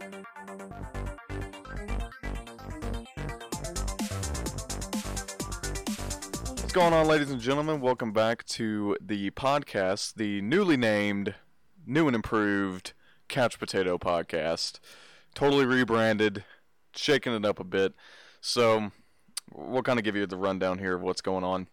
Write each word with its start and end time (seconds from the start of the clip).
What's 0.00 0.14
going 6.72 6.94
on, 6.94 7.06
ladies 7.06 7.30
and 7.30 7.38
gentlemen? 7.38 7.82
Welcome 7.82 8.12
back 8.12 8.46
to 8.46 8.96
the 8.98 9.30
podcast, 9.32 10.14
the 10.14 10.40
newly 10.40 10.78
named, 10.78 11.34
new 11.86 12.06
and 12.06 12.16
improved 12.16 12.94
Couch 13.28 13.58
Potato 13.58 13.98
Podcast. 13.98 14.80
Totally 15.34 15.66
rebranded, 15.66 16.44
shaking 16.96 17.34
it 17.34 17.44
up 17.44 17.60
a 17.60 17.64
bit. 17.64 17.92
So, 18.40 18.92
we'll 19.52 19.82
kind 19.82 19.98
of 19.98 20.04
give 20.06 20.16
you 20.16 20.26
the 20.26 20.38
rundown 20.38 20.78
here 20.78 20.94
of 20.94 21.02
what's 21.02 21.20
going 21.20 21.44
on. 21.44 21.66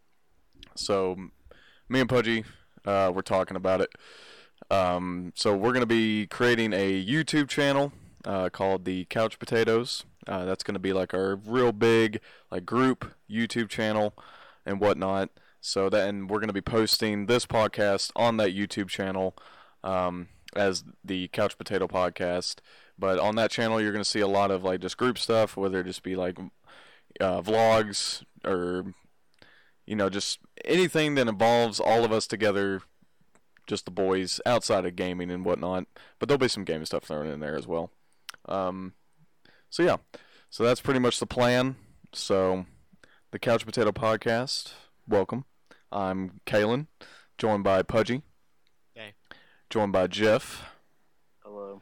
So, 0.75 1.15
me 1.87 2.01
and 2.01 2.09
Pudgy, 2.09 2.43
uh, 2.83 3.09
we're 3.15 3.21
talking 3.21 3.55
about 3.55 3.79
it. 3.79 3.91
Um, 4.69 5.31
so, 5.33 5.55
we're 5.55 5.71
going 5.71 5.79
to 5.79 5.85
be 5.85 6.27
creating 6.27 6.73
a 6.73 7.05
YouTube 7.05 7.47
channel 7.47 7.93
uh, 8.25 8.49
called 8.49 8.85
the 8.85 9.05
Couch 9.05 9.39
Potatoes. 9.39 10.05
Uh, 10.27 10.45
that's 10.45 10.63
going 10.63 10.73
to 10.73 10.79
be 10.79 10.93
like 10.93 11.13
our 11.13 11.35
real 11.35 11.71
big 11.71 12.19
like 12.51 12.65
group 12.65 13.13
YouTube 13.29 13.69
channel 13.69 14.13
and 14.65 14.79
whatnot. 14.79 15.29
So 15.61 15.89
that, 15.89 16.07
and 16.07 16.29
we're 16.29 16.39
going 16.39 16.47
to 16.47 16.53
be 16.53 16.61
posting 16.61 17.25
this 17.25 17.45
podcast 17.45 18.11
on 18.15 18.37
that 18.37 18.55
YouTube 18.55 18.89
channel 18.89 19.35
um, 19.83 20.27
as 20.55 20.83
the 21.03 21.27
Couch 21.29 21.57
Potato 21.57 21.87
Podcast. 21.87 22.57
But 22.99 23.19
on 23.19 23.35
that 23.35 23.51
channel, 23.51 23.81
you're 23.81 23.91
going 23.91 24.03
to 24.03 24.09
see 24.09 24.19
a 24.19 24.27
lot 24.27 24.51
of 24.51 24.63
like 24.63 24.81
just 24.81 24.97
group 24.97 25.17
stuff, 25.17 25.55
whether 25.55 25.81
it 25.81 25.85
just 25.85 26.03
be 26.03 26.15
like 26.15 26.37
uh, 27.19 27.41
vlogs 27.41 28.23
or 28.45 28.93
you 29.85 29.95
know 29.95 30.09
just 30.09 30.39
anything 30.65 31.15
that 31.15 31.27
involves 31.27 31.79
all 31.79 32.03
of 32.03 32.11
us 32.11 32.27
together, 32.27 32.81
just 33.67 33.85
the 33.85 33.91
boys 33.91 34.39
outside 34.45 34.85
of 34.85 34.95
gaming 34.95 35.31
and 35.31 35.45
whatnot. 35.45 35.85
But 36.19 36.27
there'll 36.27 36.39
be 36.39 36.47
some 36.47 36.63
game 36.63 36.85
stuff 36.85 37.03
thrown 37.03 37.27
in 37.27 37.39
there 37.39 37.55
as 37.55 37.67
well. 37.67 37.91
Um, 38.45 38.93
so 39.69 39.83
yeah, 39.83 39.97
so 40.49 40.63
that's 40.63 40.81
pretty 40.81 40.99
much 40.99 41.19
the 41.19 41.25
plan. 41.25 41.75
So 42.13 42.65
the 43.31 43.39
Couch 43.39 43.65
Potato 43.65 43.91
Podcast. 43.91 44.73
Welcome. 45.07 45.45
I'm 45.91 46.41
Kalen, 46.45 46.87
joined 47.37 47.63
by 47.63 47.81
Pudgy. 47.83 48.21
Hey. 48.93 49.13
Joined 49.69 49.91
by 49.91 50.07
Jeff, 50.07 50.63
Hello. 51.43 51.81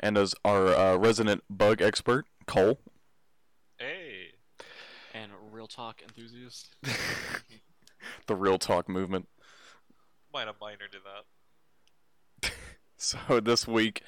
and 0.00 0.16
as 0.18 0.34
our 0.44 0.66
uh, 0.68 0.96
resident 0.96 1.42
bug 1.50 1.80
expert, 1.80 2.26
Cole. 2.46 2.78
Hey, 3.78 4.32
and 5.14 5.32
real 5.50 5.66
talk 5.66 6.02
enthusiast. 6.02 6.74
The 8.26 8.36
Real 8.36 8.58
Talk 8.58 8.88
movement. 8.88 9.28
might 10.32 10.46
have 10.46 10.56
minor 10.60 10.86
to 10.90 10.98
that. 12.42 12.52
So 12.98 13.40
this 13.40 13.66
week, 13.68 14.02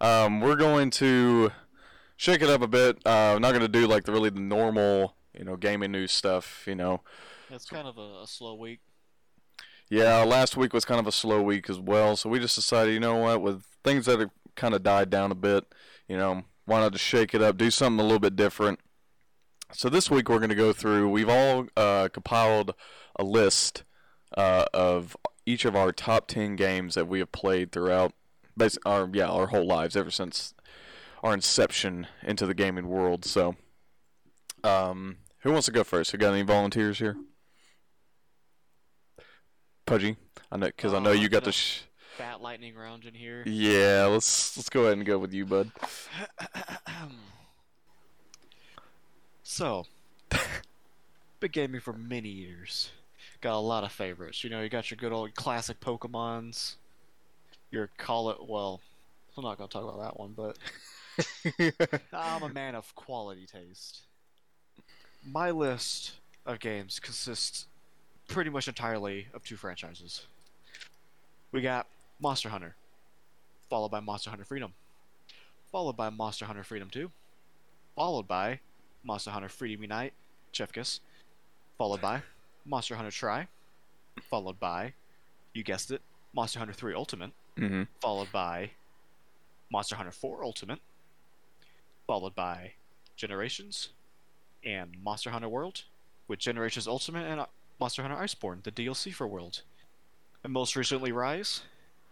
um, 0.00 0.40
we're 0.40 0.56
going 0.56 0.90
to 0.90 1.50
shake 2.16 2.42
it 2.42 2.48
up 2.48 2.62
a 2.62 2.68
bit. 2.68 2.96
Uh, 3.06 3.32
we're 3.34 3.38
not 3.40 3.50
going 3.52 3.60
to 3.62 3.68
do 3.68 3.86
like 3.86 4.04
the 4.04 4.12
really 4.12 4.30
the 4.30 4.40
normal, 4.40 5.16
you 5.36 5.44
know, 5.44 5.56
gaming 5.56 5.92
news 5.92 6.12
stuff. 6.12 6.64
You 6.66 6.74
know, 6.74 7.02
It's 7.50 7.66
kind 7.66 7.86
of 7.86 7.98
a, 7.98 8.22
a 8.22 8.26
slow 8.26 8.54
week. 8.54 8.80
Yeah, 9.88 10.22
last 10.24 10.56
week 10.56 10.72
was 10.72 10.84
kind 10.84 10.98
of 10.98 11.06
a 11.06 11.12
slow 11.12 11.40
week 11.42 11.70
as 11.70 11.78
well, 11.78 12.16
so 12.16 12.28
we 12.28 12.40
just 12.40 12.56
decided, 12.56 12.92
you 12.92 12.98
know 12.98 13.16
what, 13.18 13.40
with 13.40 13.62
things 13.84 14.06
that 14.06 14.18
have 14.18 14.30
kind 14.56 14.74
of 14.74 14.82
died 14.82 15.10
down 15.10 15.30
a 15.30 15.36
bit, 15.36 15.64
you 16.08 16.16
know, 16.16 16.42
why 16.64 16.80
not 16.80 16.92
just 16.92 17.04
shake 17.04 17.34
it 17.34 17.42
up, 17.42 17.56
do 17.56 17.70
something 17.70 18.00
a 18.00 18.02
little 18.02 18.18
bit 18.18 18.34
different. 18.34 18.80
So 19.72 19.88
this 19.88 20.10
week 20.10 20.28
we're 20.28 20.38
going 20.38 20.48
to 20.50 20.56
go 20.56 20.72
through, 20.72 21.08
we've 21.10 21.28
all 21.28 21.66
uh, 21.76 22.08
compiled 22.12 22.74
a 23.14 23.22
list 23.22 23.84
uh, 24.36 24.64
of 24.74 25.16
each 25.44 25.64
of 25.64 25.76
our 25.76 25.92
top 25.92 26.26
10 26.26 26.56
games 26.56 26.96
that 26.96 27.06
we 27.06 27.20
have 27.20 27.30
played 27.30 27.70
throughout 27.70 28.12
our 28.84 29.08
yeah, 29.12 29.26
our 29.28 29.48
whole 29.48 29.66
lives 29.66 29.96
ever 29.96 30.10
since 30.10 30.54
our 31.22 31.32
inception 31.34 32.06
into 32.22 32.46
the 32.46 32.54
gaming 32.54 32.88
world. 32.88 33.24
So 33.24 33.56
um, 34.64 35.16
who 35.40 35.52
wants 35.52 35.66
to 35.66 35.72
go 35.72 35.84
first? 35.84 36.12
We 36.12 36.18
got 36.18 36.32
any 36.32 36.42
volunteers 36.42 36.98
here? 36.98 37.16
Pudgy, 39.86 40.16
I 40.50 40.56
know 40.56 40.66
because 40.66 40.92
I 40.94 40.98
know 40.98 41.10
Uh, 41.10 41.14
you 41.14 41.28
got 41.28 41.44
the. 41.44 41.52
Sh- 41.52 41.82
Fat 42.16 42.40
lightning 42.40 42.74
round 42.74 43.04
in 43.04 43.12
here. 43.12 43.42
yeah, 43.46 44.06
let's 44.10 44.56
let's 44.56 44.70
go 44.70 44.84
ahead 44.84 44.94
and 44.96 45.04
go 45.06 45.18
with 45.18 45.34
you, 45.34 45.44
bud. 45.44 45.70
so, 49.42 49.84
been 51.40 51.50
gaming 51.50 51.80
for 51.80 51.92
many 51.92 52.30
years. 52.30 52.90
Got 53.42 53.56
a 53.56 53.60
lot 53.60 53.84
of 53.84 53.92
favorites. 53.92 54.42
You 54.42 54.48
know, 54.50 54.62
you 54.62 54.68
got 54.70 54.90
your 54.90 54.96
good 54.96 55.12
old 55.12 55.34
classic 55.34 55.78
Pokemons. 55.80 56.76
Your 57.76 57.90
call 57.98 58.30
it 58.30 58.38
well. 58.48 58.80
I'm 59.36 59.44
not 59.44 59.58
gonna 59.58 59.68
talk 59.68 59.82
about 59.82 60.00
that 60.00 60.18
one, 60.18 60.32
but 60.34 60.56
I'm 62.10 62.42
a 62.42 62.48
man 62.48 62.74
of 62.74 62.94
quality 62.94 63.44
taste. 63.44 64.00
My 65.22 65.50
list 65.50 66.14
of 66.46 66.58
games 66.58 66.98
consists 66.98 67.66
pretty 68.28 68.48
much 68.48 68.66
entirely 68.66 69.26
of 69.34 69.44
two 69.44 69.56
franchises. 69.56 70.26
We 71.52 71.60
got 71.60 71.86
Monster 72.18 72.48
Hunter, 72.48 72.76
followed 73.68 73.90
by 73.90 74.00
Monster 74.00 74.30
Hunter 74.30 74.46
Freedom, 74.46 74.72
followed 75.70 75.98
by 75.98 76.08
Monster 76.08 76.46
Hunter 76.46 76.64
Freedom 76.64 76.88
2, 76.88 77.10
followed 77.94 78.26
by 78.26 78.60
Monster 79.04 79.32
Hunter 79.32 79.50
Freedom 79.50 79.82
Unite, 79.82 80.14
Chefkis, 80.54 81.00
followed 81.76 82.00
by 82.00 82.22
Monster 82.64 82.96
Hunter 82.96 83.10
Tri, 83.10 83.48
followed 84.30 84.58
by, 84.58 84.94
you 85.52 85.62
guessed 85.62 85.90
it, 85.90 86.00
Monster 86.34 86.58
Hunter 86.58 86.72
3 86.72 86.94
Ultimate, 86.94 87.32
hmm 87.56 87.82
followed 88.00 88.30
by 88.32 88.70
Monster 89.70 89.96
Hunter 89.96 90.12
4 90.12 90.44
Ultimate, 90.44 90.78
followed 92.06 92.34
by 92.34 92.72
Generations, 93.16 93.88
and 94.64 94.96
Monster 95.02 95.30
Hunter 95.30 95.48
World, 95.48 95.82
with 96.28 96.38
Generations 96.38 96.86
Ultimate 96.86 97.26
and 97.26 97.46
Monster 97.80 98.02
Hunter 98.02 98.16
Iceborne, 98.16 98.62
the 98.62 98.70
DLC 98.70 99.12
for 99.12 99.26
World. 99.26 99.62
And 100.44 100.52
most 100.52 100.76
recently 100.76 101.12
Rise, 101.12 101.62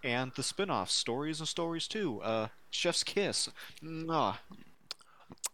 and 0.03 0.33
the 0.35 0.43
spin-off 0.43 0.91
Stories 0.91 1.41
and 1.41 1.49
Stories 1.49 1.87
2, 1.89 2.21
uh, 2.23 2.49
Chef's 2.71 3.05
Kiss, 3.05 3.49
Mwah. 3.83 4.37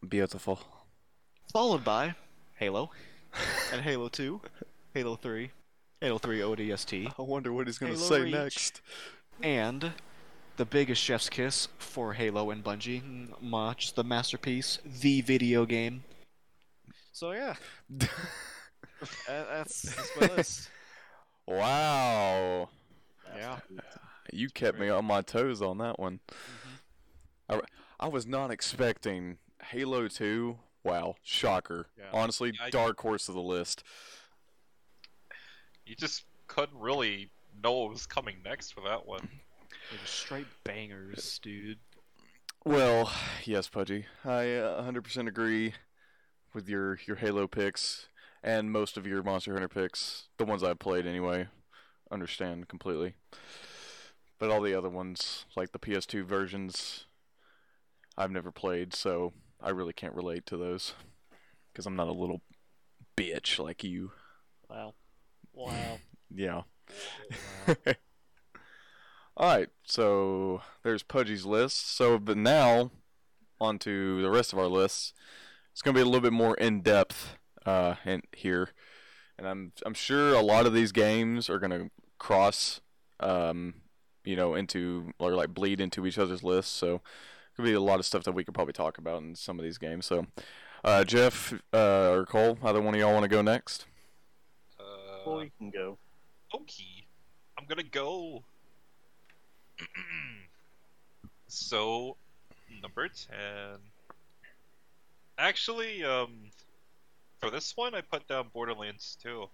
Beautiful. 0.09 0.61
followed 1.53 1.85
by 1.85 2.15
Halo, 2.57 2.91
and 3.73 3.83
Halo 3.83 4.09
2, 4.09 4.41
Halo 4.95 5.17
3, 5.17 5.51
Halo 6.01 6.19
3 6.19 6.41
ODST, 6.41 7.13
I 7.19 7.23
wonder 7.23 7.53
what 7.53 7.67
he's 7.67 7.79
gonna 7.79 7.97
say 7.97 8.23
Reach. 8.23 8.33
next. 8.33 8.81
And 9.43 9.93
the 10.57 10.65
biggest 10.65 11.03
chef's 11.03 11.29
kiss 11.29 11.69
for 11.79 12.13
Halo 12.15 12.51
and 12.51 12.63
Bungie, 12.63 13.03
Mwah, 13.43 13.77
just 13.77 13.97
the 13.97 14.05
masterpiece, 14.05 14.79
the 14.85 15.21
video 15.23 15.65
game. 15.67 16.05
So 17.13 17.33
yeah, 17.33 17.55
That- 17.91 18.11
that's, 19.27 19.83
that's 19.83 20.11
my 20.21 20.27
list. 20.37 20.69
Wow, 21.47 22.69
Yeah. 23.35 23.59
you 24.33 24.49
kept 24.51 24.79
me 24.79 24.89
on 24.89 25.05
my 25.05 25.23
toes 25.23 25.63
on 25.63 25.79
that 25.79 25.99
one. 25.99 26.21
Mhm. 27.51 27.63
I 27.99 28.09
was 28.09 28.27
not 28.27 28.51
expecting 28.51 29.37
Halo 29.63 30.09
2. 30.09 30.59
Wow, 30.85 31.17
shocker. 31.23 31.87
Yeah. 31.99 32.05
Honestly, 32.13 32.53
I- 32.63 32.71
dark 32.71 33.01
horse 33.01 33.29
of 33.29 33.35
the 33.35 33.43
list. 33.43 33.83
You 35.85 35.97
just 35.97 36.25
couldn't 36.47 36.79
really 36.79 37.31
know 37.63 37.73
what 37.73 37.91
was 37.91 38.07
coming 38.07 38.37
next 38.45 38.73
for 38.73 38.83
that 38.83 39.07
one. 39.07 39.29
They 39.91 39.97
were 39.97 40.07
straight 40.07 40.47
bangers, 40.65 41.39
dude. 41.43 41.79
Well, 42.65 43.11
yes, 43.45 43.69
Pudgy. 43.69 44.07
I 44.25 44.55
uh, 44.55 44.83
100% 44.83 45.29
agree 45.29 45.75
with 46.53 46.69
your, 46.69 46.99
your 47.07 47.17
Halo 47.17 47.47
picks 47.47 48.09
and 48.43 48.71
most 48.71 48.97
of 48.97 49.07
your 49.07 49.23
Monster 49.23 49.53
Hunter 49.53 49.69
picks. 49.69 50.29
The 50.37 50.45
ones 50.45 50.63
I've 50.63 50.79
played 50.79 51.07
anyway. 51.07 51.49
Understand 52.11 52.69
completely. 52.69 53.15
But 54.39 54.51
all 54.51 54.63
the 54.63 54.75
other 54.75 54.89
ones, 54.89 55.45
like 55.57 55.73
the 55.73 55.79
PS2 55.79 56.25
versions, 56.25 57.07
I've 58.17 58.31
never 58.31 58.51
played, 58.51 58.95
so 58.95 59.33
I 59.63 59.71
really 59.71 59.93
can't 59.93 60.15
relate 60.15 60.47
to 60.47 60.57
those. 60.57 60.95
Because 61.73 61.87
I'm 61.87 61.97
not 61.97 62.09
a 62.09 62.13
little 62.13 62.41
bitch 63.17 63.59
like 63.59 63.85
you. 63.85 64.13
Wow. 64.69 64.95
Wow. 65.53 65.99
Yeah. 66.33 66.63
Wow. 67.67 67.75
Alright, 69.39 69.69
so 69.85 70.61
there's 70.83 71.03
Pudgy's 71.03 71.47
list. 71.47 71.97
So, 71.97 72.19
but 72.19 72.37
now, 72.37 72.91
on 73.61 73.79
to 73.81 74.21
the 74.21 74.31
rest 74.31 74.53
of 74.53 74.59
our 74.59 74.67
lists. 74.67 75.15
It's 75.73 75.83
going 75.83 75.95
to 75.95 75.99
be 75.99 76.03
a 76.03 76.05
little 76.05 76.21
bit 76.21 76.33
more 76.33 76.55
in 76.57 76.83
depth 76.83 77.37
uh, 77.65 77.95
in 78.05 78.23
here. 78.37 78.71
And 79.39 79.47
I'm, 79.49 79.73
I'm 79.87 79.95
sure 79.95 80.35
a 80.35 80.43
lot 80.43 80.67
of 80.67 80.75
these 80.75 80.93
games 80.93 81.49
are 81.49 81.59
going 81.59 81.71
to 81.71 81.91
cross, 82.19 82.81
um, 83.21 83.75
you 84.25 84.37
know, 84.37 84.55
into, 84.55 85.13
or 85.19 85.33
like 85.35 85.55
bleed 85.55 85.81
into 85.81 86.07
each 86.07 86.19
other's 86.19 86.43
lists. 86.43 86.73
So, 86.73 86.97
it 86.97 87.57
could 87.57 87.65
be 87.65 87.73
a 87.73 87.81
lot 87.81 87.99
of 87.99 88.07
stuff 88.07 88.25
that 88.25 88.33
we 88.33 88.45
could 88.45 88.55
probably 88.55 88.75
talk 88.75 88.99
about 88.99 89.23
in 89.23 89.35
some 89.35 89.59
of 89.59 89.65
these 89.65 89.79
games. 89.79 90.05
So, 90.07 90.27
uh, 90.85 91.05
Jeff 91.05 91.55
uh, 91.73 92.11
or 92.11 92.27
Cole, 92.27 92.59
either 92.63 92.81
one 92.83 92.95
of 92.95 93.01
y'all 93.01 93.13
want 93.13 93.25
to 93.25 93.29
go 93.29 93.43
next? 93.43 93.87
Uh, 94.79 94.85
Well, 95.27 95.45
you 95.45 95.51
can 95.59 95.71
go. 95.71 95.99
Okay, 96.55 97.05
I'm 97.59 97.65
gonna 97.67 97.83
go. 97.83 98.43
so, 101.49 102.17
number 102.83 103.09
10. 103.09 103.37
Actually, 105.39 106.05
um, 106.05 106.51
for 107.41 107.51
this 107.51 107.77
one, 107.77 107.95
I 107.95 108.01
put 108.03 108.27
down 108.29 108.49
Borderlands 108.53 109.17
2. 109.23 109.49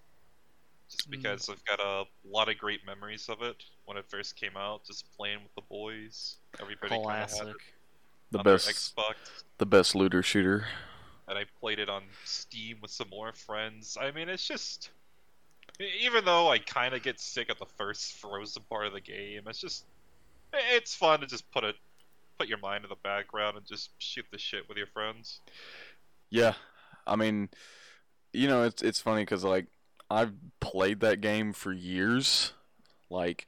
Just 0.88 1.08
Mm. 1.08 1.10
because 1.10 1.48
I've 1.48 1.64
got 1.64 1.81
a 1.81 2.04
lot 2.28 2.48
of 2.48 2.58
great 2.58 2.84
memories 2.87 3.28
of 3.28 3.42
it 3.42 3.64
when 3.87 3.96
it 3.96 4.04
first 4.08 4.37
came 4.37 4.56
out, 4.56 4.84
just 4.84 5.04
playing 5.16 5.42
with 5.42 5.54
the 5.56 5.62
boys. 5.62 6.37
Everybody 6.60 6.90
kind 6.90 7.02
had 7.02 7.28
Classic. 7.28 7.56
The 8.31 8.38
best, 8.42 8.69
Xbox, 8.69 9.14
the 9.58 9.66
best 9.66 9.94
looter 9.94 10.22
shooter. 10.22 10.66
and 11.28 11.38
I 11.38 11.44
played 11.60 11.78
it 11.78 11.88
on 11.88 12.02
Steam 12.25 12.78
with 12.82 12.90
some 12.90 13.08
more 13.08 13.32
friends. 13.32 13.96
I 14.00 14.10
mean, 14.12 14.28
it's 14.28 14.46
just. 14.46 14.90
Even 15.81 16.25
though 16.25 16.49
I 16.50 16.58
kind 16.58 16.94
of 16.94 17.02
get 17.02 17.20
sick 17.20 17.50
of 17.50 17.58
the 17.58 17.67
first 17.76 18.14
frozen 18.14 18.62
part 18.69 18.87
of 18.87 18.93
the 18.93 19.00
game, 19.00 19.43
it's 19.46 19.61
just. 19.61 19.84
It's 20.52 20.94
fun 20.94 21.20
to 21.20 21.26
just 21.26 21.50
put 21.50 21.64
it. 21.64 21.76
Put 22.38 22.49
your 22.49 22.58
mind 22.58 22.84
in 22.84 22.90
the 22.90 22.96
background 22.96 23.56
and 23.56 23.67
just 23.67 23.90
shoot 23.99 24.26
the 24.31 24.38
shit 24.38 24.69
with 24.69 24.76
your 24.76 24.87
friends. 24.87 25.40
Yeah, 26.31 26.55
I 27.06 27.17
mean, 27.17 27.49
you 28.32 28.49
know, 28.49 28.62
it's 28.62 28.82
it's 28.82 29.00
funny 29.00 29.23
because 29.23 29.44
like 29.44 29.67
I've 30.11 30.32
played 30.61 31.00
that 31.00 31.20
game 31.20 31.52
for 31.52 31.73
years, 31.73 32.52
like 33.11 33.46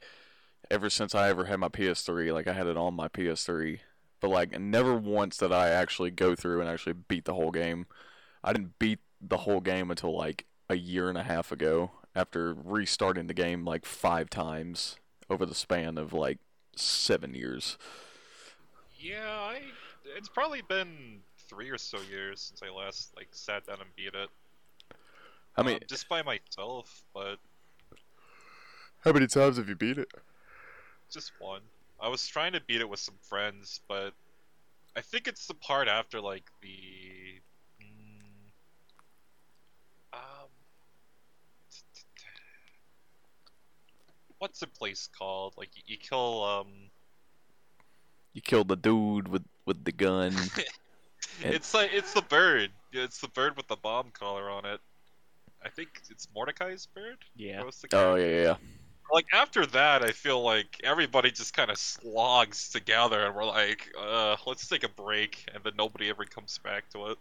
ever 0.71 0.89
since 0.89 1.15
I 1.15 1.29
ever 1.29 1.45
had 1.45 1.59
my 1.59 1.69
PS3. 1.69 2.33
Like 2.33 2.47
I 2.47 2.53
had 2.53 2.67
it 2.67 2.77
on 2.77 2.93
my 2.95 3.07
PS3, 3.07 3.79
but 4.19 4.29
like 4.29 4.59
never 4.59 4.95
once 4.95 5.37
did 5.37 5.51
I 5.51 5.69
actually 5.69 6.11
go 6.11 6.35
through 6.35 6.61
and 6.61 6.69
actually 6.69 6.93
beat 6.93 7.25
the 7.25 7.33
whole 7.33 7.51
game. 7.51 7.85
I 8.43 8.53
didn't 8.53 8.79
beat 8.79 8.99
the 9.21 9.37
whole 9.37 9.61
game 9.61 9.91
until 9.91 10.15
like 10.17 10.45
a 10.69 10.75
year 10.75 11.09
and 11.09 11.17
a 11.17 11.23
half 11.23 11.51
ago 11.51 11.91
after 12.15 12.53
restarting 12.53 13.27
the 13.27 13.33
game 13.33 13.65
like 13.65 13.85
five 13.85 14.29
times 14.29 14.97
over 15.29 15.45
the 15.45 15.55
span 15.55 15.97
of 15.97 16.13
like 16.13 16.39
seven 16.75 17.33
years. 17.33 17.77
Yeah, 18.97 19.27
I. 19.39 19.61
It's 20.17 20.29
probably 20.29 20.61
been 20.61 21.21
three 21.47 21.69
or 21.69 21.77
so 21.77 22.01
years 22.01 22.41
since 22.41 22.61
I 22.63 22.69
last 22.69 23.15
like 23.15 23.27
sat 23.31 23.65
down 23.67 23.81
and 23.81 23.95
beat 23.95 24.13
it. 24.13 24.29
I 25.55 25.63
mean, 25.63 25.79
Um, 25.79 25.87
just 25.87 26.07
by 26.07 26.21
myself, 26.23 27.03
but 27.13 27.37
how 28.99 29.11
many 29.11 29.27
times 29.27 29.57
have 29.57 29.67
you 29.69 29.75
beat 29.75 29.97
it? 29.97 30.09
just 31.11 31.31
one. 31.39 31.61
I 31.99 32.07
was 32.07 32.27
trying 32.27 32.53
to 32.53 32.61
beat 32.61 32.81
it 32.81 32.89
with 32.89 32.99
some 32.99 33.17
friends, 33.21 33.81
but 33.87 34.13
I 34.95 35.01
think 35.01 35.27
it's 35.27 35.47
the 35.47 35.53
part 35.55 35.87
after 35.87 36.21
like 36.21 36.45
the. 36.61 37.41
Mm, 37.81 38.51
um. 40.13 40.49
What's 44.39 44.59
the 44.59 44.67
place 44.67 45.07
called? 45.17 45.53
Like 45.57 45.69
you, 45.75 45.83
you 45.85 45.97
kill 45.97 46.43
um. 46.43 46.67
You 48.33 48.41
kill 48.41 48.63
the 48.63 48.75
dude 48.75 49.27
with 49.27 49.43
with 49.65 49.83
the 49.85 49.91
gun. 49.91 50.33
And- 51.43 51.53
It's 51.53 51.73
like 51.73 51.91
it's 51.93 52.13
the 52.13 52.21
bird. 52.21 52.71
It's 52.93 53.19
the 53.19 53.27
bird 53.27 53.55
with 53.57 53.67
the 53.67 53.75
bomb 53.75 54.11
collar 54.11 54.49
on 54.49 54.65
it. 54.65 54.79
I 55.63 55.69
think 55.69 55.89
it's 56.09 56.27
Mordecai's 56.33 56.85
bird. 56.85 57.17
Yeah. 57.35 57.57
That 57.57 57.65
was 57.65 57.77
the 57.81 57.87
oh 57.91 58.15
yeah, 58.15 58.25
yeah, 58.25 58.41
yeah. 58.43 58.55
Like 59.11 59.25
after 59.33 59.65
that, 59.65 60.03
I 60.03 60.11
feel 60.11 60.41
like 60.41 60.79
everybody 60.83 61.31
just 61.31 61.53
kind 61.53 61.69
of 61.71 61.77
slogs 61.77 62.69
together, 62.69 63.25
and 63.25 63.35
we're 63.35 63.45
like, 63.45 63.91
uh, 63.99 64.37
let's 64.45 64.67
take 64.67 64.83
a 64.83 64.89
break, 64.89 65.45
and 65.53 65.63
then 65.63 65.73
nobody 65.77 66.09
ever 66.09 66.23
comes 66.25 66.57
back 66.59 66.89
to 66.91 67.07
it. 67.07 67.17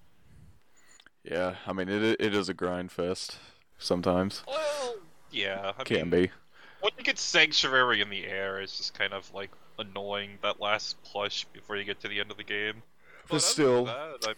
Yeah, 1.24 1.56
I 1.66 1.72
mean 1.72 1.88
it 1.88 2.16
it 2.20 2.34
is 2.34 2.48
a 2.48 2.54
grind 2.54 2.92
fest 2.92 3.38
sometimes. 3.78 4.42
Well, 4.46 4.96
yeah, 5.32 5.72
I 5.78 5.82
Can 5.84 6.08
mean, 6.08 6.22
be. 6.24 6.30
When 6.80 6.92
you 6.98 7.04
get 7.04 7.18
Sanctuary 7.18 8.00
in 8.00 8.10
the 8.10 8.24
air, 8.24 8.60
it's 8.60 8.76
just 8.76 8.94
kind 8.94 9.12
of 9.12 9.32
like 9.34 9.50
annoying 9.78 10.38
that 10.42 10.60
last 10.60 10.96
push 11.12 11.44
before 11.52 11.76
you 11.76 11.84
get 11.84 12.00
to 12.00 12.08
the 12.08 12.20
end 12.20 12.30
of 12.30 12.36
the 12.36 12.44
game. 12.44 12.82
But 13.28 13.42
still, 13.42 13.84
that, 13.86 14.26
I 14.26 14.34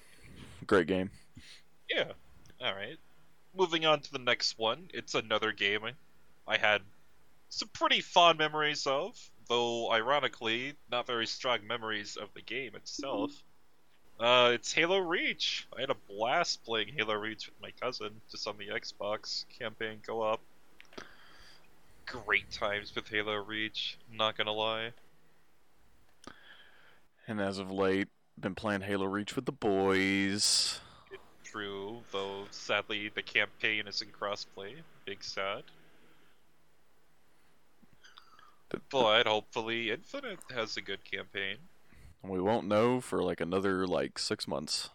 great 0.67 0.87
game. 0.87 1.11
Yeah. 1.89 2.13
All 2.61 2.75
right. 2.75 2.99
Moving 3.57 3.87
on 3.87 4.01
to 4.01 4.13
the 4.13 4.19
next 4.19 4.59
one. 4.59 4.89
It's 4.93 5.15
another 5.15 5.53
game 5.53 5.83
I 6.47 6.57
had 6.57 6.83
some 7.49 7.69
pretty 7.73 8.01
fond 8.01 8.39
memories 8.39 8.87
of, 8.87 9.17
though 9.49 9.91
ironically, 9.91 10.75
not 10.91 11.07
very 11.07 11.27
strong 11.27 11.67
memories 11.67 12.17
of 12.17 12.29
the 12.35 12.43
game 12.43 12.75
itself. 12.75 13.31
Uh, 14.19 14.51
it's 14.55 14.73
Halo 14.73 14.99
Reach. 14.99 15.67
I 15.77 15.81
had 15.81 15.91
a 15.91 15.97
blast 16.09 16.65
playing 16.65 16.89
Halo 16.97 17.15
Reach 17.15 17.47
with 17.47 17.61
my 17.63 17.71
cousin, 17.81 18.21
just 18.31 18.47
on 18.47 18.57
the 18.59 18.69
Xbox 18.69 19.45
campaign 19.59 19.99
co-op. 20.07 20.41
Great 22.11 22.51
times 22.51 22.95
with 22.95 23.09
Halo 23.09 23.37
Reach. 23.37 23.99
Not 24.13 24.37
gonna 24.37 24.53
lie. 24.53 24.93
And 27.29 27.41
as 27.41 27.59
of 27.59 27.71
late, 27.71 28.09
been 28.39 28.55
playing 28.55 28.81
Halo 28.81 29.07
Reach 29.07 29.37
with 29.37 29.47
the 29.47 29.53
boys. 29.53 30.81
True, 31.45 32.01
though 32.13 32.47
sadly 32.51 33.11
the 33.15 33.23
campaign 33.23 33.87
is 33.87 34.03
in 34.03 34.09
crossplay. 34.09 34.75
Big 35.05 35.23
sad. 35.23 35.63
But 38.91 39.27
hopefully 39.27 39.91
Infinite 39.91 40.39
has 40.55 40.77
a 40.77 40.81
good 40.81 41.05
campaign. 41.05 41.57
We 42.23 42.41
won't 42.41 42.67
know 42.67 43.01
for 43.01 43.23
like 43.23 43.41
another 43.41 43.87
like 43.87 44.19
six 44.19 44.47
months. 44.47 44.91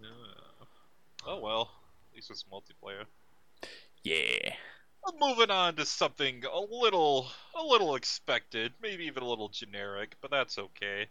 Yeah. 0.00 0.08
Oh 1.26 1.40
well, 1.40 1.70
at 2.10 2.16
least 2.16 2.30
it's 2.30 2.44
multiplayer. 2.44 3.04
Yeah. 4.02 4.54
I'm 5.06 5.18
moving 5.18 5.50
on 5.50 5.76
to 5.76 5.84
something 5.84 6.44
a 6.44 6.60
little, 6.60 7.28
a 7.58 7.62
little 7.64 7.96
expected, 7.96 8.72
maybe 8.80 9.04
even 9.04 9.22
a 9.22 9.28
little 9.28 9.48
generic, 9.48 10.14
but 10.20 10.30
that's 10.30 10.58
okay. 10.58 11.08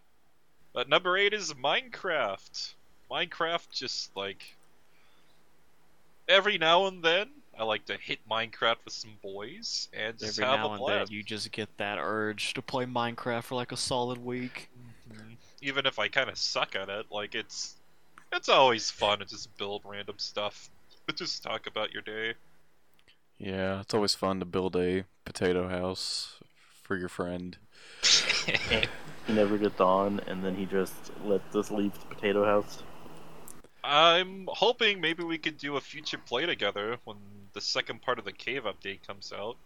But 0.73 0.87
number 0.87 1.17
eight 1.17 1.33
is 1.33 1.53
Minecraft. 1.53 2.73
Minecraft 3.09 3.69
just 3.73 4.15
like 4.15 4.55
every 6.29 6.57
now 6.57 6.87
and 6.87 7.03
then, 7.03 7.29
I 7.59 7.63
like 7.63 7.85
to 7.87 7.97
hit 7.97 8.19
Minecraft 8.29 8.77
with 8.85 8.93
some 8.93 9.11
boys 9.21 9.89
and 9.93 10.17
just 10.17 10.39
Every 10.39 10.49
have 10.49 10.61
now 10.61 10.69
a 10.69 10.73
and 10.75 10.87
then, 10.87 11.07
you 11.09 11.21
just 11.21 11.51
get 11.51 11.69
that 11.77 11.97
urge 11.99 12.53
to 12.53 12.61
play 12.61 12.85
Minecraft 12.85 13.43
for 13.43 13.55
like 13.55 13.73
a 13.73 13.77
solid 13.77 14.23
week. 14.23 14.69
Mhm. 15.11 15.35
Even 15.61 15.85
if 15.85 15.99
I 15.99 16.07
kind 16.07 16.29
of 16.29 16.37
suck 16.37 16.75
at 16.75 16.89
it, 16.89 17.07
like 17.11 17.35
it's 17.35 17.75
it's 18.31 18.47
always 18.47 18.89
fun 18.89 19.19
to 19.19 19.25
just 19.25 19.55
build 19.57 19.81
random 19.83 20.17
stuff, 20.17 20.69
but 21.05 21.15
just 21.17 21.43
talk 21.43 21.67
about 21.67 21.91
your 21.91 22.01
day. 22.01 22.35
Yeah, 23.41 23.79
it's 23.81 23.95
always 23.95 24.13
fun 24.13 24.39
to 24.39 24.45
build 24.45 24.75
a 24.75 25.05
potato 25.25 25.67
house 25.67 26.39
for 26.83 26.95
your 26.95 27.09
friend. 27.09 27.57
He 29.27 29.33
never 29.33 29.57
gets 29.59 29.79
on, 29.79 30.19
and 30.25 30.43
then 30.43 30.55
he 30.55 30.65
just 30.65 30.93
lets 31.23 31.55
us 31.55 31.69
leave 31.69 31.93
the 31.93 32.15
potato 32.15 32.43
house. 32.43 32.81
I'm 33.83 34.47
hoping 34.51 34.99
maybe 34.99 35.23
we 35.23 35.37
could 35.37 35.57
do 35.57 35.77
a 35.77 35.81
future 35.81 36.17
play 36.17 36.47
together 36.47 36.97
when 37.03 37.17
the 37.53 37.61
second 37.61 38.01
part 38.01 38.17
of 38.17 38.25
the 38.25 38.31
cave 38.31 38.63
update 38.63 39.05
comes 39.05 39.31
out. 39.31 39.57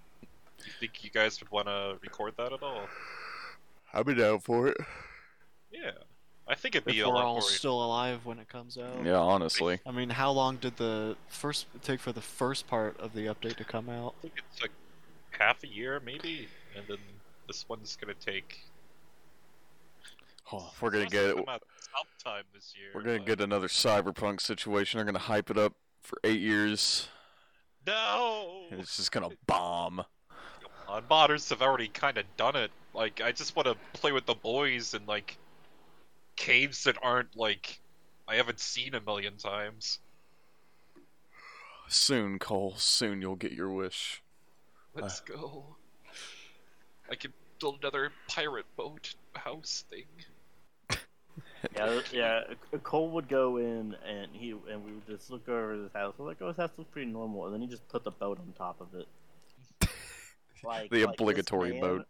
Do 0.60 0.66
you 0.66 0.74
think 0.80 1.06
you 1.06 1.10
guys 1.10 1.40
would 1.40 1.52
want 1.52 1.68
to 1.68 1.96
record 2.02 2.34
that 2.38 2.52
at 2.52 2.62
all? 2.62 2.88
I'll 3.94 4.04
be 4.04 4.14
down 4.14 4.40
for 4.40 4.68
it. 4.68 4.78
Yeah, 5.72 5.92
I 6.48 6.54
think 6.56 6.76
it'd 6.76 6.88
If 6.88 6.94
be 6.94 7.00
a 7.02 7.08
we're 7.08 7.16
lot 7.16 7.26
all 7.26 7.34
more. 7.36 7.42
still 7.42 7.84
alive 7.84 8.24
when 8.26 8.38
it 8.40 8.48
comes 8.48 8.78
out. 8.78 9.04
Yeah, 9.04 9.18
honestly. 9.18 9.80
I 9.86 9.92
mean, 9.92 10.10
how 10.12 10.30
long 10.32 10.58
did 10.58 10.78
the 10.78 11.18
first 11.28 11.66
take 11.82 12.00
for 12.00 12.12
the 12.12 12.22
first 12.22 12.68
part 12.68 13.00
of 13.00 13.14
the 13.14 13.26
update 13.26 13.56
to 13.58 13.64
come 13.64 13.90
out? 13.90 14.14
I 14.20 14.22
think 14.22 14.34
it's 14.52 14.62
like 14.62 14.72
half 15.32 15.64
a 15.64 15.68
year 15.68 16.00
maybe, 16.06 16.48
and 16.76 16.86
then 16.88 16.98
this 17.48 17.66
one's 17.68 17.96
gonna 18.00 18.14
take. 18.14 18.60
Oh, 20.52 20.72
we're 20.80 20.92
gonna 20.92 21.08
get 21.08 21.36
come 21.36 21.46
out 21.50 21.64
sometime 22.24 22.44
this 22.54 22.74
year. 22.78 22.90
we're 22.94 23.02
gonna 23.02 23.18
but- 23.18 23.26
get 23.26 23.42
another 23.42 23.68
cyberpunk 23.68 24.40
situation. 24.42 25.00
They're 25.00 25.06
gonna 25.06 25.18
hype 25.20 25.50
it 25.50 25.58
up 25.58 25.74
for 26.04 26.20
eight 26.24 26.40
years. 26.42 27.08
No. 27.88 28.66
And 28.70 28.80
it's 28.80 28.98
just 28.98 29.12
gonna 29.12 29.30
bomb. 29.48 30.06
Uh, 30.88 31.02
modders 31.10 31.50
have 31.50 31.64
already 31.64 31.88
kind 31.88 32.18
of 32.20 32.26
done 32.38 32.56
it. 32.56 32.70
Like, 32.94 33.20
I 33.20 33.32
just 33.32 33.56
want 33.56 33.68
to 33.68 33.76
play 34.00 34.12
with 34.12 34.28
the 34.28 34.36
boys 34.36 34.94
and 34.94 35.08
like 35.08 35.38
caves 36.36 36.84
that 36.86 36.98
aren't 37.02 37.36
like 37.36 37.80
I 38.28 38.36
haven't 38.36 38.60
seen 38.60 38.96
a 38.96 39.02
million 39.02 39.38
times. 39.38 40.00
Soon, 41.88 42.40
Cole. 42.40 42.74
Soon 42.78 43.22
you'll 43.22 43.36
get 43.36 43.52
your 43.52 43.70
wish. 43.70 44.24
Let's 44.96 45.22
uh, 45.22 45.36
go. 45.38 45.64
I 47.10 47.16
can 47.16 47.34
build 47.60 47.78
another 47.82 48.12
pirate 48.28 48.66
boat 48.76 49.14
house 49.34 49.84
thing. 49.90 50.06
Yeah, 51.76 52.00
yeah. 52.12 52.42
Cole 52.84 53.12
would 53.12 53.28
go 53.28 53.58
in, 53.58 53.96
and 54.08 54.28
he 54.32 54.52
and 54.52 54.84
we 54.84 54.94
would 54.94 55.06
just 55.08 55.30
look 55.30 55.48
over 55.48 55.74
his 55.74 55.92
house. 55.94 56.16
We're 56.18 56.26
like, 56.26 56.38
"Oh, 56.42 56.48
his 56.48 56.58
house 56.58 56.72
looks 56.78 56.90
pretty 56.92 57.12
normal," 57.12 57.46
and 57.46 57.54
then 57.54 57.62
he 57.62 57.68
just 57.68 57.88
put 57.90 58.04
the 58.04 58.12
boat 58.12 58.40
on 58.40 58.52
top 58.58 58.82
of 58.82 59.00
it. 59.00 59.08
Like 60.64 60.90
The 60.90 61.06
like, 61.06 61.14
obligatory 61.14 61.74
man- 61.74 61.82
boat. 61.82 62.08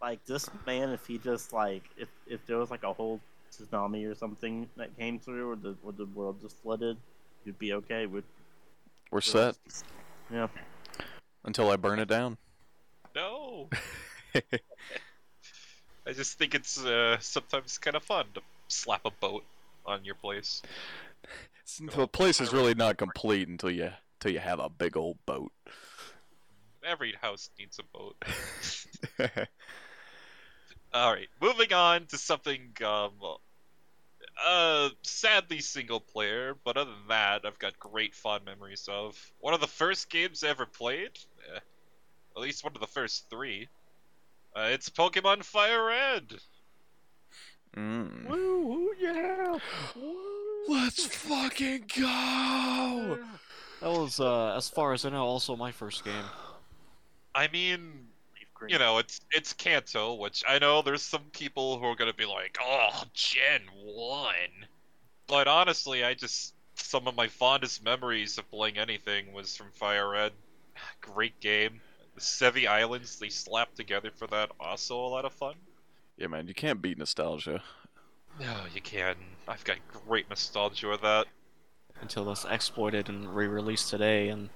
Like 0.00 0.24
this 0.26 0.48
man, 0.66 0.90
if 0.90 1.06
he 1.06 1.18
just 1.18 1.52
like 1.52 1.82
if 1.96 2.08
if 2.26 2.44
there 2.46 2.58
was 2.58 2.70
like 2.70 2.84
a 2.84 2.92
whole 2.92 3.20
tsunami 3.50 4.10
or 4.10 4.14
something 4.14 4.68
that 4.76 4.96
came 4.96 5.18
through, 5.18 5.50
or 5.50 5.56
the 5.56 5.76
or 5.82 5.92
the 5.92 6.06
world 6.06 6.40
just 6.40 6.56
flooded, 6.62 6.96
you'd 7.44 7.58
be 7.58 7.72
okay. 7.74 8.06
We'd, 8.06 8.24
We're 9.10 9.20
set 9.20 9.56
Yeah. 10.32 10.48
until 11.44 11.70
I 11.70 11.76
burn 11.76 11.98
it 11.98 12.08
down. 12.08 12.38
No. 13.14 13.68
I 16.06 16.12
just 16.12 16.38
think 16.38 16.54
it's 16.54 16.78
uh, 16.82 17.18
sometimes 17.20 17.76
kind 17.78 17.96
of 17.96 18.02
fun 18.02 18.26
to 18.34 18.40
slap 18.68 19.00
a 19.04 19.10
boat 19.10 19.44
on 19.84 20.04
your 20.04 20.14
place. 20.14 20.62
The 21.80 22.06
place 22.06 22.40
is 22.40 22.52
really 22.52 22.74
not 22.74 22.96
complete 22.96 23.48
until 23.48 23.70
you 23.70 23.90
until 24.20 24.32
you 24.32 24.38
have 24.38 24.58
a 24.60 24.68
big 24.68 24.96
old 24.96 25.18
boat. 25.26 25.52
Every 26.84 27.14
house 27.20 27.50
needs 27.58 27.78
a 27.78 27.82
boat. 27.82 28.16
All 30.92 31.12
right, 31.12 31.28
moving 31.40 31.72
on 31.72 32.06
to 32.06 32.18
something 32.18 32.72
um, 32.84 33.12
uh, 34.44 34.88
sadly 35.02 35.60
single 35.60 36.00
player, 36.00 36.56
but 36.64 36.76
other 36.76 36.90
than 36.90 37.08
that, 37.08 37.44
I've 37.44 37.58
got 37.58 37.78
great 37.78 38.14
fond 38.14 38.44
memories 38.44 38.88
of. 38.90 39.32
One 39.40 39.54
of 39.54 39.60
the 39.60 39.66
first 39.66 40.08
games 40.10 40.42
I 40.44 40.48
ever 40.48 40.66
played, 40.66 41.18
eh, 41.52 41.58
at 42.36 42.42
least 42.42 42.64
one 42.64 42.72
of 42.74 42.80
the 42.80 42.86
first 42.86 43.28
three. 43.30 43.68
Uh, 44.56 44.68
it's 44.72 44.88
Pokemon 44.88 45.44
Fire 45.44 45.84
Red. 45.84 46.34
mm. 47.76 48.28
Woo, 48.28 48.66
woo, 48.66 48.90
yeah. 48.98 49.58
Let's 50.68 51.04
fucking 51.06 51.84
go! 51.96 53.18
That 53.80 53.90
was, 53.90 54.20
uh, 54.20 54.54
as 54.56 54.68
far 54.68 54.92
as 54.92 55.04
I 55.04 55.10
know, 55.10 55.24
also 55.24 55.54
my 55.56 55.70
first 55.72 56.04
game. 56.04 56.24
I 57.34 57.48
mean, 57.48 57.82
Leaf 57.82 58.07
green. 58.58 58.70
you 58.70 58.78
know, 58.78 58.98
it's 58.98 59.20
it's 59.30 59.52
Kanto, 59.52 60.14
which 60.14 60.42
I 60.46 60.58
know 60.58 60.82
there's 60.82 61.02
some 61.02 61.24
people 61.32 61.78
who 61.78 61.86
are 61.86 61.96
gonna 61.96 62.14
be 62.14 62.26
like, 62.26 62.58
"Oh, 62.60 63.04
Gen 63.14 63.62
One," 63.74 64.66
but 65.26 65.48
honestly, 65.48 66.04
I 66.04 66.14
just 66.14 66.54
some 66.74 67.06
of 67.08 67.16
my 67.16 67.28
fondest 67.28 67.82
memories 67.82 68.38
of 68.38 68.50
playing 68.50 68.78
anything 68.78 69.32
was 69.32 69.56
from 69.56 69.70
Fire 69.72 70.10
Red. 70.10 70.32
Great 71.00 71.38
game. 71.40 71.80
The 72.14 72.20
Sevii 72.20 72.66
Islands 72.66 73.18
they 73.18 73.28
slapped 73.28 73.76
together 73.76 74.10
for 74.10 74.26
that 74.28 74.50
also 74.58 74.96
a 74.98 75.08
lot 75.08 75.24
of 75.24 75.32
fun. 75.32 75.54
Yeah, 76.16 76.26
man, 76.26 76.48
you 76.48 76.54
can't 76.54 76.82
beat 76.82 76.98
nostalgia. 76.98 77.62
No, 78.40 78.64
you 78.74 78.80
can. 78.80 79.16
I've 79.46 79.64
got 79.64 79.76
great 80.06 80.28
nostalgia 80.28 80.88
with 80.88 81.02
that. 81.02 81.26
Until 82.00 82.24
that's 82.24 82.44
exploited 82.44 83.08
and 83.08 83.34
re-released 83.34 83.90
today, 83.90 84.28
and 84.28 84.50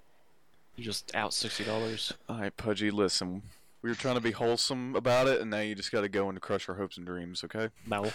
you 0.76 0.84
just 0.84 1.14
out 1.14 1.34
sixty 1.34 1.64
dollars. 1.64 2.12
All 2.28 2.38
right, 2.40 2.56
Pudgy, 2.56 2.90
listen. 2.90 3.42
We 3.82 3.88
were 3.90 3.96
trying 3.96 4.14
to 4.14 4.20
be 4.20 4.30
wholesome 4.30 4.94
about 4.94 5.26
it, 5.26 5.40
and 5.40 5.50
now 5.50 5.58
you 5.58 5.74
just 5.74 5.90
got 5.90 6.02
to 6.02 6.08
go 6.08 6.28
and 6.28 6.40
crush 6.40 6.68
our 6.68 6.74
hopes 6.76 6.96
and 6.98 7.04
dreams, 7.06 7.42
okay? 7.44 7.68
No. 7.86 8.12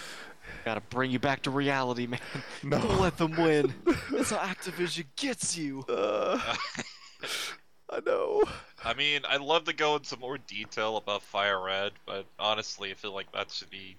Gotta 0.64 0.80
bring 0.80 1.10
you 1.10 1.18
back 1.18 1.42
to 1.42 1.50
reality, 1.50 2.06
man. 2.06 2.20
No. 2.62 2.78
Don't 2.80 3.00
let 3.00 3.18
them 3.18 3.36
win. 3.36 3.74
That's 4.10 4.30
how 4.30 4.38
Activision 4.38 5.04
gets 5.16 5.58
you. 5.58 5.84
Uh, 5.86 6.38
I 7.90 8.00
know. 8.06 8.42
I 8.82 8.94
mean, 8.94 9.20
I'd 9.28 9.42
love 9.42 9.64
to 9.64 9.74
go 9.74 9.96
into 9.96 10.18
more 10.18 10.38
detail 10.38 10.96
about 10.96 11.22
Fire 11.22 11.62
Red, 11.62 11.92
but 12.06 12.24
honestly, 12.38 12.90
I 12.90 12.94
feel 12.94 13.12
like 13.12 13.30
that 13.32 13.50
should 13.50 13.68
be 13.70 13.96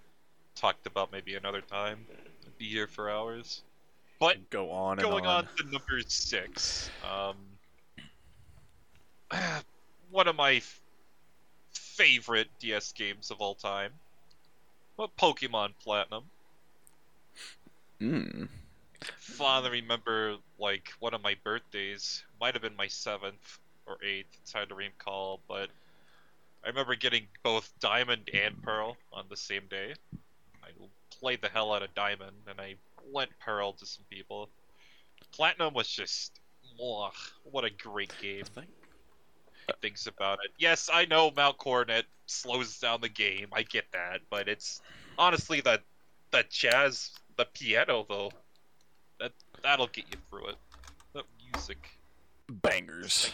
talked 0.56 0.88
about 0.88 1.12
maybe 1.12 1.36
another 1.36 1.62
time. 1.62 2.00
I'd 2.46 2.58
be 2.58 2.66
here 2.68 2.88
for 2.88 3.12
hours. 3.12 3.62
But 4.20 4.50
Go 4.50 4.72
on 4.72 5.00
and 5.00 5.08
going 5.08 5.26
on. 5.28 5.46
on 5.46 5.56
to 5.58 5.64
number 5.72 6.02
six, 6.08 6.90
um, 7.10 7.36
one 10.12 10.28
of 10.28 10.36
my 10.36 10.54
f- 10.56 10.82
favorite 12.00 12.48
DS 12.60 12.94
games 12.94 13.30
of 13.30 13.42
all 13.42 13.56
time, 13.56 13.92
well, 14.96 15.12
Pokemon 15.20 15.74
Platinum. 15.84 16.24
Mm. 18.02 18.48
Fondly 19.18 19.82
remember, 19.82 20.38
like 20.58 20.94
one 21.00 21.14
of 21.14 21.22
my 21.22 21.36
birthdays, 21.44 22.24
might 22.40 22.54
have 22.54 22.62
been 22.62 22.76
my 22.78 22.88
seventh 22.88 23.60
or 23.86 23.98
eighth. 24.02 24.30
It's 24.42 24.54
hard 24.54 24.70
to 24.70 24.76
recall, 24.76 25.42
but 25.50 25.70
I 26.64 26.70
remember 26.70 26.96
getting 26.96 27.28
both 27.44 27.70
Diamond 27.82 28.30
and 28.34 28.62
Pearl 28.62 28.96
on 29.12 29.26
the 29.30 29.38
same 29.38 29.64
day. 29.70 29.94
I 30.64 30.70
played 31.20 31.42
the 31.42 31.50
hell 31.50 31.74
out 31.74 31.84
of 31.84 31.94
Diamond, 31.96 32.36
and 32.50 32.62
I 32.62 32.76
lent 33.12 33.32
Pearl 33.40 33.74
to 33.74 33.86
some 33.86 34.06
people. 34.10 34.48
Platinum 35.34 35.74
was 35.74 35.90
just, 35.90 36.40
mwah, 36.80 37.12
what 37.44 37.66
a 37.66 37.70
great 37.70 38.14
game. 38.22 38.46
Things 39.82 40.08
about 40.08 40.40
it. 40.44 40.52
Yes, 40.58 40.90
I 40.92 41.06
know 41.06 41.32
Mount 41.36 41.58
Coronet 41.58 42.06
slows 42.26 42.80
down 42.80 43.02
the 43.02 43.10
game. 43.10 43.48
I 43.54 43.64
get 43.64 43.86
that, 43.94 44.22
but 44.30 44.48
it's 44.48 44.82
honestly 45.18 45.62
that 45.62 45.82
that 46.32 46.50
jazz, 46.50 47.12
the 47.38 47.46
piano 47.46 48.06
though, 48.08 48.32
that 49.20 49.32
that'll 49.64 49.88
get 49.88 50.06
you 50.12 50.18
through 50.30 50.48
it. 50.48 50.56
The 51.14 51.24
music, 51.52 51.90
Bangers. 52.50 53.32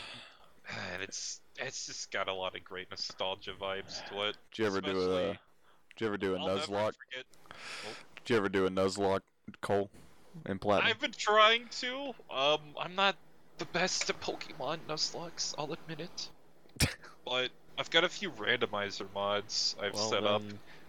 and 0.94 1.02
it's 1.02 1.42
it's 1.58 1.86
just 1.86 2.12
got 2.12 2.28
a 2.28 2.34
lot 2.34 2.56
of 2.56 2.64
great 2.64 2.90
nostalgia 2.90 3.52
vibes 3.60 4.08
to 4.10 4.30
it. 4.30 4.38
Did 4.52 4.62
you 4.62 4.66
ever 4.68 4.82
do 4.82 5.12
a? 5.18 5.28
Did 5.28 6.02
you 6.02 6.08
ever 6.08 6.18
do 6.18 6.36
a 6.36 6.40
I'll 6.40 6.58
Nuzlocke? 6.58 6.94
forget 6.96 7.26
Did 8.26 8.30
you 8.34 8.38
ever 8.38 8.50
do 8.50 8.66
a 8.66 8.70
Nuzlocke, 8.70 9.22
Cole, 9.62 9.90
in 10.46 10.60
platinum? 10.60 10.90
I've 10.90 11.00
been 11.00 11.12
trying 11.12 11.68
to. 11.80 12.14
Um, 12.30 12.60
I'm 12.80 12.96
not 12.96 13.16
the 13.58 13.66
best 13.66 14.10
at 14.10 14.20
Pokemon 14.22 14.80
Nuzlockes, 14.88 15.54
I'll 15.58 15.72
admit 15.74 16.00
it. 16.02 16.30
but 17.26 17.50
I've 17.78 17.90
got 17.90 18.04
a 18.04 18.10
few 18.10 18.32
randomizer 18.32 19.08
mods 19.14 19.76
I've 19.82 19.94
Well, 19.94 20.10
set 20.10 20.24
up. 20.24 20.42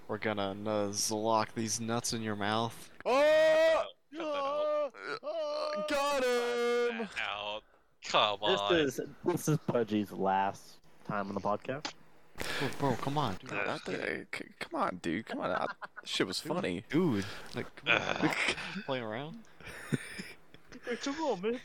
we're 0.08 0.18
gonna 0.18 0.54
nuzzlock 0.54 1.48
these 1.54 1.80
nuts 1.80 2.12
in 2.12 2.22
your 2.22 2.36
mouth. 2.36 2.90
Oh! 3.04 3.82
Cut 4.12 4.18
that 4.18 4.26
out. 4.26 4.92
Oh, 5.22 5.84
got 5.88 5.88
Cut 5.88 6.24
him! 6.24 6.98
that 6.98 7.10
out. 7.28 7.62
Come 8.08 8.38
on. 8.42 8.74
This 8.74 8.98
is 8.98 9.06
this 9.24 9.48
is 9.48 9.58
Pudgy's 9.66 10.12
last 10.12 10.62
time 11.08 11.28
on 11.28 11.34
the 11.34 11.40
podcast. 11.40 11.92
Bro, 12.58 12.68
bro, 12.78 12.92
come 12.96 13.16
on, 13.18 13.34
dude. 13.40 13.48
Bro, 13.50 13.64
that 13.66 13.80
thing- 13.82 14.26
c- 14.34 14.44
come 14.60 14.80
on, 14.80 14.96
dude. 15.02 15.24
Come 15.26 15.40
on. 15.40 15.50
I, 15.52 15.66
shit 16.04 16.26
was 16.26 16.38
funny. 16.38 16.84
Dude, 16.90 17.24
like, 17.54 17.66
come 17.76 17.94
on, 17.96 18.00
Ugh. 18.22 18.36
playing 18.84 19.04
around. 19.04 19.38
Come 21.02 21.14
on, 21.22 21.40
man. 21.40 21.60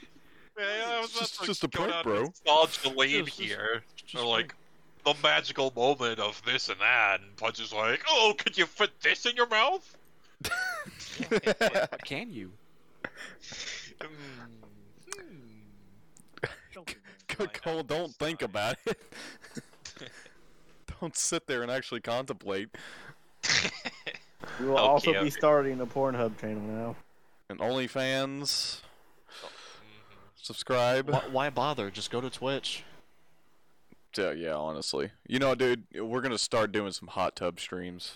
Yeah, 0.58 0.65
I 0.65 1.00
was 1.01 1.10
It's 1.12 1.20
just- 1.20 1.39
to 1.39 1.46
just 1.46 1.63
a 1.63 1.67
go 1.67 1.79
prank, 1.79 1.91
down 1.93 2.03
bro. 2.03 2.22
Nostalgia 2.24 2.89
lane 2.89 3.25
Just- 3.25 3.38
just- 3.38 3.50
here. 3.50 3.84
just 4.05 4.15
Or 4.24 4.25
like 4.27 4.53
the 5.03 5.15
magical 5.24 5.72
moment 5.75 6.20
of 6.20 6.41
this 6.46 6.70
and 6.70 6.79
that, 6.81 7.22
and 7.22 7.36
Punch 7.38 7.60
is 7.60 7.72
like, 7.74 8.03
"Oh, 8.08 8.36
could 8.38 8.58
you 8.58 8.65
fit 8.65 8.91
this 9.01 9.25
in 9.25 9.36
your 9.36 9.48
mouth?" 9.48 9.98
Can 12.05 12.31
you? 12.31 12.51
Mm, 14.01 14.08
hmm. 15.13 16.88
Don't 17.38 17.53
Cole, 17.53 17.84
don't 17.84 18.13
think 18.15 18.41
about 18.41 18.77
it. 18.88 19.00
don't 21.00 21.15
sit 21.15 21.46
there 21.46 21.62
and 21.62 21.72
actually 21.72 22.01
contemplate. 22.01 22.70
We 24.60 24.65
will 24.65 24.74
Okay, 24.74 24.81
also 24.88 25.10
okay. 25.12 25.24
be 25.24 25.29
starting 25.29 25.79
a 25.81 25.86
Pornhub 25.86 26.39
channel 26.39 26.63
now. 26.63 26.96
And 27.50 27.60
OnlyFans. 27.60 28.81
Subscribe. 30.42 31.10
Why, 31.10 31.22
why 31.32 31.50
bother? 31.50 31.90
Just 31.90 32.12
go 32.12 32.22
to 32.22 32.30
Twitch. 32.30 32.84
Yeah, 34.18 34.32
yeah, 34.32 34.56
honestly. 34.56 35.12
You 35.28 35.40
know, 35.40 35.56
dude, 35.56 35.84
we're 35.96 36.22
gonna 36.22 36.38
start 36.38 36.72
doing 36.72 36.92
some 36.92 37.08
hot 37.08 37.36
tub 37.36 37.60
streams. 37.60 38.16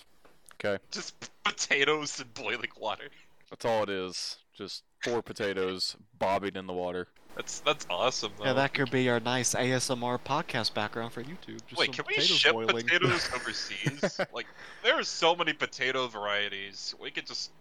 Okay, 0.55 0.81
Just 0.91 1.13
potatoes 1.43 2.19
and 2.19 2.33
boiling 2.33 2.69
water. 2.79 3.09
that's 3.49 3.65
all 3.65 3.83
it 3.83 3.89
is. 3.89 4.37
Just 4.57 4.83
four 5.03 5.21
potatoes 5.21 5.95
bobbing 6.17 6.55
in 6.55 6.65
the 6.67 6.73
water. 6.73 7.07
That's 7.35 7.59
that's 7.61 7.85
awesome. 7.89 8.31
Though. 8.37 8.45
Yeah, 8.45 8.53
that 8.53 8.73
could 8.73 8.89
be 8.91 9.09
our 9.09 9.19
nice 9.19 9.53
ASMR 9.53 10.17
podcast 10.19 10.73
background 10.73 11.11
for 11.11 11.21
YouTube. 11.23 11.59
Just 11.67 11.77
Wait, 11.79 11.91
can 11.93 12.05
we 12.07 12.15
potatoes 12.15 12.37
ship 12.37 12.53
boiling. 12.53 12.85
potatoes 12.85 13.29
overseas? 13.35 14.19
like, 14.33 14.47
there 14.83 14.95
are 14.97 15.03
so 15.03 15.35
many 15.35 15.51
potato 15.53 16.07
varieties. 16.07 16.95
We 17.01 17.11
could 17.11 17.25
just 17.27 17.51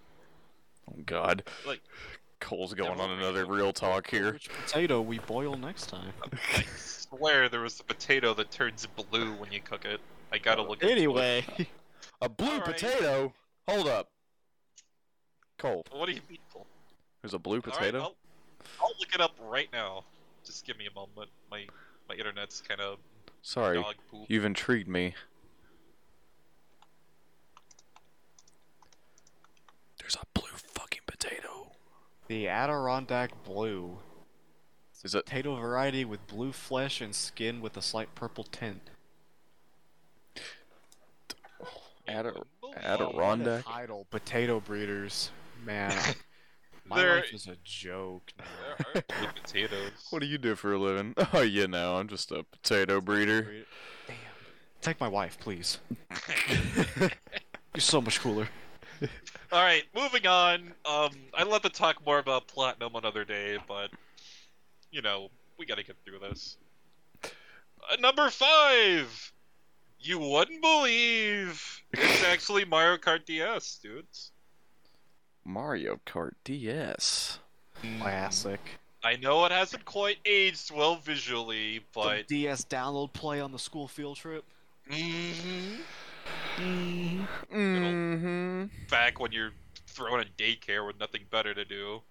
Oh 0.91 0.95
God, 1.07 1.43
like. 1.67 1.81
Cole's 2.41 2.75
going 2.75 3.01
on 3.01 3.11
another 3.11 3.47
real 3.47 3.73
talk 3.73 4.09
here. 4.09 4.33
Which 4.35 4.51
potato 4.51 5.01
we 5.01 5.19
boil 5.21 5.57
next 5.57 5.87
time? 5.89 6.13
I 6.55 6.65
swear 6.77 7.49
there 7.49 7.61
was 7.61 7.81
a 7.81 7.85
potato 7.85 8.35
that 8.35 8.51
turns 8.51 8.87
blue 8.87 9.33
when 9.35 9.51
you 9.53 9.61
cook 9.61 9.85
it. 9.85 10.01
I 10.33 10.39
gotta 10.39 10.63
look. 10.63 10.83
into 10.83 10.93
it. 10.93 10.99
Anyway, 10.99 11.45
A 12.21 12.29
blue 12.29 12.49
Alright. 12.49 12.65
potato. 12.65 13.33
Hold 13.69 13.89
up, 13.89 14.11
Cole. 15.59 15.85
What 15.93 16.07
do 16.07 16.13
you 16.13 16.21
mean? 16.29 16.39
All 16.55 16.67
There's 17.23 17.35
a 17.35 17.39
blue 17.39 17.57
right, 17.57 17.65
potato. 17.65 17.99
I'll, 18.01 18.15
I'll 18.83 18.93
look 18.99 19.15
it 19.15 19.21
up 19.21 19.35
right 19.41 19.69
now. 19.73 20.05
Just 20.45 20.67
give 20.67 20.77
me 20.77 20.87
a 20.87 20.95
moment. 20.95 21.31
My 21.51 21.67
my 22.09 22.15
internet's 22.17 22.61
kind 22.61 22.81
of 22.81 22.99
Sorry, 23.43 23.77
dog 23.81 23.95
poop. 24.11 24.27
you've 24.29 24.45
intrigued 24.45 24.89
me. 24.89 25.15
There's 29.99 30.17
a 30.17 30.25
blue 30.39 30.43
fucking 30.43 30.43
potato. 30.43 30.44
The 32.29 32.49
Adirondack 32.49 33.45
Blue. 33.45 33.99
Is 35.03 35.15
it? 35.15 35.27
Potato 35.27 35.57
variety 35.57 36.05
with 36.05 36.27
blue 36.27 36.51
flesh 36.53 37.01
and 37.03 37.15
skin 37.15 37.61
with 37.61 37.77
a 37.77 37.83
slight 37.83 38.15
purple 38.15 38.45
tint. 38.45 38.89
Adder- 42.09 42.35
Unbelievable. 42.63 42.75
Adirondack? 43.11 43.65
Title: 43.65 44.07
Potato 44.11 44.61
breeders. 44.61 45.31
Man, 45.65 45.93
my 46.87 46.97
There- 46.97 47.17
life 47.17 47.33
is 47.33 47.47
a 47.47 47.57
joke. 47.65 48.33
now. 48.39 48.45
There 48.95 49.03
are 49.03 49.19
blue 49.21 49.33
potatoes. 49.43 49.91
What 50.11 50.21
do 50.21 50.27
you 50.27 50.39
do 50.39 50.55
for 50.55 50.73
a 50.73 50.79
living? 50.79 51.15
Oh, 51.33 51.41
you 51.43 51.67
know, 51.69 51.97
I'm 51.97 52.09
just 52.09 52.31
a 52.33 52.43
potato 52.45 53.01
breeder. 53.01 53.65
Damn. 54.07 54.17
Take 54.81 55.01
my 55.01 55.09
wife, 55.09 55.39
please. 55.39 55.79
You're 57.01 57.11
so 57.81 58.01
much 58.01 58.21
cooler. 58.21 58.49
All 59.53 59.63
right, 59.63 59.85
moving 59.95 60.27
on. 60.27 60.73
Um, 60.85 61.11
I'd 61.35 61.47
love 61.47 61.63
to 61.63 61.69
talk 61.69 62.05
more 62.05 62.19
about 62.19 62.47
platinum 62.47 62.95
another 62.97 63.25
day, 63.25 63.59
but 63.69 63.91
you 64.91 65.03
know 65.03 65.29
we 65.59 65.67
got 65.67 65.77
to 65.79 65.85
get 65.85 65.97
through 66.05 66.19
this. 66.21 66.57
Uh, 67.23 67.97
number 68.01 68.29
five. 68.31 69.33
You 70.01 70.19
wouldn't 70.19 70.61
believe 70.61 71.83
it's 71.93 72.25
actually 72.25 72.67
Mario 72.67 72.99
Kart 72.99 73.25
DS, 73.25 73.79
dudes. 73.83 74.33
Mario 75.47 75.99
Kart 76.05 76.33
DS. 76.45 77.39
Classic. 78.01 78.61
I 79.03 79.17
know 79.17 79.45
it 79.47 79.53
hasn't 79.53 79.87
quite 79.87 80.19
aged 80.27 80.71
well 80.71 80.97
visually, 80.97 81.79
The 81.79 81.85
but 81.95 82.29
DS 82.29 82.65
download 82.67 83.15
play 83.15 83.41
on 83.41 83.53
the 83.53 83.59
school 83.59 83.89
field 83.89 84.17
trip. 84.19 84.45
Mhm. 84.91 85.79
Mm-hmm. 86.57 87.25
Back 88.95 89.21
when 89.21 89.33
you're 89.33 89.53
thrown 89.87 90.21
in 90.21 90.29
daycare 90.39 90.87
with 90.87 90.99
nothing 90.99 91.23
better 91.31 91.55
to 91.55 91.65
do, 91.65 92.03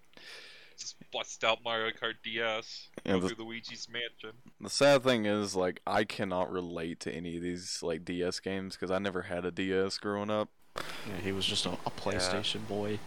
just 0.78 0.96
bust 1.12 1.44
out 1.44 1.58
Mario 1.64 1.90
Kart 1.90 2.14
DS, 2.22 2.88
Yeah, 3.04 3.12
go 3.12 3.20
the- 3.20 3.28
through 3.30 3.44
Luigi's 3.44 3.88
Mansion. 3.88 4.36
The 4.60 4.70
sad 4.70 5.02
thing 5.02 5.24
is, 5.26 5.54
like, 5.54 5.80
I 5.86 6.04
cannot 6.04 6.50
relate 6.50 7.00
to 7.00 7.12
any 7.12 7.36
of 7.36 7.42
these 7.42 7.82
like 7.82 8.04
DS 8.04 8.40
games 8.40 8.74
because 8.74 8.90
I 8.90 8.98
never 8.98 9.22
had 9.22 9.44
a 9.44 9.50
DS 9.50 9.98
growing 9.98 10.30
up. 10.30 10.50
Yeah, 10.76 11.20
he 11.22 11.32
was 11.32 11.46
just 11.46 11.66
a, 11.66 11.70
a 11.70 11.90
PlayStation 11.90 12.66
boy. 12.66 12.98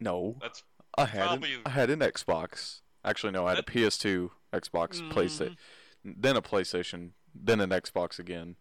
No, 0.00 0.36
That's 0.40 0.64
I 0.98 1.06
had 1.06 1.42
an, 1.42 1.44
I 1.64 1.70
had 1.70 1.90
an 1.90 2.00
Xbox. 2.00 2.80
Actually, 3.04 3.32
no, 3.32 3.46
I 3.46 3.50
had 3.50 3.58
a 3.58 3.62
PS2, 3.62 4.30
Xbox, 4.52 5.00
PlayStation, 5.12 5.56
mm. 6.04 6.14
then 6.16 6.36
a 6.36 6.42
PlayStation, 6.42 7.10
then 7.34 7.60
an 7.60 7.70
Xbox 7.70 8.18
again, 8.18 8.56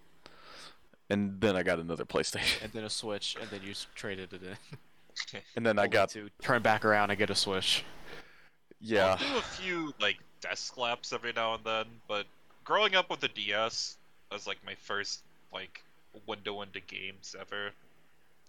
and 1.10 1.40
then 1.40 1.56
I 1.56 1.64
got 1.64 1.80
another 1.80 2.06
PlayStation, 2.06 2.64
And 2.64 2.72
then 2.72 2.84
a 2.84 2.90
Switch, 2.90 3.36
and 3.40 3.50
then 3.50 3.62
you 3.64 3.74
traded 3.96 4.34
it 4.34 4.42
in. 4.44 5.42
and 5.56 5.66
then 5.66 5.78
I 5.78 5.88
got 5.88 6.10
to 6.12 6.30
turn 6.42 6.62
back 6.62 6.86
around 6.86 7.10
and 7.12 7.20
get 7.20 7.30
a 7.30 7.36
Switch. 7.36 7.84
yeah. 8.80 9.18
I'll 9.20 9.34
do 9.34 9.38
a 9.38 9.42
few 9.42 9.94
like 10.00 10.18
desk 10.42 10.78
laps 10.78 11.14
every 11.14 11.34
now 11.34 11.56
and 11.56 11.64
then, 11.64 11.86
but 12.08 12.26
growing 12.64 12.96
up 12.96 13.10
with 13.10 13.20
the 13.20 13.28
DS 13.30 13.98
was 14.32 14.48
like 14.48 14.58
my 14.66 14.76
first 14.76 15.22
like 15.54 15.84
window 16.28 16.62
into 16.62 16.80
games 16.82 17.36
ever. 17.40 17.72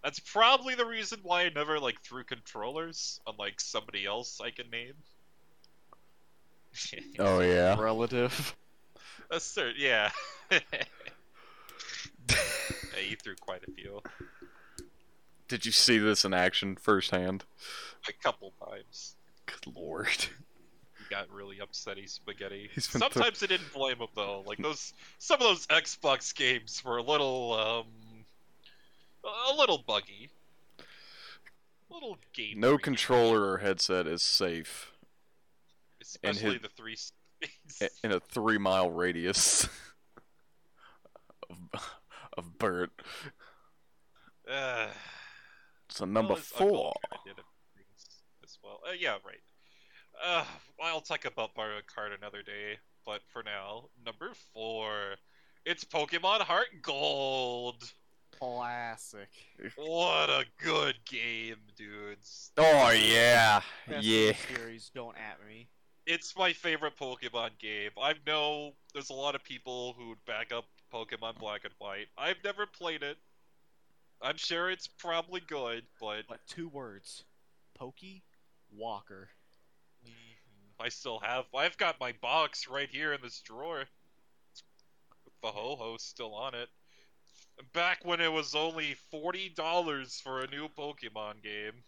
That's 0.02 0.18
probably 0.18 0.74
the 0.74 0.84
reason 0.84 1.20
why 1.22 1.42
I 1.42 1.48
never 1.48 1.78
like 1.78 2.00
threw 2.02 2.24
controllers, 2.24 3.20
unlike 3.26 3.60
somebody 3.60 4.04
else 4.04 4.40
I 4.42 4.50
can 4.50 4.70
name. 4.70 4.94
Oh 7.18 7.40
yeah. 7.40 7.76
Relative. 7.78 8.56
A 9.30 9.36
cert, 9.36 9.74
yeah. 9.78 10.10
yeah, 12.96 13.02
you 13.10 13.16
threw 13.16 13.34
quite 13.36 13.62
a 13.66 13.70
few, 13.72 14.00
Did 15.48 15.66
you 15.66 15.72
see 15.72 15.98
this 15.98 16.24
in 16.24 16.32
action 16.34 16.76
firsthand? 16.76 17.44
a 18.08 18.12
couple 18.12 18.52
times. 18.68 19.16
Good 19.46 19.74
lord. 19.74 20.08
He 20.08 21.04
got 21.10 21.30
really 21.30 21.56
upsetty 21.58 22.08
spaghetti. 22.08 22.70
He's 22.74 22.86
been 22.88 23.00
thro- 23.00 23.10
Sometimes 23.10 23.42
I 23.42 23.46
didn't 23.46 23.72
blame 23.74 23.98
him 23.98 24.08
though. 24.14 24.42
Like 24.46 24.58
those, 24.58 24.92
some 25.18 25.34
of 25.40 25.42
those 25.46 25.66
Xbox 25.66 26.34
games 26.34 26.82
were 26.84 26.96
a 26.98 27.02
little, 27.02 27.52
um, 27.52 27.86
a 29.50 29.54
little 29.54 29.78
buggy. 29.86 30.30
A 30.80 31.94
little 31.94 32.16
game. 32.32 32.58
No 32.60 32.78
controller 32.78 33.50
or 33.52 33.58
headset 33.58 34.06
is 34.06 34.22
safe 34.22 34.90
especially 36.00 36.54
his- 36.54 36.62
the 36.62 36.68
three. 36.68 36.96
in 38.02 38.12
a 38.12 38.20
three 38.20 38.58
mile 38.58 38.90
radius 38.90 39.68
of, 42.36 42.44
of 42.44 42.58
Bert. 42.58 42.90
Uh, 44.48 44.88
So 45.88 46.04
number 46.04 46.34
well, 46.34 46.42
four. 46.42 46.92
kinda 47.10 47.22
did 47.24 47.38
it 47.38 47.44
things 47.76 48.22
as 48.42 48.58
well. 48.62 48.80
Uh, 48.88 48.92
yeah, 48.92 49.16
right. 49.24 49.40
Uh, 50.22 50.44
I'll 50.82 51.00
talk 51.00 51.24
about 51.24 51.50
Mario 51.56 51.80
Kart 51.82 52.14
another 52.16 52.42
day, 52.42 52.78
but 53.04 53.22
for 53.32 53.42
now, 53.42 53.88
number 54.04 54.32
four, 54.52 55.16
it's 55.64 55.84
Pokemon 55.84 56.40
Heart 56.42 56.82
Gold. 56.82 57.92
Classic. 58.38 59.28
What 59.76 60.28
a 60.30 60.44
good 60.58 60.96
game, 61.04 61.56
dudes. 61.76 62.50
Oh 62.56 62.90
yeah, 62.90 63.62
Best 63.86 64.04
yeah. 64.04 64.30
of 64.30 64.36
series, 64.36 64.90
don't 64.94 65.16
at 65.16 65.44
me. 65.46 65.68
It's 66.06 66.36
my 66.36 66.52
favorite 66.52 66.96
Pokemon 66.98 67.58
game. 67.58 67.90
I 68.00 68.14
know 68.26 68.74
there's 68.92 69.10
a 69.10 69.14
lot 69.14 69.34
of 69.34 69.42
people 69.44 69.94
who 69.98 70.10
would 70.10 70.24
back 70.26 70.52
up 70.52 70.66
Pokemon 70.94 71.38
Black 71.38 71.64
and 71.64 71.74
White. 71.78 72.06
I've 72.16 72.42
never 72.44 72.66
played 72.66 73.02
it. 73.02 73.16
I'm 74.22 74.36
sure 74.36 74.70
it's 74.70 74.86
probably 74.86 75.40
good, 75.40 75.82
but 76.00 76.22
But 76.28 76.46
two 76.46 76.68
words. 76.68 77.24
Pokey 77.74 78.22
Walker. 78.70 79.28
Mhm. 80.06 80.12
I 80.78 80.88
still 80.88 81.18
have. 81.18 81.46
I've 81.54 81.76
got 81.78 81.98
my 81.98 82.12
box 82.12 82.68
right 82.68 82.88
here 82.88 83.12
in 83.12 83.20
this 83.22 83.40
drawer. 83.40 83.80
With 85.24 85.34
the 85.42 85.50
Ho-Oh 85.50 85.96
still 85.96 86.34
on 86.34 86.54
it. 86.54 86.68
Back 87.72 88.04
when 88.04 88.20
it 88.20 88.32
was 88.32 88.54
only 88.54 88.94
$40 89.12 90.20
for 90.20 90.42
a 90.42 90.46
new 90.48 90.68
Pokemon 90.68 91.42
game. 91.42 91.84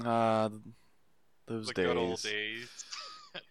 Ah, 0.00 0.48
those 1.46 1.66
The 1.68 1.74
days. 1.74 1.86
good 1.86 1.96
old 1.98 2.22
days. 2.22 2.84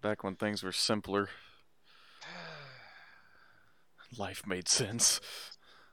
Back 0.00 0.22
when 0.22 0.36
things 0.36 0.62
were 0.62 0.72
simpler, 0.72 1.28
life 4.16 4.46
made 4.46 4.68
sense. 4.68 5.20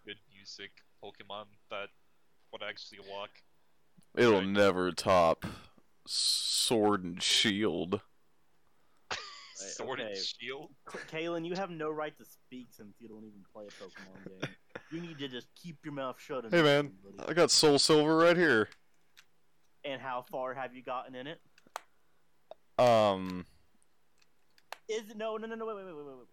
good 0.06 0.18
music 0.34 0.72
Pokemon 1.04 1.46
that 1.70 1.88
would 2.52 2.62
actually 2.64 3.00
walk. 3.10 3.30
It'll 4.16 4.40
Right. 4.40 4.48
never 4.48 4.92
top 4.92 5.46
Sword 6.06 7.04
and 7.04 7.22
Shield. 7.24 8.02
Sword 9.56 10.02
okay. 10.02 10.10
and 10.10 10.18
Shield. 10.18 10.72
Kalen, 11.12 11.46
you 11.46 11.56
have 11.56 11.70
no 11.70 11.90
right 11.90 12.16
to 12.18 12.26
speak 12.26 12.68
since 12.72 12.96
you 13.00 13.08
don't 13.08 13.24
even 13.24 13.44
play 13.54 13.66
a 13.66 13.70
Pokemon 13.70 14.42
game. 14.42 14.50
You 14.92 15.02
need 15.02 15.18
to 15.20 15.28
just 15.28 15.48
keep 15.56 15.78
your 15.84 15.94
mouth 15.94 16.20
shut. 16.20 16.44
and 16.44 16.54
Hey 16.54 16.62
man, 16.62 16.92
buddy. 17.18 17.30
I 17.30 17.34
got 17.34 17.50
Soul 17.50 17.80
Silver 17.80 18.16
right 18.18 18.36
here. 18.38 18.68
And 19.86 20.02
how 20.02 20.24
far 20.30 20.54
have 20.54 20.76
you 20.76 20.84
gotten 20.84 21.16
in 21.16 21.28
it? 21.28 21.40
Um, 22.78 23.46
Is 24.90 25.10
it 25.10 25.18
no 25.18 25.38
no 25.38 25.48
no 25.48 25.56
no 25.56 25.66
wait 25.66 25.76
wait 25.76 25.86
wait 25.86 25.96
wait 25.96 26.06
wait 26.06 26.18
wait 26.18 26.28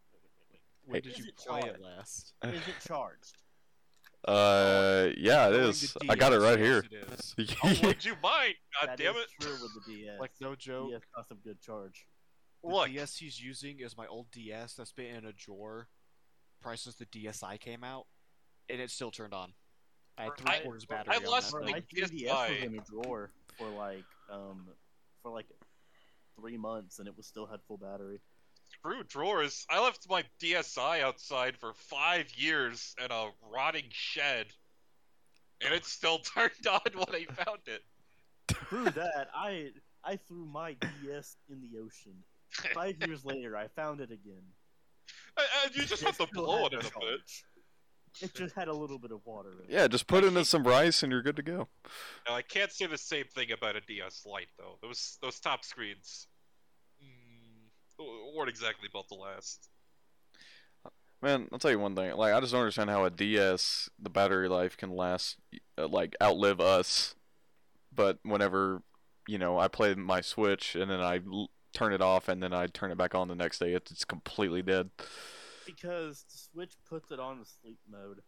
When 0.84 0.96
Hey. 0.96 1.00
did 1.02 1.12
Is 1.12 1.18
you 1.18 1.24
it 1.26 1.36
play 1.36 1.60
it 1.60 1.80
last? 1.80 2.32
Is 2.44 2.52
it 2.68 2.74
charged? 2.86 3.36
uh, 4.26 5.08
yeah, 5.16 5.48
it 5.48 5.52
Knowing 5.52 5.68
is. 5.70 5.92
the 5.94 6.06
I 6.10 6.14
got 6.16 6.32
it 6.32 6.36
DS, 6.40 6.42
right 6.42 6.58
yes, 6.58 6.66
here. 6.66 6.84
it 6.90 7.48
is. 7.48 7.56
Oh, 7.64 7.86
would 7.88 8.04
you 8.04 8.14
mind? 8.22 8.54
God 8.80 8.88
That 8.88 8.98
damn 8.98 9.16
is 9.16 9.22
it! 9.22 9.28
true 9.40 9.52
with 9.62 9.72
the 9.74 9.92
DS. 9.94 10.16
Like 10.20 10.32
no 10.40 10.54
joke. 10.54 10.90
DS 10.90 11.02
costs 11.14 11.30
a 11.30 11.34
good 11.36 11.60
charge. 11.60 12.06
The 12.62 12.68
Look, 12.70 12.88
DS 12.88 13.16
he's 13.16 13.40
using 13.42 13.80
is 13.80 13.96
my 13.96 14.06
old 14.06 14.30
DS 14.32 14.74
that's 14.74 14.92
been 14.92 15.14
in 15.16 15.24
a 15.24 15.32
drawer 15.32 15.88
prior 16.60 16.76
since 16.76 16.96
the 16.96 17.06
DSi 17.06 17.58
came 17.60 17.82
out, 17.82 18.06
and 18.68 18.80
it's 18.80 18.92
still 18.92 19.10
turned 19.10 19.32
on. 19.32 19.52
I 20.18 20.24
had 20.24 20.32
I- 20.44 20.56
three 20.56 20.64
quarters 20.64 20.84
battery 20.84 21.14
I 21.14 21.16
on 21.18 21.24
lost 21.24 21.52
that. 21.52 21.58
Bro, 21.58 21.64
my 21.66 21.72
my 21.72 21.80
3DS 21.80 22.12
was 22.12 22.62
in 22.62 22.78
a 22.78 22.82
drawer 22.82 23.30
for 23.56 23.68
like 23.70 24.04
um 24.30 24.66
for 25.22 25.30
like 25.32 25.46
three 26.38 26.58
months 26.58 26.98
and 26.98 27.08
it 27.08 27.16
was 27.16 27.26
still 27.26 27.46
had 27.46 27.60
full 27.66 27.78
battery. 27.78 28.20
Screw 28.80 29.02
drawers. 29.04 29.66
I 29.70 29.82
left 29.82 30.06
my 30.08 30.24
DSi 30.42 31.00
outside 31.02 31.56
for 31.56 31.72
five 31.74 32.26
years 32.36 32.94
in 33.02 33.10
a 33.10 33.28
rotting 33.52 33.84
shed, 33.90 34.46
and 35.60 35.74
it 35.74 35.84
still 35.84 36.18
turned 36.34 36.66
on 36.70 36.80
when 36.94 37.14
I 37.14 37.24
found 37.44 37.60
it. 37.66 37.82
Through 38.68 38.90
that, 38.90 39.28
I 39.34 39.70
I 40.04 40.16
threw 40.16 40.46
my 40.46 40.74
DS 41.02 41.36
in 41.50 41.60
the 41.60 41.78
ocean. 41.78 42.14
Five 42.74 42.96
years 43.06 43.24
later, 43.24 43.56
I 43.56 43.68
found 43.68 44.00
it 44.00 44.10
again. 44.10 44.42
I- 45.36 45.42
I- 45.42 45.70
you 45.74 45.82
just 45.84 46.02
It 46.02 46.06
have 46.06 46.18
to 46.18 46.26
blow 46.32 46.66
it 46.66 46.72
in 46.72 46.80
a 46.80 46.82
bit. 46.82 47.20
It 48.20 48.34
just 48.34 48.56
had 48.56 48.66
a 48.66 48.72
little 48.72 48.98
bit 48.98 49.12
of 49.12 49.20
water 49.24 49.52
in 49.52 49.58
it. 49.70 49.72
Yeah, 49.72 49.86
just 49.86 50.08
put 50.08 50.24
it 50.24 50.34
in 50.36 50.44
some 50.44 50.64
rice 50.64 51.04
and 51.04 51.12
you're 51.12 51.22
good 51.22 51.36
to 51.36 51.42
go. 51.42 51.68
Now, 52.26 52.34
I 52.34 52.42
can't 52.42 52.72
say 52.72 52.86
the 52.86 52.98
same 52.98 53.26
thing 53.26 53.52
about 53.52 53.76
a 53.76 53.80
DS 53.82 54.26
Lite 54.26 54.48
though. 54.58 54.78
Those 54.82 55.18
those 55.22 55.38
top 55.38 55.64
screens 55.64 56.26
weren't 58.40 58.50
exactly 58.50 58.88
built 58.90 59.08
to 59.08 59.14
last. 59.14 59.68
Man, 61.22 61.48
I'll 61.52 61.58
tell 61.58 61.70
you 61.70 61.78
one 61.78 61.94
thing. 61.94 62.16
Like, 62.16 62.32
I 62.32 62.40
just 62.40 62.52
don't 62.52 62.62
understand 62.62 62.88
how 62.88 63.04
a 63.04 63.10
DS, 63.10 63.90
the 63.98 64.08
battery 64.08 64.48
life 64.48 64.78
can 64.78 64.96
last, 64.96 65.36
uh, 65.76 65.86
like, 65.86 66.16
outlive 66.22 66.60
us. 66.60 67.14
But 67.94 68.18
whenever, 68.22 68.82
you 69.28 69.36
know, 69.36 69.58
I 69.58 69.68
play 69.68 69.94
my 69.94 70.22
Switch 70.22 70.74
and 70.74 70.90
then 70.90 71.00
I 71.00 71.20
l- 71.30 71.50
turn 71.74 71.92
it 71.92 72.00
off 72.00 72.28
and 72.28 72.42
then 72.42 72.54
I 72.54 72.66
turn 72.68 72.90
it 72.90 72.96
back 72.96 73.14
on 73.14 73.28
the 73.28 73.34
next 73.34 73.58
day, 73.58 73.74
it's, 73.74 73.90
it's 73.90 74.06
completely 74.06 74.62
dead. 74.62 74.88
Because 75.66 76.24
the 76.32 76.38
Switch 76.38 76.72
puts 76.88 77.10
it 77.10 77.20
on 77.20 77.40
the 77.40 77.44
sleep 77.44 77.78
mode. 77.90 78.22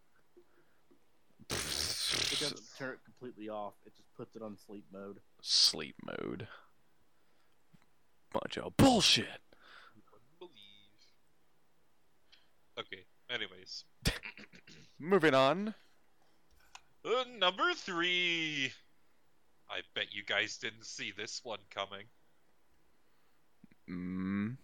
It 1.48 2.40
doesn't 2.40 2.60
turn 2.78 2.92
it 2.92 3.00
completely 3.06 3.48
off. 3.48 3.72
It 3.86 3.96
just 3.96 4.14
puts 4.14 4.36
it 4.36 4.42
on 4.42 4.58
sleep 4.66 4.84
mode. 4.92 5.20
Sleep 5.40 5.96
mode. 6.04 6.46
Bunch 8.34 8.58
of 8.58 8.76
bullshit. 8.76 9.40
You 9.94 10.02
wouldn't 10.10 10.38
believe. 10.38 10.52
Okay. 12.78 13.04
Anyways, 13.30 13.84
Moving 14.98 15.34
on. 15.34 15.74
Uh, 17.04 17.24
number 17.38 17.72
three. 17.74 18.72
I 19.70 19.80
bet 19.94 20.06
you 20.12 20.22
guys 20.24 20.58
didn't 20.58 20.84
see 20.84 21.12
this 21.16 21.40
one 21.42 21.58
coming. 21.70 22.04
Mm. 23.90 24.56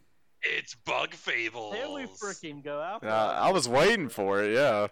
It's 0.42 0.74
Bug 0.74 1.14
Fables. 1.14 1.72
There 1.72 1.90
we 1.90 2.02
freaking 2.04 2.62
go. 2.62 2.78
I, 2.80 3.04
Uh, 3.06 3.34
I 3.40 3.50
was 3.52 3.68
waiting 3.68 4.08
for 4.08 4.42
it. 4.42 4.54
Yeah. 4.54 4.86
Mm. 4.86 4.88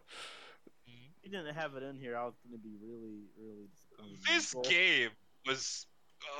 If 0.89 1.25
you 1.25 1.31
didn't 1.31 1.55
have 1.55 1.75
it 1.77 1.83
in 1.83 1.97
here, 1.97 2.17
I 2.17 2.25
was 2.25 2.35
gonna 2.45 2.59
be 2.59 2.77
really, 2.83 3.25
really 3.39 3.69
disappointed. 3.69 4.25
This 4.27 4.55
Well, 4.55 4.65
game 4.65 5.11
was 5.47 5.87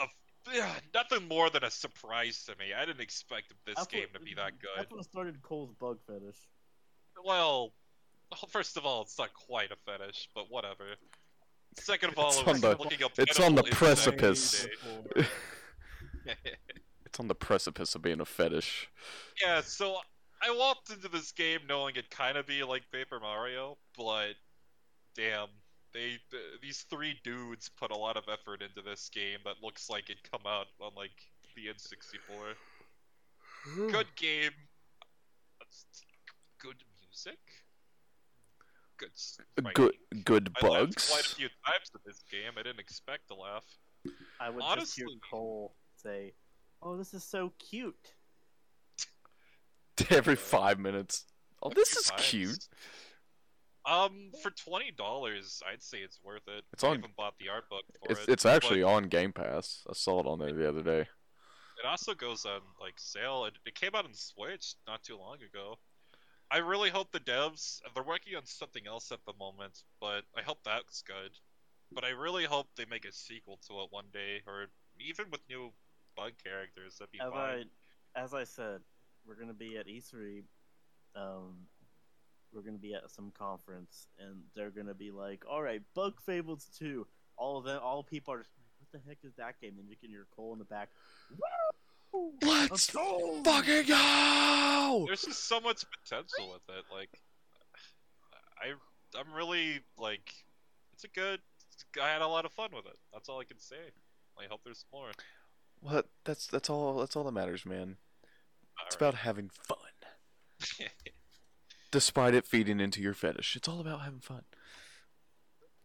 uh, 0.01 0.07
nothing 0.95 1.29
more 1.29 1.51
than 1.51 1.63
a 1.65 1.71
surprise 1.71 2.45
to 2.45 2.57
me. 2.57 2.73
I 2.77 2.85
didn't 2.85 3.01
expect 3.03 3.53
this 3.67 3.77
that's 3.77 3.87
game 3.89 4.07
what- 4.13 4.21
to 4.21 4.21
be 4.21 4.35
that 4.35 4.59
good. 4.61 4.71
That's 4.77 4.91
what 4.91 5.05
started 5.05 5.41
Cole's 5.43 5.73
bug 5.79 5.99
fetish. 6.07 6.39
Well, 7.25 7.73
first 8.49 8.77
of 8.77 8.85
all, 8.87 9.03
it's 9.03 9.19
not 9.19 9.33
quite 9.35 9.71
a 9.73 9.77
fetish, 9.85 10.29
but 10.35 10.51
whatever. 10.51 10.85
Second 11.79 12.11
of 12.13 12.19
all, 12.19 12.29
It's 12.31 12.39
it 12.41 12.47
was 12.47 12.55
on 12.57 12.61
the- 12.61 12.77
looking 12.77 13.03
up 13.05 13.13
it's 13.19 13.41
on 13.41 13.55
the 13.55 13.63
precipice. 13.65 14.67
It's 17.05 17.21
on 17.21 17.29
the 17.29 17.35
precipice 17.35 17.95
of 17.95 18.03
being 18.03 18.21
a 18.21 18.25
fetish. 18.25 18.89
yeah, 19.41 19.61
so 19.63 19.99
I 20.43 20.51
walked 20.51 20.91
into 20.91 21.09
this 21.09 21.31
game 21.33 21.61
knowing 21.69 21.95
it'd 21.97 22.11
kind 22.11 22.37
of 22.37 22.47
be 22.47 22.63
like 22.65 22.83
Paper 22.91 23.21
Mario, 23.21 23.79
but 23.97 24.33
damn, 25.15 25.47
they 25.95 26.19
th- 26.31 26.61
these 26.61 26.85
three 26.91 27.19
dudes 27.23 27.71
put 27.79 27.91
a 27.93 27.97
lot 27.97 28.17
of 28.17 28.25
effort 28.31 28.61
into 28.61 28.83
this 28.83 29.09
game 29.09 29.39
that 29.45 29.55
looks 29.63 29.89
like 29.89 30.11
it'd 30.11 30.31
come 30.31 30.43
out 30.47 30.67
on 30.81 30.91
like 30.97 31.13
the 31.55 31.67
N64. 31.69 32.57
Good 33.93 34.09
game, 34.17 34.51
good 36.59 36.77
music, 37.17 37.39
good 38.99 39.11
s- 39.15 39.39
Good, 39.57 39.65
fighting. 39.75 40.23
good 40.25 40.53
I 40.63 40.67
laughed 40.67 40.85
bugs. 40.85 41.09
quite 41.11 41.27
a 41.27 41.35
few 41.35 41.49
times 41.67 41.91
in 41.95 42.01
this 42.05 42.23
game. 42.31 42.53
I 42.59 42.63
didn't 42.63 42.81
expect 42.81 43.29
to 43.29 43.35
laugh. 43.35 43.65
I 44.41 44.51
would 44.51 44.63
just 44.77 44.97
hear 44.97 45.07
Honestly- 45.07 45.21
Cole 45.31 45.75
say, 45.97 46.35
"Oh, 46.83 46.97
this 46.97 47.15
is 47.15 47.25
so 47.25 47.53
cute." 47.59 48.15
Every 50.11 50.37
five 50.37 50.79
minutes. 50.79 51.25
Oh, 51.63 51.71
this 51.71 51.97
is 51.97 52.07
times. 52.11 52.23
cute. 52.23 52.69
Um, 53.87 54.33
for 54.43 54.51
twenty 54.51 54.91
dollars, 54.91 55.63
I'd 55.67 55.83
say 55.83 55.99
it's 55.99 56.21
worth 56.23 56.47
it. 56.49 56.65
It's 56.73 56.85
I 56.85 56.89
on- 56.89 56.97
haven't 56.97 57.17
bought 57.17 57.35
the 57.39 57.49
art 57.49 57.69
book 57.71 57.85
for 58.05 58.13
It's 58.13 58.21
it. 58.23 58.29
it's 58.29 58.47
actually 58.47 58.83
on 58.83 59.05
Game 59.05 59.33
Pass. 59.33 59.85
I 59.89 59.93
saw 59.95 60.21
it 60.21 60.27
on 60.27 60.39
there 60.39 60.53
the 60.53 60.69
other 60.69 60.83
day. 60.83 61.01
It 61.79 61.87
also 61.87 62.15
goes 62.15 62.45
on 62.45 62.61
like 62.81 62.95
sale. 62.99 63.45
It, 63.47 63.55
it 63.65 63.75
came 63.75 63.95
out 63.95 64.05
on 64.05 64.15
Switch 64.15 64.75
not 64.87 65.03
too 65.03 65.17
long 65.17 65.37
ago. 65.43 65.79
I 66.51 66.59
really 66.59 66.91
hope 66.91 67.11
the 67.11 67.21
devs 67.21 67.81
they're 67.95 68.03
working 68.03 68.37
on 68.37 68.47
something 68.47 68.87
else 68.87 69.11
at 69.11 69.25
the 69.27 69.33
moment, 69.39 69.83
but 70.01 70.23
I 70.37 70.43
hope 70.43 70.59
that's 70.65 71.03
good. 71.03 71.33
But 71.93 72.05
I 72.05 72.11
really 72.11 72.45
hope 72.45 72.67
they 72.77 72.85
make 72.85 73.05
a 73.05 73.13
sequel 73.13 73.59
to 73.69 73.81
it 73.81 73.89
one 73.91 74.07
day, 74.13 74.43
or 74.47 74.67
even 75.01 75.27
with 75.31 75.41
new 75.49 75.73
bug 76.17 76.33
characters. 76.43 76.97
That'd 76.99 77.13
be 77.13 77.21
As 77.21 77.31
fine. 77.31 77.71
I, 78.15 78.21
as 78.21 78.35
I 78.35 78.45
said, 78.45 78.81
we're 79.27 79.37
gonna 79.37 79.55
be 79.55 79.77
at 79.77 79.87
E3. 79.87 80.43
Um, 81.15 81.67
we're 82.53 82.63
gonna 82.63 82.79
be 82.79 82.95
at 82.95 83.11
some 83.11 83.33
conference, 83.33 84.09
and 84.19 84.43
they're 84.55 84.71
gonna 84.71 84.95
be 84.95 85.11
like, 85.11 85.45
"All 85.49 85.63
right, 85.63 85.83
Bug 85.95 86.21
Fables 86.21 86.69
2." 86.79 87.07
All 87.37 87.59
of 87.59 87.65
them, 87.65 87.81
all 87.83 88.03
people 88.03 88.35
are 88.35 88.47
"What 88.79 88.93
the 88.93 89.01
heck 89.09 89.19
is 89.25 89.35
that 89.35 89.61
game?" 89.61 89.79
And 89.79 89.89
you 89.89 89.97
can 89.97 90.11
hear 90.11 90.27
Cole 90.31 90.53
in 90.53 90.59
the 90.59 90.65
back. 90.65 90.91
Woo! 92.13 92.33
Let's 92.43 92.91
go! 92.91 93.43
fucking 93.45 93.87
go! 93.87 95.05
There's 95.07 95.23
just 95.23 95.49
so 95.49 95.61
much 95.61 95.85
potential 96.03 96.53
with 96.53 96.77
it. 96.77 96.85
Like, 96.93 97.11
I 98.61 98.75
I'm 99.19 99.33
really 99.35 99.81
like, 99.99 100.33
it's 100.93 101.05
a 101.05 101.09
good. 101.09 101.41
I 102.03 102.09
had 102.09 102.23
a 102.23 102.27
lot 102.27 102.45
of 102.45 102.53
fun 102.53 102.71
with 102.75 102.87
it. 102.87 102.97
That's 103.13 103.29
all 103.29 103.41
I 103.41 103.45
can 103.45 103.59
say. 103.59 103.77
I 104.39 104.45
hope 104.51 104.61
there's 104.65 104.85
more. 104.93 105.11
What? 105.81 106.09
That's 106.25 106.47
that's 106.47 106.71
all. 106.71 106.99
That's 106.99 107.17
all 107.17 107.25
that 107.25 107.33
matters, 107.33 107.67
man. 107.67 107.97
It's 108.87 108.97
Alright. 108.97 109.15
about 109.15 109.23
having 109.23 109.51
fun, 109.51 109.79
despite 111.91 112.35
it 112.35 112.47
feeding 112.47 112.81
into 112.81 113.01
your 113.01 113.15
fetish. 113.15 113.57
It's 113.57 113.69
all 113.69 113.81
about 113.81 114.03
having 114.03 114.21
fun. 114.21 114.43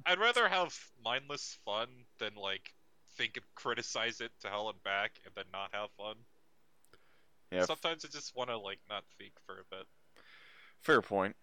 I'd 0.06 0.20
rather 0.20 0.50
have 0.50 0.78
mindless 1.04 1.58
fun 1.64 1.88
than 2.20 2.36
like 2.36 2.74
think 3.22 3.38
and 3.38 3.46
criticize 3.56 4.20
it 4.22 4.32
to 4.42 4.48
hell 4.50 4.70
and 4.70 4.82
back 4.84 5.12
and 5.26 5.34
then 5.36 5.46
not 5.54 5.70
have 5.74 5.90
fun. 5.98 6.16
Yeah, 7.52 7.66
Sometimes 7.66 8.04
I 8.06 8.08
just 8.08 8.36
want 8.36 8.50
to 8.50 8.58
like 8.58 8.80
not 8.90 9.04
think 9.18 9.34
for 9.46 9.54
a 9.56 9.64
bit. 9.70 9.86
fair 10.82 11.02
point. 11.02 11.36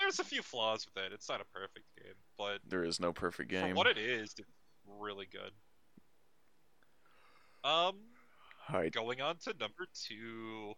There's 0.00 0.18
a 0.18 0.24
few 0.24 0.42
flaws 0.42 0.86
with 0.86 1.04
it. 1.04 1.12
It's 1.12 1.28
not 1.28 1.40
a 1.40 1.44
perfect 1.44 1.86
game, 1.96 2.14
but 2.36 2.58
There 2.66 2.82
is 2.82 2.98
no 2.98 3.12
perfect 3.12 3.52
for 3.52 3.60
game. 3.60 3.76
what 3.76 3.86
it 3.86 3.96
is, 3.98 4.34
it's 4.38 4.48
really 4.98 5.26
good. 5.30 5.52
Um, 7.62 7.96
Alright, 8.68 8.92
going 8.92 9.20
on 9.20 9.36
to 9.44 9.54
number 9.60 9.86
two. 9.94 10.72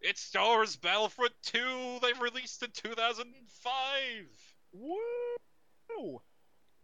It's 0.00 0.20
Star 0.22 0.46
Wars 0.56 0.76
Battlefront 0.76 1.32
2. 1.42 1.98
They 2.02 2.12
released 2.20 2.62
in 2.62 2.70
2005. 2.72 3.72
Woo! 4.72 6.20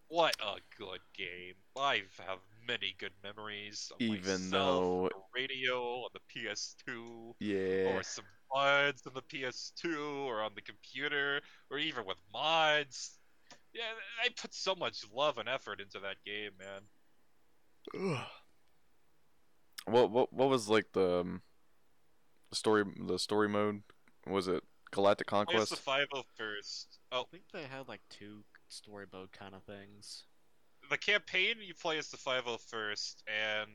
What 0.09 0.37
a 0.41 0.57
good 0.79 1.01
game! 1.17 1.55
I 1.77 2.03
have 2.27 2.39
many 2.67 2.95
good 2.99 3.13
memories. 3.23 3.91
Of 3.95 4.01
Even 4.01 4.45
myself, 4.45 4.51
though- 4.51 5.09
the 5.09 5.41
radio 5.41 5.81
on 6.05 6.11
the 6.13 6.21
PS2, 6.35 7.35
yeah. 7.41 7.95
or 7.97 8.03
some 8.03 8.25
mods 8.55 9.07
on 9.07 9.15
the 9.15 9.23
PS2, 9.23 10.27
or 10.27 10.43
on 10.43 10.53
the 10.55 10.63
computer, 10.63 11.41
or 11.71 11.79
even 11.79 12.05
with 12.07 12.19
mods. 12.33 13.19
Yeah, 13.73 13.83
I 14.25 14.29
put 14.41 14.55
so 14.55 14.75
much 14.75 15.05
love 15.13 15.39
and 15.39 15.49
effort 15.49 15.81
into 15.81 15.99
that 16.01 16.17
game, 16.25 16.53
man. 16.59 16.83
Ugh. 18.19 18.27
What 19.87 20.11
what 20.11 20.33
what 20.33 20.49
was 20.49 20.69
like 20.69 20.87
the 20.93 21.21
um, 21.21 21.43
story 22.53 22.85
the 23.07 23.19
story 23.19 23.49
mode? 23.49 23.83
Was 24.27 24.49
it 24.49 24.65
Galactic 24.91 25.29
Plays 25.29 25.47
Conquest? 25.47 25.71
the 25.71 25.91
501st. 25.91 26.87
Oh, 27.13 27.21
I 27.21 27.25
think 27.31 27.45
they 27.53 27.63
had 27.63 27.87
like 27.87 28.01
two 28.11 28.45
story 28.69 29.07
mode 29.13 29.31
kind 29.31 29.55
of 29.55 29.63
things. 29.63 30.25
The 30.91 30.99
campaign 30.99 31.57
you 31.61 31.75
play 31.75 31.99
as 31.99 32.09
the 32.09 32.17
501st, 32.17 33.17
and 33.27 33.71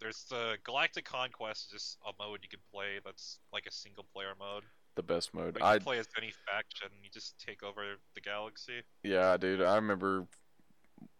there's 0.00 0.24
the 0.28 0.56
Galactic 0.64 1.04
Conquest, 1.04 1.70
just 1.70 1.98
a 2.06 2.12
mode 2.18 2.40
you 2.42 2.48
can 2.48 2.60
play 2.72 3.00
that's 3.04 3.38
like 3.52 3.66
a 3.66 3.72
single 3.72 4.04
player 4.12 4.34
mode. 4.38 4.64
The 4.94 5.02
best 5.02 5.32
mode. 5.32 5.56
You 5.58 5.64
I 5.64 5.78
play 5.78 5.98
as 5.98 6.08
any 6.18 6.32
faction, 6.46 6.88
you 7.02 7.08
just 7.10 7.38
take 7.38 7.62
over 7.62 7.82
the 8.14 8.20
galaxy. 8.20 8.82
yeah, 9.02 9.36
dude. 9.36 9.62
I 9.62 9.76
remember. 9.76 10.26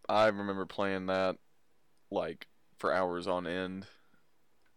I 0.07 0.27
remember 0.27 0.65
playing 0.65 1.07
that 1.07 1.37
like 2.11 2.47
for 2.77 2.93
hours 2.93 3.27
on 3.27 3.47
end. 3.47 3.87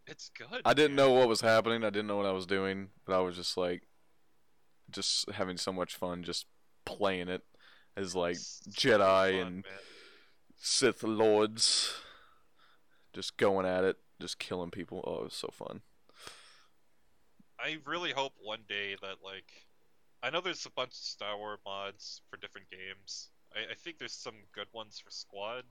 It's 0.07 0.31
good. 0.31 0.63
I 0.65 0.73
didn't 0.73 0.97
man. 0.97 1.07
know 1.07 1.13
what 1.13 1.29
was 1.29 1.41
happening. 1.41 1.85
I 1.85 1.91
didn't 1.91 2.07
know 2.07 2.17
what 2.17 2.27
I 2.27 2.33
was 2.33 2.47
doing, 2.47 2.89
but 3.05 3.17
I 3.17 3.21
was 3.21 3.37
just 3.37 3.57
like, 3.57 3.83
just 4.91 5.31
having 5.33 5.57
so 5.57 5.73
much 5.73 5.97
fun 5.97 6.23
just 6.23 6.47
playing 6.85 7.29
it 7.29 7.43
as 7.97 8.15
like 8.15 8.37
Jedi 8.71 9.31
fun, 9.31 9.47
and 9.47 9.55
man. 9.57 9.65
Sith 10.57 11.03
lords, 11.03 11.95
just 13.13 13.37
going 13.37 13.67
at 13.67 13.85
it, 13.85 13.97
just 14.21 14.39
killing 14.39 14.71
people. 14.71 15.03
Oh, 15.07 15.21
it 15.21 15.25
was 15.25 15.35
so 15.35 15.49
fun. 15.53 15.81
I 17.59 17.79
really 17.87 18.13
hope 18.13 18.33
one 18.43 18.65
day 18.69 18.97
that 19.01 19.17
like, 19.25 19.51
I 20.23 20.31
know 20.31 20.41
there's 20.41 20.67
a 20.67 20.71
bunch 20.71 20.91
of 20.91 20.97
Star 20.97 21.37
Wars 21.37 21.59
mods 21.65 22.21
for 22.29 22.37
different 22.37 22.69
games. 22.71 23.31
I, 23.55 23.73
I 23.73 23.75
think 23.75 23.99
there's 23.99 24.13
some 24.13 24.35
good 24.53 24.69
ones 24.73 25.01
for 25.03 25.11
Squad, 25.11 25.65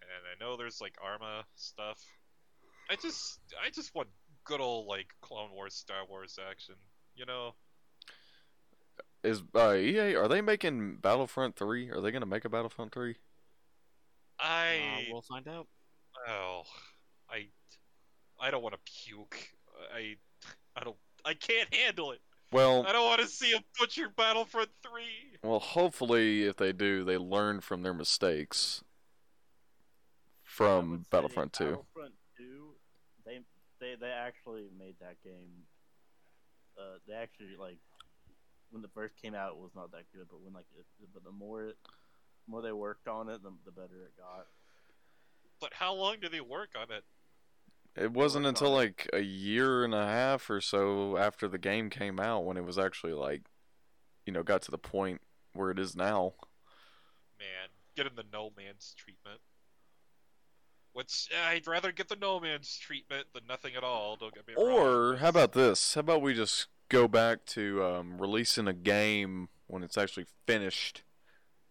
and 0.00 0.22
I 0.30 0.44
know 0.44 0.56
there's 0.56 0.80
like 0.80 0.96
Arma 1.02 1.44
stuff. 1.56 1.98
I 2.90 2.96
just, 2.96 3.40
I 3.64 3.70
just 3.70 3.94
want 3.94 4.08
good 4.44 4.60
old 4.60 4.86
like 4.86 5.06
Clone 5.22 5.52
Wars, 5.52 5.74
Star 5.74 6.04
Wars 6.08 6.38
action. 6.50 6.74
You 7.14 7.26
know, 7.26 7.54
Is 9.22 9.42
uh, 9.54 9.74
EA 9.74 10.16
are 10.16 10.28
they 10.28 10.40
making 10.40 10.96
Battlefront 10.96 11.56
three? 11.56 11.90
Are 11.90 12.00
they 12.00 12.10
gonna 12.10 12.26
make 12.26 12.44
a 12.44 12.48
Battlefront 12.48 12.92
three? 12.92 13.16
I 14.40 14.78
Uh, 14.78 15.12
we'll 15.12 15.22
find 15.22 15.46
out. 15.46 15.68
Oh, 16.28 16.62
I, 17.30 17.46
I 18.40 18.50
don't 18.50 18.62
want 18.62 18.74
to 18.74 18.80
puke. 19.04 19.36
I, 19.94 20.16
I 20.76 20.84
don't. 20.84 20.96
I 21.24 21.34
can't 21.34 21.72
handle 21.72 22.10
it. 22.10 22.20
Well, 22.50 22.84
I 22.86 22.92
don't 22.92 23.06
want 23.06 23.20
to 23.20 23.28
see 23.28 23.52
a 23.52 23.62
butcher 23.78 24.08
Battlefront 24.14 24.68
three. 24.82 25.38
well, 25.42 25.60
hopefully, 25.60 26.44
if 26.44 26.56
they 26.56 26.72
do, 26.72 27.04
they 27.04 27.16
learn 27.16 27.60
from 27.60 27.82
their 27.82 27.94
mistakes 27.94 28.82
from 30.42 31.06
Battlefront 31.10 31.52
two. 31.52 31.64
Battlefront 31.64 32.14
2, 32.36 32.44
they 33.24 33.40
they 33.80 33.94
they 33.98 34.10
actually 34.10 34.68
made 34.78 34.96
that 35.00 35.16
game. 35.24 35.64
Uh, 36.76 36.98
they 37.06 37.14
actually 37.14 37.56
like 37.58 37.78
when 38.72 38.82
it 38.82 38.90
first 38.94 39.14
came 39.20 39.34
out, 39.34 39.52
it 39.52 39.58
was 39.58 39.70
not 39.76 39.92
that 39.92 40.10
good. 40.12 40.26
But 40.28 40.42
when 40.42 40.54
like, 40.54 40.64
it, 40.76 40.86
but 41.12 41.24
the 41.24 41.30
more 41.30 41.62
it, 41.66 41.76
more 42.48 42.62
they 42.62 42.72
worked 42.72 43.06
on 43.06 43.28
it, 43.28 43.42
the, 43.42 43.52
the 43.64 43.70
better 43.70 44.02
it 44.04 44.16
got. 44.16 44.46
But 45.60 45.74
how 45.74 45.94
long 45.94 46.16
did 46.20 46.32
they 46.32 46.40
work 46.40 46.70
on 46.76 46.90
it? 46.90 47.04
It 47.94 48.12
wasn't 48.12 48.46
until 48.46 48.68
on 48.68 48.74
like 48.74 49.08
a 49.12 49.20
year 49.20 49.84
and 49.84 49.94
a 49.94 50.06
half 50.06 50.48
or 50.48 50.60
so 50.60 51.16
after 51.18 51.46
the 51.46 51.58
game 51.58 51.90
came 51.90 52.18
out 52.18 52.44
when 52.44 52.56
it 52.56 52.64
was 52.64 52.78
actually 52.78 53.12
like, 53.12 53.42
you 54.26 54.32
know, 54.32 54.42
got 54.42 54.62
to 54.62 54.70
the 54.70 54.78
point 54.78 55.20
where 55.52 55.70
it 55.70 55.78
is 55.78 55.94
now. 55.94 56.32
man, 57.38 57.68
getting 57.94 58.16
the 58.16 58.24
no 58.32 58.50
man's 58.56 58.94
treatment. 58.96 59.40
Which 60.94 61.28
I'd 61.46 61.66
rather 61.66 61.90
get 61.90 62.08
the 62.08 62.16
no 62.16 62.38
man's 62.40 62.76
treatment 62.76 63.26
than 63.34 63.46
nothing 63.48 63.74
at 63.76 63.84
all. 63.84 64.16
Don't 64.16 64.34
get 64.34 64.46
me 64.46 64.54
wrong. 64.54 64.66
Or 64.66 65.16
how 65.16 65.28
about 65.28 65.52
this? 65.52 65.94
How 65.94 66.00
about 66.00 66.22
we 66.22 66.34
just 66.34 66.66
go 66.92 67.08
back 67.08 67.44
to 67.46 67.82
um, 67.82 68.18
releasing 68.18 68.68
a 68.68 68.72
game 68.72 69.48
when 69.66 69.82
it's 69.82 69.96
actually 69.96 70.26
finished? 70.46 71.02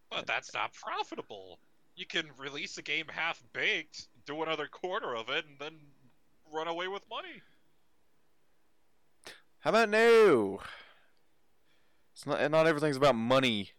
But 0.09 0.25
that's 0.25 0.53
not 0.53 0.73
profitable. 0.73 1.59
You 1.95 2.05
can 2.05 2.25
release 2.37 2.77
a 2.77 2.81
game 2.81 3.05
half 3.09 3.41
baked, 3.53 4.07
do 4.25 4.41
another 4.41 4.67
quarter 4.67 5.15
of 5.15 5.29
it, 5.29 5.45
and 5.45 5.57
then 5.59 5.79
run 6.51 6.67
away 6.67 6.87
with 6.87 7.03
money. 7.09 7.41
How 9.59 9.69
about 9.69 9.89
no? 9.89 10.59
It's 12.13 12.25
not. 12.25 12.49
Not 12.49 12.67
everything's 12.67 12.97
about 12.97 13.15
money. 13.15 13.71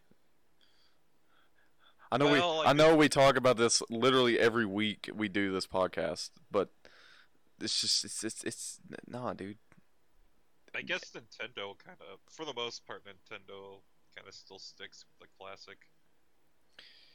I 2.11 2.17
know 2.17 2.25
Well, 2.25 2.59
we. 2.59 2.65
I 2.65 2.69
I 2.69 2.73
know 2.73 2.95
we 2.95 3.09
talk 3.09 3.35
about 3.35 3.57
this 3.57 3.81
literally 3.89 4.39
every 4.39 4.65
week 4.65 5.09
we 5.13 5.27
do 5.27 5.51
this 5.51 5.67
podcast, 5.67 6.29
but 6.49 6.69
it's 7.59 7.81
just 7.81 8.05
it's 8.05 8.23
it's, 8.23 8.43
it's 8.43 8.79
nah, 9.07 9.33
dude. 9.33 9.57
I 10.75 10.81
guess 10.81 11.11
Nintendo 11.11 11.77
kind 11.77 11.99
of, 12.11 12.19
for 12.29 12.45
the 12.45 12.53
most 12.53 12.85
part, 12.85 13.03
Nintendo 13.05 13.81
kind 14.15 14.27
of 14.27 14.33
still 14.33 14.59
sticks 14.59 15.05
with 15.05 15.27
the 15.29 15.35
classic. 15.37 15.77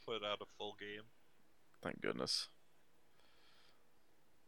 Put 0.07 0.25
out 0.25 0.41
a 0.41 0.47
full 0.57 0.77
game. 0.79 1.05
Thank 1.83 2.01
goodness. 2.01 2.49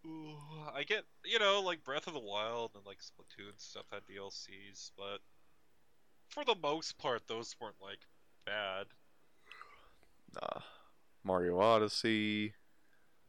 Ooh, 0.06 0.36
I 0.74 0.84
get, 0.84 1.04
you 1.24 1.38
know, 1.38 1.60
like 1.60 1.84
Breath 1.84 2.06
of 2.06 2.14
the 2.14 2.20
Wild 2.20 2.72
and 2.74 2.86
like 2.86 2.98
Splatoon 2.98 3.52
stuff 3.58 3.84
had 3.92 4.02
DLCs, 4.06 4.92
but 4.96 5.18
for 6.28 6.44
the 6.44 6.56
most 6.62 6.96
part, 6.98 7.22
those 7.26 7.54
weren't 7.60 7.82
like 7.82 8.00
bad. 8.46 8.86
Nah. 10.34 10.62
Mario 11.24 11.60
Odyssey. 11.60 12.54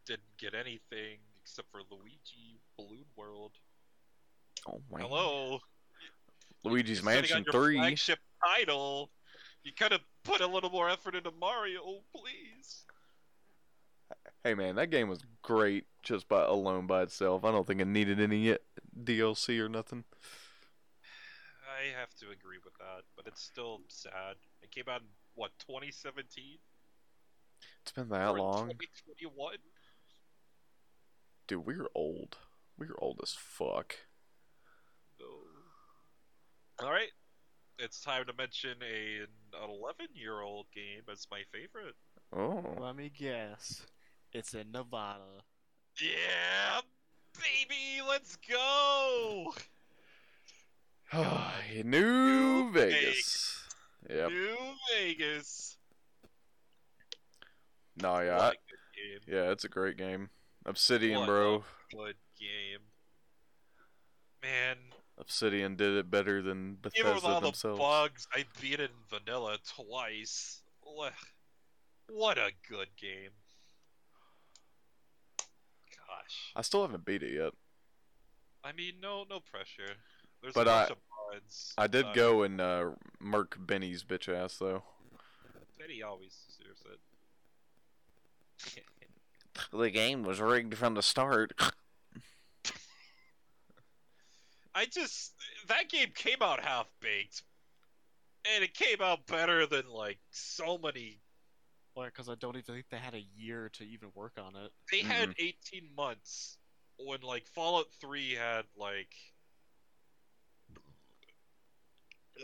Didn't 0.06 0.38
get 0.38 0.54
anything 0.54 1.18
except 1.42 1.70
for 1.72 1.82
Luigi 1.90 2.60
Balloon 2.78 3.06
World. 3.18 3.52
Oh 4.70 4.82
my. 4.90 5.02
Hello, 5.02 5.60
Luigi's 6.64 7.04
Mansion 7.04 7.46
Three. 7.52 7.78
flagship 7.78 8.20
title. 8.44 9.10
You 9.64 9.72
could 9.78 9.92
have 9.92 10.02
put 10.24 10.42
a 10.42 10.48
little 10.48 10.70
more 10.70 10.90
effort 10.90 11.16
into 11.16 11.32
Mario, 11.40 11.82
please. 12.16 12.86
Hey 14.44 14.54
man, 14.56 14.76
that 14.76 14.90
game 14.90 15.08
was 15.08 15.22
great 15.42 15.86
just 16.04 16.28
by 16.28 16.44
alone 16.44 16.88
by 16.88 17.04
itself. 17.04 17.46
I 17.46 17.52
don't 17.52 17.66
think 17.68 17.80
it 17.80 17.88
needed 17.88 18.20
any 18.20 18.58
DLC 19.04 19.60
or 19.60 19.70
nothing. 19.70 20.04
I 21.04 21.98
have 22.00 22.14
to 22.16 22.26
agree 22.32 22.58
with 22.64 22.74
that, 22.80 23.04
but 23.16 23.28
it's 23.28 23.42
still 23.42 23.82
sad. 23.88 24.36
It 24.62 24.72
came 24.72 24.86
out 24.90 25.02
in 25.02 25.08
what 25.36 25.52
2017? 25.60 26.58
It's 27.84 27.92
been 27.92 28.10
that 28.10 28.30
Or 28.32 28.40
long, 28.40 28.70
2021. 28.70 29.56
dude. 31.48 31.66
We're 31.66 31.88
old. 31.96 32.38
We're 32.78 32.96
old 32.98 33.20
as 33.24 33.34
fuck. 33.34 33.96
No. 35.20 35.28
All 36.82 36.92
right, 36.92 37.12
it's 37.80 38.02
time 38.02 38.26
to 38.26 38.34
mention 38.38 38.72
a 38.82 39.24
an 39.24 39.70
11 39.70 40.08
year 40.16 40.42
old 40.42 40.66
game 40.74 41.04
as 41.12 41.28
my 41.32 41.42
favorite. 41.52 41.96
Oh, 42.34 42.64
Let 42.80 42.96
me 42.96 43.12
guess. 43.16 43.86
It's 44.34 44.54
in 44.54 44.72
Nevada. 44.72 45.44
Yeah, 46.02 46.80
baby, 47.36 48.02
let's 48.08 48.38
go. 48.38 49.54
New 51.14 51.84
New 51.84 52.72
Vegas. 52.72 53.64
Yep. 54.10 54.30
New 54.32 54.58
Vegas. 54.94 55.78
No, 58.02 58.20
yeah, 58.22 58.38
What 58.38 58.42
I- 58.44 58.48
a 58.48 58.52
good 58.52 59.22
game. 59.28 59.36
yeah. 59.36 59.52
It's 59.52 59.66
a 59.66 59.70
great 59.70 59.98
game. 59.98 60.30
Obsidian, 60.66 61.20
What 61.20 61.26
bro. 61.28 61.56
a 61.56 61.96
good 61.96 62.16
game. 62.40 62.80
Man, 64.42 64.78
Obsidian 65.22 65.76
did 65.76 65.96
it 65.96 66.10
better 66.12 66.42
than 66.42 66.58
even 66.58 66.72
with 66.74 66.82
Bethesda 66.82 67.28
all 67.28 67.40
the 67.42 67.48
themselves. 67.48 67.80
bugs, 67.80 68.28
I 68.34 68.44
beat 68.60 68.80
it 68.80 68.90
in 68.92 69.20
vanilla 69.20 69.58
twice. 69.76 70.62
What 72.10 72.38
a 72.38 72.52
good 72.68 72.88
game. 73.00 73.30
Gosh. 75.90 76.52
I 76.56 76.62
still 76.64 76.82
haven't 76.82 77.06
beat 77.06 77.24
it 77.24 77.34
yet. 77.34 77.54
I 78.64 78.72
mean, 78.74 78.96
no, 79.02 79.26
no 79.30 79.40
pressure. 79.40 79.94
There's 80.42 80.54
But 80.54 80.68
a 80.68 80.72
I- 80.72 80.80
bunch 80.88 80.92
of 80.92 80.98
mods. 81.34 81.74
I 81.78 81.88
did 81.88 82.06
Uh, 82.08 82.14
go 82.14 82.44
and 82.44 82.60
uh, 82.60 82.90
murk 83.20 83.56
Benny's 83.60 84.04
bitch 84.04 84.28
ass 84.34 84.58
though. 84.58 84.84
Betty 85.80 86.04
always 86.04 86.36
deserves 86.48 86.82
it. 86.92 87.00
The 89.72 89.90
game 89.92 90.24
was 90.24 90.40
rigged 90.40 90.76
from 90.78 90.96
the 90.96 91.04
start. 91.04 91.54
I 94.74 94.86
just 94.86 95.34
that 95.68 95.90
game 95.90 96.12
came 96.16 96.42
out 96.42 96.64
half 96.64 96.88
baked, 97.02 97.44
and 98.54 98.64
it 98.64 98.74
came 98.74 99.02
out 99.02 99.28
better 99.28 99.66
than 99.66 99.90
like 99.90 100.20
so 100.32 100.78
many. 100.78 101.20
Well, 101.96 102.06
because 102.06 102.30
I 102.30 102.36
don't 102.36 102.56
even 102.56 102.76
think 102.76 102.86
they 102.90 102.98
had 102.98 103.16
a 103.16 103.26
year 103.36 103.70
to 103.74 103.84
even 103.84 104.10
work 104.16 104.34
on 104.38 104.56
it. 104.56 104.72
They 104.92 105.02
had 105.02 105.36
18 105.38 105.90
months 105.96 106.58
when 106.98 107.20
like 107.22 107.46
Fallout 107.48 107.88
3 108.00 108.36
had 108.36 108.64
like 108.78 109.14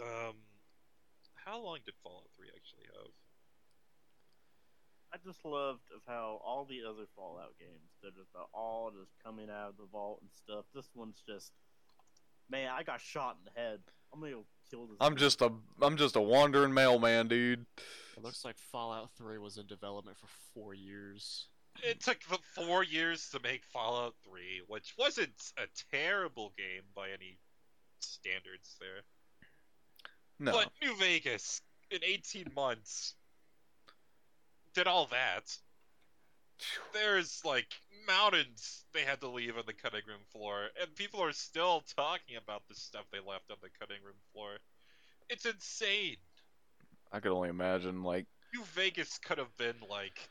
um 0.01 0.35
how 1.47 1.59
long 1.63 1.79
did 1.85 1.95
Fallout 2.03 2.27
3 2.35 2.47
actually 2.51 2.91
have? 2.91 3.13
I 5.13 5.17
just 5.23 5.45
loved 5.45 5.87
of 5.95 6.01
how 6.05 6.41
all 6.43 6.65
the 6.65 6.83
other 6.83 7.07
Fallout 7.15 7.55
games, 7.57 7.87
they're 8.01 8.11
just 8.11 8.35
uh, 8.35 8.43
all 8.53 8.91
just 8.91 9.15
coming 9.23 9.49
out 9.49 9.69
of 9.69 9.77
the 9.77 9.87
vault 9.89 10.19
and 10.19 10.29
stuff. 10.35 10.65
This 10.75 10.89
one's 10.93 11.23
just, 11.25 11.53
man, 12.49 12.69
I 12.75 12.83
got 12.83 13.01
shot 13.01 13.37
in 13.39 13.51
the 13.53 13.59
head. 13.59 13.79
I'm 14.13 14.19
gonna 14.19 14.33
go 14.33 14.45
kill 14.69 14.87
this. 14.87 14.97
I'm 14.99 15.13
dude. 15.13 15.19
just 15.19 15.41
a 15.41 15.51
I'm 15.81 15.97
just 15.97 16.15
a 16.15 16.21
wandering 16.21 16.73
mailman, 16.73 17.27
dude. 17.27 17.65
It 18.15 18.23
looks 18.23 18.43
like 18.43 18.57
Fallout 18.57 19.11
3 19.17 19.37
was 19.37 19.57
in 19.57 19.67
development 19.67 20.17
for 20.17 20.27
four 20.53 20.73
years. 20.73 21.47
It 21.83 21.99
took 21.99 22.17
the 22.27 22.39
4 22.55 22.83
years 22.83 23.29
to 23.29 23.39
make 23.43 23.63
Fallout 23.63 24.15
3, 24.27 24.63
which 24.67 24.95
wasn't 24.97 25.53
a 25.57 25.67
terrible 25.95 26.51
game 26.57 26.81
by 26.95 27.09
any 27.09 27.37
standards 27.99 28.75
there. 28.79 29.03
No, 30.39 30.51
But 30.53 30.71
New 30.81 30.95
Vegas 30.97 31.61
in 31.91 31.99
18 32.03 32.47
months 32.55 33.13
did 34.73 34.87
all 34.87 35.05
that. 35.07 35.55
There's 36.93 37.41
like 37.45 37.67
mountains 38.07 38.85
they 38.93 39.01
had 39.01 39.21
to 39.21 39.29
leave 39.29 39.57
on 39.57 39.63
the 39.67 39.73
cutting 39.73 40.01
room 40.07 40.21
floor, 40.31 40.67
and 40.81 40.95
people 40.95 41.23
are 41.23 41.33
still 41.33 41.83
talking 41.95 42.37
about 42.37 42.63
the 42.67 42.75
stuff 42.75 43.05
they 43.11 43.19
left 43.19 43.51
on 43.51 43.57
the 43.61 43.69
cutting 43.79 44.03
room 44.03 44.15
floor. 44.33 44.57
It's 45.29 45.45
insane. 45.45 46.17
I 47.11 47.19
could 47.19 47.31
only 47.31 47.49
imagine 47.49 48.03
like 48.03 48.25
New 48.53 48.63
Vegas 48.73 49.17
could 49.19 49.37
have 49.37 49.55
been 49.57 49.75
like. 49.89 50.29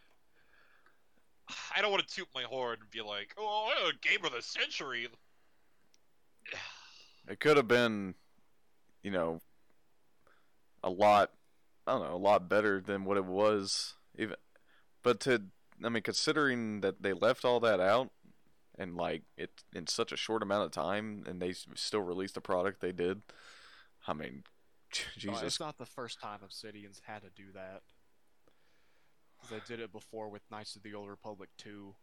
I 1.77 1.81
don't 1.81 1.93
want 1.93 2.07
to 2.07 2.15
toot 2.15 2.27
my 2.35 2.43
horn 2.43 2.79
and 2.81 2.91
be 2.91 3.03
like, 3.03 3.35
"Oh, 3.39 3.71
I'm 3.71 3.91
a 3.91 4.09
game 4.09 4.25
of 4.25 4.33
the 4.33 4.43
century." 4.43 5.09
it 7.29 7.39
could 7.39 7.57
have 7.57 7.69
been, 7.69 8.15
you 9.03 9.11
know, 9.11 9.41
a 10.83 10.91
lot. 10.91 11.31
I 11.87 11.93
don't 11.93 12.03
know, 12.03 12.17
a 12.17 12.19
lot 12.19 12.49
better 12.49 12.81
than 12.81 13.05
what 13.05 13.17
it 13.17 13.25
was. 13.25 13.95
Even, 14.19 14.35
but 15.05 15.21
to 15.21 15.43
I 15.85 15.89
mean, 15.89 16.03
considering 16.03 16.81
that 16.81 17.03
they 17.03 17.13
left 17.13 17.45
all 17.45 17.61
that 17.61 17.81
out 17.81 18.11
and 18.79 18.97
like 18.97 19.23
it 19.37 19.51
in 19.75 19.87
such 19.87 20.13
a 20.13 20.17
short 20.17 20.43
amount 20.43 20.65
of 20.65 20.71
time, 20.71 21.25
and 21.27 21.41
they 21.41 21.53
still 21.75 22.01
released 22.03 22.35
the 22.35 22.41
product 22.41 22.81
they 22.81 22.93
did. 22.93 23.23
I 24.07 24.13
mean, 24.13 24.45
Uh, 24.93 24.97
Jesus, 25.19 25.43
it's 25.43 25.61
not 25.61 25.79
the 25.79 25.87
first 25.87 26.21
time 26.21 26.41
Obsidian's 26.45 27.01
had 27.07 27.23
to 27.23 27.31
do 27.31 27.53
that. 27.55 27.83
they 29.51 29.61
did 29.67 29.81
it 29.81 29.93
before 29.93 30.29
with 30.29 30.43
Knights 30.51 30.77
of 30.77 30.83
the 30.83 30.95
Old 30.95 31.09
Republic 31.09 31.51
2. 31.59 31.95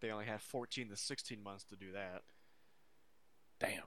They 0.00 0.10
only 0.10 0.26
had 0.26 0.42
14 0.42 0.88
to 0.90 0.96
16 0.96 1.42
months 1.42 1.64
to 1.64 1.76
do 1.76 1.92
that. 1.92 2.22
damn. 3.58 3.84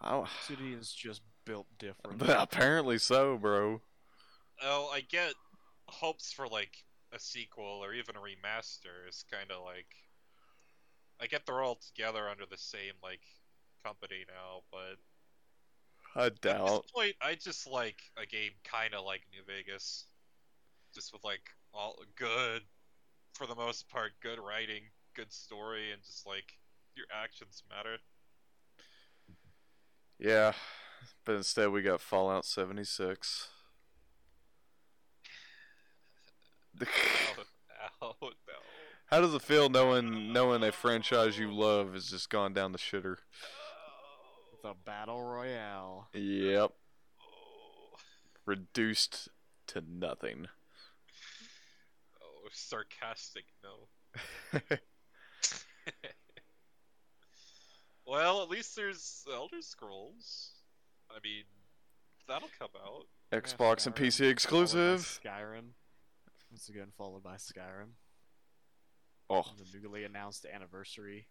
How, 0.00 0.26
Obsidian's 0.42 0.92
just 0.92 1.20
built 1.44 1.66
different. 1.78 2.22
apparently 2.28 2.98
so, 2.98 3.36
bro. 3.36 3.82
Oh, 4.62 4.90
I 4.92 5.00
get 5.00 5.34
hopes 5.90 6.32
for 6.32 6.48
like 6.48 6.84
a 7.12 7.18
sequel 7.18 7.84
or 7.84 7.92
even 7.94 8.16
a 8.16 8.20
remaster 8.20 9.08
is 9.08 9.24
kind 9.30 9.50
of 9.50 9.64
like 9.64 9.88
I 11.20 11.26
get 11.26 11.46
they're 11.46 11.62
all 11.62 11.76
together 11.76 12.28
under 12.28 12.46
the 12.46 12.58
same 12.58 12.94
like 13.02 13.22
company 13.84 14.24
now, 14.28 14.62
but 14.72 14.96
I 16.14 16.30
at 16.48 16.62
doubt. 16.62 16.66
this 16.66 16.90
point 16.94 17.16
I 17.20 17.34
just 17.34 17.66
like 17.66 18.00
a 18.16 18.26
game 18.26 18.52
kind 18.64 18.94
of 18.94 19.04
like 19.04 19.22
New 19.32 19.42
Vegas, 19.46 20.06
just 20.94 21.12
with 21.12 21.24
like 21.24 21.42
all 21.72 22.02
good, 22.16 22.62
for 23.34 23.46
the 23.46 23.54
most 23.54 23.88
part, 23.88 24.12
good 24.22 24.38
writing, 24.38 24.82
good 25.14 25.32
story, 25.32 25.92
and 25.92 26.02
just 26.02 26.26
like 26.26 26.58
your 26.96 27.06
actions 27.12 27.62
matter. 27.70 27.98
Yeah, 30.18 30.52
but 31.24 31.36
instead 31.36 31.70
we 31.70 31.82
got 31.82 32.00
Fallout 32.00 32.44
76. 32.44 33.48
Oh, 36.82 37.44
oh 38.02 38.14
no. 38.20 38.54
How 39.06 39.20
does 39.20 39.34
it 39.34 39.42
feel 39.42 39.68
knowing 39.68 40.14
oh. 40.14 40.32
knowing 40.32 40.62
a 40.62 40.72
franchise 40.72 41.38
you 41.38 41.52
love 41.52 41.94
has 41.94 42.06
just 42.06 42.30
gone 42.30 42.52
down 42.52 42.72
the 42.72 42.78
shitter? 42.78 43.16
Oh. 43.16 44.54
It's 44.54 44.64
a 44.64 44.74
battle 44.84 45.22
royale. 45.22 46.08
Yep, 46.14 46.72
Oh, 47.20 47.96
reduced 48.46 49.28
to 49.68 49.82
nothing. 49.88 50.48
oh, 52.22 52.48
sarcastic. 52.52 53.44
No. 53.62 53.88
well, 58.06 58.42
at 58.42 58.48
least 58.48 58.76
there's 58.76 59.24
Elder 59.32 59.62
Scrolls. 59.62 60.50
I 61.10 61.18
mean, 61.24 61.44
that'll 62.28 62.48
come 62.58 62.70
out. 62.84 63.06
Xbox 63.32 63.86
and 63.86 63.94
PC 63.94 64.28
exclusive. 64.28 65.20
Skyrim. 65.24 65.70
Once 66.50 66.68
again, 66.68 66.88
followed 66.96 67.22
by 67.22 67.36
Skyrim. 67.36 67.92
Oh, 69.28 69.44
The 69.56 69.78
newly 69.78 70.04
announced 70.04 70.44
anniversary. 70.44 71.28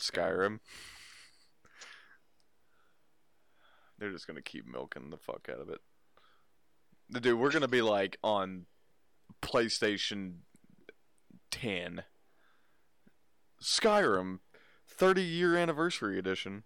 Skyrim. 0.00 0.58
They're 3.98 4.10
just 4.10 4.26
gonna 4.26 4.42
keep 4.42 4.66
milking 4.66 5.10
the 5.10 5.18
fuck 5.18 5.48
out 5.52 5.60
of 5.60 5.68
it. 5.68 5.80
Dude, 7.22 7.38
we're 7.38 7.52
gonna 7.52 7.68
be 7.68 7.82
like 7.82 8.18
on 8.24 8.66
PlayStation 9.42 10.38
10. 11.50 12.02
Skyrim, 13.62 14.40
30 14.88 15.22
year 15.22 15.56
anniversary 15.56 16.18
edition. 16.18 16.64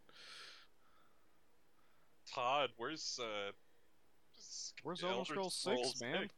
Todd, 2.33 2.70
where's 2.77 3.18
uh? 3.20 3.53
Where's 4.83 5.03
Elder 5.03 5.25
Scrolls 5.25 5.55
6, 5.57 6.01
man? 6.01 6.29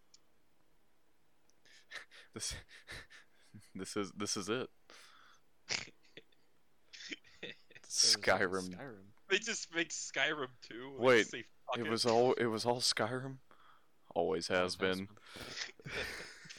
This, 2.36 2.54
this 3.74 3.96
is 3.96 4.12
this 4.14 4.36
is 4.36 4.48
it. 4.50 4.68
It 7.42 7.54
was, 7.82 8.16
Skyrim. 8.16 8.74
Skyrim. 8.74 9.06
They 9.30 9.38
just 9.38 9.74
make 9.74 9.88
Skyrim 9.88 10.48
too. 10.68 10.92
Wait, 10.98 11.28
say, 11.28 11.44
It 11.78 11.88
was 11.88 12.04
all 12.04 12.34
it 12.34 12.46
was 12.46 12.66
all 12.66 12.80
Skyrim. 12.80 13.36
Always 14.14 14.48
has 14.48 14.76
been. 14.76 15.08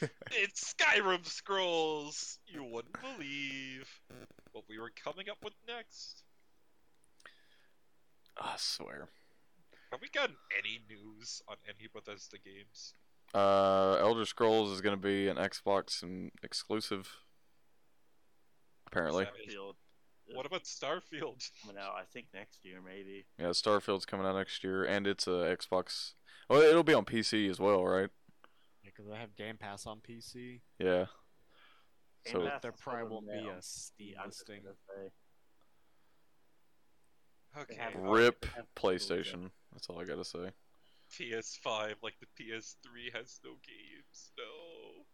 it's 0.32 0.74
Skyrim 0.74 1.24
Scrolls. 1.26 2.38
You 2.48 2.64
wouldn't 2.64 2.96
believe 3.00 3.88
what 4.50 4.64
we 4.68 4.80
were 4.80 4.90
coming 5.04 5.28
up 5.30 5.38
with 5.44 5.54
next. 5.68 6.24
I 8.36 8.54
swear. 8.56 9.08
Have 9.92 10.00
we 10.00 10.08
gotten 10.08 10.36
any 10.58 10.80
news 10.88 11.40
on 11.46 11.56
any 11.68 11.88
Bethesda 11.92 12.38
games? 12.38 12.94
Uh, 13.34 13.96
Elder 14.00 14.24
Scrolls 14.24 14.70
is 14.70 14.80
gonna 14.80 14.96
be 14.96 15.28
an 15.28 15.36
Xbox 15.36 16.02
and 16.02 16.30
exclusive. 16.42 17.16
Apparently, 18.86 19.26
Starfield 19.26 19.74
What 20.34 20.46
about 20.46 20.64
Starfield? 20.64 21.50
coming 21.62 21.76
out, 21.78 21.92
I 21.98 22.04
think 22.10 22.28
next 22.32 22.64
year 22.64 22.80
maybe. 22.84 23.26
yeah, 23.38 23.48
Starfield's 23.48 24.06
coming 24.06 24.26
out 24.26 24.36
next 24.36 24.64
year, 24.64 24.84
and 24.84 25.06
it's 25.06 25.26
a 25.26 25.56
Xbox. 25.56 26.14
Well, 26.48 26.62
it'll 26.62 26.82
be 26.82 26.94
on 26.94 27.04
PC 27.04 27.50
as 27.50 27.60
well, 27.60 27.84
right? 27.84 28.08
Because 28.82 29.10
I 29.12 29.18
have 29.18 29.36
Game 29.36 29.58
Pass 29.58 29.86
on 29.86 30.00
PC. 30.00 30.60
Yeah. 30.78 31.06
Game 32.24 32.32
So 32.32 32.46
Pass 32.46 32.62
there 32.62 32.70
is 32.70 32.80
probably 32.80 33.10
won't 33.10 33.26
be 33.26 33.46
a 33.48 33.60
Steam 33.60 34.14
listing. 34.24 34.62
Okay. 37.58 37.78
rip 37.96 38.46
PlayStation. 38.76 39.50
That's 39.72 39.88
all 39.88 40.00
I 40.00 40.04
gotta 40.04 40.24
say. 40.24 40.50
PS5, 41.12 41.94
like 42.02 42.14
the 42.20 42.26
PS3 42.42 43.14
has 43.14 43.40
no 43.44 43.52
games. 43.66 44.32
No. 44.36 45.04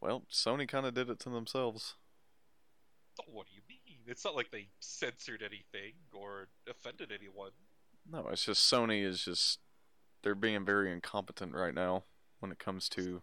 Well, 0.00 0.24
Sony 0.30 0.68
kind 0.68 0.86
of 0.86 0.94
did 0.94 1.08
it 1.08 1.18
to 1.20 1.30
themselves. 1.30 1.94
Oh, 3.20 3.24
What 3.32 3.46
do 3.46 3.54
you 3.54 3.62
mean? 3.68 3.98
It's 4.06 4.24
not 4.24 4.34
like 4.34 4.50
they 4.50 4.68
censored 4.80 5.42
anything 5.42 5.94
or 6.12 6.48
offended 6.68 7.10
anyone. 7.12 7.52
No, 8.10 8.28
it's 8.30 8.44
just 8.44 8.70
Sony 8.70 9.02
is 9.02 9.24
just 9.24 9.60
they're 10.22 10.34
being 10.34 10.64
very 10.64 10.92
incompetent 10.92 11.54
right 11.54 11.74
now 11.74 12.04
when 12.40 12.52
it 12.52 12.58
comes 12.58 12.88
to 12.90 13.22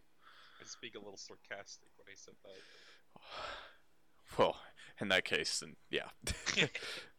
I 0.60 0.66
speak 0.66 0.96
a 0.96 1.00
little 1.00 1.18
sarcastic 1.18 1.90
when 1.98 2.08
I 2.12 2.16
said 2.16 2.34
that. 2.44 3.20
well, 4.38 4.56
in 5.00 5.10
that 5.10 5.26
case 5.26 5.60
then 5.60 5.76
yeah. 5.90 6.10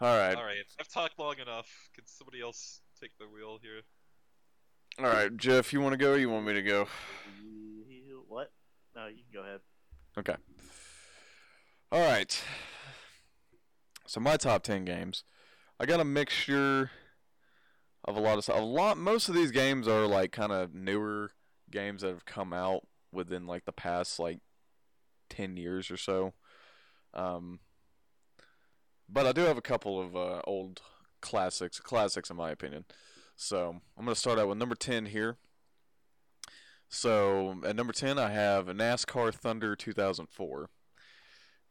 All 0.00 0.16
right. 0.16 0.34
All 0.34 0.44
right, 0.44 0.64
I've 0.78 0.88
talked 0.88 1.18
long 1.18 1.38
enough. 1.38 1.68
Can 1.94 2.04
somebody 2.06 2.40
else 2.40 2.80
take 3.00 3.10
the 3.18 3.26
wheel 3.26 3.58
here? 3.62 3.82
All 4.98 5.12
right, 5.12 5.34
Jeff, 5.36 5.72
you 5.72 5.80
want 5.80 5.92
to 5.92 5.98
go 5.98 6.12
or 6.12 6.18
you 6.18 6.30
want 6.30 6.46
me 6.46 6.54
to 6.54 6.62
go? 6.62 6.88
What? 8.28 8.52
No, 8.94 9.08
you 9.08 9.22
can 9.24 9.32
go 9.32 9.46
ahead. 9.46 9.60
Okay. 10.16 10.36
All 11.92 12.00
right. 12.00 12.42
So 14.06 14.20
my 14.20 14.36
top 14.36 14.62
10 14.62 14.84
games. 14.84 15.24
I 15.78 15.86
got 15.86 16.00
a 16.00 16.04
mixture 16.04 16.90
of 18.04 18.16
a 18.16 18.20
lot 18.20 18.38
of 18.38 18.44
stuff. 18.44 18.58
A 18.58 18.62
lot 18.62 18.98
most 18.98 19.28
of 19.28 19.34
these 19.34 19.50
games 19.50 19.88
are 19.88 20.06
like 20.06 20.32
kind 20.32 20.52
of 20.52 20.74
newer 20.74 21.32
games 21.70 22.02
that 22.02 22.08
have 22.08 22.24
come 22.24 22.52
out 22.52 22.86
within 23.12 23.46
like 23.46 23.64
the 23.64 23.72
past 23.72 24.18
like 24.18 24.38
10 25.30 25.56
years 25.56 25.90
or 25.90 25.96
so. 25.96 26.34
Um 27.14 27.60
but 29.10 29.26
I 29.26 29.32
do 29.32 29.42
have 29.42 29.58
a 29.58 29.62
couple 29.62 30.00
of 30.00 30.16
uh, 30.16 30.40
old 30.44 30.82
classics, 31.20 31.80
classics 31.80 32.30
in 32.30 32.36
my 32.36 32.50
opinion. 32.50 32.84
So, 33.36 33.80
I'm 33.96 34.04
going 34.04 34.14
to 34.14 34.20
start 34.20 34.38
out 34.38 34.48
with 34.48 34.58
number 34.58 34.74
10 34.74 35.06
here. 35.06 35.38
So 36.92 37.60
at 37.64 37.76
number 37.76 37.92
10, 37.92 38.18
I 38.18 38.30
have 38.30 38.66
NASCAR 38.66 39.32
Thunder 39.32 39.76
2004. 39.76 40.68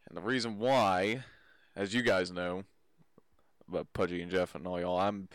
And 0.08 0.18
the 0.18 0.22
reason 0.22 0.58
why, 0.58 1.26
as 1.76 1.94
you 1.94 2.02
guys 2.02 2.32
know, 2.32 2.64
but 3.68 3.92
Pudgy 3.94 4.22
and 4.22 4.32
Jeff 4.32 4.56
and 4.56 4.66
all 4.66 4.80
y'all, 4.80 4.98
I'm, 4.98 5.28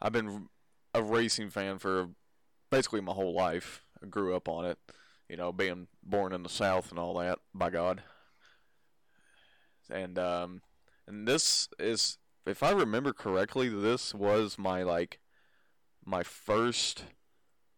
I've 0.00 0.12
been 0.12 0.48
a 0.94 1.02
racing 1.02 1.50
fan 1.50 1.78
for 1.78 2.08
basically 2.70 3.02
my 3.02 3.12
whole 3.12 3.34
life. 3.34 3.84
I 4.02 4.06
grew 4.06 4.34
up 4.34 4.48
on 4.48 4.64
it, 4.64 4.78
you 5.28 5.36
know, 5.36 5.52
being 5.52 5.88
born 6.02 6.32
in 6.32 6.42
the 6.42 6.48
South 6.48 6.90
and 6.90 6.98
all 6.98 7.18
that. 7.18 7.38
By 7.54 7.68
God. 7.68 8.02
And 9.90 10.18
um, 10.18 10.62
and 11.08 11.26
this 11.26 11.68
is, 11.78 12.18
if 12.46 12.62
I 12.62 12.70
remember 12.70 13.14
correctly, 13.14 13.68
this 13.68 14.14
was 14.14 14.58
my 14.58 14.82
like, 14.82 15.18
my 16.04 16.22
first 16.22 17.04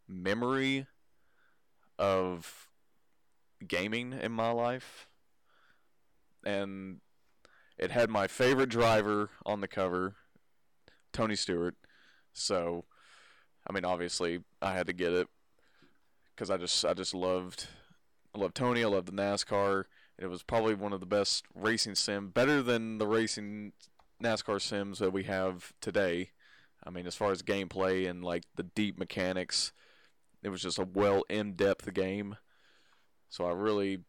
memory 0.08 0.86
of 1.98 2.68
gaming 3.66 4.12
in 4.12 4.32
my 4.32 4.50
life. 4.50 5.06
And 6.44 7.00
it 7.78 7.92
had 7.92 8.10
my 8.10 8.26
favorite 8.26 8.68
driver 8.68 9.30
on 9.46 9.60
the 9.60 9.68
cover, 9.68 10.16
Tony 11.12 11.36
Stewart. 11.36 11.76
So, 12.32 12.84
I 13.66 13.72
mean, 13.72 13.84
obviously, 13.84 14.40
I 14.60 14.72
had 14.72 14.88
to 14.88 14.92
get 14.92 15.12
it 15.12 15.28
because 16.34 16.50
I 16.50 16.56
just, 16.56 16.84
I 16.84 16.94
just 16.94 17.14
loved, 17.14 17.68
I 18.34 18.38
loved 18.38 18.56
Tony. 18.56 18.82
I 18.82 18.88
loved 18.88 19.06
the 19.06 19.12
NASCAR. 19.12 19.84
It 20.20 20.28
was 20.28 20.42
probably 20.42 20.74
one 20.74 20.92
of 20.92 21.00
the 21.00 21.06
best 21.06 21.46
racing 21.54 21.94
sim, 21.94 22.28
better 22.28 22.62
than 22.62 22.98
the 22.98 23.06
racing 23.06 23.72
NASCAR 24.22 24.60
sims 24.60 24.98
that 24.98 25.14
we 25.14 25.24
have 25.24 25.72
today. 25.80 26.30
I 26.84 26.90
mean, 26.90 27.06
as 27.06 27.16
far 27.16 27.32
as 27.32 27.42
gameplay 27.42 28.08
and 28.08 28.22
like 28.22 28.44
the 28.56 28.62
deep 28.62 28.98
mechanics, 28.98 29.72
it 30.42 30.50
was 30.50 30.60
just 30.60 30.78
a 30.78 30.84
well 30.84 31.24
in-depth 31.30 31.92
game. 31.94 32.36
So 33.30 33.46
I 33.46 33.52
really, 33.52 34.00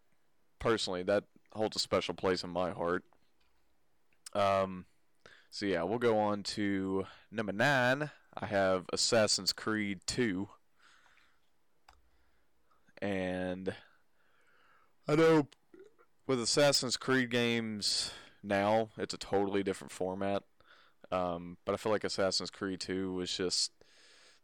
personally, 0.60 1.04
that 1.04 1.24
holds 1.54 1.78
a 1.78 1.80
special 1.80 2.14
place 2.14 2.44
in 2.44 2.50
my 2.50 2.72
heart. 2.72 3.06
Um, 4.34 4.86
so 5.50 5.66
yeah, 5.66 5.84
we'll 5.84 5.98
go 5.98 6.18
on 6.18 6.44
to 6.44 7.06
number 7.32 7.54
nine. 7.54 8.12
I 8.38 8.48
have 8.48 8.86
Assassin's 8.92 9.54
Creed 9.54 10.02
2. 10.08 10.50
And 13.02 13.74
I 15.08 15.16
know 15.16 15.48
with 16.32 16.40
Assassin's 16.40 16.96
Creed 16.96 17.30
games 17.30 18.10
now, 18.42 18.88
it's 18.98 19.14
a 19.14 19.18
totally 19.18 19.64
different 19.64 19.92
format. 19.92 20.44
Um, 21.12 21.58
but 21.66 21.74
I 21.74 21.76
feel 21.76 21.92
like 21.92 22.06
Assassin's 22.06 22.50
Creed 22.50 22.80
2 22.80 23.12
was 23.12 23.36
just 23.36 23.74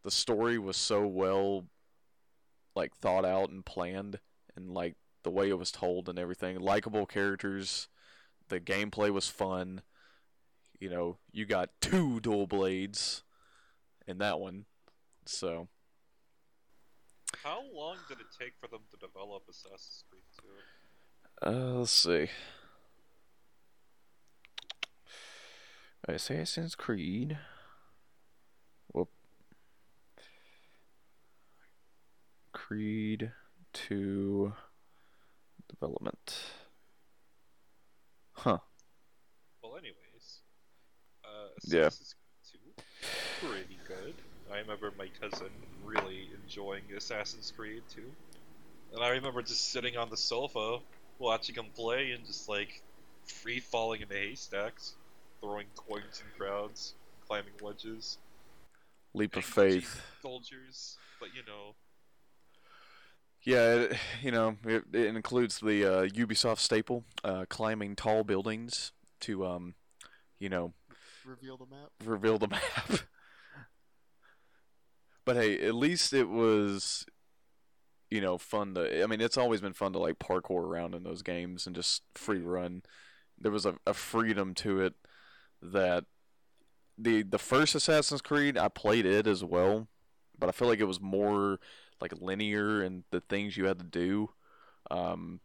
the 0.03 0.11
story 0.11 0.59
was 0.59 0.75
so 0.75 1.07
well 1.07 1.63
like 2.75 2.93
thought 2.93 3.23
out 3.23 3.51
and 3.51 3.65
planned 3.65 4.19
and 4.53 4.73
like 4.73 4.95
the 5.23 5.29
way 5.29 5.47
it 5.47 5.57
was 5.57 5.71
told 5.71 6.09
and 6.09 6.19
everything. 6.19 6.59
Likable 6.59 7.05
characters, 7.05 7.88
the 8.49 8.59
gameplay 8.59 9.09
was 9.09 9.29
fun. 9.29 9.81
You 10.81 10.89
know, 10.89 11.17
you 11.31 11.45
got 11.45 11.69
two 11.79 12.19
dual 12.19 12.47
blades 12.47 13.23
in 14.05 14.17
that 14.17 14.41
one. 14.41 14.65
So, 15.25 15.69
How 17.45 17.61
long 17.73 17.95
did 18.09 18.19
it 18.19 18.27
take 18.38 18.55
for 18.59 18.67
them 18.67 18.81
to 18.91 18.97
develop 18.97 19.43
Assassin's 19.49 20.03
Creed 20.09 20.23
2? 20.41 20.47
Uh, 21.45 21.49
let's 21.51 21.91
see. 21.91 22.27
Assassin's 26.07 26.75
Creed. 26.75 27.38
Whoop. 28.93 29.09
Creed 32.53 33.31
2 33.73 34.53
development. 35.69 36.35
Huh. 38.33 38.59
Well, 39.61 39.75
anyways, 39.77 40.41
uh, 41.25 41.49
Yeah. 41.65 41.88
Assassin's 41.88 42.15
Creed 42.51 42.73
2, 43.41 43.47
pretty 43.47 43.79
good. 43.88 44.13
I 44.51 44.59
remember 44.59 44.93
my 44.97 45.09
cousin 45.19 45.49
really 45.83 46.29
enjoying 46.43 46.83
Assassin's 46.95 47.51
Creed 47.55 47.83
2, 47.93 48.01
and 48.93 49.03
I 49.03 49.09
remember 49.09 49.41
just 49.41 49.71
sitting 49.71 49.97
on 49.97 50.09
the 50.09 50.17
sofa 50.17 50.79
watching 51.20 51.55
him 51.55 51.65
play 51.76 52.11
and 52.11 52.26
just 52.26 52.47
like 52.49 52.82
free 53.26 53.59
falling 53.59 54.01
into 54.01 54.13
haystacks, 54.15 54.95
throwing 55.41 55.68
coins 55.76 56.22
in 56.24 56.38
crowds, 56.38 56.95
climbing 57.28 57.53
ledges, 57.61 58.18
Leap 59.13 59.36
of 59.36 59.45
faith. 59.45 60.01
soldiers. 60.22 60.97
But 61.20 61.30
you 61.36 61.41
know, 61.47 61.74
Yeah, 63.43 63.74
it, 63.76 63.97
you 64.22 64.32
know, 64.32 64.57
it, 64.65 64.84
it 64.93 65.15
includes 65.15 65.59
the 65.59 65.84
uh, 65.86 66.05
Ubisoft 66.07 66.59
staple, 66.59 67.03
uh, 67.24 67.45
climbing 67.49 67.95
tall 67.95 68.24
buildings 68.24 68.91
to, 69.22 69.45
um, 69.45 69.74
you 70.39 70.49
know, 70.49 70.74
Reveal 71.26 71.57
the 71.57 71.65
map. 71.65 71.89
reveal 72.05 72.38
the 72.38 72.47
map. 72.49 72.61
but 75.26 75.36
hey, 75.36 75.59
at 75.65 75.74
least 75.76 76.13
it 76.13 76.30
was, 76.30 77.05
you 78.09 78.21
know, 78.21 78.37
fun 78.37 78.73
to. 78.75 79.03
I 79.03 79.07
mean, 79.07 79.21
it's 79.21 79.37
always 79.37 79.61
been 79.61 79.73
fun 79.73 79.93
to 79.93 79.99
like 79.99 80.19
parkour 80.19 80.63
around 80.63 80.95
in 80.95 81.03
those 81.03 81.21
games 81.21 81.67
and 81.67 81.75
just 81.75 82.03
free 82.15 82.41
run. 82.41 82.83
There 83.39 83.51
was 83.51 83.65
a, 83.65 83.75
a 83.85 83.93
freedom 83.93 84.53
to 84.55 84.81
it 84.81 84.93
that 85.61 86.05
the 86.97 87.23
the 87.23 87.39
first 87.39 87.75
Assassin's 87.75 88.21
Creed 88.21 88.57
I 88.57 88.69
played 88.69 89.05
it 89.05 89.27
as 89.27 89.43
well, 89.43 89.87
but 90.37 90.49
I 90.49 90.51
feel 90.51 90.67
like 90.67 90.79
it 90.79 90.85
was 90.85 91.01
more 91.01 91.59
like 91.99 92.13
linear 92.19 92.81
and 92.81 93.03
the 93.11 93.21
things 93.21 93.57
you 93.57 93.65
had 93.65 93.79
to 93.79 93.85
do. 93.85 94.29
Um, 94.89 95.41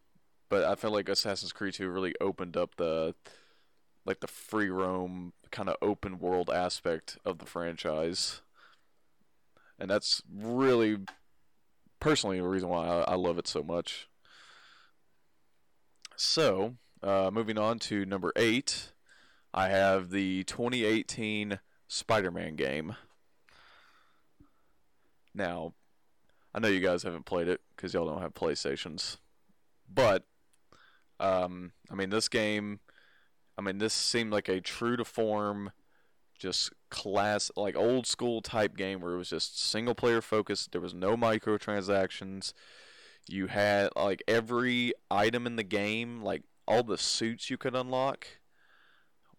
but 0.48 0.64
I 0.64 0.74
feel 0.74 0.90
like 0.90 1.08
Assassin's 1.08 1.52
Creed 1.52 1.74
2 1.74 1.88
really 1.88 2.14
opened 2.20 2.56
up 2.56 2.76
the 2.76 3.14
like 4.04 4.20
the 4.20 4.26
free 4.26 4.68
roam 4.68 5.32
kind 5.50 5.68
of 5.68 5.76
open 5.80 6.18
world 6.18 6.50
aspect 6.50 7.18
of 7.24 7.38
the 7.38 7.46
franchise. 7.46 8.40
And 9.78 9.90
that's 9.90 10.22
really 10.32 10.98
personally 12.02 12.38
the 12.40 12.48
reason 12.48 12.68
why 12.68 12.86
I, 12.86 13.12
I 13.12 13.14
love 13.14 13.38
it 13.38 13.46
so 13.46 13.62
much. 13.62 14.08
So, 16.16 16.74
uh, 17.02 17.30
moving 17.32 17.58
on 17.58 17.78
to 17.80 18.04
number 18.04 18.32
eight, 18.36 18.92
I 19.54 19.68
have 19.68 20.10
the 20.10 20.44
2018 20.44 21.60
Spider 21.86 22.30
Man 22.30 22.56
game. 22.56 22.96
Now, 25.34 25.74
I 26.52 26.58
know 26.58 26.68
you 26.68 26.80
guys 26.80 27.04
haven't 27.04 27.24
played 27.24 27.48
it 27.48 27.60
because 27.76 27.94
y'all 27.94 28.06
don't 28.06 28.20
have 28.20 28.34
PlayStations. 28.34 29.18
But, 29.92 30.24
um, 31.20 31.72
I 31.90 31.94
mean, 31.94 32.10
this 32.10 32.28
game 32.28 32.80
I 33.56 33.62
mean, 33.62 33.78
this 33.78 33.94
seemed 33.94 34.32
like 34.32 34.48
a 34.48 34.60
true 34.60 34.96
to 34.96 35.04
form, 35.04 35.72
just 36.42 36.72
class 36.90 37.50
like 37.56 37.76
old 37.76 38.06
school 38.06 38.42
type 38.42 38.76
game 38.76 39.00
where 39.00 39.14
it 39.14 39.16
was 39.16 39.30
just 39.30 39.58
single 39.58 39.94
player 39.94 40.20
focused. 40.20 40.72
There 40.72 40.80
was 40.80 40.92
no 40.92 41.16
microtransactions. 41.16 42.52
You 43.28 43.46
had 43.46 43.90
like 43.94 44.22
every 44.26 44.92
item 45.10 45.46
in 45.46 45.54
the 45.54 45.62
game, 45.62 46.20
like 46.20 46.42
all 46.66 46.82
the 46.82 46.98
suits 46.98 47.48
you 47.48 47.56
could 47.56 47.76
unlock, 47.76 48.26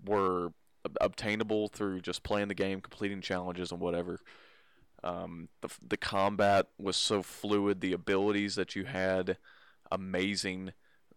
were 0.04 0.54
ob- 0.86 0.97
obtainable 1.01 1.68
through 1.68 1.99
just 1.99 2.24
playing 2.24 2.47
the 2.47 2.56
game, 2.56 2.80
completing 2.80 3.20
challenges 3.22 3.72
and 3.72 3.82
whatever. 3.82 4.20
Um, 5.04 5.49
the 5.62 5.70
the 5.86 5.97
combat 5.97 6.68
was 6.80 6.95
so 6.95 7.22
fluid. 7.22 7.82
The 7.82 7.91
abilities 7.91 8.56
that 8.56 8.76
you 8.76 8.86
had, 8.86 9.38
amazing. 9.91 10.72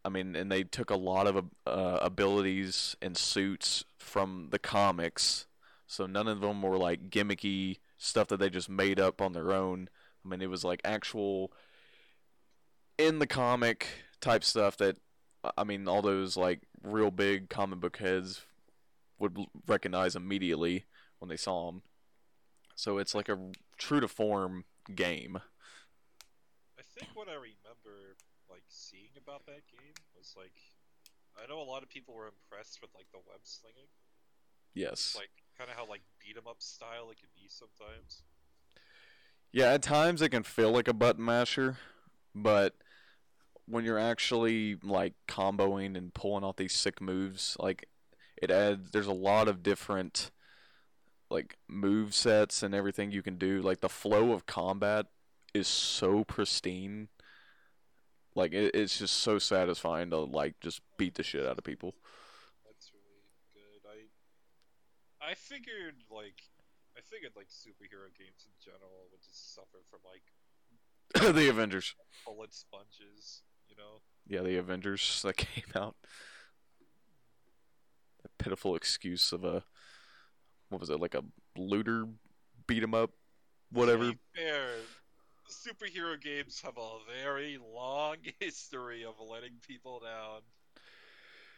I 0.04 0.08
mean, 0.08 0.36
and 0.36 0.50
they 0.50 0.64
took 0.64 0.90
a 0.90 0.96
lot 0.96 1.26
of 1.26 1.46
uh, 1.66 1.98
abilities 2.00 2.96
and 3.00 3.16
suits 3.16 3.84
from 3.98 4.48
the 4.50 4.58
comics, 4.58 5.46
so 5.86 6.06
none 6.06 6.28
of 6.28 6.40
them 6.40 6.62
were 6.62 6.78
like 6.78 7.10
gimmicky 7.10 7.78
stuff 7.96 8.28
that 8.28 8.38
they 8.38 8.50
just 8.50 8.68
made 8.68 8.98
up 8.98 9.20
on 9.20 9.32
their 9.32 9.52
own. 9.52 9.88
I 10.24 10.28
mean, 10.28 10.42
it 10.42 10.50
was 10.50 10.64
like 10.64 10.80
actual 10.84 11.52
in 12.98 13.18
the 13.18 13.26
comic 13.26 13.86
type 14.20 14.42
stuff 14.42 14.76
that 14.78 14.96
I 15.56 15.64
mean, 15.64 15.86
all 15.86 16.02
those 16.02 16.36
like 16.36 16.60
real 16.82 17.10
big 17.10 17.48
comic 17.48 17.80
book 17.80 17.98
heads 17.98 18.42
would 19.18 19.38
recognize 19.66 20.16
immediately 20.16 20.84
when 21.18 21.28
they 21.28 21.36
saw 21.36 21.66
them. 21.66 21.82
So 22.74 22.98
it's 22.98 23.14
like 23.14 23.28
a 23.28 23.38
true 23.78 24.00
to 24.00 24.08
form 24.08 24.64
game. 24.94 25.38
I 26.78 26.82
think 26.98 27.10
what 27.14 27.28
I 27.28 27.34
remember 27.34 28.16
like 28.50 28.64
seeing 28.68 29.10
about 29.16 29.46
that 29.46 29.66
game 29.70 29.94
was 30.16 30.34
like 30.36 30.52
I 31.42 31.46
know 31.46 31.60
a 31.60 31.68
lot 31.68 31.82
of 31.82 31.88
people 31.88 32.14
were 32.14 32.28
impressed 32.28 32.80
with 32.80 32.90
like 32.94 33.06
the 33.12 33.18
web 33.18 33.40
slinging. 33.44 33.88
Yes. 34.74 35.14
Like 35.16 35.30
kind 35.56 35.70
of 35.70 35.76
how 35.76 35.86
like 35.86 36.02
beat 36.18 36.36
'em 36.36 36.46
up 36.46 36.60
style 36.62 37.10
it 37.10 37.18
can 37.18 37.28
be 37.34 37.48
sometimes. 37.48 38.22
Yeah, 39.52 39.72
at 39.72 39.82
times 39.82 40.20
it 40.22 40.30
can 40.30 40.42
feel 40.42 40.70
like 40.70 40.88
a 40.88 40.92
button 40.92 41.24
masher, 41.24 41.78
but 42.34 42.74
when 43.66 43.84
you're 43.84 43.98
actually 43.98 44.76
like 44.82 45.14
comboing 45.28 45.96
and 45.96 46.12
pulling 46.14 46.44
off 46.44 46.56
these 46.56 46.74
sick 46.74 47.00
moves, 47.00 47.56
like 47.58 47.88
it 48.36 48.50
adds 48.50 48.90
there's 48.90 49.06
a 49.06 49.12
lot 49.12 49.48
of 49.48 49.62
different 49.62 50.30
like 51.30 51.56
move 51.68 52.14
sets 52.14 52.62
and 52.62 52.74
everything 52.74 53.10
you 53.10 53.22
can 53.22 53.36
do. 53.38 53.60
Like 53.62 53.80
the 53.80 53.88
flow 53.88 54.32
of 54.32 54.46
combat 54.46 55.06
is 55.54 55.68
so 55.68 56.24
pristine. 56.24 57.08
Like 58.34 58.52
it, 58.52 58.74
it's 58.74 58.98
just 58.98 59.14
so 59.16 59.38
satisfying 59.38 60.10
to 60.10 60.18
like 60.18 60.60
just 60.60 60.80
beat 60.98 61.14
the 61.14 61.22
shit 61.22 61.46
out 61.46 61.58
of 61.58 61.64
people. 61.64 61.94
That's 62.64 62.92
really 62.92 63.80
good. 63.82 64.10
I 65.26 65.30
I 65.30 65.34
figured 65.34 65.96
like 66.10 66.40
I 66.96 67.00
figured 67.00 67.32
like 67.36 67.48
superhero 67.48 68.08
games 68.16 68.46
in 68.46 68.52
general 68.64 69.08
would 69.10 69.22
just 69.22 69.54
suffer 69.54 69.78
from 69.90 70.00
like 70.04 71.34
the 71.34 71.48
Avengers. 71.48 71.94
bullet 72.24 72.54
sponges, 72.54 73.42
you 73.68 73.76
know. 73.76 74.00
Yeah, 74.28 74.42
the 74.42 74.56
Avengers 74.58 75.22
that 75.24 75.36
came 75.36 75.64
out. 75.74 75.96
That 78.22 78.38
pitiful 78.38 78.76
excuse 78.76 79.32
of 79.32 79.44
a 79.44 79.64
what 80.68 80.80
was 80.80 80.90
it 80.90 81.00
like 81.00 81.14
a 81.14 81.24
looter 81.56 82.06
beat 82.66 82.82
'em 82.82 82.94
up, 82.94 83.10
whatever. 83.70 84.12
Fair, 84.34 84.68
superhero 85.48 86.20
games 86.20 86.60
have 86.60 86.76
a 86.76 86.98
very 87.22 87.58
long 87.58 88.16
history 88.40 89.04
of 89.04 89.14
letting 89.20 89.54
people 89.66 90.00
down. 90.00 90.40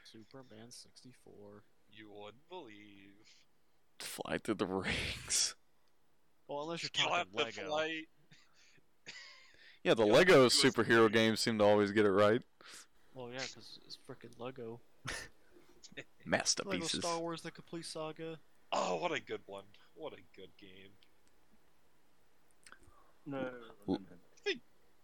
Superman 0.04 0.70
64. 0.70 1.62
You 1.90 2.10
wouldn't 2.10 2.48
believe. 2.48 3.28
Fly 4.24 4.38
through 4.38 4.54
the 4.54 4.66
rings. 4.66 5.54
Well, 6.46 6.62
unless 6.62 6.82
you're 6.82 6.90
You'll 6.98 7.14
have 7.14 7.26
talking 7.32 7.52
to 7.52 7.60
Lego. 7.60 7.68
fly. 7.68 8.00
Yeah, 9.84 9.94
the 9.94 10.04
Yeah, 10.06 10.12
Lego 10.12 10.40
it 10.40 10.44
was 10.44 10.54
superhero 10.54 10.98
weird. 11.00 11.12
games 11.12 11.40
seem 11.40 11.56
to 11.58 11.64
always 11.64 11.92
get 11.92 12.04
it 12.04 12.10
right. 12.10 12.42
Well, 13.14 13.28
yeah, 13.30 13.38
because 13.38 13.78
it's 13.86 13.96
freaking 14.08 14.38
Lego. 14.38 14.80
Lego 15.96 16.08
Masterpieces. 16.26 17.00
Star 17.00 17.18
Wars: 17.20 17.42
The 17.42 17.50
Complete 17.52 17.86
Saga. 17.86 18.38
Oh, 18.72 18.96
what 18.96 19.12
a 19.12 19.20
good 19.20 19.40
one! 19.46 19.62
What 19.94 20.12
a 20.14 20.16
good 20.36 20.50
game. 20.60 20.90
No, 23.24 23.38
no, 23.38 23.44
no, 23.44 23.50
no, 23.86 23.94
no. 23.94 24.52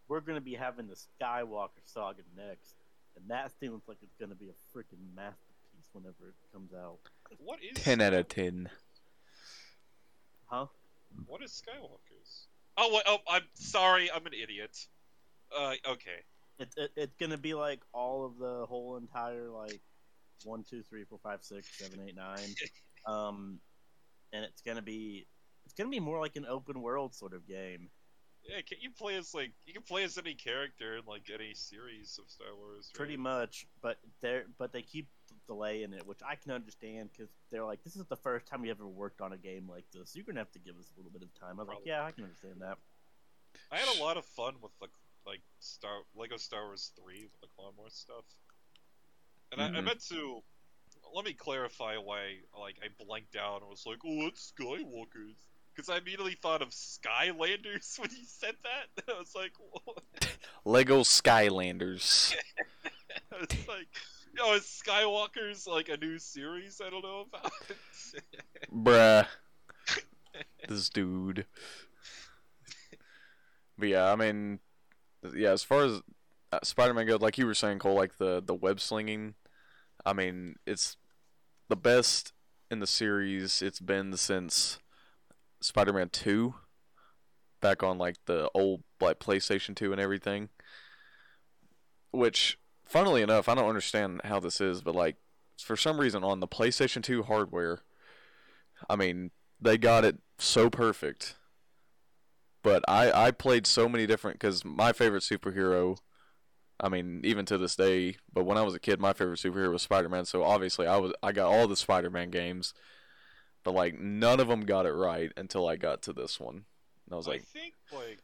We're 0.08 0.20
gonna 0.20 0.40
be 0.40 0.54
having 0.54 0.88
the 0.88 0.96
Skywalker 0.96 1.70
saga 1.86 2.22
next, 2.36 2.74
and 3.16 3.24
that 3.30 3.52
seems 3.58 3.82
like 3.88 3.98
it's 4.02 4.14
gonna 4.20 4.34
be 4.34 4.48
a 4.50 4.76
freaking 4.76 5.14
masterpiece 5.14 5.88
whenever 5.92 6.28
it 6.28 6.34
comes 6.52 6.72
out. 6.74 6.98
What 7.38 7.60
is 7.62 7.82
Ten 7.82 8.00
out 8.02 8.12
of 8.12 8.28
ten. 8.28 8.68
Huh? 10.46 10.66
What 11.26 11.42
is 11.42 11.62
Skywalker's? 11.62 12.48
Oh, 12.76 12.92
wait, 12.92 13.02
oh, 13.06 13.18
I'm 13.28 13.44
sorry. 13.54 14.10
I'm 14.10 14.26
an 14.26 14.32
idiot. 14.32 14.76
Uh, 15.56 15.74
okay. 15.88 16.22
It, 16.58 16.68
it, 16.76 16.90
it's 16.96 17.16
gonna 17.16 17.38
be 17.38 17.54
like 17.54 17.80
all 17.92 18.24
of 18.24 18.38
the 18.38 18.66
whole 18.66 18.96
entire 18.96 19.48
like 19.48 19.80
one, 20.44 20.64
two, 20.68 20.82
three, 20.82 21.04
four, 21.04 21.18
five, 21.22 21.42
six, 21.42 21.68
seven, 21.78 22.00
eight, 22.06 22.14
nine, 22.14 22.54
um, 23.06 23.58
and 24.32 24.44
it's 24.44 24.62
gonna 24.62 24.82
be 24.82 25.26
it's 25.64 25.74
gonna 25.74 25.90
be 25.90 26.00
more 26.00 26.20
like 26.20 26.36
an 26.36 26.46
open 26.48 26.80
world 26.80 27.14
sort 27.14 27.34
of 27.34 27.46
game. 27.48 27.88
Yeah, 28.48 28.60
can 28.60 28.78
you 28.80 28.90
play 28.90 29.16
as 29.16 29.34
like 29.34 29.52
you 29.66 29.72
can 29.72 29.82
play 29.82 30.04
as 30.04 30.16
any 30.16 30.34
character 30.34 30.96
in 30.96 31.02
like 31.06 31.22
any 31.32 31.54
series 31.54 32.20
of 32.22 32.30
Star 32.30 32.54
Wars? 32.56 32.90
Right? 32.92 32.98
Pretty 32.98 33.16
much, 33.16 33.66
but 33.82 33.98
they're 34.20 34.44
but 34.58 34.72
they 34.72 34.82
keep 34.82 35.08
delaying 35.46 35.92
it, 35.92 36.06
which 36.06 36.20
I 36.26 36.34
can 36.36 36.52
understand 36.52 37.10
because 37.12 37.30
they're 37.50 37.64
like, 37.64 37.82
this 37.84 37.96
is 37.96 38.04
the 38.06 38.16
first 38.16 38.46
time 38.46 38.62
we 38.62 38.70
ever 38.70 38.86
worked 38.86 39.20
on 39.20 39.32
a 39.32 39.36
game 39.36 39.68
like 39.68 39.84
this. 39.92 40.14
You're 40.14 40.24
gonna 40.24 40.40
have 40.40 40.52
to 40.52 40.58
give 40.58 40.76
us 40.78 40.90
a 40.94 40.98
little 40.98 41.12
bit 41.12 41.22
of 41.22 41.32
time. 41.38 41.58
I 41.60 41.62
was 41.62 41.68
like, 41.68 41.78
yeah, 41.84 42.04
I 42.04 42.12
can 42.12 42.24
understand 42.24 42.56
that. 42.60 42.78
I 43.70 43.78
had 43.78 43.96
a 43.96 44.02
lot 44.02 44.16
of 44.16 44.24
fun 44.24 44.54
with 44.62 44.72
the 44.80 44.88
like 45.26 45.40
Star 45.60 45.98
Lego 46.16 46.36
Star 46.36 46.64
Wars 46.66 46.92
three 47.00 47.28
with 47.30 47.40
the 47.40 47.46
Clone 47.56 47.72
Wars 47.76 47.94
stuff, 47.94 48.24
and 49.52 49.60
I, 49.60 49.66
I 49.66 49.80
Mhm. 49.80 49.84
meant 49.84 50.08
to 50.08 50.42
let 51.14 51.24
me 51.24 51.32
clarify 51.32 51.96
why 51.96 52.38
like 52.58 52.76
I 52.82 52.88
blanked 53.04 53.36
out 53.36 53.60
and 53.62 53.70
was 53.70 53.84
like, 53.86 53.98
oh, 54.04 54.26
it's 54.26 54.52
Skywalker's. 54.58 55.36
Because 55.74 55.88
I 55.88 55.96
immediately 55.98 56.36
thought 56.40 56.62
of 56.62 56.68
Skylanders 56.70 57.98
when 57.98 58.08
you 58.10 58.24
said 58.26 58.54
that. 58.62 59.04
I 59.14 59.18
was 59.18 59.34
like, 59.34 59.52
what? 59.58 60.36
Lego 60.64 61.00
Skylanders. 61.00 62.32
I 63.32 63.38
was 63.40 63.68
like, 63.68 63.88
yo, 64.38 64.54
is 64.54 64.82
Skywalker's 64.84 65.66
like 65.66 65.88
a 65.88 65.96
new 65.96 66.18
series 66.18 66.80
I 66.84 66.90
don't 66.90 67.02
know 67.02 67.26
about? 67.28 67.52
Bruh. 68.72 69.26
this 70.68 70.88
dude. 70.88 71.46
But 73.78 73.88
yeah, 73.88 74.12
I 74.12 74.16
mean, 74.16 74.60
yeah, 75.34 75.50
as 75.50 75.62
far 75.62 75.84
as 75.84 76.00
uh, 76.52 76.60
Spider-Man 76.62 77.06
goes, 77.06 77.20
like 77.20 77.38
you 77.38 77.46
were 77.46 77.54
saying, 77.54 77.80
Cole, 77.80 77.94
like 77.94 78.18
the 78.18 78.42
the 78.44 78.54
web 78.54 78.80
slinging. 78.80 79.34
I 80.06 80.12
mean, 80.12 80.56
it's 80.66 80.96
the 81.68 81.76
best 81.76 82.32
in 82.70 82.80
the 82.80 82.86
series. 82.86 83.62
It's 83.62 83.80
been 83.80 84.16
since 84.16 84.78
Spider-Man 85.60 86.10
Two, 86.10 86.54
back 87.60 87.82
on 87.82 87.98
like 87.98 88.16
the 88.26 88.48
old 88.54 88.82
like 89.00 89.18
PlayStation 89.18 89.74
Two 89.74 89.92
and 89.92 90.00
everything. 90.00 90.50
Which, 92.12 92.58
funnily 92.84 93.22
enough, 93.22 93.48
I 93.48 93.54
don't 93.54 93.68
understand 93.68 94.20
how 94.24 94.40
this 94.40 94.60
is, 94.60 94.82
but 94.82 94.94
like 94.94 95.16
for 95.58 95.76
some 95.76 95.98
reason 95.98 96.24
on 96.24 96.40
the 96.40 96.48
PlayStation 96.48 97.02
Two 97.02 97.22
hardware, 97.22 97.80
I 98.88 98.96
mean, 98.96 99.30
they 99.60 99.78
got 99.78 100.04
it 100.04 100.18
so 100.38 100.70
perfect. 100.70 101.36
But 102.62 102.82
I 102.88 103.26
I 103.26 103.30
played 103.30 103.66
so 103.66 103.88
many 103.88 104.06
different 104.06 104.38
because 104.38 104.64
my 104.64 104.92
favorite 104.92 105.22
superhero, 105.22 105.98
I 106.80 106.88
mean 106.88 107.20
even 107.24 107.44
to 107.46 107.58
this 107.58 107.76
day. 107.76 108.16
But 108.32 108.44
when 108.44 108.58
I 108.58 108.62
was 108.62 108.74
a 108.74 108.80
kid, 108.80 109.00
my 109.00 109.12
favorite 109.12 109.38
superhero 109.38 109.72
was 109.72 109.82
Spider 109.82 110.08
Man. 110.08 110.24
So 110.24 110.42
obviously 110.42 110.86
I 110.86 110.96
was 110.96 111.12
I 111.22 111.32
got 111.32 111.50
all 111.52 111.68
the 111.68 111.76
Spider 111.76 112.10
Man 112.10 112.30
games, 112.30 112.72
but 113.64 113.74
like 113.74 113.98
none 113.98 114.40
of 114.40 114.48
them 114.48 114.62
got 114.62 114.86
it 114.86 114.92
right 114.92 115.30
until 115.36 115.68
I 115.68 115.76
got 115.76 116.02
to 116.02 116.12
this 116.12 116.40
one. 116.40 116.64
And 117.04 117.12
I 117.12 117.16
was 117.16 117.28
like 117.28 117.42
I 117.42 117.58
think 117.58 117.74
like 117.92 118.22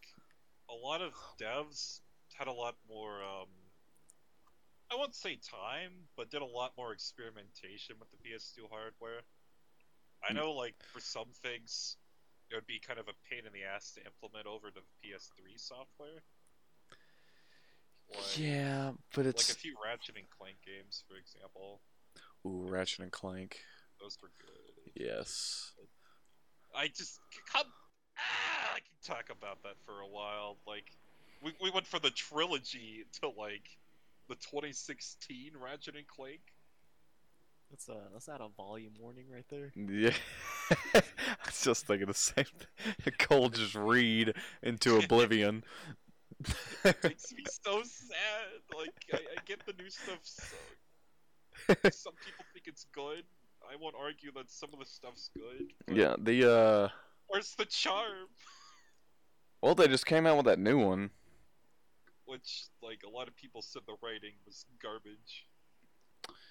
a 0.71 0.75
lot 0.75 1.03
of 1.03 1.13
devs 1.39 2.01
had 2.35 2.49
a 2.49 2.53
lot 2.53 2.77
more. 2.89 3.23
um 3.23 3.49
I 4.93 4.97
won't 4.97 5.15
say 5.15 5.37
time, 5.37 5.93
but 6.17 6.31
did 6.31 6.43
a 6.43 6.47
lot 6.47 6.73
more 6.77 6.93
experimentation 6.93 7.97
with 8.01 8.11
the 8.11 8.17
PS2 8.19 8.67
hardware. 8.71 9.23
I 10.29 10.33
Mm. 10.33 10.37
know, 10.37 10.53
like 10.53 10.75
for 10.93 11.01
some 11.01 11.33
things, 11.43 11.97
it 12.51 12.55
would 12.57 12.67
be 12.67 12.81
kind 12.81 12.99
of 12.99 13.09
a 13.09 13.15
pain 13.31 13.47
in 13.47 13.53
the 13.53 13.63
ass 13.63 13.93
to 13.93 14.05
implement 14.05 14.47
over 14.47 14.71
to 14.71 14.81
the 14.81 15.09
PS3 15.09 15.57
software. 15.57 16.23
Like, 18.11 18.39
yeah, 18.39 18.93
but 19.15 19.27
it's 19.27 19.49
like 19.49 19.57
a 19.57 19.61
few 19.61 19.77
Ratchet 19.83 20.17
and 20.17 20.29
Clank 20.31 20.57
games, 20.67 21.05
for 21.09 21.17
example. 21.17 21.81
ooh 22.45 22.67
Ratchet 22.69 23.01
and 23.01 23.13
Clank. 23.13 23.63
Those 24.01 24.19
were 24.21 24.33
good. 24.41 24.93
Yes. 24.95 25.73
I 26.75 26.89
just 26.89 27.21
come. 27.53 27.67
Ah, 28.19 28.75
I 28.75 28.81
can 28.81 28.97
talk 29.03 29.31
about 29.31 29.63
that 29.63 29.77
for 29.87 30.01
a 30.01 30.07
while. 30.07 30.59
Like, 30.67 30.91
we 31.41 31.53
we 31.61 31.71
went 31.71 31.87
from 31.87 32.01
the 32.03 32.11
trilogy 32.11 33.05
to 33.21 33.29
like 33.29 33.79
the 34.31 34.37
2016 34.37 35.53
Ratchet 35.61 35.97
and 35.97 36.07
Clank. 36.07 36.41
That's 37.71 37.89
uh, 37.89 38.09
that's 38.13 38.29
not 38.29 38.41
a 38.41 38.49
volume 38.57 38.95
warning 38.99 39.27
right 39.33 39.45
there. 39.51 39.73
Yeah. 39.77 40.13
I 40.95 41.03
was 41.47 41.63
just 41.63 41.87
thinking 41.87 42.07
the 42.07 42.15
same 42.15 42.45
thing. 42.45 43.13
Cole 43.19 43.49
just 43.49 43.75
read 43.75 44.35
into 44.63 44.97
oblivion. 44.97 45.63
it 46.85 46.97
Makes 47.05 47.33
me 47.33 47.45
so 47.63 47.83
sad. 47.83 48.77
Like, 48.77 48.95
I, 49.13 49.17
I 49.17 49.43
get 49.45 49.65
the 49.67 49.75
new 49.81 49.91
stuff. 49.91 50.21
So 50.23 50.57
some 51.91 52.15
people 52.25 52.45
think 52.53 52.67
it's 52.67 52.87
good. 52.93 53.25
I 53.71 53.77
won't 53.81 53.95
argue 54.01 54.33
that 54.37 54.51
some 54.51 54.71
of 54.73 54.79
the 54.79 54.87
stuff's 54.87 55.31
good. 55.37 55.73
but 55.87 55.97
yeah, 55.97 56.15
the 56.19 56.51
uh 56.51 56.89
Where's 57.29 57.55
the 57.57 57.67
charm? 57.67 58.29
well 59.61 59.75
they 59.75 59.87
just 59.87 60.07
came 60.07 60.27
out 60.27 60.37
with 60.39 60.47
that 60.47 60.59
new 60.59 60.79
one. 60.79 61.11
Which, 62.31 62.67
like, 62.81 63.01
a 63.05 63.11
lot 63.11 63.27
of 63.27 63.35
people 63.35 63.61
said 63.61 63.83
the 63.89 63.97
writing 64.03 64.35
was 64.47 64.65
garbage. 64.81 65.47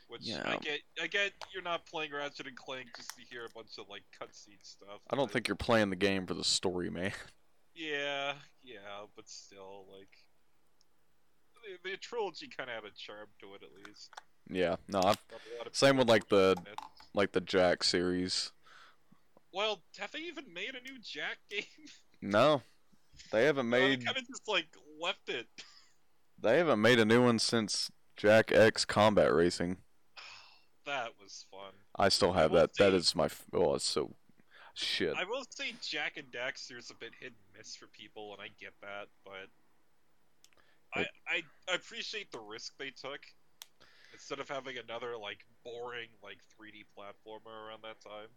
Which 0.10 0.24
Yeah. 0.24 0.42
I 0.46 0.58
get. 0.58 0.80
I 1.02 1.08
get 1.08 1.32
you're 1.54 1.64
not 1.64 1.86
playing 1.86 2.12
Ratchet 2.12 2.48
and 2.48 2.58
Clank 2.58 2.88
just 2.98 3.12
to 3.16 3.22
hear 3.30 3.46
a 3.46 3.50
bunch 3.50 3.78
of 3.78 3.88
like 3.88 4.04
cutscene 4.20 4.62
stuff. 4.62 5.00
I 5.10 5.16
don't 5.16 5.32
think 5.32 5.48
you're 5.48 5.56
playing 5.56 5.90
the 5.90 5.96
game 5.96 6.26
for 6.28 6.34
the 6.34 6.44
story, 6.44 6.90
man. 6.90 7.14
Yeah, 7.76 8.34
yeah, 8.62 9.06
but 9.16 9.30
still, 9.30 9.86
like, 9.98 10.10
the, 11.64 11.92
the 11.92 11.96
trilogy 11.96 12.50
kind 12.50 12.70
of 12.70 12.76
had 12.76 12.84
a 12.84 12.94
charm 12.94 13.28
to 13.40 13.54
it 13.54 13.62
at 13.64 13.88
least. 13.88 14.10
Yeah, 14.50 14.76
no, 14.90 14.98
I've, 15.00 15.06
Not 15.06 15.16
a 15.32 15.58
lot 15.60 15.68
of 15.68 15.76
Same 15.78 15.96
with, 15.96 16.10
like, 16.10 16.28
the- 16.28 16.58
like 17.14 17.32
the 17.32 17.40
Jak 17.40 17.86
series. 17.86 18.52
Well, 19.54 19.82
have 19.98 20.12
they 20.12 20.20
even 20.20 20.52
made 20.54 20.72
a 20.76 20.82
new 20.82 21.00
Jak 21.02 21.38
game? 21.50 21.64
No, 22.22 22.64
they 23.32 23.46
haven't 23.46 23.70
made 23.70 24.04
kind 24.04 24.18
of 24.18 24.28
just 24.28 24.46
like 24.50 24.68
left 25.02 25.30
it. 25.30 25.47
they 26.41 26.58
haven't 26.58 26.82
made 26.82 27.00
a 27.00 27.06
new 27.06 27.24
one 27.24 27.39
since 27.39 27.91
Jak 28.18 28.52
X 28.52 28.86
Combat 28.86 29.34
Racing. 29.34 29.78
that 30.86 31.12
was 31.22 31.45
fun. 31.52 31.74
I 31.95 32.10
still 32.10 32.34
have 32.34 32.52
will 32.52 32.60
that. 32.62 32.76
That 32.78 32.91
say- 32.91 32.97
is 32.97 33.16
my 33.16 33.26
f- 33.26 33.45
oh, 33.54 33.76
it's 33.76 33.86
so 33.86 34.16
shit. 34.74 35.14
I 35.18 35.24
will 35.26 35.43
say 35.50 35.74
Jak 35.82 36.18
and 36.18 36.28
Daxter's 36.32 36.89
a 36.89 36.95
bit 36.95 37.12
hit 37.20 37.28
and 37.34 37.58
miss 37.58 37.76
for 37.76 37.88
people, 37.88 38.34
and 38.34 38.41
I 38.41 38.47
get 38.60 38.74
that, 38.82 39.08
but 39.26 39.50
I, 40.93 41.02
I 41.28 41.41
I 41.70 41.76
appreciate 41.76 42.32
the 42.32 42.39
risk 42.39 42.74
they 42.78 42.89
took. 42.91 43.20
Instead 44.12 44.39
of 44.39 44.50
having 44.50 44.76
another 44.78 45.16
like 45.18 45.45
boring 45.64 46.10
like 46.24 46.39
3D 46.60 46.84
platformer 46.97 47.68
around 47.68 47.84
that 47.84 48.02
time. 48.02 48.28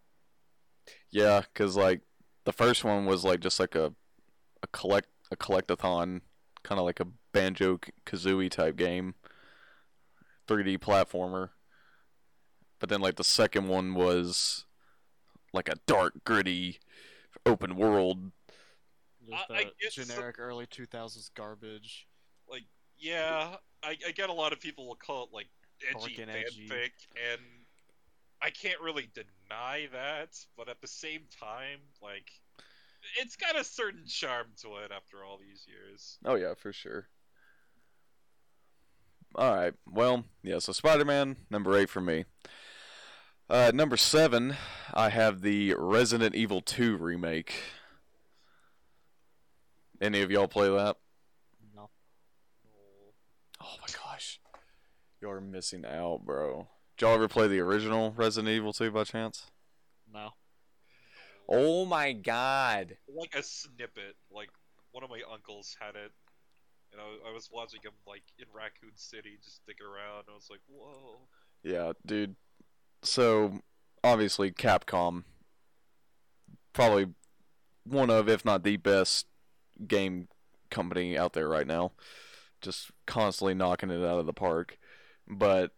Yeah, 1.10 1.42
cause 1.54 1.76
like 1.76 2.02
the 2.44 2.52
first 2.52 2.84
one 2.84 3.06
was 3.06 3.24
like 3.24 3.40
just 3.40 3.58
like 3.58 3.74
a 3.74 3.92
a 4.62 4.66
collect 4.68 5.08
a 5.32 5.36
collectathon, 5.36 6.20
kind 6.62 6.78
of 6.78 6.84
like 6.84 7.00
a 7.00 7.06
Banjo 7.32 7.78
Kazooie 8.06 8.50
type 8.50 8.76
game, 8.76 9.14
3D 10.46 10.78
platformer. 10.78 11.50
But 12.78 12.88
then 12.88 13.00
like 13.00 13.16
the 13.16 13.24
second 13.24 13.68
one 13.68 13.94
was 13.94 14.64
like 15.52 15.68
a 15.68 15.76
dark, 15.86 16.24
gritty, 16.24 16.80
open 17.46 17.76
world. 17.76 18.32
Just 19.28 19.50
I- 19.50 19.54
I 19.54 19.64
guess 19.80 19.94
some- 19.94 20.04
generic 20.06 20.36
early 20.38 20.66
2000s 20.66 21.30
garbage. 21.34 22.06
Like, 22.48 22.64
yeah, 22.98 23.56
I, 23.82 23.96
I 24.06 24.10
get 24.12 24.30
a 24.30 24.32
lot 24.32 24.52
of 24.52 24.60
people 24.60 24.86
will 24.88 24.96
call 24.96 25.24
it 25.24 25.30
like 25.32 25.48
edgy 25.88 26.16
Dark 26.16 26.28
and 26.28 26.30
edgy. 26.30 26.68
and 27.32 27.40
I 28.40 28.50
can't 28.50 28.80
really 28.80 29.08
deny 29.14 29.88
that, 29.92 30.36
but 30.56 30.68
at 30.68 30.80
the 30.80 30.88
same 30.88 31.22
time, 31.40 31.78
like, 32.02 32.30
it's 33.20 33.36
got 33.36 33.58
a 33.58 33.64
certain 33.64 34.06
charm 34.06 34.48
to 34.62 34.76
it 34.76 34.92
after 34.94 35.24
all 35.24 35.38
these 35.38 35.66
years. 35.66 36.18
Oh 36.24 36.34
yeah, 36.34 36.54
for 36.54 36.72
sure. 36.72 37.08
All 39.34 39.54
right. 39.54 39.72
Well, 39.90 40.24
yeah. 40.42 40.58
So 40.58 40.72
Spider-Man 40.72 41.36
number 41.50 41.76
eight 41.76 41.88
for 41.88 42.00
me. 42.00 42.26
Uh, 43.48 43.70
number 43.74 43.96
seven, 43.96 44.56
I 44.94 45.08
have 45.10 45.42
the 45.42 45.74
Resident 45.76 46.34
Evil 46.34 46.60
2 46.60 46.96
remake. 46.96 47.54
Any 50.00 50.22
of 50.22 50.30
y'all 50.30 50.48
play 50.48 50.68
that? 50.68 50.96
No. 51.74 51.90
Oh 53.60 53.76
my 53.80 53.86
gosh, 53.92 54.40
y'all 55.20 55.32
are 55.32 55.40
missing 55.40 55.84
out, 55.84 56.22
bro. 56.24 56.68
Did 56.96 57.04
y'all 57.04 57.14
ever 57.14 57.28
play 57.28 57.46
the 57.46 57.60
original 57.60 58.12
Resident 58.16 58.52
Evil 58.52 58.72
2 58.72 58.90
by 58.90 59.04
chance? 59.04 59.46
No. 60.12 60.30
Oh 61.52 61.84
my 61.84 62.12
god. 62.12 62.96
Like 63.14 63.34
a 63.34 63.42
snippet, 63.42 64.16
like 64.30 64.48
one 64.92 65.04
of 65.04 65.10
my 65.10 65.20
uncles 65.30 65.76
had 65.78 65.94
it. 65.94 66.10
And 66.92 67.00
I, 67.00 67.30
I 67.30 67.32
was 67.32 67.48
watching 67.52 67.80
him 67.82 67.92
like 68.06 68.22
in 68.38 68.46
Raccoon 68.54 68.92
City, 68.96 69.38
just 69.42 69.60
dick 69.66 69.78
around. 69.80 70.24
I 70.30 70.34
was 70.34 70.48
like, 70.50 70.60
"Whoa!" 70.66 71.28
Yeah, 71.62 71.92
dude. 72.04 72.36
So, 73.02 73.60
obviously, 74.04 74.50
Capcom, 74.50 75.24
probably 76.72 77.08
one 77.84 78.10
of, 78.10 78.28
if 78.28 78.44
not 78.44 78.62
the 78.62 78.76
best 78.76 79.26
game 79.86 80.28
company 80.70 81.18
out 81.18 81.32
there 81.32 81.48
right 81.48 81.66
now. 81.66 81.92
Just 82.60 82.90
constantly 83.06 83.54
knocking 83.54 83.90
it 83.90 84.04
out 84.04 84.20
of 84.20 84.26
the 84.26 84.32
park. 84.32 84.78
But, 85.28 85.72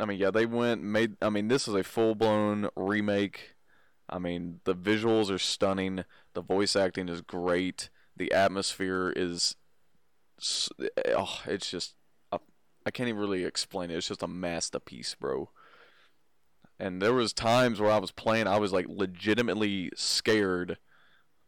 I 0.00 0.04
mean, 0.04 0.18
yeah, 0.18 0.30
they 0.30 0.46
went, 0.46 0.82
made, 0.82 1.16
I 1.22 1.30
mean, 1.30 1.48
this 1.48 1.68
is 1.68 1.74
a 1.74 1.84
full 1.84 2.14
blown 2.14 2.68
remake. 2.74 3.53
I 4.08 4.18
mean, 4.18 4.60
the 4.64 4.74
visuals 4.74 5.30
are 5.30 5.38
stunning, 5.38 6.04
the 6.34 6.42
voice 6.42 6.76
acting 6.76 7.08
is 7.08 7.20
great, 7.22 7.88
the 8.16 8.32
atmosphere 8.32 9.12
is, 9.14 9.56
oh, 11.16 11.40
it's 11.46 11.70
just, 11.70 11.94
I 12.86 12.90
can't 12.90 13.08
even 13.08 13.20
really 13.20 13.44
explain 13.44 13.90
it. 13.90 13.96
It's 13.96 14.08
just 14.08 14.22
a 14.22 14.28
masterpiece, 14.28 15.14
bro. 15.18 15.48
And 16.78 17.00
there 17.00 17.14
was 17.14 17.32
times 17.32 17.80
where 17.80 17.90
I 17.90 17.98
was 17.98 18.10
playing, 18.10 18.46
I 18.46 18.58
was 18.58 18.72
like 18.72 18.86
legitimately 18.88 19.90
scared. 19.94 20.76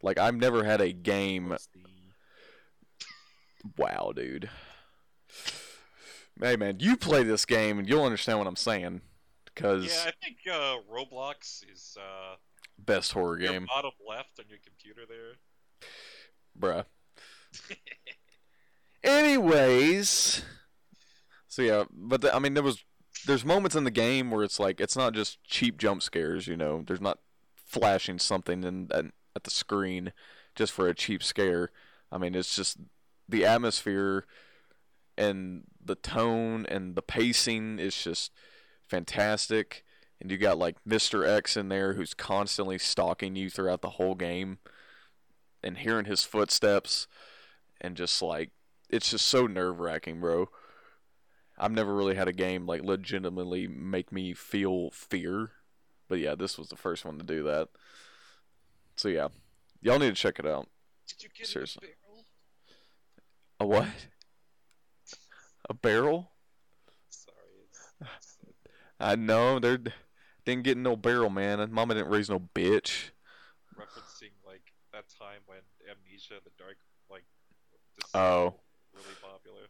Like 0.03 0.19
I've 0.19 0.37
never 0.37 0.65
had 0.65 0.81
a 0.81 0.93
game. 0.93 1.57
Wow, 3.77 4.13
dude. 4.15 4.49
Hey 6.41 6.57
man, 6.57 6.79
you 6.81 6.97
play 6.97 7.23
this 7.23 7.45
game 7.45 7.79
and 7.79 7.89
you'll 7.89 8.05
understand 8.05 8.39
what 8.39 8.47
I'm 8.47 8.57
saying. 8.57 9.03
Cause 9.55 9.87
Yeah, 9.87 10.11
I 10.11 10.13
think 10.23 10.37
uh, 10.51 10.77
Roblox 10.91 11.65
is 11.71 11.97
uh, 11.99 12.37
Best 12.79 13.13
horror 13.13 13.41
Your 13.41 13.53
game, 13.53 13.67
bottom 13.67 13.91
left 14.07 14.39
on 14.39 14.45
your 14.49 14.59
computer 14.65 15.03
there. 15.09 15.37
bruh. 16.59 16.85
Anyways, 19.03 20.43
so 21.47 21.63
yeah, 21.63 21.85
but 21.91 22.21
the, 22.21 22.35
I 22.35 22.39
mean, 22.39 22.55
there 22.55 22.63
was 22.63 22.85
there's 23.27 23.45
moments 23.45 23.77
in 23.77 23.85
the 23.85 23.91
game 23.91 24.31
where 24.31 24.45
it's 24.45 24.61
like 24.61 24.81
it's 24.81 24.97
not 24.97 25.15
just 25.15 25.43
cheap 25.45 25.79
jump 25.79 26.03
scares. 26.03 26.47
You 26.47 26.57
know, 26.57 26.83
there's 26.87 27.01
not 27.01 27.19
flashing 27.55 28.19
something 28.19 28.63
in, 28.65 28.89
in 28.95 29.13
at 29.35 29.45
the 29.45 29.51
screen 29.51 30.13
just 30.55 30.73
for 30.73 30.89
a 30.89 30.95
cheap 30.95 31.23
scare. 31.23 31.71
I 32.11 32.19
mean, 32.19 32.35
it's 32.35 32.55
just 32.55 32.79
the 33.29 33.45
atmosphere 33.45 34.27
and 35.19 35.65
the 35.85 35.95
tone 35.95 36.67
and 36.69 36.95
the 36.95 37.03
pacing 37.03 37.79
is 37.79 37.97
just 37.97 38.33
fantastic. 38.89 39.85
And 40.21 40.31
you 40.31 40.39
got 40.39 40.59
like 40.59 40.77
Mr. 40.89 41.29
X 41.29 41.57
in 41.57 41.69
there 41.69 41.93
who's 41.93 42.15
constantly 42.15 42.79
stalking 42.79 43.37
you 43.37 43.51
throughout 43.51 43.83
the 43.83 43.91
whole 43.91 44.15
game 44.15 44.59
and 45.63 45.79
hearing 45.79 46.07
his 46.07 46.25
footsteps 46.25 47.07
and 47.81 47.97
just 47.97 48.23
like 48.23 48.51
it's 48.89 49.11
just 49.11 49.27
so 49.27 49.47
nerve 49.47 49.81
wracking, 49.81 50.21
bro. 50.21 50.49
I've 51.59 51.73
never 51.73 51.95
really 51.95 52.15
had 52.15 52.29
a 52.29 52.33
game 52.33 52.67
like 52.67 52.83
legitimately 52.83 53.67
make 53.67 54.13
me 54.13 54.33
feel 54.35 54.91
fear. 54.91 55.53
But 56.09 56.19
yeah, 56.19 56.35
this 56.35 56.57
was 56.59 56.69
the 56.69 56.77
first 56.77 57.05
one 57.05 57.19
to 57.19 57.25
do 57.25 57.43
that. 57.45 57.69
So 58.97 59.09
yeah. 59.09 59.29
Y'all 59.83 59.99
need 59.99 60.15
to 60.15 60.21
check 60.21 60.39
it 60.39 60.47
out. 60.47 60.69
Did 61.07 61.23
you 61.23 61.29
get 61.37 61.47
Seriously. 61.47 61.89
a 61.89 62.05
barrel? 62.07 62.27
A 63.61 63.67
what? 63.67 64.07
A 65.69 65.75
barrel? 65.75 66.31
Sorry. 67.11 68.11
I 68.99 69.17
know 69.17 69.59
there 69.59 69.79
didn't 70.47 70.63
get 70.63 70.79
no 70.79 70.97
barrel, 70.97 71.29
man. 71.29 71.71
Mama 71.71 71.95
didn't 71.95 72.09
raise 72.09 72.31
no 72.31 72.41
bitch. 72.41 73.11
referencing 73.77 74.33
like 74.47 74.73
that 74.95 75.05
time 75.19 75.41
when 75.47 75.59
Amnesia: 75.91 76.41
The 76.43 76.51
Dark 76.59 76.77
like 77.11 77.25
Oh. 78.15 78.55
really 78.95 79.15
popular. 79.21 79.67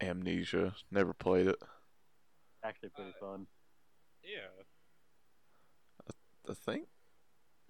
Amnesia. 0.00 0.74
Never 0.90 1.12
played 1.12 1.46
it. 1.46 1.62
Actually, 2.64 2.88
pretty 2.90 3.12
fun. 3.20 3.46
Yeah, 4.24 4.48
I 6.48 6.54
think. 6.54 6.86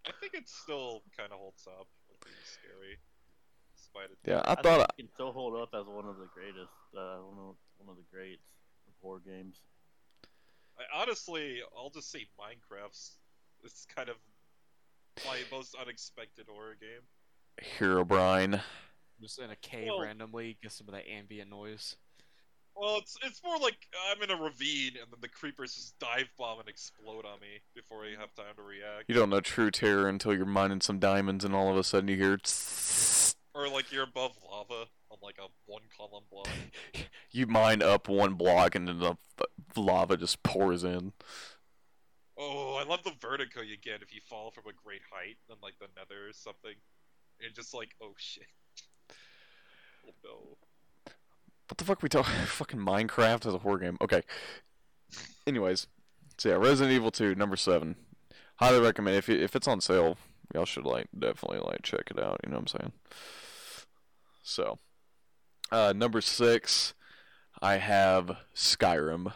I 0.07 0.12
think 0.20 0.35
it 0.35 0.49
still 0.49 1.03
kind 1.16 1.33
of 1.33 1.39
holds 1.39 1.66
up 1.66 1.87
with 2.09 2.20
being 2.24 2.37
scary, 2.45 2.99
despite 3.76 4.11
it. 4.11 4.18
Yeah, 4.24 4.43
I 4.45 4.55
think 4.55 4.64
thought. 4.64 4.80
it 4.99 5.03
can 5.03 5.09
still 5.14 5.33
hold 5.33 5.57
up 5.61 5.70
as 5.74 5.87
one 5.87 6.07
of 6.07 6.16
the 6.18 6.26
greatest, 6.35 6.72
uh, 6.97 7.18
one 7.24 7.39
of 7.39 7.57
one 7.78 7.89
of 7.89 7.97
the 7.97 8.05
greats 8.11 8.49
of 8.87 8.93
horror 9.01 9.20
games. 9.24 9.57
I, 10.93 11.03
honestly, 11.03 11.61
I'll 11.76 11.91
just 11.91 12.11
say 12.11 12.26
Minecraft's. 12.39 13.16
It's 13.64 13.87
kind 13.95 14.09
of 14.09 14.16
my 15.26 15.39
most 15.51 15.74
unexpected 15.80 16.47
horror 16.49 16.76
game. 16.80 17.03
Herobrine. 17.78 18.61
Just 19.20 19.39
in 19.39 19.51
a 19.51 19.57
cave 19.57 19.89
Well- 19.89 20.01
randomly, 20.03 20.57
get 20.62 20.72
some 20.72 20.89
of 20.89 20.95
that 20.95 21.09
ambient 21.09 21.51
noise. 21.51 21.97
Well, 22.74 22.97
it's 22.97 23.16
it's 23.22 23.43
more 23.45 23.59
like 23.59 23.76
I'm 24.11 24.22
in 24.22 24.30
a 24.30 24.37
ravine 24.43 24.93
and 24.99 25.12
then 25.12 25.20
the 25.20 25.28
creepers 25.28 25.74
just 25.74 25.99
dive 25.99 26.30
bomb 26.39 26.59
and 26.59 26.68
explode 26.70 27.26
on 27.26 27.39
me 27.39 27.61
before 27.74 28.03
I 28.07 28.12
have 28.18 28.35
time 28.35 28.55
to 28.57 28.62
react. 28.62 29.05
You 29.09 29.14
don't 29.14 29.28
know 29.28 29.41
true 29.41 29.70
terror 29.70 30.09
until 30.09 30.35
you're 30.35 30.47
mining 30.47 30.80
some 30.80 30.99
diamonds 30.99 31.45
and 31.45 31.55
all 31.55 31.70
of 31.70 31.76
a 31.76 31.85
sudden 31.85 32.09
you 32.09 32.16
hear. 32.16 32.39
tss. 32.39 33.35
Or 33.55 33.68
like 33.68 33.93
you're 33.93 34.05
above 34.05 34.33
lava 34.51 34.87
on 35.11 35.18
like 35.22 35.37
a 35.39 35.49
one 35.66 35.83
column 35.97 36.24
block. 36.30 36.49
You 37.35 37.47
mine 37.47 37.80
up 37.83 38.09
one 38.09 38.35
block 38.35 38.74
and 38.74 38.87
then 38.89 38.99
the 38.99 39.11
f- 39.12 39.16
lava 39.77 40.16
just 40.16 40.43
pours 40.43 40.85
in. 40.85 41.12
Oh, 42.39 42.75
I 42.75 42.85
love 42.85 43.03
the 43.05 43.12
vertigo 43.20 43.61
you 43.61 43.77
get 43.77 44.03
if 44.03 44.12
you 44.12 44.20
fall 44.29 44.51
from 44.51 44.64
a 44.66 44.73
great 44.85 45.03
height 45.12 45.37
than 45.49 45.59
like 45.62 45.75
the 45.79 45.87
nether 45.97 46.29
or 46.29 46.33
something. 46.33 46.75
And 47.45 47.55
just 47.55 47.75
like, 47.75 47.91
oh 48.03 48.14
shit. 48.16 48.47
Oh 50.07 50.12
no. 50.25 50.57
What 51.68 51.79
the 51.79 51.85
fuck 51.85 51.99
are 51.99 52.05
we 52.05 52.09
talking? 52.09 52.35
Fucking 52.47 52.81
Minecraft 52.81 53.47
as 53.47 53.55
a 53.55 53.59
horror 53.59 53.79
game. 53.79 53.97
Okay. 54.01 54.23
Anyways, 55.47 55.87
so 56.39 56.51
yeah, 56.51 56.57
Resident 56.57 56.95
Evil 56.95 57.11
2, 57.11 57.35
number 57.35 57.57
seven. 57.57 57.97
Highly 58.57 58.81
recommend. 58.81 59.16
If 59.16 59.29
if 59.29 59.57
it's 59.57 59.68
on 59.68 59.81
sale, 59.81 60.16
y'all 60.55 60.64
should 60.64 60.85
like 60.85 61.09
definitely 61.18 61.61
like 61.61 61.83
check 61.83 62.11
it 62.11 62.18
out. 62.23 62.41
You 62.45 62.51
know 62.51 62.59
what 62.59 62.73
I'm 62.75 62.81
saying? 62.81 62.93
So, 64.43 64.79
uh, 65.70 65.93
number 65.97 66.20
six, 66.20 66.95
I 67.61 67.77
have 67.77 68.37
Skyrim. 68.55 69.33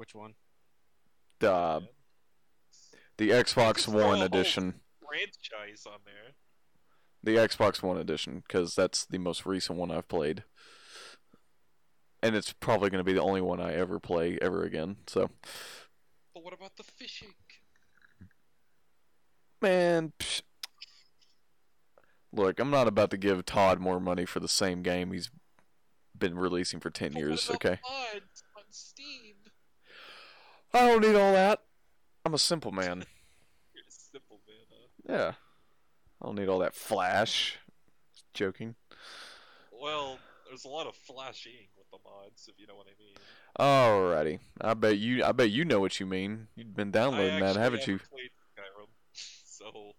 Which 0.00 0.14
one? 0.14 0.32
The 1.40 1.82
the 3.18 3.28
Xbox 3.28 3.74
Just 3.74 3.90
throw 3.90 4.00
a 4.00 4.06
One 4.06 4.22
edition. 4.22 4.80
Franchise 5.06 5.84
on 5.86 5.98
there. 6.06 6.32
The 7.22 7.32
Xbox 7.36 7.82
One 7.82 7.98
edition, 7.98 8.42
because 8.48 8.74
that's 8.74 9.04
the 9.04 9.18
most 9.18 9.44
recent 9.44 9.78
one 9.78 9.90
I've 9.90 10.08
played. 10.08 10.44
And 12.22 12.34
it's 12.34 12.54
probably 12.54 12.88
going 12.88 13.00
to 13.00 13.04
be 13.04 13.12
the 13.12 13.20
only 13.20 13.42
one 13.42 13.60
I 13.60 13.74
ever 13.74 14.00
play 14.00 14.38
ever 14.40 14.62
again. 14.62 14.96
So, 15.06 15.28
But 16.32 16.44
what 16.44 16.54
about 16.54 16.78
the 16.78 16.82
fishing? 16.82 17.34
man, 19.60 20.14
psh. 20.18 20.40
look, 22.32 22.58
I'm 22.58 22.70
not 22.70 22.88
about 22.88 23.10
to 23.10 23.18
give 23.18 23.44
Todd 23.44 23.80
more 23.80 24.00
money 24.00 24.24
for 24.24 24.40
the 24.40 24.48
same 24.48 24.82
game 24.82 25.12
he's 25.12 25.30
been 26.18 26.38
releasing 26.38 26.80
for 26.80 26.88
10 26.88 27.12
But 27.12 27.18
years, 27.18 27.48
what 27.50 27.62
about 27.62 27.72
okay? 27.72 27.80
mods 28.14 28.42
on 28.56 28.62
Steam. 28.70 29.29
I 30.72 30.86
don't 30.88 31.00
need 31.02 31.16
all 31.16 31.32
that. 31.32 31.60
I'm 32.24 32.34
a 32.34 32.38
simple 32.38 32.70
man. 32.72 33.04
You're 33.74 33.84
a 33.88 33.90
simple 33.90 34.40
man, 34.46 34.66
huh? 34.70 35.12
Yeah. 35.12 35.32
I 36.22 36.26
don't 36.26 36.36
need 36.36 36.48
all 36.48 36.58
that 36.60 36.74
flash. 36.74 37.58
Joking. 38.34 38.74
Well, 39.72 40.18
there's 40.48 40.64
a 40.64 40.68
lot 40.68 40.86
of 40.86 40.94
flashing 40.94 41.68
with 41.76 41.90
the 41.90 41.98
mods, 42.04 42.48
if 42.48 42.54
you 42.58 42.66
know 42.66 42.74
what 42.76 42.86
I 42.86 42.94
mean. 42.98 43.16
Alrighty. 43.58 44.38
I 44.60 44.74
bet 44.74 44.98
you 44.98 45.24
I 45.24 45.32
bet 45.32 45.50
you 45.50 45.64
know 45.64 45.80
what 45.80 45.98
you 45.98 46.06
mean. 46.06 46.46
You've 46.54 46.74
been 46.76 46.90
downloading 46.92 47.42
I 47.42 47.52
that, 47.52 47.56
haven't 47.56 47.86
you? 47.88 47.98
Played 47.98 48.30
Skyrim, 48.56 48.88
so 49.12 49.92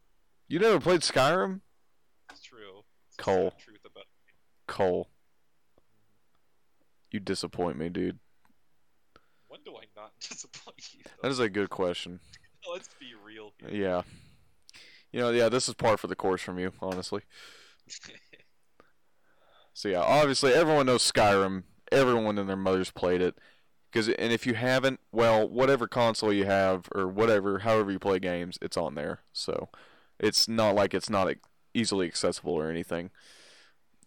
You 0.47 0.59
never 0.59 0.79
played 0.79 1.01
Skyrim? 1.01 1.59
it's 2.31 2.41
true. 2.41 2.83
It's 3.09 3.17
Cole. 3.17 3.53
truth 3.63 3.81
about 3.85 4.05
Cole. 4.67 5.09
You 7.11 7.19
disappoint 7.19 7.77
me, 7.77 7.89
dude. 7.89 8.19
do 9.65 9.75
I 9.75 9.83
not 9.95 10.11
disappoint 10.19 10.93
you? 10.93 11.03
That 11.21 11.31
is 11.31 11.39
a 11.39 11.49
good 11.49 11.69
question. 11.69 12.19
Let's 12.71 12.89
be 12.99 13.07
real 13.25 13.53
here. 13.59 13.69
Yeah. 13.69 14.01
You 15.11 15.21
know, 15.21 15.29
yeah, 15.31 15.49
this 15.49 15.67
is 15.67 15.73
par 15.73 15.97
for 15.97 16.07
the 16.07 16.15
course 16.15 16.41
from 16.41 16.57
you, 16.59 16.71
honestly. 16.79 17.21
So 19.73 19.89
yeah, 19.89 20.01
obviously 20.01 20.53
everyone 20.53 20.85
knows 20.85 21.09
Skyrim. 21.09 21.63
Everyone 21.91 22.37
and 22.37 22.47
their 22.47 22.55
mothers 22.55 22.91
played 22.91 23.21
it. 23.21 23.37
Cause, 23.91 24.07
and 24.07 24.31
if 24.31 24.47
you 24.47 24.53
haven't, 24.53 25.01
well, 25.11 25.49
whatever 25.49 25.85
console 25.85 26.31
you 26.31 26.45
have 26.45 26.87
or 26.95 27.07
whatever, 27.07 27.59
however 27.59 27.91
you 27.91 27.99
play 27.99 28.19
games, 28.19 28.57
it's 28.61 28.77
on 28.77 28.95
there. 28.95 29.19
So 29.33 29.67
it's 30.17 30.47
not 30.47 30.75
like 30.75 30.93
it's 30.93 31.09
not 31.09 31.33
easily 31.73 32.07
accessible 32.07 32.53
or 32.53 32.69
anything. 32.69 33.09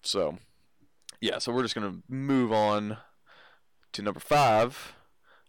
So 0.03 0.39
yeah, 1.21 1.39
so 1.39 1.53
we're 1.53 1.63
just 1.63 1.75
gonna 1.75 1.99
move 2.09 2.51
on 2.51 2.97
to 3.93 4.03
number 4.03 4.21
five. 4.21 4.95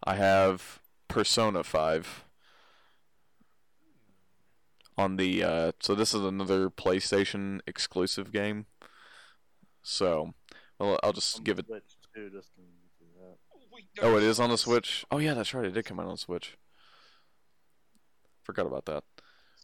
I 0.06 0.14
have 0.14 0.80
Persona 1.08 1.64
Five 1.64 2.24
on 4.96 5.16
the 5.16 5.42
uh, 5.42 5.72
so 5.80 5.94
this 5.94 6.14
is 6.14 6.22
another 6.22 6.70
PlayStation 6.70 7.60
exclusive 7.66 8.32
game. 8.32 8.66
So, 9.82 10.34
well, 10.78 10.98
I'll 11.02 11.12
just 11.12 11.38
On 11.38 11.44
give 11.44 11.58
it. 11.58 11.66
Switch 11.66 11.96
too, 12.14 12.30
just 12.30 12.54
to 12.54 12.62
that. 13.20 14.04
Oh, 14.04 14.16
it 14.16 14.22
is 14.22 14.40
on 14.40 14.50
the. 14.50 14.58
Switch. 14.58 15.04
Oh 15.10 15.18
yeah, 15.18 15.34
that's 15.34 15.52
right. 15.52 15.64
It 15.64 15.74
did 15.74 15.84
come 15.84 16.00
out 16.00 16.06
on 16.06 16.16
Switch. 16.16 16.56
Forgot 18.42 18.66
about 18.66 18.86
that. 18.86 19.04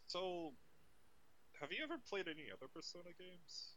So, 0.07 0.51
have 1.61 1.71
you 1.71 1.83
ever 1.83 1.95
played 2.09 2.27
any 2.27 2.47
other 2.51 2.67
Persona 2.73 3.09
games? 3.17 3.71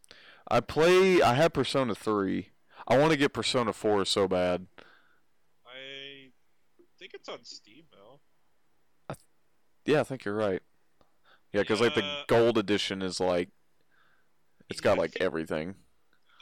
I 0.48 0.60
play. 0.60 1.22
I 1.22 1.34
have 1.34 1.52
Persona 1.52 1.94
Three. 1.94 2.50
I 2.88 2.98
want 2.98 3.12
to 3.12 3.16
get 3.16 3.32
Persona 3.32 3.72
Four 3.72 4.04
so 4.04 4.28
bad. 4.28 4.66
I 7.06 7.08
think 7.08 7.20
it's 7.20 7.28
on 7.28 7.44
Steam 7.44 7.84
now. 7.92 9.14
Yeah, 9.84 10.00
I 10.00 10.02
think 10.02 10.24
you're 10.24 10.34
right. 10.34 10.60
Yeah, 11.52 11.60
because 11.60 11.80
like 11.80 11.94
the 11.94 12.02
gold 12.26 12.58
edition 12.58 13.00
is 13.00 13.20
like, 13.20 13.50
it's 14.68 14.80
got 14.80 14.98
like 14.98 15.16
everything. 15.20 15.76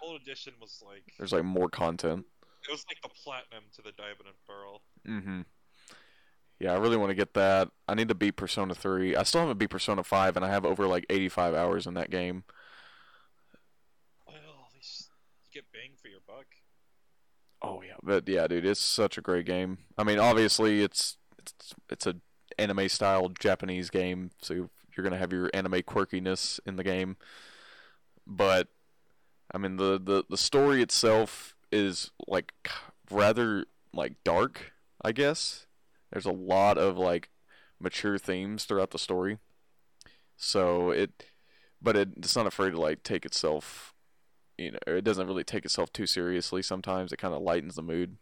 Gold 0.01 0.23
Edition 0.23 0.55
was 0.59 0.83
like 0.85 1.03
There's 1.19 1.33
like 1.33 1.45
more 1.45 1.69
content. 1.69 2.25
it 2.67 2.73
was 2.73 2.87
like 2.89 3.03
the 3.03 3.11
platinum 3.11 3.65
to 3.75 3.83
the 3.83 3.93
Diamond 3.93 4.25
and 4.27 4.35
Pearl. 4.49 4.81
Mm-hmm. 5.07 5.41
Yeah, 6.59 6.73
I 6.73 6.79
really 6.79 6.97
want 6.97 7.11
to 7.11 7.15
get 7.15 7.35
that. 7.35 7.69
I 7.87 7.95
need 7.95 8.09
to 8.09 8.15
beat 8.15 8.37
Persona 8.37 8.75
3. 8.75 9.15
I 9.17 9.23
still 9.25 9.43
haven't 9.43 9.59
beat 9.59 9.69
Persona 9.69 10.03
5, 10.03 10.37
and 10.37 10.45
I 10.47 10.49
have 10.49 10.65
over 10.65 10.87
like 10.87 11.05
85 11.11 11.53
hours 11.53 11.87
in 11.87 11.93
that 11.95 12.09
game. 12.09 12.45
Well, 14.27 14.37
at 14.37 14.75
least 14.75 15.11
you 15.45 15.61
get 15.61 15.71
bang 15.71 15.91
for 16.01 16.09
your 16.09 16.21
buck. 16.27 16.47
Oh 17.65 17.83
yeah, 17.83 17.97
but 18.03 18.29
yeah, 18.29 18.47
dude, 18.47 18.67
it's 18.67 18.81
such 18.81 19.17
a 19.17 19.23
great 19.23 19.47
game. 19.47 19.79
I 19.97 20.05
mean, 20.05 20.19
obviously, 20.19 20.83
it's 20.83 21.17
it's 21.39 21.75
it's 21.89 22.07
a 22.07 22.17
anime 22.59 22.89
style 22.91 23.31
Japanese 23.31 23.89
game, 23.89 24.31
so 24.43 24.53
you're 24.55 25.03
gonna 25.03 25.17
have 25.17 25.33
your 25.33 25.51
anime 25.55 25.83
quirkiness 25.83 26.61
in 26.67 26.77
the 26.77 26.85
game. 26.85 27.17
But 28.27 28.69
I 29.53 29.59
mean, 29.59 29.77
the 29.77 29.99
the 29.99 30.25
the 30.29 30.37
story 30.37 30.83
itself 30.83 31.55
is 31.73 32.11
like 32.29 32.53
rather 33.11 33.65
like 33.95 34.15
dark, 34.25 34.73
I 35.03 35.13
guess. 35.13 35.67
There's 36.13 36.27
a 36.27 36.33
lot 36.33 36.77
of 36.77 36.99
like 36.99 37.31
mature 37.81 38.19
themes 38.19 38.65
throughout 38.65 38.91
the 38.91 38.99
story. 38.99 39.39
So 40.37 40.91
it 40.91 41.25
but 41.81 41.97
it, 41.97 42.11
it's 42.19 42.37
not 42.37 42.47
afraid 42.47 42.73
to 42.73 42.81
like 42.81 43.03
take 43.03 43.25
itself 43.25 43.94
you 44.59 44.73
know, 44.73 44.79
it 44.87 45.05
doesn't 45.05 45.27
really 45.27 45.45
take 45.45 45.65
itself 45.65 45.93
too 45.93 46.07
seriously 46.07 46.63
sometimes. 46.63 47.13
It 47.13 47.19
kind 47.19 47.35
of 47.35 47.43
lightens 47.43 47.75
the 47.75 47.83
mood. 47.83 48.17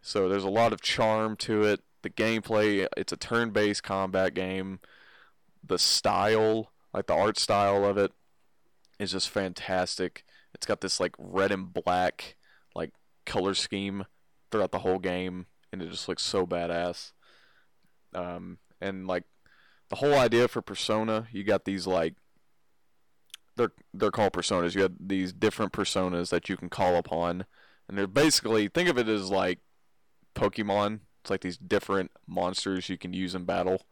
So 0.00 0.28
there's 0.28 0.44
a 0.44 0.50
lot 0.50 0.72
of 0.72 0.80
charm 0.80 1.36
to 1.36 1.64
it. 1.64 1.80
The 2.02 2.10
gameplay, 2.10 2.86
it's 2.96 3.12
a 3.12 3.16
turn-based 3.16 3.82
combat 3.82 4.34
game. 4.34 4.80
The 5.66 5.78
style, 5.78 6.72
like 6.92 7.06
the 7.06 7.14
art 7.14 7.38
style 7.38 7.84
of 7.84 7.98
it 7.98 8.12
is 8.98 9.12
just 9.12 9.28
fantastic. 9.30 10.24
It's 10.54 10.66
got 10.66 10.80
this 10.80 11.00
like 11.00 11.14
red 11.18 11.52
and 11.52 11.72
black 11.72 12.36
like 12.74 12.92
color 13.26 13.54
scheme 13.54 14.06
throughout 14.50 14.72
the 14.72 14.78
whole 14.80 14.98
game 14.98 15.46
and 15.72 15.82
it 15.82 15.90
just 15.90 16.08
looks 16.08 16.22
so 16.22 16.46
badass. 16.46 17.12
Um, 18.14 18.58
and 18.80 19.06
like 19.06 19.24
the 19.90 19.96
whole 19.96 20.14
idea 20.14 20.48
for 20.48 20.62
Persona, 20.62 21.28
you 21.32 21.44
got 21.44 21.64
these 21.64 21.86
like 21.86 22.14
they're 23.58 23.72
they're 23.92 24.10
called 24.10 24.32
personas. 24.32 24.74
You 24.74 24.82
have 24.82 24.92
these 24.98 25.32
different 25.32 25.72
personas 25.72 26.30
that 26.30 26.48
you 26.48 26.56
can 26.56 26.70
call 26.70 26.96
upon, 26.96 27.44
and 27.88 27.98
they're 27.98 28.06
basically 28.06 28.68
think 28.68 28.88
of 28.88 28.96
it 28.96 29.08
as 29.08 29.30
like 29.30 29.58
Pokemon. 30.34 31.00
It's 31.22 31.30
like 31.30 31.42
these 31.42 31.58
different 31.58 32.10
monsters 32.26 32.88
you 32.88 32.96
can 32.96 33.12
use 33.12 33.34
in 33.34 33.44
battle 33.44 33.82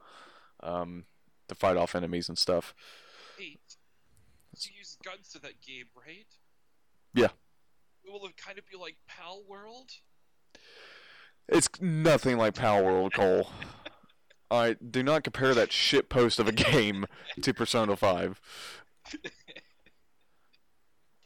um, 0.62 1.04
to 1.48 1.54
fight 1.54 1.76
off 1.76 1.94
enemies 1.94 2.28
and 2.28 2.38
stuff. 2.38 2.74
Hey, 3.36 3.58
you 4.58 4.70
use 4.78 4.96
guns 5.04 5.28
to 5.32 5.40
that 5.40 5.60
game, 5.60 5.86
right? 5.94 6.26
Yeah. 7.12 7.28
Will 8.06 8.26
it 8.26 8.36
kind 8.36 8.58
of 8.58 8.64
be 8.70 8.76
like 8.76 8.96
Palworld? 9.10 9.98
It's 11.48 11.68
nothing 11.80 12.38
like 12.38 12.54
Palworld, 12.54 13.12
Cole. 13.12 13.50
Alright, 14.50 14.92
do 14.92 15.02
not 15.02 15.24
compare 15.24 15.54
that 15.54 15.72
shit 15.72 16.08
post 16.08 16.38
of 16.38 16.46
a 16.46 16.52
game 16.52 17.06
to 17.42 17.52
Persona 17.52 17.96
5. 17.96 18.40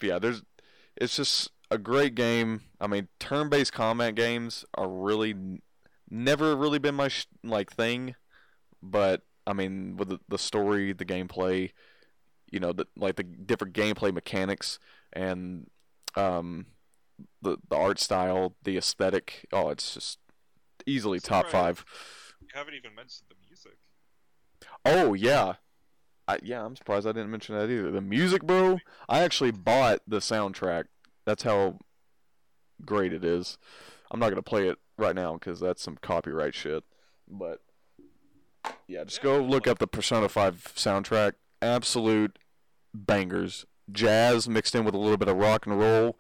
Yeah, 0.03 0.19
there's 0.19 0.43
it's 0.97 1.17
just 1.17 1.51
a 1.71 1.79
great 1.79 2.15
game. 2.15 2.63
I 2.81 2.87
mean, 2.87 3.09
turn-based 3.19 3.73
combat 3.73 4.15
games 4.15 4.65
are 4.75 4.89
really 4.89 5.31
n- 5.31 5.63
never 6.11 6.57
really 6.57 6.79
been 6.79 6.95
my 6.95 7.09
sh- 7.09 7.27
like 7.45 7.71
thing, 7.73 8.17
but 8.83 9.23
I 9.47 9.53
mean, 9.53 9.97
with 9.97 10.09
the, 10.09 10.21
the 10.29 10.39
story, 10.39 10.93
the 10.93 11.05
gameplay, 11.05 11.71
you 12.51 12.61
know, 12.61 12.73
the 12.73 12.87
like 12.97 13.17
the 13.17 13.23
different 13.23 13.75
gameplay 13.75 14.13
mechanics 14.13 14.79
and 15.13 15.69
um 16.17 16.67
the 17.43 17.57
the 17.69 17.77
art 17.77 17.99
style, 17.99 18.57
the 18.63 18.77
aesthetic. 18.77 19.47
Oh, 19.53 19.71
it's 19.71 19.95
just 19.95 20.19
easily 20.87 21.21
top 21.21 21.49
five. 21.51 21.85
You 22.41 22.49
haven't 22.55 22.75
even 22.75 22.95
mentioned 22.95 23.27
the 23.29 23.37
music. 23.47 23.79
Oh 24.85 25.15
yeah, 25.15 25.55
I, 26.31 26.39
yeah. 26.43 26.65
I'm 26.65 26.77
surprised 26.77 27.07
I 27.07 27.13
didn't 27.13 27.31
mention 27.31 27.57
that 27.57 27.71
either. 27.71 27.91
The 27.91 28.01
music, 28.01 28.43
bro. 28.43 28.79
I 29.09 29.21
actually 29.21 29.51
bought 29.51 30.01
the 30.07 30.19
soundtrack. 30.19 30.85
That's 31.27 31.43
how 31.43 31.79
great 32.85 33.13
it 33.13 33.25
is. 33.25 33.59
I'm 34.11 34.19
not 34.19 34.31
gonna 34.31 34.43
play 34.43 34.69
it 34.69 34.79
right 34.99 35.15
now 35.15 35.35
because 35.35 35.61
that's 35.61 35.83
some 35.83 35.97
copyright 36.01 36.55
shit. 36.55 36.85
But 37.29 37.61
yeah, 38.87 39.05
just 39.05 39.23
go 39.23 39.41
look 39.43 39.67
up 39.67 39.79
the 39.79 39.87
Persona 39.87 40.29
5 40.29 40.73
soundtrack. 40.77 41.33
Absolute 41.63 42.39
bangers. 42.93 43.67
Jazz 43.93 44.49
mixed 44.49 44.75
in 44.75 44.85
with 44.85 44.95
a 44.95 44.99
little 44.99 45.17
bit 45.17 45.29
of 45.29 45.37
rock 45.37 45.67
and 45.67 45.79
roll. 45.79 46.19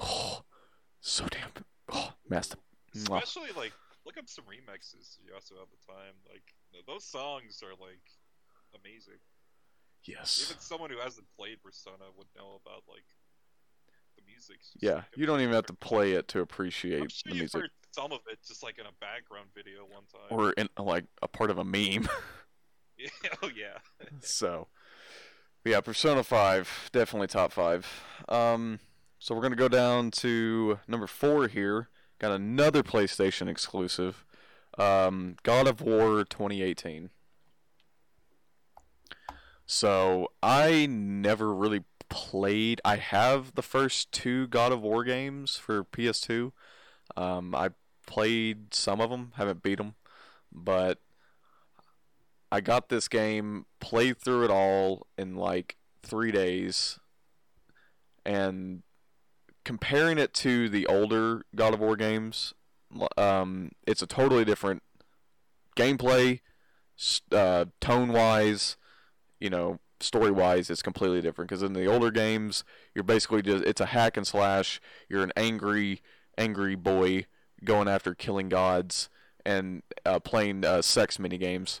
Oh, 0.00 0.42
so 1.00 1.26
damn. 1.30 1.50
Oh, 1.92 2.12
master. 2.28 2.58
Especially 2.94 3.50
like 3.56 3.72
look 4.04 4.18
up 4.18 4.28
some 4.28 4.44
remixes 4.44 5.18
you 5.24 5.34
also 5.34 5.54
have 5.56 5.68
the 5.70 5.92
time. 5.92 6.14
Like 6.28 6.42
those 6.86 7.04
songs 7.04 7.62
are 7.62 7.74
like 7.80 8.02
amazing. 8.74 9.20
Yes. 10.04 10.46
Even 10.48 10.60
someone 10.60 10.90
who 10.90 10.98
hasn't 10.98 11.26
played 11.38 11.62
Persona 11.62 12.04
would 12.16 12.26
know 12.36 12.60
about 12.64 12.82
like 12.88 13.04
the 14.16 14.22
music. 14.26 14.58
Yeah, 14.80 15.02
you 15.16 15.26
don't 15.26 15.40
even 15.40 15.54
have 15.54 15.66
to 15.66 15.74
play 15.74 16.12
it 16.12 16.28
to 16.28 16.40
appreciate 16.40 17.12
sure 17.12 17.32
the 17.32 17.34
music. 17.34 17.60
heard 17.60 17.70
some 17.92 18.12
of 18.12 18.20
it 18.30 18.38
just 18.46 18.62
like 18.62 18.78
in 18.78 18.86
a 18.86 18.92
background 19.00 19.48
video 19.54 19.80
one 19.88 20.04
time. 20.12 20.28
Or 20.30 20.52
in 20.52 20.68
like 20.78 21.04
a 21.22 21.28
part 21.28 21.50
of 21.50 21.58
a 21.58 21.64
meme. 21.64 22.08
Yeah, 22.98 23.30
oh 23.42 23.48
yeah. 23.56 23.78
so 24.20 24.68
yeah, 25.64 25.80
Persona 25.80 26.22
5, 26.22 26.90
definitely 26.92 27.28
top 27.28 27.50
5. 27.50 27.86
Um 28.28 28.78
so 29.18 29.34
we're 29.34 29.40
going 29.40 29.52
to 29.52 29.56
go 29.56 29.68
down 29.68 30.10
to 30.12 30.80
number 30.88 31.06
4 31.06 31.48
here. 31.48 31.88
Got 32.18 32.32
another 32.32 32.82
PlayStation 32.82 33.48
exclusive. 33.48 34.26
Um 34.78 35.36
God 35.42 35.66
of 35.66 35.80
War 35.80 36.24
2018. 36.24 37.08
So 39.72 40.32
I 40.42 40.86
never 40.86 41.54
really 41.54 41.84
played. 42.08 42.80
I 42.84 42.96
have 42.96 43.54
the 43.54 43.62
first 43.62 44.10
two 44.10 44.48
God 44.48 44.72
of 44.72 44.82
War 44.82 45.04
games 45.04 45.54
for 45.54 45.84
PS2. 45.84 46.50
Um, 47.16 47.54
I 47.54 47.70
played 48.04 48.74
some 48.74 49.00
of 49.00 49.10
them, 49.10 49.30
haven't 49.36 49.62
beat 49.62 49.78
them, 49.78 49.94
but 50.50 50.98
I 52.50 52.60
got 52.60 52.88
this 52.88 53.06
game, 53.06 53.64
played 53.78 54.18
through 54.18 54.44
it 54.46 54.50
all 54.50 55.06
in 55.16 55.36
like 55.36 55.76
three 56.02 56.32
days, 56.32 56.98
and 58.26 58.82
comparing 59.64 60.18
it 60.18 60.34
to 60.34 60.68
the 60.68 60.84
older 60.88 61.42
God 61.54 61.74
of 61.74 61.78
War 61.78 61.94
games, 61.94 62.54
um, 63.16 63.70
it's 63.86 64.02
a 64.02 64.08
totally 64.08 64.44
different 64.44 64.82
gameplay, 65.76 66.40
uh, 67.30 67.66
tone 67.80 68.12
wise, 68.12 68.76
you 69.40 69.50
know, 69.50 69.80
story 70.00 70.30
wise, 70.30 70.70
it's 70.70 70.82
completely 70.82 71.20
different. 71.20 71.48
Because 71.48 71.62
in 71.62 71.72
the 71.72 71.86
older 71.86 72.10
games, 72.10 72.64
you're 72.94 73.04
basically 73.04 73.42
just 73.42 73.64
it's 73.64 73.80
a 73.80 73.86
hack 73.86 74.16
and 74.16 74.26
slash. 74.26 74.80
You're 75.08 75.24
an 75.24 75.32
angry, 75.36 76.02
angry 76.38 76.74
boy 76.74 77.26
going 77.64 77.88
after 77.88 78.14
killing 78.14 78.48
gods 78.48 79.08
and 79.44 79.82
uh, 80.04 80.20
playing 80.20 80.64
uh, 80.64 80.82
sex 80.82 81.18
mini 81.18 81.38
games. 81.38 81.80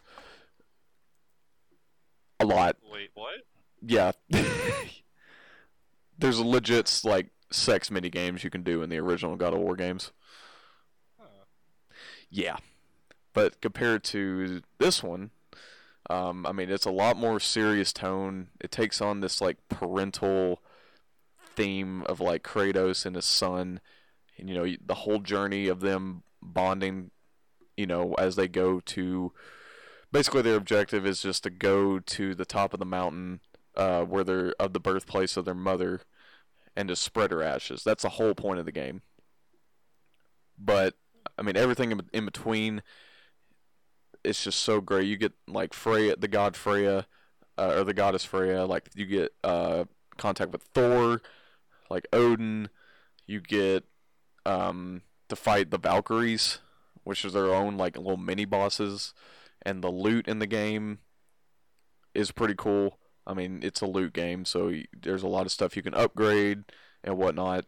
A 2.38 2.46
lot, 2.46 2.76
Wait, 2.90 3.10
what? 3.14 3.40
yeah. 3.82 4.12
There's 6.18 6.40
legit 6.40 7.00
like 7.04 7.28
sex 7.50 7.90
mini 7.90 8.08
games 8.08 8.44
you 8.44 8.50
can 8.50 8.62
do 8.62 8.82
in 8.82 8.88
the 8.88 8.98
original 8.98 9.36
God 9.36 9.52
of 9.52 9.60
War 9.60 9.76
games. 9.76 10.12
Huh. 11.18 11.44
Yeah, 12.30 12.56
but 13.34 13.60
compared 13.60 14.04
to 14.04 14.62
this 14.78 15.02
one, 15.02 15.30
um, 16.10 16.44
I 16.44 16.50
mean, 16.50 16.70
it's 16.70 16.86
a 16.86 16.90
lot 16.90 17.16
more 17.16 17.38
serious 17.38 17.92
tone. 17.92 18.48
It 18.60 18.72
takes 18.72 19.00
on 19.00 19.20
this 19.20 19.40
like 19.40 19.56
parental 19.68 20.60
theme 21.54 22.02
of 22.02 22.20
like 22.20 22.42
Kratos 22.42 23.06
and 23.06 23.14
his 23.14 23.24
son, 23.24 23.80
and 24.36 24.48
you 24.48 24.56
know 24.56 24.74
the 24.84 24.94
whole 24.94 25.20
journey 25.20 25.68
of 25.68 25.80
them 25.80 26.24
bonding. 26.42 27.12
You 27.76 27.86
know, 27.86 28.14
as 28.18 28.34
they 28.34 28.48
go 28.48 28.80
to, 28.80 29.32
basically 30.10 30.42
their 30.42 30.56
objective 30.56 31.06
is 31.06 31.22
just 31.22 31.44
to 31.44 31.50
go 31.50 32.00
to 32.00 32.34
the 32.34 32.44
top 32.44 32.74
of 32.74 32.80
the 32.80 32.84
mountain, 32.84 33.40
uh, 33.76 34.02
where 34.02 34.24
they're 34.24 34.52
of 34.58 34.72
the 34.72 34.80
birthplace 34.80 35.36
of 35.36 35.44
their 35.44 35.54
mother, 35.54 36.00
and 36.74 36.88
to 36.88 36.96
spread 36.96 37.30
her 37.30 37.42
ashes. 37.42 37.84
That's 37.84 38.02
the 38.02 38.10
whole 38.10 38.34
point 38.34 38.58
of 38.58 38.66
the 38.66 38.72
game. 38.72 39.02
But 40.58 40.94
I 41.38 41.42
mean, 41.42 41.56
everything 41.56 41.92
in, 41.92 42.02
in 42.12 42.24
between 42.24 42.82
it's 44.24 44.44
just 44.44 44.60
so 44.60 44.80
great. 44.80 45.06
You 45.06 45.16
get 45.16 45.32
like 45.46 45.72
Freya, 45.72 46.16
the 46.16 46.28
god 46.28 46.56
Freya, 46.56 47.06
uh, 47.58 47.74
or 47.76 47.84
the 47.84 47.94
goddess 47.94 48.24
Freya. 48.24 48.64
Like 48.64 48.90
you 48.94 49.06
get 49.06 49.32
uh, 49.44 49.84
contact 50.16 50.52
with 50.52 50.62
Thor, 50.74 51.20
like 51.90 52.06
Odin. 52.12 52.68
You 53.26 53.40
get 53.40 53.84
um, 54.46 55.02
to 55.28 55.36
fight 55.36 55.70
the 55.70 55.78
Valkyries, 55.78 56.58
which 57.04 57.24
is 57.24 57.32
their 57.32 57.54
own 57.54 57.76
like 57.76 57.96
little 57.96 58.16
mini 58.16 58.44
bosses, 58.44 59.14
and 59.62 59.82
the 59.82 59.90
loot 59.90 60.26
in 60.28 60.38
the 60.38 60.46
game 60.46 60.98
is 62.14 62.32
pretty 62.32 62.54
cool. 62.56 62.98
I 63.26 63.34
mean, 63.34 63.60
it's 63.62 63.80
a 63.80 63.86
loot 63.86 64.12
game, 64.12 64.44
so 64.44 64.72
there's 64.98 65.22
a 65.22 65.28
lot 65.28 65.46
of 65.46 65.52
stuff 65.52 65.76
you 65.76 65.82
can 65.82 65.94
upgrade 65.94 66.64
and 67.04 67.16
whatnot. 67.16 67.66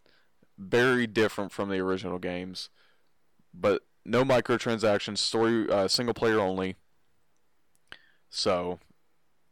Very 0.59 1.07
different 1.07 1.53
from 1.53 1.68
the 1.68 1.78
original 1.78 2.18
games, 2.18 2.68
but 3.55 3.82
no 4.05 4.24
microtransactions, 4.24 5.18
story 5.18 5.68
uh, 5.70 5.88
single 5.88 6.14
player 6.14 6.40
only. 6.40 6.76
So, 8.30 8.78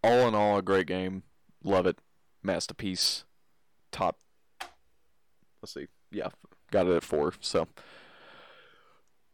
all 0.03 0.27
in 0.29 0.35
all, 0.35 0.59
a 0.59 0.63
great 0.63 0.87
game. 0.87 1.23
Love 1.63 1.87
it. 1.87 1.99
Masterpiece. 2.43 3.25
Top. 3.93 4.19
Let's 5.61 5.75
see. 5.75 5.87
Yeah, 6.11 6.29
got 6.71 6.87
it 6.87 6.97
at 6.97 7.03
four. 7.05 7.35
So, 7.41 7.69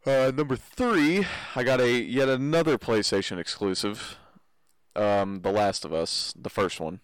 Uh, 0.05 0.31
number 0.35 0.55
three, 0.57 1.27
I 1.57 1.65
got 1.65 1.81
a 1.81 1.91
yet 1.91 2.29
another 2.29 2.79
PlayStation 2.79 3.39
exclusive. 3.39 4.19
Um, 4.95 5.43
The 5.43 5.51
Last 5.51 5.85
of 5.85 5.93
Us, 5.93 6.33
the 6.41 6.49
first 6.51 6.81
one. 6.81 7.01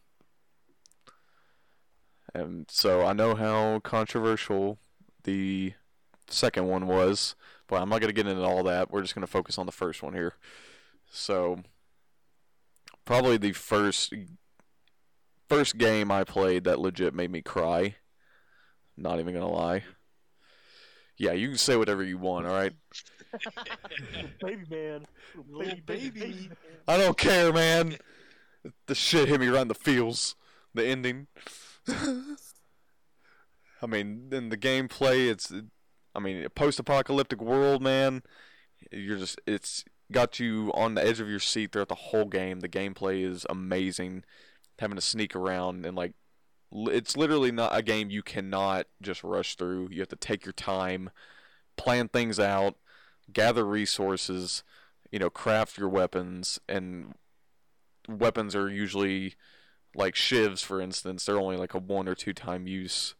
And 2.34 2.66
so 2.70 3.04
I 3.04 3.12
know 3.12 3.34
how 3.34 3.80
controversial 3.80 4.78
the 5.24 5.74
second 6.28 6.66
one 6.68 6.86
was, 6.86 7.34
but 7.72 7.80
I'm 7.80 7.88
not 7.88 8.02
gonna 8.02 8.12
get 8.12 8.26
into 8.26 8.42
all 8.42 8.64
that. 8.64 8.90
We're 8.90 9.00
just 9.00 9.14
gonna 9.14 9.26
focus 9.26 9.56
on 9.56 9.64
the 9.64 9.72
first 9.72 10.02
one 10.02 10.12
here. 10.12 10.34
So 11.10 11.62
probably 13.06 13.38
the 13.38 13.52
first 13.52 14.12
first 15.48 15.78
game 15.78 16.10
I 16.10 16.24
played 16.24 16.64
that 16.64 16.80
legit 16.80 17.14
made 17.14 17.30
me 17.30 17.40
cry. 17.40 17.96
Not 18.94 19.20
even 19.20 19.32
gonna 19.32 19.48
lie. 19.48 19.84
Yeah, 21.16 21.32
you 21.32 21.48
can 21.48 21.56
say 21.56 21.76
whatever 21.76 22.02
you 22.02 22.18
want, 22.18 22.44
all 22.46 22.52
right? 22.52 22.74
baby 24.44 24.66
man. 24.68 25.06
Little 25.48 25.78
baby. 25.86 26.50
I 26.86 26.98
don't 26.98 27.16
care, 27.16 27.54
man. 27.54 27.96
The 28.86 28.94
shit 28.94 29.28
hit 29.28 29.40
me 29.40 29.48
right 29.48 29.62
in 29.62 29.68
the 29.68 29.74
feels. 29.74 30.36
The 30.74 30.84
ending. 30.84 31.26
I 31.88 32.36
mean, 33.88 34.28
in 34.30 34.50
the 34.50 34.58
gameplay, 34.58 35.30
it's, 35.30 35.50
I 36.14 36.20
mean, 36.20 36.46
post-apocalyptic 36.54 37.40
world, 37.40 37.82
man. 37.82 38.22
You're 38.90 39.18
just, 39.18 39.40
it's 39.46 39.84
got 40.10 40.38
you 40.38 40.70
on 40.74 40.94
the 40.94 41.04
edge 41.04 41.20
of 41.20 41.28
your 41.28 41.40
seat 41.40 41.72
throughout 41.72 41.88
the 41.88 41.94
whole 41.94 42.26
game. 42.26 42.60
The 42.60 42.68
gameplay 42.68 43.24
is 43.24 43.46
amazing. 43.48 44.24
Having 44.78 44.96
to 44.96 45.02
sneak 45.02 45.36
around 45.36 45.86
and 45.86 45.96
like 45.96 46.14
it's 46.72 47.16
literally 47.16 47.52
not 47.52 47.76
a 47.76 47.82
game 47.82 48.10
you 48.10 48.22
cannot 48.22 48.86
just 49.00 49.22
rush 49.22 49.56
through. 49.56 49.88
You 49.90 50.00
have 50.00 50.08
to 50.08 50.16
take 50.16 50.44
your 50.44 50.52
time, 50.52 51.10
plan 51.76 52.08
things 52.08 52.40
out, 52.40 52.76
gather 53.32 53.64
resources, 53.64 54.62
you 55.10 55.18
know, 55.18 55.30
craft 55.30 55.76
your 55.76 55.88
weapons, 55.88 56.58
and 56.68 57.14
weapons 58.08 58.56
are 58.56 58.70
usually 58.70 59.34
like 59.94 60.14
shivs, 60.14 60.64
for 60.64 60.80
instance. 60.80 61.26
They're 61.26 61.38
only 61.38 61.56
like 61.56 61.74
a 61.74 61.78
one 61.78 62.08
or 62.08 62.14
two 62.14 62.32
time 62.32 62.66
use, 62.66 63.14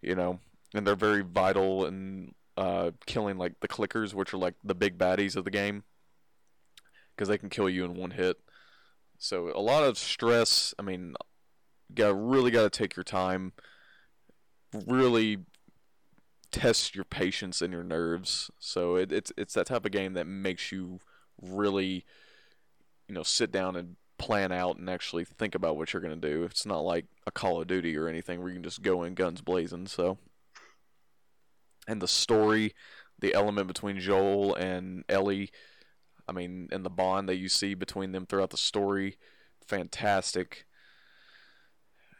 you 0.00 0.14
know, 0.14 0.38
and 0.74 0.86
they're 0.86 0.96
very 0.96 1.22
vital 1.22 1.86
in 1.86 2.34
uh, 2.56 2.90
killing 3.06 3.38
like 3.38 3.60
the 3.60 3.68
clickers, 3.68 4.14
which 4.14 4.32
are 4.34 4.38
like 4.38 4.54
the 4.64 4.74
big 4.74 4.98
baddies 4.98 5.36
of 5.36 5.44
the 5.44 5.50
game, 5.50 5.84
because 7.14 7.28
they 7.28 7.38
can 7.38 7.50
kill 7.50 7.68
you 7.68 7.84
in 7.84 7.94
one 7.94 8.12
hit. 8.12 8.38
So 9.18 9.52
a 9.54 9.60
lot 9.60 9.84
of 9.84 9.98
stress. 9.98 10.74
I 10.78 10.82
mean, 10.82 11.14
got 11.94 12.20
really 12.20 12.50
got 12.50 12.70
to 12.70 12.78
take 12.78 12.96
your 12.96 13.04
time. 13.04 13.52
Really 14.86 15.38
test 16.50 16.94
your 16.94 17.04
patience 17.04 17.62
and 17.62 17.72
your 17.72 17.82
nerves. 17.82 18.50
So 18.58 18.96
it, 18.96 19.12
it's 19.12 19.32
it's 19.36 19.54
that 19.54 19.66
type 19.66 19.84
of 19.84 19.92
game 19.92 20.14
that 20.14 20.26
makes 20.26 20.70
you 20.70 21.00
really, 21.40 22.04
you 23.08 23.14
know, 23.14 23.22
sit 23.22 23.50
down 23.50 23.76
and 23.76 23.96
plan 24.18 24.52
out 24.52 24.76
and 24.76 24.88
actually 24.88 25.24
think 25.24 25.54
about 25.54 25.76
what 25.76 25.92
you're 25.92 26.02
gonna 26.02 26.16
do. 26.16 26.44
It's 26.44 26.66
not 26.66 26.80
like 26.80 27.06
a 27.26 27.30
Call 27.30 27.60
of 27.60 27.66
Duty 27.66 27.96
or 27.96 28.08
anything 28.08 28.40
where 28.40 28.48
you 28.48 28.54
can 28.54 28.62
just 28.62 28.82
go 28.82 29.02
in 29.02 29.14
guns 29.14 29.40
blazing. 29.40 29.86
So, 29.86 30.18
and 31.86 32.00
the 32.00 32.08
story, 32.08 32.74
the 33.18 33.34
element 33.34 33.66
between 33.68 33.98
Joel 33.98 34.54
and 34.54 35.04
Ellie, 35.08 35.50
I 36.28 36.32
mean, 36.32 36.68
and 36.72 36.84
the 36.84 36.90
bond 36.90 37.28
that 37.28 37.36
you 37.36 37.48
see 37.48 37.74
between 37.74 38.12
them 38.12 38.26
throughout 38.26 38.50
the 38.50 38.56
story, 38.56 39.18
fantastic. 39.66 40.66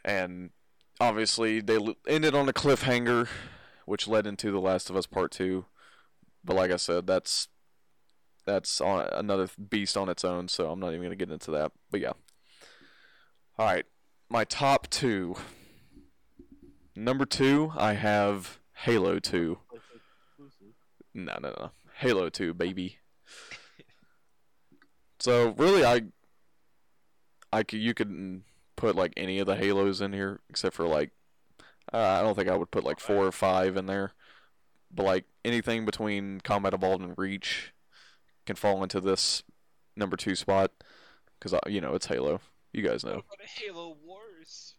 And 0.03 0.51
obviously, 0.99 1.61
they 1.61 1.79
ended 2.07 2.35
on 2.35 2.49
a 2.49 2.53
cliffhanger, 2.53 3.27
which 3.85 4.07
led 4.07 4.27
into 4.27 4.51
The 4.51 4.59
Last 4.59 4.89
of 4.89 4.95
Us 4.95 5.05
Part 5.05 5.31
Two. 5.31 5.65
But 6.43 6.55
like 6.55 6.71
I 6.71 6.77
said, 6.77 7.07
that's 7.07 7.47
that's 8.45 8.81
on 8.81 9.07
another 9.13 9.47
beast 9.69 9.95
on 9.95 10.09
its 10.09 10.25
own, 10.25 10.47
so 10.49 10.69
I'm 10.69 10.79
not 10.79 10.89
even 10.89 11.03
gonna 11.03 11.15
get 11.15 11.31
into 11.31 11.51
that. 11.51 11.71
But 11.89 12.01
yeah. 12.01 12.13
All 13.57 13.65
right, 13.65 13.85
my 14.29 14.43
top 14.43 14.89
two. 14.89 15.35
Number 16.95 17.25
two, 17.25 17.71
I 17.75 17.93
have 17.93 18.59
Halo 18.83 19.19
Two. 19.19 19.59
No, 21.13 21.37
no, 21.41 21.53
no. 21.57 21.71
Halo 21.95 22.29
2, 22.29 22.53
baby. 22.53 22.97
so 25.19 25.53
really, 25.57 25.85
I, 25.85 26.01
I 27.51 27.63
could 27.63 27.79
you 27.79 27.93
could 27.93 28.41
put 28.75 28.95
like 28.95 29.13
any 29.15 29.39
of 29.39 29.47
the 29.47 29.55
Halos 29.55 30.01
in 30.01 30.11
here 30.11 30.41
except 30.49 30.75
for 30.75 30.85
like, 30.85 31.11
uh, 31.93 31.97
I 31.97 32.21
don't 32.21 32.35
think 32.35 32.49
I 32.49 32.57
would 32.57 32.71
put 32.71 32.83
like 32.83 32.99
four 32.99 33.25
or 33.25 33.31
five 33.31 33.77
in 33.77 33.85
there, 33.85 34.11
but 34.93 35.05
like 35.05 35.25
anything 35.45 35.85
between 35.85 36.41
Combat 36.41 36.73
Evolved 36.73 37.03
and 37.03 37.17
Reach 37.17 37.73
can 38.45 38.55
fall 38.57 38.83
into 38.83 38.99
this 38.99 39.43
number 39.95 40.17
two 40.17 40.35
spot 40.35 40.71
because 41.39 41.57
you 41.67 41.79
know 41.79 41.93
it's 41.93 42.07
Halo. 42.07 42.41
You 42.73 42.81
guys 42.81 43.05
know. 43.05 43.21
What 43.27 43.35
about 43.35 43.47
Halo 43.47 43.95
Wars? 44.03 44.75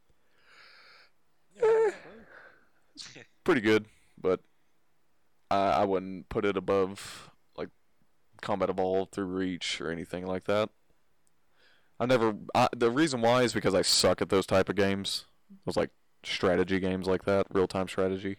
pretty 3.45 3.61
good, 3.61 3.87
but 4.25 4.41
I 5.51 5.83
I 5.83 5.85
wouldn't 5.85 6.29
put 6.31 6.45
it 6.45 6.57
above 6.57 7.31
like 7.57 7.69
Combat 8.41 8.71
Evolved 8.71 9.13
through 9.13 9.27
Reach 9.27 9.81
or 9.81 9.93
anything 9.93 10.27
like 10.27 10.45
that. 10.45 10.71
I 12.01 12.07
never. 12.07 12.35
I, 12.55 12.69
the 12.75 12.91
reason 12.91 13.21
why 13.21 13.43
is 13.43 13.53
because 13.53 13.75
I 13.75 13.83
suck 13.83 14.21
at 14.21 14.31
those 14.31 14.47
type 14.47 14.69
of 14.69 14.75
games. 14.75 15.27
Those 15.65 15.77
like 15.77 15.91
strategy 16.25 16.81
games 16.81 17.07
like 17.07 17.25
that, 17.27 17.47
real 17.53 17.69
time 17.69 17.87
strategy. 17.87 18.39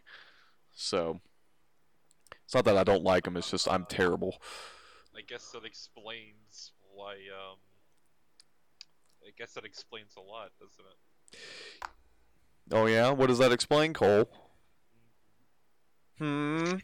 So 0.73 1.21
it's 2.43 2.55
not 2.55 2.65
that 2.65 2.77
I 2.77 2.83
don't 2.83 3.03
like 3.03 3.23
them. 3.23 3.37
It's 3.37 3.51
just 3.51 3.71
I'm 3.71 3.85
terrible. 3.85 4.37
I 5.15 5.21
guess 5.21 5.51
that 5.51 5.63
explains 5.63 6.73
why. 6.93 7.13
Um, 7.13 7.57
I 9.23 9.31
guess 9.37 9.53
that 9.53 9.63
explains 9.63 10.15
a 10.17 10.21
lot, 10.21 10.51
doesn't 10.59 10.85
it? 10.91 11.87
Oh 12.71 12.87
yeah, 12.87 13.11
what 13.11 13.27
does 13.27 13.37
that 13.37 13.51
explain, 13.51 13.93
Cole? 13.93 14.27
Hmm. 16.17 16.73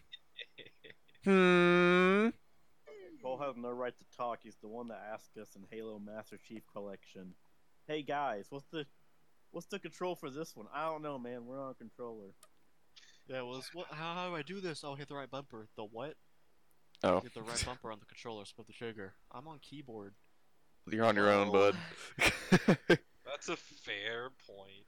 Hmm. 1.24 2.30
Cole 3.22 3.38
has 3.38 3.56
no 3.56 3.70
right 3.70 3.94
to 3.96 4.18
talk. 4.18 4.40
He's 4.42 4.58
the 4.60 4.68
one 4.68 4.88
that 4.88 5.08
asked 5.14 5.38
us 5.38 5.56
in 5.56 5.62
Halo 5.70 6.00
Master 6.00 6.40
Chief 6.48 6.64
Collection. 6.74 7.36
Hey 7.88 8.02
guys, 8.02 8.48
what's 8.50 8.66
the 8.72 8.88
what's 9.52 9.68
the 9.68 9.78
control 9.78 10.16
for 10.16 10.32
this 10.32 10.56
one? 10.56 10.66
I 10.74 10.86
don't 10.86 11.04
know, 11.04 11.20
man. 11.20 11.46
We're 11.46 11.62
on 11.62 11.72
a 11.72 11.76
controller. 11.76 12.30
Yeah, 13.28 13.44
was 13.44 13.70
what? 13.74 13.86
How, 13.92 14.16
how 14.16 14.30
do 14.30 14.36
I 14.36 14.42
do 14.42 14.60
this? 14.62 14.84
Oh, 14.84 14.96
hit 14.96 15.08
the 15.08 15.14
right 15.14 15.30
bumper. 15.30 15.68
The 15.78 15.84
what? 15.84 16.16
Oh, 17.04 17.20
Hit 17.20 17.34
the 17.34 17.44
right 17.44 17.64
bumper 17.66 17.92
on 17.92 18.00
the 18.00 18.06
controller. 18.06 18.46
Split 18.46 18.66
the 18.68 18.74
trigger. 18.74 19.14
I'm 19.32 19.48
on 19.48 19.60
keyboard. 19.60 20.14
you're 20.90 21.06
on 21.06 21.16
your 21.16 21.32
own, 21.32 21.52
bud. 21.52 21.76
That's 23.26 23.50
a 23.50 23.56
fair 23.56 24.30
point. 24.48 24.88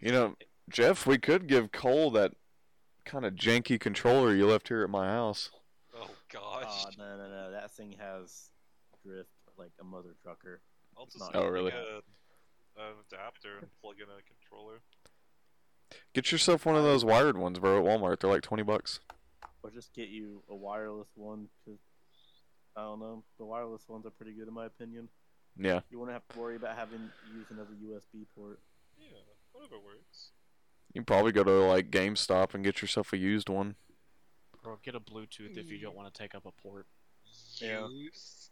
You 0.00 0.12
know, 0.12 0.36
Jeff, 0.70 1.06
we 1.06 1.18
could 1.18 1.46
give 1.46 1.70
Cole 1.70 2.10
that 2.12 2.32
kind 3.06 3.24
of 3.24 3.34
janky 3.34 3.80
controller 3.80 4.34
you 4.34 4.46
left 4.46 4.68
here 4.68 4.82
at 4.82 4.90
my 4.90 5.06
house. 5.06 5.50
Oh 5.96 6.10
gosh. 6.30 6.84
Oh 6.86 6.90
no 6.98 7.16
no 7.16 7.28
no, 7.30 7.50
that 7.52 7.70
thing 7.70 7.94
has 7.98 8.50
drift 9.04 9.30
like 9.56 9.72
a 9.80 9.84
mother 9.84 10.14
trucker. 10.22 10.60
I'll 10.98 11.06
just 11.06 11.20
not- 11.20 11.30
oh, 11.34 11.40
get 11.40 11.46
Oh, 11.46 11.50
really? 11.50 11.70
a, 11.72 11.96
an 12.78 12.92
adapter 13.10 13.58
and 13.62 13.68
plug 13.80 13.96
in 13.96 14.04
a 14.04 14.20
controller. 14.28 14.80
Get 16.12 16.32
yourself 16.32 16.66
one 16.66 16.76
of 16.76 16.82
those 16.82 17.04
wired 17.04 17.38
ones, 17.38 17.58
bro, 17.58 17.78
at 17.78 17.84
Walmart. 17.84 18.20
They're 18.20 18.30
like 18.30 18.42
20 18.42 18.62
bucks. 18.64 19.00
Or 19.62 19.70
just 19.70 19.94
get 19.94 20.08
you 20.08 20.42
a 20.50 20.54
wireless 20.54 21.08
one, 21.14 21.48
cause 21.64 21.78
I 22.76 22.82
don't 22.82 23.00
know, 23.00 23.24
the 23.38 23.44
wireless 23.46 23.88
ones 23.88 24.04
are 24.04 24.10
pretty 24.10 24.32
good 24.32 24.48
in 24.48 24.54
my 24.54 24.66
opinion. 24.66 25.08
Yeah. 25.56 25.80
You 25.90 25.98
won't 25.98 26.10
have 26.10 26.26
to 26.28 26.38
worry 26.38 26.56
about 26.56 26.76
having 26.76 26.98
to 26.98 27.34
use 27.38 27.46
another 27.50 27.70
USB 27.82 28.26
port. 28.36 28.58
Yeah, 28.98 29.16
whatever 29.52 29.76
works. 29.76 30.32
You 30.96 31.00
can 31.00 31.04
probably 31.04 31.32
go 31.32 31.44
to 31.44 31.50
like 31.66 31.90
GameStop 31.90 32.54
and 32.54 32.64
get 32.64 32.80
yourself 32.80 33.12
a 33.12 33.18
used 33.18 33.50
one. 33.50 33.74
Or 34.64 34.78
get 34.82 34.94
a 34.94 35.00
Bluetooth 35.00 35.58
if 35.58 35.70
you 35.70 35.78
don't 35.78 35.94
want 35.94 36.12
to 36.12 36.18
take 36.18 36.34
up 36.34 36.46
a 36.46 36.52
port. 36.52 36.86
Yeah. 37.56 37.86
Use. 37.86 38.48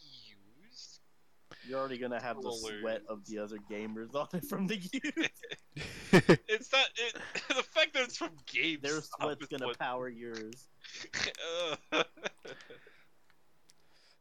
Use. 0.00 1.00
You're 1.68 1.78
already 1.78 1.98
gonna 1.98 2.22
have 2.22 2.40
the 2.40 2.50
sweat 2.52 3.02
of 3.06 3.26
the 3.26 3.38
other 3.38 3.58
gamers 3.70 4.14
on 4.14 4.28
it 4.32 4.46
from 4.46 4.66
the 4.66 4.76
use. 4.78 5.28
It's 6.48 6.72
not. 6.72 6.86
It, 6.96 7.16
the 7.48 7.62
fact 7.62 7.92
that 7.92 8.04
it's 8.04 8.16
from 8.16 8.30
games. 8.46 8.80
Their 8.80 9.02
sweat's 9.02 9.46
gonna 9.48 9.74
power 9.74 10.08
yours. 10.08 10.68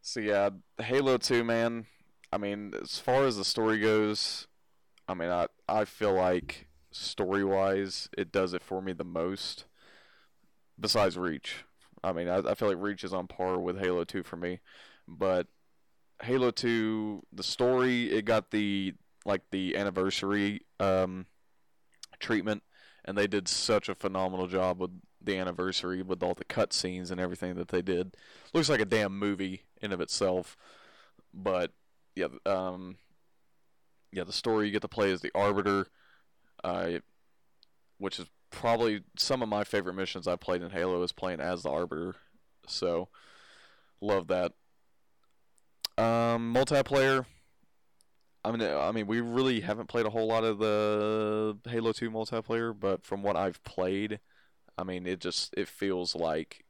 So 0.08 0.20
yeah, 0.20 0.52
Halo 0.78 1.18
2, 1.18 1.44
man. 1.44 1.88
I 2.32 2.38
mean, 2.38 2.74
as 2.80 3.00
far 3.00 3.26
as 3.26 3.38
the 3.38 3.44
story 3.44 3.80
goes, 3.80 4.46
I 5.08 5.16
mean, 5.16 5.30
I 5.30 5.48
I 5.68 5.86
feel 5.86 6.14
like 6.14 6.68
story-wise, 6.96 8.10
it 8.18 8.32
does 8.32 8.54
it 8.54 8.64
for 8.64 8.82
me 8.82 8.94
the 8.94 9.04
most. 9.04 9.66
Besides 10.80 11.18
Reach, 11.18 11.64
I 12.04 12.12
mean, 12.12 12.28
I, 12.28 12.38
I 12.40 12.54
feel 12.56 12.68
like 12.68 12.82
Reach 12.82 13.04
is 13.04 13.14
on 13.14 13.28
par 13.28 13.60
with 13.60 13.80
Halo 13.80 14.04
2 14.04 14.24
for 14.24 14.36
me, 14.36 14.60
but 15.08 15.48
Halo 16.22 16.52
2, 16.52 17.24
the 17.32 17.44
story, 17.44 18.12
it 18.12 18.26
got 18.26 18.52
the 18.52 18.94
like 19.26 19.42
the 19.50 19.76
anniversary 19.76 20.62
um 20.80 21.26
treatment, 22.20 22.64
and 23.04 23.18
they 23.18 23.28
did 23.28 23.48
such 23.48 23.90
a 23.90 23.96
phenomenal 23.96 24.48
job 24.48 24.80
with 24.80 24.92
the 25.22 25.38
anniversary 25.38 26.02
with 26.02 26.22
all 26.22 26.34
the 26.34 26.46
cutscenes 26.46 27.12
and 27.12 27.20
everything 27.20 27.56
that 27.56 27.70
they 27.70 27.82
did. 27.82 28.16
Looks 28.54 28.70
like 28.70 28.82
a 28.82 28.86
damn 28.86 29.18
movie 29.18 29.64
in 29.82 29.92
of 29.92 30.02
itself. 30.02 30.56
But 31.34 31.72
yeah, 32.16 32.28
um, 32.46 32.98
yeah, 34.12 34.24
the 34.24 34.34
story 34.34 34.68
you 34.68 34.72
get 34.72 34.82
to 34.84 34.88
play 34.88 35.12
as 35.12 35.22
the 35.22 35.32
Arbiter, 35.36 35.88
uh, 36.64 37.00
which 37.98 38.20
is 38.20 38.28
probably 38.50 39.02
some 39.18 39.42
of 39.42 39.50
my 39.50 39.64
favorite 39.64 39.94
missions 39.96 40.28
I've 40.28 40.40
played 40.40 40.62
in 40.62 40.70
Halo 40.70 41.02
is 41.04 41.12
playing 41.12 41.40
as 41.40 41.64
the 41.64 41.70
Arbiter. 41.70 42.16
So 42.68 43.10
love 44.02 44.28
that. 44.28 44.54
Um, 45.98 46.54
multiplayer. 46.54 47.26
I 48.44 48.52
mean, 48.52 48.62
I 48.62 48.92
mean, 48.92 49.08
we 49.08 49.22
really 49.22 49.62
haven't 49.62 49.88
played 49.88 50.06
a 50.06 50.12
whole 50.12 50.28
lot 50.28 50.44
of 50.44 50.60
the 50.60 51.58
Halo 51.68 51.92
2 51.92 52.12
multiplayer, 52.12 52.78
but 52.78 53.04
from 53.04 53.24
what 53.24 53.36
I've 53.36 53.64
played, 53.64 54.20
I 54.78 54.84
mean, 54.84 55.08
it 55.08 55.20
just 55.20 55.54
it 55.58 55.68
feels 55.68 56.16
like 56.16 56.64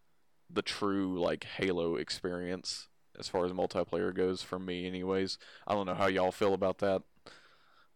the 0.49 0.61
true 0.61 1.19
like 1.19 1.43
Halo 1.43 1.95
experience 1.95 2.87
as 3.17 3.27
far 3.27 3.45
as 3.45 3.51
multiplayer 3.51 4.13
goes 4.13 4.41
for 4.41 4.59
me 4.59 4.87
anyways. 4.87 5.37
I 5.67 5.73
don't 5.73 5.85
know 5.85 5.95
how 5.95 6.07
y'all 6.07 6.31
feel 6.31 6.53
about 6.53 6.79
that, 6.79 7.01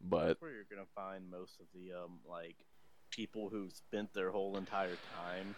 but 0.01 0.27
That's 0.27 0.41
where 0.41 0.51
you're 0.51 0.65
gonna 0.69 0.87
find 0.95 1.29
most 1.29 1.59
of 1.59 1.65
the 1.73 1.93
um 1.93 2.19
like 2.27 2.55
people 3.11 3.49
who 3.49 3.69
spent 3.69 4.13
their 4.13 4.31
whole 4.31 4.57
entire 4.57 4.97
time 5.15 5.55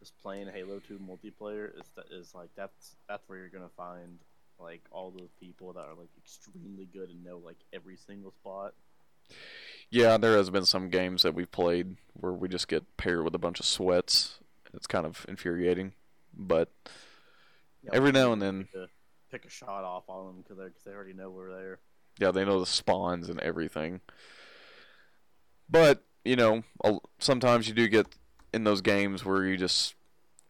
just 0.00 0.16
playing 0.22 0.48
Halo 0.48 0.80
2 0.80 0.98
multiplayer. 0.98 1.70
Is 1.78 1.86
that 1.96 2.06
is 2.10 2.34
like 2.34 2.50
that's 2.56 2.96
that's 3.08 3.28
where 3.28 3.38
you're 3.38 3.48
gonna 3.48 3.68
find 3.76 4.18
like 4.58 4.82
all 4.90 5.10
those 5.10 5.30
people 5.40 5.72
that 5.74 5.80
are 5.86 5.94
like 5.94 6.10
extremely 6.18 6.86
good 6.92 7.10
and 7.10 7.24
know 7.24 7.38
like 7.38 7.58
every 7.72 7.96
single 7.96 8.32
spot. 8.32 8.74
yeah, 9.90 10.16
there 10.18 10.36
has 10.36 10.50
been 10.50 10.64
some 10.66 10.88
games 10.90 11.22
that 11.22 11.34
we've 11.34 11.50
played 11.50 11.96
where 12.14 12.32
we 12.32 12.48
just 12.48 12.68
get 12.68 12.96
paired 12.96 13.24
with 13.24 13.34
a 13.34 13.38
bunch 13.38 13.60
of 13.60 13.66
sweats. 13.66 14.38
It's 14.74 14.86
kind 14.86 15.06
of 15.06 15.24
infuriating, 15.28 15.92
but 16.36 16.70
Yeah, 17.82 17.90
Every 17.94 18.12
now 18.12 18.32
and 18.32 18.42
then. 18.42 18.68
pick 19.30 19.44
a 19.44 19.50
shot 19.50 19.84
off 19.84 20.04
on 20.08 20.26
them 20.26 20.42
because 20.42 20.58
they 20.58 20.64
cause 20.64 20.82
they 20.84 20.92
already 20.92 21.12
know 21.14 21.30
we're 21.30 21.50
there. 21.52 21.78
Yeah, 22.18 22.30
they 22.30 22.44
know 22.44 22.60
the 22.60 22.66
spawns 22.66 23.28
and 23.28 23.40
everything. 23.40 24.00
But 25.68 26.04
you 26.24 26.36
know, 26.36 26.62
sometimes 27.18 27.68
you 27.68 27.74
do 27.74 27.88
get 27.88 28.06
in 28.52 28.64
those 28.64 28.80
games 28.80 29.24
where 29.24 29.44
you 29.44 29.56
just 29.56 29.94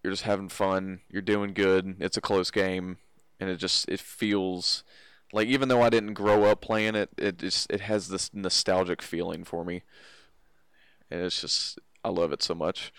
you're 0.03 0.13
just 0.13 0.25
having 0.25 0.49
fun, 0.49 1.01
you're 1.11 1.23
doing 1.23 1.53
good. 1.53 1.97
It's 2.01 2.17
a 2.17 2.23
close 2.23 2.51
game, 2.51 2.99
and 3.41 3.51
it 3.51 3.57
just 3.57 3.89
it 3.89 4.01
feels 4.01 4.85
like 5.33 5.49
even 5.49 5.69
though 5.69 5.83
I 5.83 5.91
didn't 5.91 6.15
grow 6.15 6.45
up 6.45 6.61
playing 6.61 6.95
it, 6.95 7.11
it 7.19 7.39
just 7.39 7.71
it 7.71 7.83
has 7.83 8.09
this 8.09 8.31
nostalgic 8.33 9.03
feeling 9.03 9.45
for 9.45 9.65
me, 9.65 9.83
and 11.11 11.21
it's 11.23 11.41
just 11.41 11.79
I 12.05 12.09
love 12.09 12.33
it 12.33 12.43
so 12.43 12.55
much. 12.55 12.93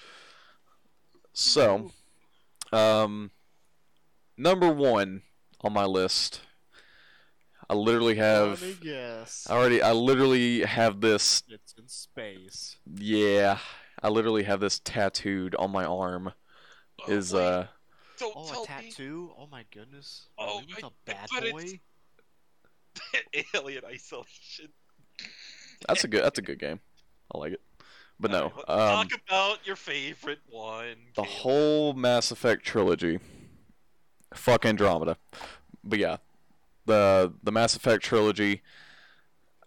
So, 1.33 1.91
um, 2.71 3.31
number 4.37 4.71
one 4.71 5.21
on 5.61 5.73
my 5.73 5.85
list, 5.85 6.41
I 7.69 7.75
literally 7.75 8.15
have. 8.15 8.61
Let 8.61 8.69
me 8.69 8.75
guess. 8.81 9.47
I 9.49 9.53
already, 9.55 9.81
I 9.81 9.91
literally 9.91 10.61
have 10.61 11.01
this. 11.01 11.43
It's 11.47 11.73
in 11.77 11.87
space. 11.87 12.77
Yeah, 12.95 13.59
I 14.01 14.09
literally 14.09 14.43
have 14.43 14.59
this 14.59 14.79
tattooed 14.83 15.55
on 15.55 15.71
my 15.71 15.85
arm. 15.85 16.33
Oh, 17.07 17.11
Is 17.11 17.33
wait, 17.33 17.41
uh, 17.45 17.65
don't 18.19 18.33
Oh, 18.35 18.49
tell 18.51 18.63
a 18.63 18.67
tattoo? 18.67 19.31
Oh 19.37 19.47
my 19.51 19.63
goodness. 19.71 20.27
Oh, 20.37 20.57
Are 20.57 20.61
you 20.63 20.75
with 20.75 20.83
I- 20.83 20.87
a 20.87 20.91
bad 21.05 21.27
but 21.31 21.51
boy? 21.51 21.61
me 21.63 21.81
Alien 23.53 23.83
Isolation. 23.85 24.69
that's 25.87 26.03
a 26.03 26.07
good, 26.07 26.23
that's 26.23 26.39
a 26.39 26.41
good 26.41 26.59
game. 26.59 26.79
I 27.33 27.37
like 27.37 27.53
it. 27.53 27.61
But 28.19 28.31
no, 28.31 28.51
Alright, 28.67 28.69
um, 29.01 29.07
talk 29.07 29.19
about 29.27 29.65
your 29.65 29.75
favorite 29.77 30.39
one. 30.49 30.95
the 31.15 31.21
Caleb. 31.23 31.29
whole 31.29 31.93
Mass 31.93 32.31
Effect 32.31 32.65
trilogy. 32.65 33.19
Fuck 34.33 34.65
Andromeda. 34.65 35.15
But 35.83 35.99
yeah, 35.99 36.17
the 36.89 37.33
the 37.41 37.51
Mass 37.51 37.75
Effect 37.75 38.03
trilogy. 38.03 38.61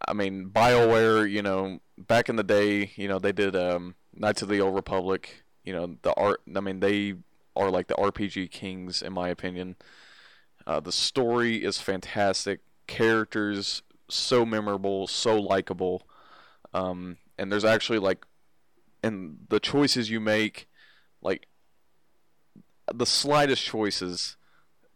I 0.06 0.12
mean, 0.12 0.50
BioWare, 0.50 1.30
you 1.30 1.42
know, 1.42 1.78
back 1.96 2.28
in 2.28 2.36
the 2.36 2.42
day, 2.42 2.90
you 2.96 3.06
know, 3.06 3.18
they 3.18 3.32
did 3.32 3.54
um, 3.54 3.94
Knights 4.12 4.42
of 4.42 4.48
the 4.48 4.60
Old 4.60 4.74
Republic. 4.74 5.44
You 5.64 5.72
know, 5.72 5.96
the 6.02 6.12
art. 6.14 6.42
I 6.54 6.60
mean, 6.60 6.80
they 6.80 7.14
are 7.54 7.70
like 7.70 7.86
the 7.86 7.94
RPG 7.94 8.50
kings, 8.50 9.00
in 9.00 9.12
my 9.12 9.28
opinion. 9.28 9.76
Uh, 10.66 10.80
the 10.80 10.92
story 10.92 11.64
is 11.64 11.78
fantastic. 11.78 12.60
Characters 12.86 13.82
so 14.08 14.44
memorable, 14.44 15.06
so 15.06 15.40
likable. 15.40 16.02
Um, 16.74 17.18
and 17.38 17.50
there's 17.50 17.64
actually 17.64 17.98
like, 18.00 18.26
and 19.02 19.38
the 19.48 19.60
choices 19.60 20.10
you 20.10 20.20
make, 20.20 20.68
like, 21.20 21.46
the 22.92 23.06
slightest 23.06 23.64
choices 23.64 24.36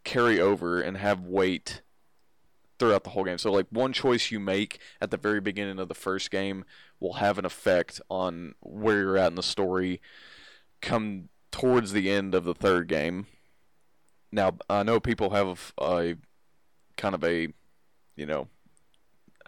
carry 0.03 0.39
over 0.39 0.81
and 0.81 0.97
have 0.97 1.21
weight 1.21 1.81
throughout 2.79 3.03
the 3.03 3.11
whole 3.11 3.23
game. 3.23 3.37
So 3.37 3.51
like 3.51 3.67
one 3.69 3.93
choice 3.93 4.31
you 4.31 4.39
make 4.39 4.79
at 5.01 5.11
the 5.11 5.17
very 5.17 5.41
beginning 5.41 5.79
of 5.79 5.87
the 5.87 5.95
first 5.95 6.31
game 6.31 6.65
will 6.99 7.13
have 7.13 7.37
an 7.37 7.45
effect 7.45 8.01
on 8.09 8.55
where 8.61 8.99
you're 8.99 9.17
at 9.17 9.27
in 9.27 9.35
the 9.35 9.43
story 9.43 10.01
come 10.81 11.29
towards 11.51 11.91
the 11.91 12.11
end 12.11 12.35
of 12.35 12.43
the 12.43 12.53
third 12.53 12.87
game. 12.87 13.27
Now, 14.31 14.57
I 14.69 14.83
know 14.83 14.99
people 14.99 15.31
have 15.31 15.73
a 15.79 16.15
kind 16.97 17.15
of 17.15 17.23
a, 17.23 17.47
you 18.15 18.25
know, 18.25 18.47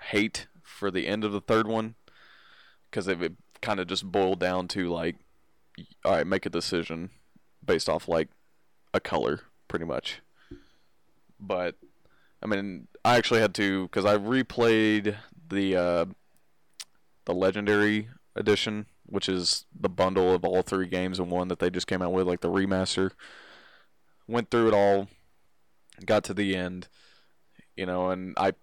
hate 0.04 0.48
for 0.64 0.90
the 0.90 1.08
end 1.08 1.24
of 1.24 1.32
the 1.32 1.42
third 1.42 1.68
one 1.68 1.96
because 2.90 3.08
it, 3.08 3.34
kind 3.62 3.80
of 3.80 3.88
just 3.88 4.10
boiled 4.10 4.40
down 4.40 4.68
to 4.70 4.90
like, 4.90 5.16
all 6.06 6.14
right, 6.14 6.28
make 6.28 6.46
a 6.46 6.50
decision 6.50 7.10
based 7.64 7.90
off 7.90 8.08
like 8.08 8.30
a 8.94 9.00
color, 9.00 9.42
pretty 9.68 9.86
much. 9.86 10.22
But 11.40 11.76
I 12.42 12.48
mean, 12.48 12.88
I 13.04 13.18
actually 13.18 13.42
had 13.42 13.54
to 13.56 13.84
because 13.84 14.06
I 14.06 14.18
replayed 14.18 15.16
the 15.50 15.76
uh, 15.76 16.06
the 17.26 17.34
legendary 17.34 18.10
edition, 18.36 18.86
which 19.06 19.28
is 19.28 19.66
the 19.78 19.90
bundle 19.90 20.34
of 20.34 20.46
all 20.46 20.62
three 20.62 20.88
games 20.88 21.20
in 21.20 21.30
one 21.30 21.48
that 21.50 21.60
they 21.60 21.70
just 21.70 21.88
came 21.88 22.02
out 22.02 22.14
with, 22.14 22.28
like 22.28 22.42
the 22.42 22.50
remaster. 22.50 23.12
Went 24.28 24.52
through 24.52 24.70
it 24.70 24.74
all, 24.74 25.08
got 26.06 26.24
to 26.26 26.34
the 26.34 26.56
end, 26.56 26.88
you 27.76 27.86
know, 27.86 28.10
and 28.10 28.34
I 28.38 28.54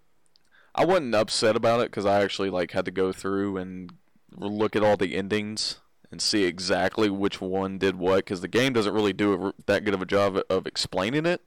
I 0.75 0.85
wasn't 0.85 1.15
upset 1.15 1.57
about 1.57 1.81
it 1.81 1.91
because 1.91 2.07
I 2.07 2.23
actually 2.23 2.51
like 2.51 2.73
had 2.73 2.85
to 2.85 2.91
go 2.91 3.13
through 3.13 3.57
and 3.57 3.93
look 4.35 4.77
at 4.77 4.83
all 4.83 4.97
the 4.97 5.17
endings 5.17 5.81
and 6.11 6.21
see 6.21 6.45
exactly 6.45 7.11
which 7.11 7.41
one 7.41 7.79
did 7.79 7.97
what 7.97 8.17
because 8.17 8.41
the 8.41 8.49
game 8.49 8.73
doesn't 8.73 8.93
really 8.95 9.13
do 9.13 9.49
a, 9.49 9.53
that 9.67 9.85
good 9.85 9.95
of 9.95 10.03
a 10.03 10.07
job 10.07 10.39
of 10.49 10.67
explaining 10.67 11.27
it. 11.27 11.43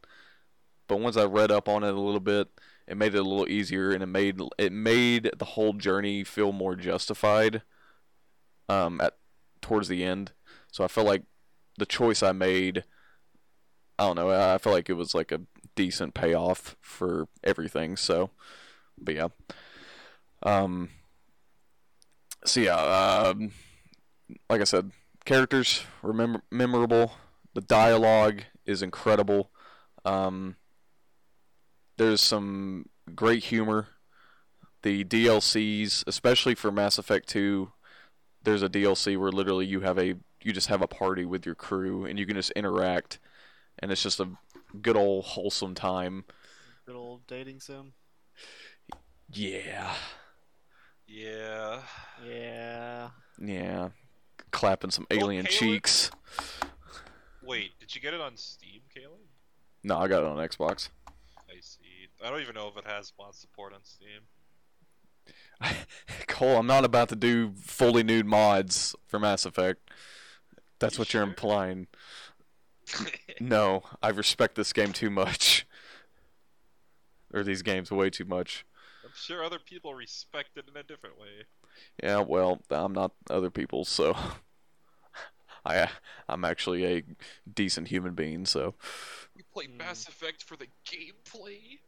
But 0.89 0.99
once 0.99 1.15
I 1.15 1.23
read 1.23 1.51
up 1.51 1.69
on 1.69 1.85
it 1.85 1.93
a 1.93 2.01
little 2.01 2.19
bit, 2.19 2.49
it 2.87 2.97
made 2.97 3.15
it 3.15 3.19
a 3.19 3.23
little 3.23 3.47
easier 3.47 3.91
and 3.91 4.03
it 4.03 4.07
made 4.07 4.41
it 4.57 4.73
made 4.73 5.31
the 5.37 5.45
whole 5.45 5.71
journey 5.71 6.25
feel 6.25 6.51
more 6.51 6.75
justified. 6.75 7.61
Um, 8.67 8.99
at 9.01 9.15
towards 9.61 9.87
the 9.87 10.03
end, 10.03 10.33
so 10.71 10.83
I 10.83 10.87
felt 10.87 11.07
like 11.07 11.23
the 11.77 11.85
choice 11.85 12.21
I 12.21 12.33
made. 12.33 12.83
I 13.97 14.05
don't 14.05 14.17
know. 14.17 14.29
I 14.29 14.57
felt 14.57 14.75
like 14.75 14.89
it 14.89 14.93
was 14.93 15.15
like 15.15 15.31
a 15.31 15.41
decent 15.75 16.13
payoff 16.13 16.75
for 16.81 17.27
everything. 17.43 17.95
So, 17.95 18.31
but 18.97 19.15
yeah. 19.15 19.29
Um. 20.43 20.89
So 22.45 22.59
yeah. 22.59 22.75
Um 22.75 23.51
like 24.49 24.61
I 24.61 24.65
said, 24.65 24.91
characters 25.25 25.83
remember 26.01 26.41
memorable. 26.51 27.13
The 27.53 27.61
dialogue 27.61 28.43
is 28.65 28.81
incredible. 28.81 29.49
Um, 30.05 30.55
there's 31.99 32.21
some 32.21 32.87
great 33.13 33.43
humor. 33.43 33.87
The 34.81 35.03
DLCs, 35.03 36.05
especially 36.07 36.55
for 36.55 36.71
Mass 36.71 36.97
Effect 36.97 37.27
2, 37.27 37.71
there's 38.43 38.63
a 38.63 38.69
DLC 38.69 39.17
where 39.19 39.31
literally 39.31 39.65
you 39.65 39.81
have 39.81 39.99
a 39.99 40.15
you 40.41 40.53
just 40.53 40.67
have 40.69 40.81
a 40.81 40.87
party 40.87 41.25
with 41.25 41.45
your 41.45 41.53
crew 41.55 42.05
and 42.05 42.17
you 42.17 42.25
can 42.25 42.35
just 42.37 42.51
interact, 42.51 43.19
and 43.79 43.91
it's 43.91 44.01
just 44.01 44.21
a 44.21 44.29
good 44.81 44.95
old 44.95 45.25
wholesome 45.25 45.75
time. 45.75 46.23
Good 46.85 46.95
old 46.95 47.27
dating 47.27 47.59
sim. 47.59 47.91
Yeah, 49.31 49.93
Yeah. 51.05 51.81
Yeah. 52.25 53.09
yeah, 53.37 53.89
clapping 54.51 54.91
some 54.91 55.05
Well, 55.11 55.19
alien 55.19 55.45
Caleb- 55.45 55.59
cheeks. 55.59 56.09
Wait, 57.43 57.77
did 57.79 57.93
you 57.93 57.99
get 58.01 58.13
it 58.13 58.21
on 58.21 58.37
Steam, 58.37 58.81
Caleb? 58.93 59.19
No, 59.83 59.97
I 59.97 60.07
got 60.07 60.23
it 60.23 60.27
on 60.27 60.37
Xbox. 60.37 60.89
I 62.23 62.29
don't 62.29 62.41
even 62.41 62.55
know 62.55 62.67
if 62.67 62.77
it 62.77 62.85
has 62.85 63.13
mod 63.17 63.33
support 63.35 63.73
on 63.73 63.79
Steam. 63.83 64.21
Cole, 66.27 66.57
I'm 66.57 66.67
not 66.67 66.85
about 66.85 67.09
to 67.09 67.15
do 67.15 67.53
fully 67.55 68.03
nude 68.03 68.25
mods 68.25 68.95
for 69.07 69.19
Mass 69.19 69.45
Effect. 69.45 69.89
That's 70.79 70.95
You 70.95 70.99
what 70.99 71.13
you're 71.13 71.23
sure? 71.23 71.29
implying. 71.29 71.87
No, 73.39 73.83
I 74.01 74.09
respect 74.09 74.55
this 74.55 74.73
game 74.73 74.91
too 74.91 75.09
much. 75.09 75.65
Or 77.33 77.43
these 77.43 77.61
games 77.61 77.91
way 77.91 78.09
too 78.09 78.25
much. 78.25 78.65
I'm 79.03 79.11
sure 79.13 79.43
other 79.43 79.59
people 79.59 79.93
respect 79.93 80.57
it 80.57 80.65
in 80.69 80.75
a 80.75 80.83
different 80.83 81.17
way. 81.19 81.45
Yeah, 82.03 82.19
well, 82.19 82.61
I'm 82.69 82.93
not 82.93 83.11
other 83.29 83.49
people, 83.49 83.85
so 83.85 84.15
I 85.65 85.89
I'm 86.27 86.43
actually 86.43 86.85
a 86.85 87.03
decent 87.51 87.87
human 87.89 88.13
being. 88.13 88.45
So 88.45 88.75
You 89.35 89.43
play 89.53 89.67
Mm. 89.67 89.77
Mass 89.77 90.07
Effect 90.07 90.43
for 90.43 90.57
the 90.57 90.67
gameplay? 90.85 91.79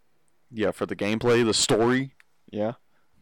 Yeah, 0.51 0.71
for 0.71 0.85
the 0.85 0.95
gameplay, 0.95 1.45
the 1.45 1.53
story, 1.53 2.13
yeah, 2.51 2.73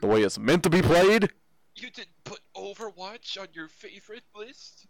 the 0.02 0.08
way 0.08 0.22
it's 0.24 0.40
meant 0.40 0.64
to 0.64 0.70
be 0.70 0.82
played. 0.82 1.30
You 1.76 1.90
didn't 1.90 2.24
put 2.24 2.42
Overwatch 2.56 3.40
on 3.40 3.48
your 3.54 3.68
favorite 3.68 4.24
list? 4.36 4.88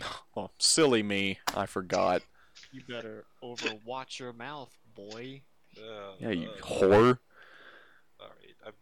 Oh, 0.36 0.50
silly 0.60 1.02
me, 1.02 1.40
I 1.56 1.66
forgot. 1.66 2.22
You 2.70 2.82
better 2.88 3.24
overwatch 3.42 4.20
your 4.20 4.32
mouth, 4.32 4.72
boy. 4.94 5.42
Uh, 5.76 6.12
Yeah, 6.20 6.30
you 6.30 6.48
uh, 6.50 6.64
whore. 6.64 7.18
Alright, 8.20 8.54
I'm... 8.64 8.72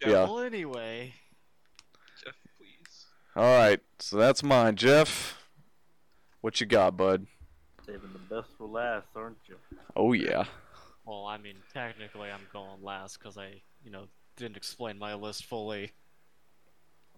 Yeah. 0.00 0.24
Well, 0.24 0.40
anyway, 0.40 1.12
Jeff, 2.24 2.34
please. 2.56 3.06
All 3.36 3.58
right, 3.58 3.80
so 3.98 4.16
that's 4.16 4.42
mine, 4.42 4.76
Jeff. 4.76 5.38
What 6.40 6.58
you 6.60 6.66
got, 6.66 6.96
bud? 6.96 7.26
Saving 7.84 8.10
the 8.14 8.34
best 8.34 8.48
for 8.56 8.66
last, 8.66 9.08
aren't 9.14 9.36
you? 9.46 9.56
Oh 9.94 10.14
yeah. 10.14 10.44
Well, 11.10 11.26
I 11.26 11.38
mean, 11.38 11.56
technically, 11.74 12.30
I'm 12.30 12.46
going 12.52 12.82
last 12.82 13.18
because 13.18 13.36
I, 13.36 13.62
you 13.82 13.90
know, 13.90 14.04
didn't 14.36 14.56
explain 14.56 14.96
my 14.96 15.14
list 15.14 15.44
fully. 15.46 15.90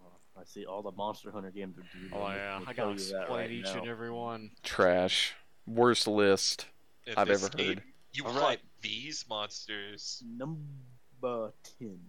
Oh, 0.01 0.09
I 0.35 0.43
see 0.45 0.65
all 0.65 0.81
the 0.81 0.91
Monster 0.91 1.29
Hunter 1.29 1.51
games 1.51 1.77
are 1.77 1.81
due. 1.81 2.09
Oh 2.11 2.27
yeah, 2.29 2.59
I 2.65 2.73
gotta 2.73 2.93
explain 2.93 3.51
each 3.51 3.67
and 3.67 3.87
every 3.87 4.09
one. 4.09 4.49
Trash. 4.63 5.35
Worst 5.67 6.07
list. 6.07 6.65
In 7.05 7.13
I've 7.17 7.29
ever 7.29 7.49
game, 7.49 7.67
heard. 7.67 7.83
You 8.13 8.25
All 8.25 8.31
hunt 8.31 8.43
right. 8.45 8.59
these 8.81 9.25
monsters. 9.29 10.23
Number 10.25 11.53
ten, 11.77 11.99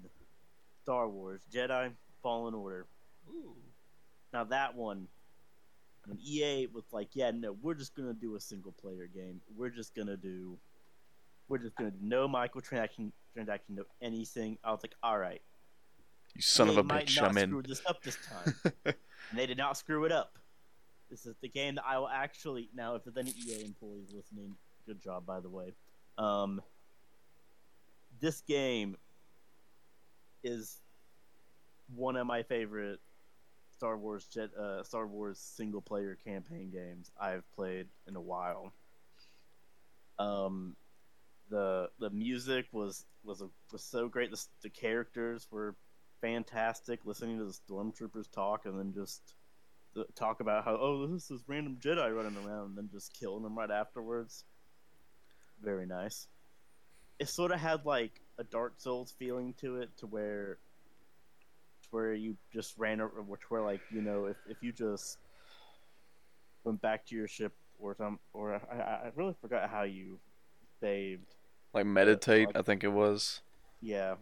Star 0.84 1.06
Wars 1.06 1.42
Jedi 1.52 1.90
Fallen 2.22 2.54
Order. 2.54 2.86
Ooh. 3.28 3.56
Now 4.32 4.44
that 4.44 4.74
one, 4.74 5.06
when 6.06 6.18
EA 6.24 6.66
was 6.72 6.84
like, 6.92 7.10
"Yeah, 7.12 7.30
no, 7.30 7.52
we're 7.52 7.74
just 7.74 7.94
gonna 7.94 8.14
do 8.14 8.36
a 8.36 8.40
single 8.40 8.72
player 8.72 9.06
game. 9.06 9.42
We're 9.54 9.68
just 9.68 9.94
gonna 9.94 10.16
do, 10.16 10.56
we're 11.48 11.58
just 11.58 11.76
gonna 11.76 11.90
do 11.90 11.98
no 12.00 12.28
microtransaction, 12.28 13.12
transaction, 13.32 13.74
no 13.76 13.84
anything." 14.00 14.58
I 14.64 14.70
was 14.70 14.80
like, 14.82 14.94
"All 15.02 15.18
right, 15.18 15.42
You 16.34 16.42
son 16.42 16.68
of 16.68 16.78
a 16.78 16.82
might 16.82 17.06
bitch. 17.06 17.20
not 17.20 17.30
I'm 17.30 17.38
in. 17.38 17.50
screw 17.50 17.62
this 17.62 17.82
up 17.86 18.02
this 18.02 18.16
time." 18.26 18.54
and 18.84 18.94
they 19.38 19.46
did 19.46 19.58
not 19.58 19.76
screw 19.76 20.04
it 20.04 20.12
up. 20.12 20.38
This 21.10 21.26
is 21.26 21.34
the 21.42 21.48
game 21.48 21.76
that 21.76 21.84
I 21.86 21.98
will 21.98 22.08
actually 22.08 22.68
now. 22.74 22.94
If 22.94 23.04
there's 23.04 23.16
any 23.16 23.30
EA 23.32 23.64
employees 23.64 24.12
listening, 24.12 24.56
good 24.86 25.00
job 25.00 25.26
by 25.26 25.40
the 25.40 25.48
way. 25.50 25.74
Um, 26.18 26.60
this 28.20 28.40
game 28.42 28.96
is 30.42 30.80
one 31.94 32.16
of 32.16 32.26
my 32.26 32.42
favorite 32.42 33.00
Star 33.76 33.96
Wars 33.98 34.26
jet, 34.26 34.50
uh, 34.54 34.82
Star 34.82 35.06
Wars 35.06 35.38
single 35.38 35.80
player 35.82 36.16
campaign 36.24 36.70
games 36.70 37.10
I've 37.20 37.42
played 37.54 37.86
in 38.06 38.16
a 38.16 38.20
while. 38.20 38.72
Um, 40.18 40.76
the 41.50 41.88
the 41.98 42.10
music 42.10 42.66
was 42.72 43.04
was 43.22 43.40
a, 43.40 43.48
was 43.72 43.82
so 43.82 44.08
great. 44.08 44.30
The, 44.30 44.44
the 44.62 44.70
characters 44.70 45.46
were 45.50 45.74
fantastic. 46.20 47.00
Listening 47.04 47.38
to 47.38 47.44
the 47.44 47.52
stormtroopers 47.52 48.30
talk 48.30 48.66
and 48.66 48.78
then 48.78 48.92
just 48.92 49.34
talk 50.16 50.40
about 50.40 50.64
how 50.64 50.76
oh 50.80 51.06
this 51.06 51.30
is 51.30 51.42
random 51.46 51.78
Jedi 51.80 52.14
running 52.14 52.36
around 52.44 52.70
and 52.70 52.76
then 52.76 52.88
just 52.92 53.12
killing 53.18 53.42
them 53.42 53.56
right 53.56 53.70
afterwards. 53.70 54.44
Very 55.62 55.86
nice. 55.86 56.26
It 57.18 57.28
sort 57.28 57.52
of 57.52 57.60
had 57.60 57.86
like 57.86 58.20
a 58.38 58.44
Dark 58.44 58.74
Souls 58.78 59.14
feeling 59.18 59.54
to 59.60 59.76
it, 59.76 59.96
to 59.98 60.06
where 60.06 60.58
where 61.90 62.12
you 62.12 62.36
just 62.52 62.76
ran 62.76 63.00
over, 63.00 63.22
which 63.22 63.50
where 63.50 63.62
like 63.62 63.80
you 63.92 64.02
know 64.02 64.26
if, 64.26 64.36
if 64.48 64.62
you 64.62 64.72
just 64.72 65.18
went 66.64 66.80
back 66.80 67.06
to 67.06 67.14
your 67.14 67.28
ship 67.28 67.52
or 67.78 67.94
some 67.94 68.18
or 68.32 68.54
I 68.54 68.74
I 68.74 69.10
really 69.14 69.36
forgot 69.40 69.70
how 69.70 69.82
you 69.82 70.18
saved. 70.80 71.33
Like 71.74 71.86
meditate, 71.86 72.48
I 72.54 72.62
think 72.62 72.84
it 72.84 72.92
was. 72.92 73.40
Yeah, 73.80 74.14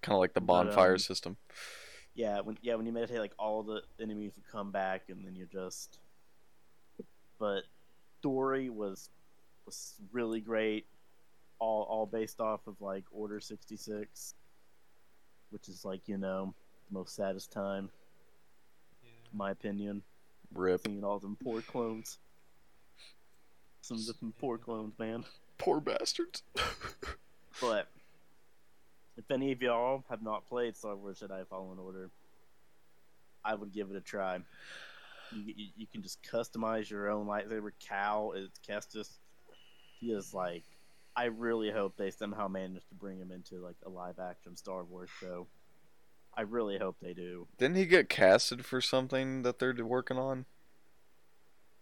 Kind 0.00 0.14
of 0.14 0.20
like 0.20 0.32
the 0.32 0.40
But, 0.40 0.46
bonfire 0.66 0.92
um, 0.92 0.98
system. 0.98 1.36
yeah 2.14 2.40
when 2.40 2.56
yeah 2.62 2.74
when 2.76 2.86
you 2.86 2.92
meditate 2.92 3.18
like 3.18 3.34
all 3.38 3.62
the 3.62 3.82
enemies 4.00 4.32
would 4.36 4.46
come 4.50 4.70
back 4.70 5.02
and 5.08 5.24
then 5.24 5.34
you 5.36 5.46
just 5.52 5.98
but 7.38 7.64
story 8.20 8.70
was 8.70 9.10
was 9.66 9.94
really 10.12 10.40
great 10.40 10.86
all 11.58 11.82
all 11.90 12.06
based 12.06 12.40
off 12.40 12.60
of 12.66 12.80
like 12.80 13.04
order 13.10 13.40
66 13.40 14.34
which 15.50 15.68
is 15.68 15.84
like 15.84 16.00
you 16.06 16.16
know 16.16 16.54
the 16.88 16.94
most 16.98 17.14
saddest 17.14 17.50
time 17.52 17.90
in 19.32 19.36
my 19.38 19.50
opinion 19.50 20.02
Rip. 20.54 20.80
seeing 20.86 21.04
all 21.04 21.18
them 21.18 21.36
poor 21.42 21.60
clones 21.60 22.18
some 23.80 23.98
of 23.98 24.18
them 24.20 24.32
poor 24.40 24.58
clones 24.58 24.94
man 24.98 25.24
Poor 25.58 25.80
bastards. 25.80 26.42
But 27.60 27.88
if 29.16 29.28
any 29.30 29.50
of 29.52 29.60
y'all 29.60 30.04
have 30.08 30.22
not 30.22 30.46
played 30.46 30.76
Star 30.76 30.94
Wars 30.94 31.20
Jedi 31.20 31.46
Fallen 31.48 31.78
Order, 31.78 32.10
I 33.44 33.54
would 33.54 33.72
give 33.72 33.90
it 33.90 33.96
a 33.96 34.00
try. 34.00 34.36
You, 35.32 35.42
you, 35.56 35.66
you 35.76 35.86
can 35.86 36.02
just 36.02 36.22
customize 36.22 36.88
your 36.88 37.10
own 37.10 37.26
lightsaber. 37.26 37.70
Cal 37.80 38.32
is 38.32 38.50
Kestis. 38.66 39.18
He 40.00 40.12
is 40.12 40.32
like. 40.32 40.64
I 41.16 41.24
really 41.24 41.72
hope 41.72 41.96
they 41.96 42.12
somehow 42.12 42.46
manage 42.46 42.86
to 42.90 42.94
bring 42.94 43.18
him 43.18 43.32
into 43.32 43.56
like 43.56 43.74
a 43.84 43.88
live 43.88 44.20
action 44.20 44.56
Star 44.56 44.84
Wars 44.84 45.10
show. 45.18 45.48
I 46.32 46.42
really 46.42 46.78
hope 46.78 46.96
they 47.02 47.12
do. 47.12 47.48
Didn't 47.58 47.76
he 47.76 47.86
get 47.86 48.08
casted 48.08 48.64
for 48.64 48.80
something 48.80 49.42
that 49.42 49.58
they're 49.58 49.74
working 49.84 50.16
on? 50.16 50.44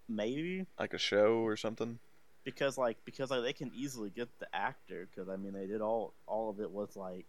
Maybe 0.08 0.64
Like 0.78 0.94
a 0.94 0.98
show 0.98 1.34
or 1.34 1.56
something? 1.58 1.98
Because 2.46 2.78
like 2.78 2.96
because 3.04 3.30
like, 3.30 3.42
they 3.42 3.52
can 3.52 3.72
easily 3.74 4.08
get 4.08 4.28
the 4.38 4.46
actor 4.54 5.08
because 5.10 5.28
I 5.28 5.36
mean 5.36 5.52
they 5.52 5.66
did 5.66 5.82
all 5.82 6.14
all 6.26 6.48
of 6.48 6.60
it 6.60 6.70
was 6.70 6.96
like 6.96 7.26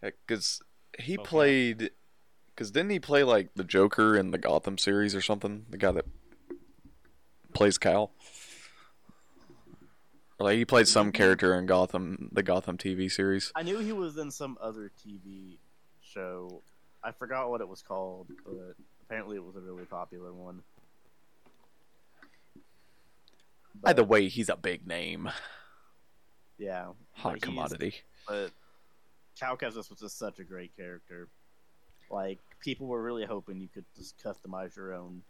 Because 0.00 0.60
he 0.98 1.16
Okay. 1.18 1.22
played. 1.24 1.90
Because 2.54 2.70
didn't 2.70 2.90
he 2.90 2.98
play 2.98 3.22
like 3.22 3.54
the 3.54 3.64
Joker 3.64 4.16
in 4.16 4.30
the 4.30 4.38
Gotham 4.38 4.78
series 4.78 5.14
or 5.14 5.20
something? 5.20 5.66
The 5.68 5.76
guy 5.76 5.92
that 5.92 6.06
plays 7.52 7.76
Cal. 7.76 8.12
Or, 10.38 10.46
like 10.46 10.56
he 10.56 10.64
played 10.64 10.88
some 10.88 11.08
mm-hmm. 11.08 11.16
character 11.16 11.54
in 11.54 11.66
Gotham, 11.66 12.30
the 12.32 12.42
Gotham 12.42 12.78
TV 12.78 13.12
series. 13.12 13.52
I 13.54 13.62
knew 13.62 13.78
he 13.78 13.92
was 13.92 14.16
in 14.16 14.30
some 14.30 14.56
other 14.60 14.90
TV 15.06 15.58
show. 16.00 16.62
I 17.04 17.12
forgot 17.12 17.50
what 17.50 17.60
it 17.60 17.68
was 17.68 17.82
called, 17.82 18.28
but 18.44 18.74
apparently 19.02 19.36
it 19.36 19.44
was 19.44 19.56
a 19.56 19.60
really 19.60 19.84
popular 19.84 20.32
one. 20.32 20.62
But, 23.82 23.90
Either 23.90 24.04
way, 24.04 24.28
he's 24.28 24.48
a 24.48 24.56
big 24.56 24.86
name, 24.86 25.30
yeah, 26.58 26.92
hot 27.12 27.40
commodity. 27.40 27.94
but 28.28 28.50
Cal 29.38 29.56
Kestis 29.56 29.90
was 29.90 30.00
just 30.00 30.18
such 30.18 30.38
a 30.38 30.44
great 30.44 30.74
character. 30.76 31.28
Like 32.10 32.38
people 32.60 32.86
were 32.86 33.02
really 33.02 33.24
hoping 33.24 33.60
you 33.60 33.68
could 33.68 33.84
just 33.96 34.16
customize 34.22 34.76
your 34.76 34.94
own, 34.94 35.22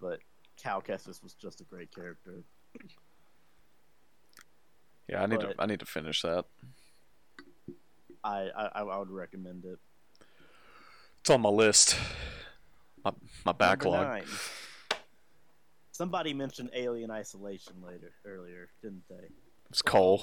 but 0.00 0.18
Cal 0.56 0.80
Kestis 0.82 1.22
was 1.22 1.34
just 1.34 1.60
a 1.60 1.64
great 1.64 1.94
character. 1.94 2.42
Yeah, 5.08 5.22
I 5.22 5.26
need 5.26 5.40
but- 5.40 5.56
to. 5.56 5.62
I 5.62 5.66
need 5.66 5.80
to 5.80 5.86
finish 5.86 6.22
that. 6.22 6.44
I 8.24 8.48
I, 8.56 8.80
I 8.82 8.98
would 8.98 9.10
recommend 9.10 9.64
it. 9.64 9.78
It's 11.20 11.30
on 11.30 11.40
my 11.42 11.48
list. 11.50 11.96
My 13.04 13.12
my 13.44 13.52
backlog. 13.52 14.22
Nine. 15.92 16.08
Somebody 16.08 16.34
mentioned 16.34 16.70
Alien 16.74 17.10
Isolation 17.10 17.74
later 17.84 18.12
earlier, 18.26 18.68
didn't 18.82 19.04
they? 19.08 19.28
It's 19.70 19.82
Cole. 19.82 20.22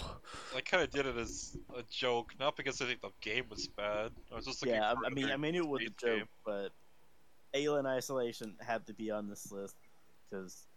I 0.55 0.61
kind 0.61 0.83
of 0.83 0.91
did 0.91 1.07
it 1.07 1.17
as 1.17 1.57
a 1.75 1.83
joke, 1.89 2.33
not 2.39 2.55
because 2.55 2.81
I 2.81 2.85
think 2.85 3.01
the 3.01 3.09
game 3.21 3.45
was 3.49 3.67
bad. 3.67 4.11
I 4.31 4.35
was 4.35 4.45
just 4.45 4.63
yeah, 4.65 4.93
I, 4.93 5.07
I 5.07 5.09
mean, 5.09 5.31
I 5.31 5.37
mean, 5.37 5.55
it 5.55 5.67
was 5.67 5.81
a 5.81 5.85
joke, 5.85 6.17
game. 6.17 6.25
but 6.45 6.69
Alien 7.55 7.87
Isolation 7.87 8.55
had 8.59 8.85
to 8.87 8.93
be 8.93 9.09
on 9.09 9.27
this 9.27 9.51
list 9.51 9.75
because 10.29 10.67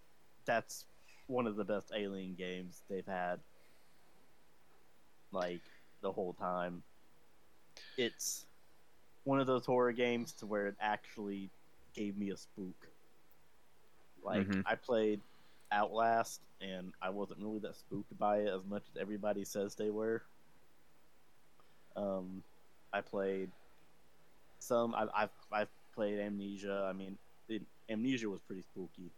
that's 0.47 0.87
one 1.27 1.47
of 1.47 1.57
the 1.57 1.65
best 1.65 1.93
Alien 1.95 2.35
games 2.35 2.83
they've 2.89 3.07
had, 3.07 3.41
like 5.33 5.61
the 6.01 6.11
whole 6.11 6.33
time. 6.33 6.83
It's 7.99 8.47
one 9.25 9.39
of 9.39 9.47
those 9.47 9.67
horror 9.67 9.93
games 9.93 10.33
to 10.33 10.47
where 10.47 10.67
it 10.67 10.77
actually 10.81 11.51
gave 11.95 12.17
me 12.17 12.31
a 12.31 12.37
spook. 12.39 12.89
Like 14.23 14.47
Mhm. 14.47 14.63
I 14.67 14.75
played 14.77 15.21
Outlast, 15.71 16.41
and 16.61 16.93
I 17.01 17.11
wasn't 17.11 17.41
really 17.41 17.59
that 17.61 17.77
spooked 17.77 18.17
by 18.19 18.39
it 18.41 18.49
as 18.49 18.65
much 18.65 18.83
as 18.91 18.97
everybody 19.01 19.45
says 19.45 19.75
they 19.75 19.91
were. 19.91 20.23
Um, 21.97 22.43
I 22.93 23.01
played 23.01 23.51
some. 24.59 24.95
I've 24.95 25.11
I've, 25.15 25.31
I've 25.51 25.69
played 25.95 26.19
Amnesia. 26.19 26.87
I 26.89 26.93
mean, 26.93 27.19
it, 27.49 27.63
Amnesia 27.89 28.29
was 28.31 28.41
pretty 28.41 28.63
spooky, 28.63 29.11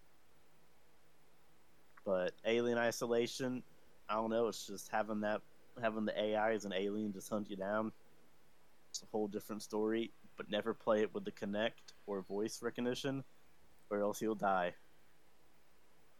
but 2.04 2.32
Alien 2.44 2.78
Isolation, 2.78 3.62
I 4.08 4.14
don't 4.14 4.30
know. 4.30 4.48
It's 4.48 4.66
just 4.66 4.88
having 4.88 5.20
that 5.20 5.42
having 5.80 6.04
the 6.04 6.18
AI 6.18 6.52
as 6.52 6.64
an 6.64 6.72
alien 6.72 7.12
just 7.12 7.28
hunt 7.28 7.50
you 7.50 7.56
down. 7.56 7.92
It's 8.90 9.02
a 9.02 9.06
whole 9.06 9.28
different 9.28 9.62
story. 9.62 10.12
But 10.36 10.50
never 10.50 10.74
play 10.74 11.02
it 11.02 11.14
with 11.14 11.24
the 11.24 11.30
Kinect 11.30 11.94
or 12.06 12.20
voice 12.22 12.60
recognition 12.60 13.22
or 13.88 14.00
else 14.00 14.20
you'll 14.20 14.34
die. 14.34 14.74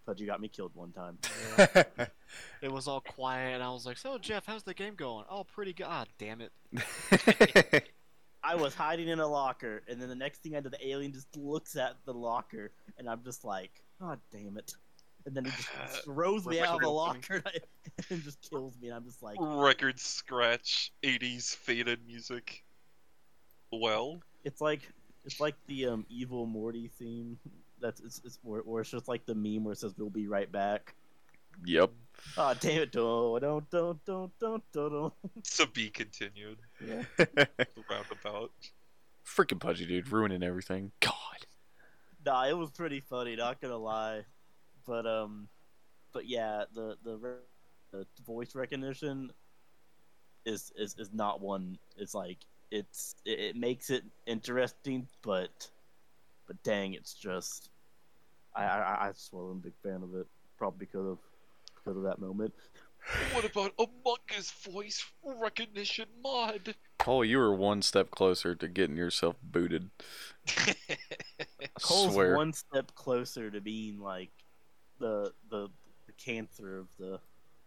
Pudgy 0.06 0.26
got 0.26 0.40
me 0.40 0.48
killed 0.48 0.72
one 0.74 0.92
time. 0.92 1.18
It 2.62 2.72
was 2.72 2.88
all 2.88 3.00
quiet, 3.00 3.54
and 3.54 3.62
I 3.62 3.70
was 3.70 3.86
like, 3.86 3.98
"So 3.98 4.18
Jeff, 4.18 4.46
how's 4.46 4.62
the 4.62 4.74
game 4.74 4.94
going?" 4.94 5.24
Oh, 5.30 5.44
pretty 5.44 5.72
good. 5.72 5.86
Ah, 5.88 6.04
damn 6.18 6.40
it. 6.40 6.52
I 8.42 8.54
was 8.54 8.74
hiding 8.74 9.08
in 9.08 9.20
a 9.20 9.26
locker, 9.26 9.82
and 9.86 10.00
then 10.00 10.08
the 10.08 10.14
next 10.14 10.42
thing 10.42 10.56
I 10.56 10.60
know, 10.60 10.70
the 10.70 10.88
alien 10.88 11.12
just 11.12 11.36
looks 11.36 11.76
at 11.76 11.96
the 12.06 12.12
locker, 12.12 12.72
and 12.98 13.08
I'm 13.08 13.22
just 13.22 13.44
like, 13.44 13.82
"God 14.00 14.18
damn 14.32 14.56
it!" 14.56 14.74
And 15.26 15.34
then 15.34 15.44
he 15.44 15.50
just 15.50 15.68
throws 16.04 16.46
me 16.46 16.60
out 16.60 16.76
of 16.76 16.80
the 16.80 16.88
locker 16.88 17.36
and, 17.36 17.46
I, 17.46 17.58
and 18.10 18.22
just 18.22 18.50
kills 18.50 18.76
me, 18.80 18.88
and 18.88 18.96
I'm 18.96 19.04
just 19.04 19.22
like, 19.22 19.36
Record 19.40 19.98
scratch, 19.98 20.92
80s 21.02 21.54
faded 21.56 22.00
music. 22.06 22.64
Well, 23.72 24.20
it's 24.44 24.60
like 24.60 24.90
it's 25.24 25.40
like 25.40 25.54
the 25.66 25.86
um, 25.86 26.06
evil 26.08 26.46
Morty 26.46 26.90
theme. 26.98 27.38
That's 27.84 28.00
it's, 28.00 28.22
it's 28.24 28.38
where, 28.42 28.62
where 28.62 28.80
it's 28.80 28.90
just 28.90 29.08
like 29.08 29.26
the 29.26 29.34
meme 29.34 29.62
where 29.62 29.72
it 29.72 29.78
says 29.78 29.92
"We'll 29.98 30.08
be 30.08 30.26
right 30.26 30.50
back." 30.50 30.94
yep. 31.66 31.90
Oh 32.38 32.54
damn 32.58 32.80
it! 32.80 32.92
Don't 32.92 33.42
don't 33.42 33.70
don't 33.70 34.04
don't 34.06 34.32
don't 34.40 34.62
don't. 34.72 35.12
to 35.56 35.66
be 35.66 35.90
continued. 35.90 36.56
Yeah. 36.82 37.02
Roundabout. 37.90 38.52
Freaking 39.26 39.60
Pudgy, 39.60 39.84
dude, 39.84 40.10
ruining 40.10 40.42
everything. 40.42 40.92
God. 41.00 41.12
Nah, 42.24 42.46
it 42.46 42.56
was 42.56 42.70
pretty 42.70 43.00
funny. 43.00 43.36
Not 43.36 43.60
gonna 43.60 43.76
lie, 43.76 44.24
but 44.86 45.06
um, 45.06 45.48
but 46.14 46.26
yeah, 46.26 46.64
the 46.74 46.96
the, 47.04 47.36
the 47.92 48.06
voice 48.24 48.54
recognition 48.54 49.30
is 50.46 50.72
is 50.74 50.96
is 50.98 51.12
not 51.12 51.42
one. 51.42 51.76
It's 51.98 52.14
like 52.14 52.38
it's 52.70 53.14
it, 53.26 53.40
it 53.40 53.56
makes 53.56 53.90
it 53.90 54.04
interesting, 54.26 55.06
but 55.20 55.68
but 56.46 56.62
dang, 56.62 56.94
it's 56.94 57.12
just 57.12 57.68
I 58.56 58.64
I 58.64 59.06
I 59.08 59.12
just 59.12 59.32
wasn't 59.32 59.60
a 59.60 59.62
big 59.64 59.74
fan 59.82 60.02
of 60.02 60.14
it. 60.14 60.26
Probably 60.58 60.86
because 60.86 61.06
of 61.06 61.18
because 61.76 61.96
of 61.96 62.02
that 62.04 62.18
moment. 62.18 62.52
What 63.34 63.44
about 63.44 63.72
Among 63.78 64.16
Us 64.38 64.50
voice 64.66 65.04
recognition 65.22 66.06
mod? 66.22 66.74
Cole, 66.98 67.22
you 67.22 67.36
were 67.36 67.54
one 67.54 67.82
step 67.82 68.10
closer 68.10 68.54
to 68.54 68.66
getting 68.66 68.96
yourself 68.96 69.36
booted. 69.42 69.90
I 70.48 70.74
Cole's 71.82 72.14
swear. 72.14 72.34
one 72.34 72.54
step 72.54 72.94
closer 72.94 73.50
to 73.50 73.60
being 73.60 73.98
like 74.00 74.30
the 75.00 75.32
the 75.50 75.68
the 76.06 76.12
cancer 76.16 76.78
of 76.78 76.86
the 76.98 77.20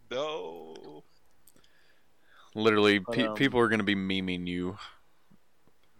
no. 0.09 1.03
Literally, 2.55 2.97
But, 2.97 3.13
pe- 3.15 3.27
um, 3.27 3.35
people 3.35 3.59
are 3.59 3.67
going 3.69 3.79
to 3.79 3.83
be 3.85 3.95
memeing 3.95 4.47
you, 4.47 4.77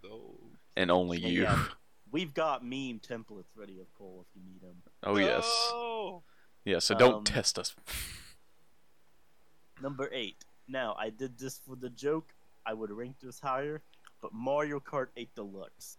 No. 0.02 0.34
and 0.76 0.90
only 0.90 1.18
Yeah, 1.20 1.28
you. 1.28 1.42
yeah. 1.42 1.64
We've 2.10 2.32
got 2.32 2.62
meme 2.64 3.00
templates 3.00 3.50
ready 3.56 3.80
of 3.80 3.92
Cole 3.94 4.24
if 4.28 4.34
you 4.36 4.42
need 4.50 4.60
them. 4.62 4.82
Oh, 5.02 5.16
yes. 5.16 5.44
No. 5.72 6.22
Yeah, 6.64 6.78
so 6.78 6.94
don't 6.94 7.14
Um, 7.16 7.24
test 7.24 7.58
us. 7.58 7.74
Number 9.82 10.08
eight. 10.12 10.44
Now 10.66 10.94
I 10.98 11.10
did 11.10 11.38
this 11.38 11.58
for 11.58 11.76
the 11.76 11.88
joke. 11.90 12.32
I 12.66 12.74
would 12.74 12.90
rank 12.90 13.16
this 13.22 13.40
higher, 13.40 13.80
but 14.20 14.32
Mario 14.32 14.80
Kart 14.80 15.08
8 15.16 15.34
Deluxe. 15.34 15.96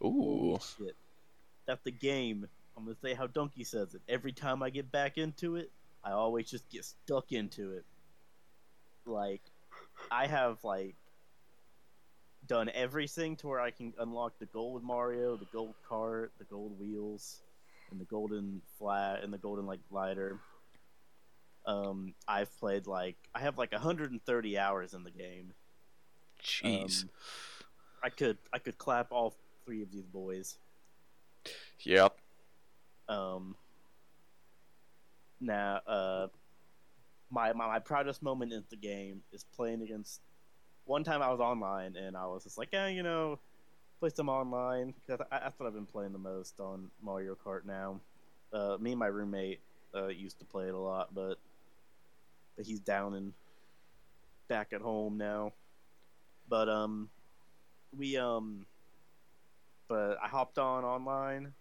Holy 0.00 0.54
Ooh. 0.54 0.58
shit! 0.78 0.96
That's 1.66 1.82
the 1.84 1.90
game. 1.90 2.48
I'm 2.76 2.84
gonna 2.84 2.96
say 3.02 3.14
how 3.14 3.26
Donkey 3.26 3.64
says 3.64 3.94
it. 3.94 4.02
Every 4.08 4.32
time 4.32 4.62
I 4.62 4.70
get 4.70 4.90
back 4.90 5.18
into 5.18 5.56
it, 5.56 5.70
I 6.04 6.12
always 6.12 6.50
just 6.50 6.68
get 6.68 6.84
stuck 6.84 7.32
into 7.32 7.72
it. 7.72 7.84
Like, 9.06 9.42
I 10.10 10.26
have 10.26 10.62
like 10.64 10.96
done 12.48 12.70
everything 12.74 13.36
to 13.36 13.48
where 13.48 13.60
I 13.60 13.70
can 13.70 13.92
unlock 13.98 14.38
the 14.38 14.46
gold 14.46 14.82
Mario, 14.82 15.36
the 15.36 15.46
gold 15.52 15.74
cart, 15.88 16.32
the 16.38 16.44
gold 16.44 16.78
wheels, 16.80 17.40
and 17.90 18.00
the 18.00 18.04
golden 18.04 18.62
flat 18.78 19.22
and 19.22 19.32
the 19.32 19.38
golden 19.38 19.66
like 19.66 19.80
glider. 19.90 20.38
Um, 21.66 22.14
I've 22.26 22.56
played 22.58 22.86
like 22.86 23.16
I 23.34 23.40
have 23.40 23.58
like 23.58 23.72
130 23.72 24.58
hours 24.58 24.94
in 24.94 25.04
the 25.04 25.10
game. 25.10 25.52
Jeez. 26.42 27.02
Um, 27.02 27.10
I 28.02 28.08
could 28.08 28.38
I 28.52 28.58
could 28.58 28.78
clap 28.78 29.12
all 29.12 29.34
three 29.64 29.82
of 29.82 29.92
these 29.92 30.06
boys. 30.06 30.58
yep. 31.80 32.16
Um, 33.08 33.54
now, 35.40 35.80
uh, 35.86 36.28
my, 37.30 37.52
my 37.52 37.66
my 37.66 37.78
proudest 37.78 38.22
moment 38.22 38.52
in 38.52 38.64
the 38.70 38.76
game 38.76 39.22
is 39.32 39.44
playing 39.44 39.82
against. 39.82 40.20
One 40.88 41.04
time 41.04 41.20
I 41.20 41.28
was 41.30 41.38
online 41.38 41.96
and 41.96 42.16
I 42.16 42.24
was 42.24 42.44
just 42.44 42.56
like, 42.56 42.70
yeah, 42.72 42.86
you 42.88 43.02
know, 43.02 43.38
play 44.00 44.08
some 44.08 44.30
online 44.30 44.92
because 44.92 45.22
that's 45.30 45.60
what 45.60 45.66
I've 45.66 45.74
been 45.74 45.84
playing 45.84 46.12
the 46.12 46.18
most 46.18 46.60
on 46.60 46.90
Mario 47.02 47.34
Kart 47.34 47.66
now. 47.66 48.00
Uh, 48.54 48.78
me 48.80 48.92
and 48.92 48.98
my 48.98 49.08
roommate 49.08 49.60
uh, 49.94 50.06
used 50.06 50.38
to 50.38 50.46
play 50.46 50.66
it 50.66 50.74
a 50.74 50.78
lot, 50.78 51.14
but 51.14 51.34
but 52.56 52.64
he's 52.64 52.80
down 52.80 53.14
and 53.14 53.34
back 54.48 54.72
at 54.72 54.80
home 54.80 55.18
now. 55.18 55.52
But 56.48 56.70
um, 56.70 57.10
we 57.94 58.16
um, 58.16 58.64
but 59.88 60.18
I 60.22 60.28
hopped 60.28 60.58
on 60.58 60.84
online. 60.84 61.52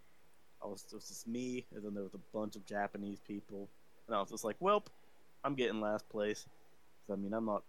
I 0.63 0.67
was 0.67 0.85
it 0.89 0.95
was 0.95 1.09
just 1.09 1.27
me, 1.27 1.65
and 1.75 1.83
then 1.83 1.93
there 1.93 2.03
was 2.03 2.13
a 2.13 2.21
bunch 2.33 2.55
of 2.55 2.65
Japanese 2.65 3.19
people, 3.19 3.67
and 4.07 4.15
I 4.15 4.21
was 4.21 4.29
just 4.29 4.45
like, 4.45 4.57
"Welp, 4.59 4.87
I'm 5.43 5.55
getting 5.55 5.81
last 5.81 6.07
place." 6.07 6.47
I 7.11 7.15
mean, 7.15 7.33
I'm 7.33 7.45
not, 7.45 7.63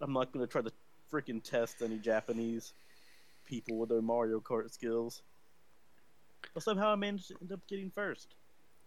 I'm 0.00 0.14
not 0.14 0.32
gonna 0.32 0.46
try 0.46 0.62
to 0.62 0.72
freaking 1.12 1.42
test 1.42 1.82
any 1.82 1.98
Japanese 1.98 2.72
people 3.46 3.76
with 3.76 3.90
their 3.90 4.02
Mario 4.02 4.40
Kart 4.40 4.72
skills. 4.72 5.22
But 6.54 6.62
somehow 6.62 6.92
I 6.92 6.96
managed 6.96 7.28
to 7.28 7.34
end 7.40 7.52
up 7.52 7.60
getting 7.68 7.90
first 7.94 8.34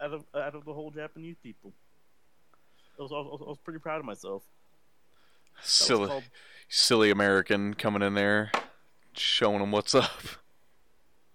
out 0.02 0.14
of 0.14 0.26
out 0.35 0.56
of 0.56 0.65
the 0.65 0.73
whole 0.73 0.91
Japanese 0.91 1.35
people. 1.41 1.72
I 2.99 3.03
was, 3.03 3.11
I 3.11 3.15
was, 3.15 3.41
I 3.45 3.49
was 3.49 3.57
pretty 3.64 3.80
proud 3.80 3.99
of 3.99 4.06
myself. 4.06 4.43
That 5.57 5.65
Silly, 5.65 6.07
called- 6.07 6.23
silly 6.68 7.11
American 7.11 7.73
coming 7.73 8.02
in 8.02 8.14
there, 8.14 8.52
showing 9.14 9.60
them 9.60 9.72
what's 9.72 9.95
up. 9.95 10.11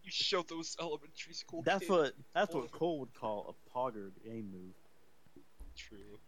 You 0.02 0.10
show 0.10 0.42
those 0.42 0.76
elementary 0.80 1.34
school 1.34 1.62
that's 1.62 1.80
kids. 1.80 1.90
what 1.90 2.12
that's 2.34 2.54
what 2.54 2.70
Cole 2.72 3.00
would 3.00 3.14
call 3.14 3.54
a 3.54 3.78
pogger 3.78 4.10
game 4.24 4.50
move. 4.52 5.44
True. 5.76 6.18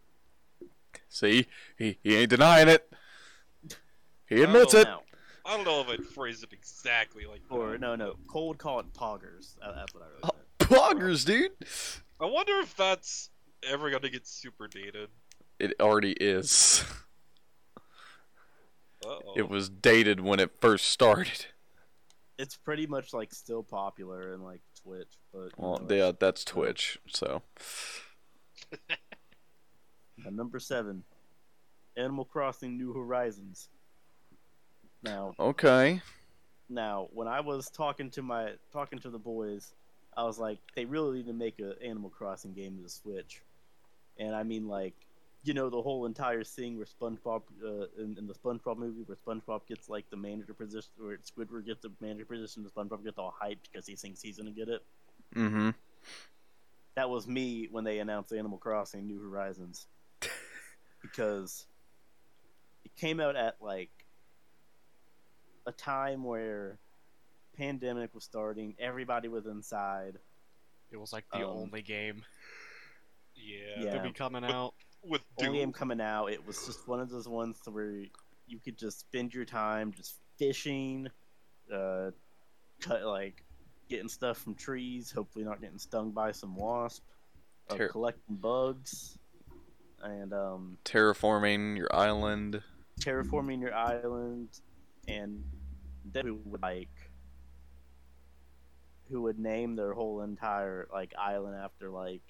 See, 1.09 1.47
he, 1.77 1.97
he 2.03 2.15
ain't 2.15 2.29
denying 2.29 2.67
it. 2.69 2.91
He 4.27 4.41
admits 4.41 4.73
Oh, 4.73 4.79
it. 4.79 4.83
Now, 4.85 5.01
I 5.45 5.55
don't 5.57 5.65
know 5.65 5.81
if 5.81 5.89
I'd 5.89 6.05
phrase 6.05 6.41
it 6.43 6.53
exactly 6.53 7.25
like 7.25 7.41
Or 7.49 7.71
that. 7.71 7.81
no, 7.81 7.95
no, 7.95 8.15
Cole 8.27 8.47
would 8.49 8.57
call 8.57 8.79
it 8.79 8.93
poggers. 8.93 9.55
That's 9.59 9.93
what 9.93 10.03
I 10.03 10.07
really 10.07 10.19
Oh. 10.23 10.29
meant. 10.33 10.39
Poggers, 10.71 11.25
dude. 11.25 11.51
I 12.19 12.25
wonder 12.25 12.53
if 12.59 12.75
that's 12.75 13.29
ever 13.63 13.89
gonna 13.91 14.09
get 14.09 14.25
super 14.25 14.67
dated. 14.67 15.09
It 15.59 15.73
already 15.79 16.13
is. 16.13 16.83
Uh-oh. 19.05 19.33
It 19.35 19.49
was 19.49 19.69
dated 19.69 20.21
when 20.21 20.39
it 20.39 20.51
first 20.61 20.87
started. 20.87 21.45
It's 22.39 22.55
pretty 22.55 22.87
much 22.87 23.13
like 23.13 23.33
still 23.33 23.61
popular 23.63 24.33
in 24.33 24.41
like 24.41 24.61
Twitch, 24.81 25.13
but 25.33 25.49
Well, 25.57 25.79
know, 25.79 25.93
yeah, 25.95 26.11
that's 26.17 26.43
Twitch. 26.45 26.97
So, 27.07 27.43
number 30.31 30.59
seven, 30.59 31.03
Animal 31.97 32.25
Crossing: 32.25 32.77
New 32.77 32.93
Horizons. 32.93 33.69
Now, 35.03 35.33
okay. 35.39 36.01
now, 36.69 37.07
when 37.13 37.27
I 37.27 37.41
was 37.41 37.69
talking 37.69 38.09
to 38.11 38.21
my 38.21 38.51
talking 38.71 38.99
to 38.99 39.09
the 39.09 39.19
boys, 39.19 39.73
I 40.15 40.23
was 40.23 40.39
like, 40.39 40.59
they 40.75 40.85
really 40.85 41.17
need 41.17 41.27
to 41.27 41.33
make 41.33 41.59
an 41.59 41.73
Animal 41.83 42.09
Crossing 42.09 42.53
game 42.53 42.77
to 42.77 42.83
the 42.83 42.89
Switch, 42.89 43.41
and 44.17 44.35
I 44.35 44.43
mean 44.43 44.67
like, 44.67 44.93
you 45.43 45.53
know, 45.53 45.69
the 45.69 45.81
whole 45.81 46.05
entire 46.05 46.43
thing 46.43 46.77
where 46.77 46.85
SpongeBob 46.85 47.41
uh, 47.63 48.01
in, 48.01 48.17
in 48.17 48.27
the 48.27 48.33
SpongeBob 48.33 48.77
movie 48.77 49.03
where 49.05 49.17
SpongeBob 49.17 49.67
gets 49.67 49.89
like 49.89 50.09
the 50.09 50.17
manager 50.17 50.53
position, 50.53 50.91
where 50.97 51.17
Squidward 51.17 51.65
gets 51.65 51.81
the 51.81 51.91
manager 51.99 52.25
position, 52.25 52.63
and 52.63 52.73
SpongeBob 52.73 53.03
gets 53.03 53.17
all 53.17 53.33
hyped 53.43 53.69
because 53.71 53.85
he 53.85 53.95
thinks 53.95 54.21
he's 54.21 54.37
gonna 54.37 54.51
get 54.51 54.69
it. 54.69 54.81
Mm-hmm. 55.35 55.71
that 56.95 57.09
was 57.09 57.27
me 57.27 57.67
when 57.71 57.83
they 57.83 57.97
announced 57.97 58.31
Animal 58.31 58.59
Crossing 58.59 59.07
New 59.07 59.19
Horizons. 59.19 59.87
because 61.03 61.67
it 62.83 62.95
came 62.95 63.19
out 63.19 63.35
at 63.35 63.57
like 63.61 63.91
a 65.65 65.71
time 65.71 66.23
where 66.23 66.77
pandemic 67.55 68.13
was 68.13 68.23
starting, 68.23 68.75
everybody 68.79 69.27
was 69.27 69.45
inside. 69.45 70.17
It 70.91 70.97
was 70.97 71.13
like 71.13 71.25
the 71.31 71.39
Um, 71.47 71.57
only 71.57 71.81
game 71.81 72.23
yeah. 73.35 73.79
Yeah. 73.83 73.93
to 73.97 74.03
be 74.03 74.11
coming 74.11 74.43
out. 74.43 74.73
With 75.03 75.21
Only 75.39 75.59
game 75.59 75.73
coming 75.73 75.99
out, 75.99 76.27
it 76.27 76.45
was 76.45 76.65
just 76.65 76.87
one 76.87 76.99
of 77.01 77.09
those 77.09 77.27
ones 77.27 77.59
where 77.65 77.91
you 78.47 78.59
could 78.63 78.77
just 78.77 79.01
spend 79.01 79.33
your 79.33 79.43
time 79.45 79.91
just 79.91 80.19
fishing, 80.37 81.09
uh, 81.73 82.11
cut 82.79 83.03
like 83.03 83.43
getting 83.89 84.07
stuff 84.07 84.37
from 84.37 84.55
trees, 84.55 85.11
hopefully 85.11 85.43
not 85.43 85.59
getting 85.59 85.77
stung 85.77 86.11
by 86.11 86.31
some 86.31 86.55
wasp, 86.55 87.03
uh, 87.69 87.75
Ter- 87.75 87.89
collecting 87.89 88.35
bugs, 88.37 89.17
and 90.01 90.31
um, 90.33 90.77
Terraforming 90.85 91.75
your 91.75 91.93
island. 91.93 92.63
terraforming 93.01 93.59
your 93.59 93.73
island, 93.73 94.49
and 95.07 95.43
then 96.05 96.25
who 96.25 96.39
would 96.45 96.61
like 96.61 96.89
who 99.09 99.21
would 99.21 99.37
name 99.39 99.75
their 99.75 99.93
whole 99.93 100.21
entire 100.21 100.87
like 100.91 101.13
island 101.17 101.55
after 101.55 101.89
like 101.89 102.21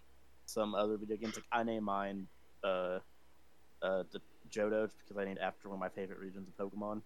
some 0.45 0.75
other 0.75 0.97
video 0.97 1.17
games. 1.17 1.35
Like 1.35 1.45
I 1.51 1.63
named 1.63 1.85
mine 1.85 2.27
uh 2.63 2.99
uh 3.81 4.03
the 4.11 4.21
Johto 4.49 4.89
because 4.99 5.17
I 5.17 5.25
named 5.25 5.39
after 5.39 5.69
one 5.69 5.75
of 5.75 5.79
my 5.79 5.89
favorite 5.89 6.19
regions 6.19 6.47
of 6.47 6.57
Pokemon, 6.57 7.01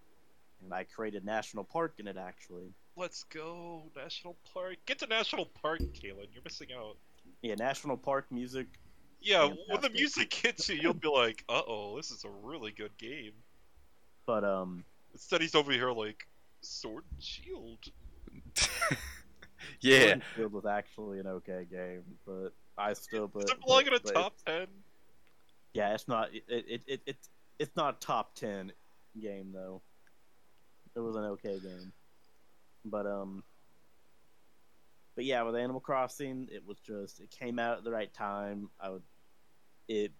and 0.62 0.72
I 0.72 0.84
created 0.84 1.24
National 1.24 1.64
Park 1.64 1.94
in 1.98 2.06
it 2.06 2.16
actually. 2.16 2.72
Let's 2.96 3.22
go, 3.24 3.84
National 3.96 4.36
Park. 4.52 4.76
Get 4.86 4.98
to 4.98 5.06
National 5.06 5.46
Park, 5.46 5.80
Kalen. 5.80 6.26
You're 6.32 6.42
missing 6.44 6.68
out. 6.76 6.96
Yeah, 7.42 7.54
National 7.54 7.96
Park 7.96 8.26
music. 8.30 8.66
Yeah, 9.20 9.50
when 9.68 9.80
the 9.80 9.90
music 9.90 10.32
hits 10.32 10.68
you, 10.68 10.76
you'll 10.76 10.94
be 10.94 11.08
like, 11.08 11.44
"Uh 11.48 11.62
oh, 11.66 11.96
this 11.96 12.10
is 12.10 12.24
a 12.24 12.30
really 12.42 12.72
good 12.72 12.96
game." 12.98 13.32
But 14.26 14.44
um, 14.44 14.84
Instead, 15.12 15.40
he's 15.40 15.54
over 15.54 15.72
here 15.72 15.90
like, 15.90 16.26
"Sword 16.60 17.04
and 17.12 17.22
Shield." 17.22 17.84
yeah. 19.80 20.00
Sword 20.00 20.12
and 20.12 20.22
Shield 20.36 20.52
was 20.52 20.66
actually 20.66 21.18
an 21.20 21.26
okay 21.26 21.66
game, 21.70 22.02
but 22.26 22.52
I 22.76 22.92
still 22.92 23.28
put. 23.28 23.46
Does 23.46 23.56
it 23.56 23.64
belong 23.64 23.86
in 23.86 23.94
a 23.94 23.98
top 23.98 24.34
ten? 24.46 24.66
Yeah, 25.74 25.94
it's 25.94 26.08
not. 26.08 26.34
It 26.34 26.44
it, 26.48 26.82
it 26.86 27.02
it 27.06 27.16
it's 27.58 27.76
not 27.76 28.00
top 28.00 28.34
ten 28.34 28.72
game 29.20 29.52
though. 29.52 29.82
It 30.94 31.00
was 31.00 31.16
an 31.16 31.24
okay 31.24 31.58
game, 31.58 31.92
but 32.84 33.06
um. 33.06 33.42
But 35.14 35.24
yeah, 35.24 35.42
with 35.42 35.56
Animal 35.56 35.80
Crossing, 35.80 36.48
it 36.52 36.64
was 36.64 36.78
just 36.78 37.20
it 37.20 37.30
came 37.30 37.58
out 37.58 37.78
at 37.78 37.84
the 37.84 37.90
right 37.90 38.12
time. 38.14 38.70
I 38.80 38.90
would, 38.90 39.02
it, 39.88 40.12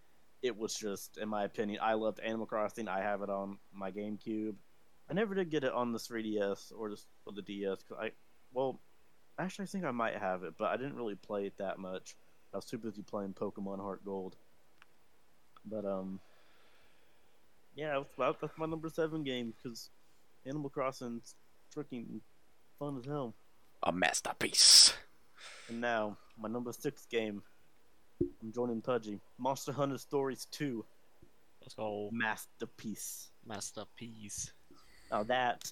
it 0.42 0.56
was 0.58 0.74
just 0.74 1.18
in 1.18 1.28
my 1.28 1.44
opinion. 1.44 1.78
I 1.80 1.94
loved 1.94 2.18
Animal 2.18 2.46
Crossing. 2.46 2.88
I 2.88 3.00
have 3.00 3.22
it 3.22 3.30
on 3.30 3.58
my 3.72 3.92
GameCube. 3.92 4.56
I 5.10 5.14
never 5.14 5.34
did 5.34 5.50
get 5.50 5.64
it 5.64 5.72
on 5.72 5.92
the 5.92 5.98
3DS 5.98 6.72
or 6.76 6.90
the 6.90 7.00
or 7.26 7.32
the 7.32 7.42
DS. 7.42 7.82
Cause 7.88 7.98
I, 8.00 8.10
well, 8.52 8.80
actually, 9.38 9.64
I 9.64 9.66
think 9.66 9.84
I 9.84 9.90
might 9.90 10.16
have 10.16 10.42
it, 10.42 10.54
but 10.58 10.66
I 10.70 10.76
didn't 10.76 10.96
really 10.96 11.14
play 11.14 11.46
it 11.46 11.56
that 11.58 11.78
much. 11.78 12.16
I 12.52 12.56
was 12.56 12.66
too 12.66 12.78
busy 12.78 13.02
playing 13.02 13.34
Pokemon 13.34 13.80
Heart 13.80 14.04
Gold. 14.04 14.36
But 15.64 15.84
um, 15.84 16.20
yeah, 17.74 18.02
that's, 18.18 18.38
that's 18.40 18.58
my 18.58 18.66
number 18.66 18.88
seven 18.88 19.22
game 19.22 19.54
because 19.56 19.90
Animal 20.46 20.70
Crossing's 20.70 21.34
freaking 21.74 22.20
fun 22.78 22.98
as 22.98 23.06
hell. 23.06 23.34
A 23.82 23.92
masterpiece. 23.92 24.94
And 25.68 25.80
now 25.80 26.16
my 26.38 26.48
number 26.48 26.72
six 26.72 27.06
game. 27.06 27.42
I'm 28.42 28.52
joining 28.52 28.80
Pudgy. 28.80 29.20
Monster 29.38 29.72
Hunter 29.72 29.98
Stories 29.98 30.46
2 30.50 30.84
Let's 31.62 31.74
go, 31.74 32.08
Masterpiece. 32.12 33.30
masterpiece. 33.46 34.52
Now 35.10 35.22
that 35.24 35.70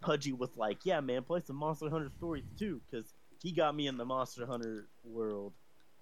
Pudgy 0.00 0.32
was 0.32 0.50
like, 0.56 0.78
"Yeah, 0.84 1.00
man, 1.00 1.22
play 1.22 1.40
some 1.40 1.56
Monster 1.56 1.90
Hunter 1.90 2.10
Stories 2.18 2.44
2," 2.58 2.80
because 2.88 3.14
he 3.42 3.52
got 3.52 3.74
me 3.74 3.86
in 3.86 3.96
the 3.96 4.04
Monster 4.04 4.46
Hunter 4.46 4.88
world." 5.04 5.52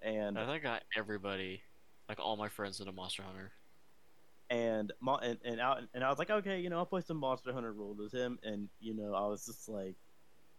And 0.01 0.37
I 0.37 0.45
think 0.45 0.65
I 0.65 0.69
got 0.69 0.83
everybody, 0.95 1.61
like 2.09 2.19
all 2.19 2.37
my 2.37 2.49
friends, 2.49 2.79
into 2.79 2.91
Monster 2.91 3.23
Hunter. 3.23 3.51
and 4.49 4.91
and 5.01 5.37
and 5.43 5.61
I, 5.61 5.79
and 5.93 6.03
I 6.03 6.09
was 6.09 6.19
like, 6.19 6.29
okay, 6.29 6.59
you 6.59 6.69
know, 6.69 6.77
I'll 6.77 6.85
play 6.85 7.01
some 7.01 7.17
Monster 7.17 7.53
Hunter 7.53 7.73
World 7.73 7.97
with 7.97 8.11
him, 8.13 8.37
and 8.43 8.69
you 8.79 8.93
know, 8.93 9.13
I 9.13 9.27
was 9.27 9.45
just 9.45 9.67
like, 9.69 9.95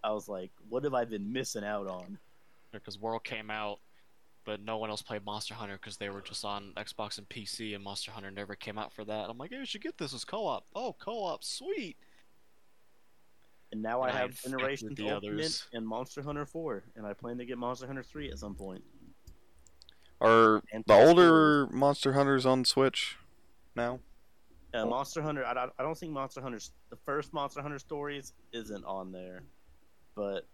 I 0.02 0.12
was 0.12 0.28
like, 0.28 0.50
what 0.68 0.84
have 0.84 0.94
I 0.94 1.04
been 1.04 1.32
missing 1.32 1.64
out 1.64 1.86
on? 1.86 2.18
Because 2.72 2.98
World 2.98 3.24
came 3.24 3.50
out, 3.50 3.78
but 4.46 4.62
no 4.62 4.78
one 4.78 4.88
else 4.88 5.02
played 5.02 5.24
Monster 5.26 5.54
Hunter 5.54 5.74
because 5.74 5.96
they 5.96 6.08
were 6.08 6.22
just 6.22 6.44
on 6.44 6.72
Xbox 6.76 7.18
and 7.18 7.28
PC, 7.28 7.74
and 7.74 7.82
Monster 7.82 8.12
Hunter 8.12 8.30
never 8.30 8.54
came 8.54 8.78
out 8.78 8.92
for 8.92 9.04
that. 9.04 9.28
I'm 9.28 9.36
like, 9.36 9.50
hey, 9.50 9.58
you 9.58 9.66
should 9.66 9.82
get 9.82 9.98
this 9.98 10.14
as 10.14 10.24
co-op. 10.24 10.64
Oh, 10.74 10.94
co-op, 10.98 11.42
sweet. 11.44 11.96
And 13.72 13.82
now 13.82 14.00
I 14.02 14.08
And 14.08 14.16
I 14.16 14.20
have 14.20 14.40
Generation 14.40 14.94
Generations 14.94 14.96
the 14.96 15.10
Ultimate 15.10 15.38
others. 15.40 15.68
and 15.72 15.86
Monster 15.86 16.22
Hunter 16.22 16.46
4, 16.46 16.84
and 16.94 17.04
I 17.04 17.12
plan 17.12 17.36
to 17.38 17.44
get 17.44 17.58
Monster 17.58 17.88
Hunter 17.88 18.04
3 18.04 18.30
at 18.30 18.38
some 18.38 18.54
point. 18.54 18.82
Are 20.20 20.62
And 20.72 20.84
the 20.86 20.94
older 20.94 21.66
Monster 21.66 22.12
Hunters 22.14 22.46
on 22.46 22.64
Switch 22.64 23.16
now? 23.74 23.98
Uh, 24.72 24.86
Monster 24.86 25.20
Hunter, 25.22 25.44
I 25.44 25.54
don't, 25.54 25.72
I 25.78 25.82
don't 25.82 25.98
think 25.98 26.12
Monster 26.12 26.40
Hunter, 26.40 26.58
the 26.90 26.96
first 26.96 27.32
Monster 27.32 27.62
Hunter 27.62 27.78
Stories 27.78 28.32
isn't 28.52 28.84
on 28.84 29.10
there, 29.10 29.42
but 30.14 30.46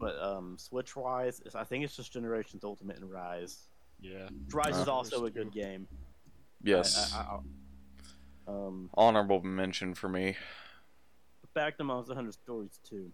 but 0.00 0.20
um, 0.20 0.56
Switch 0.58 0.96
wise, 0.96 1.40
I 1.54 1.62
think 1.64 1.84
it's 1.84 1.94
just 1.94 2.12
Generations 2.12 2.64
Ultimate 2.64 2.96
and 2.98 3.10
Rise. 3.10 3.68
Yeah. 4.00 4.28
Rise 4.52 4.76
is 4.76 4.88
Uh, 4.88 4.94
also 4.94 5.26
a 5.26 5.30
good 5.30 5.52
game. 5.52 5.86
Yes. 6.62 7.12
I, 7.14 7.18
I, 7.20 7.38
I, 8.48 8.50
um, 8.50 8.90
Honorable 8.94 9.42
mention 9.42 9.94
for 9.94 10.08
me. 10.08 10.36
back 11.54 11.76
to 11.78 11.84
Monster 11.84 12.14
Hunter 12.14 12.32
Stories 12.32 12.80
2. 12.88 13.12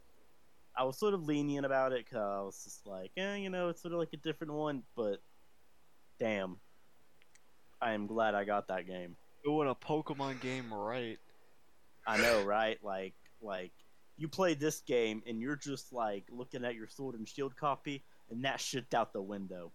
I 0.78 0.84
was 0.84 0.98
sort 0.98 1.14
of 1.14 1.24
lenient 1.24 1.64
about 1.66 1.92
it 1.92 2.04
because 2.04 2.18
I 2.18 2.40
was 2.42 2.62
just 2.64 2.86
like, 2.86 3.10
eh, 3.16 3.36
you 3.36 3.50
know, 3.50 3.68
it's 3.70 3.80
sort 3.82 3.94
of 3.94 3.98
like 3.98 4.12
a 4.12 4.18
different 4.18 4.52
one, 4.52 4.82
but 4.94 5.20
damn. 6.18 6.58
I 7.80 7.92
am 7.92 8.06
glad 8.06 8.34
I 8.34 8.44
got 8.44 8.68
that 8.68 8.86
game. 8.86 9.16
Doing 9.44 9.68
a 9.68 9.74
Pokemon 9.74 10.40
game 10.40 10.72
right. 10.72 11.18
I 12.06 12.18
know, 12.18 12.42
right? 12.44 12.78
Like, 12.82 13.14
like 13.42 13.72
you 14.16 14.28
play 14.28 14.54
this 14.54 14.80
game 14.80 15.22
and 15.26 15.40
you're 15.40 15.56
just 15.56 15.92
like 15.92 16.24
looking 16.30 16.64
at 16.64 16.74
your 16.74 16.88
Sword 16.88 17.16
and 17.16 17.28
Shield 17.28 17.56
copy, 17.56 18.04
and 18.30 18.44
that 18.44 18.60
shit's 18.60 18.94
out 18.94 19.12
the 19.12 19.22
window. 19.22 19.72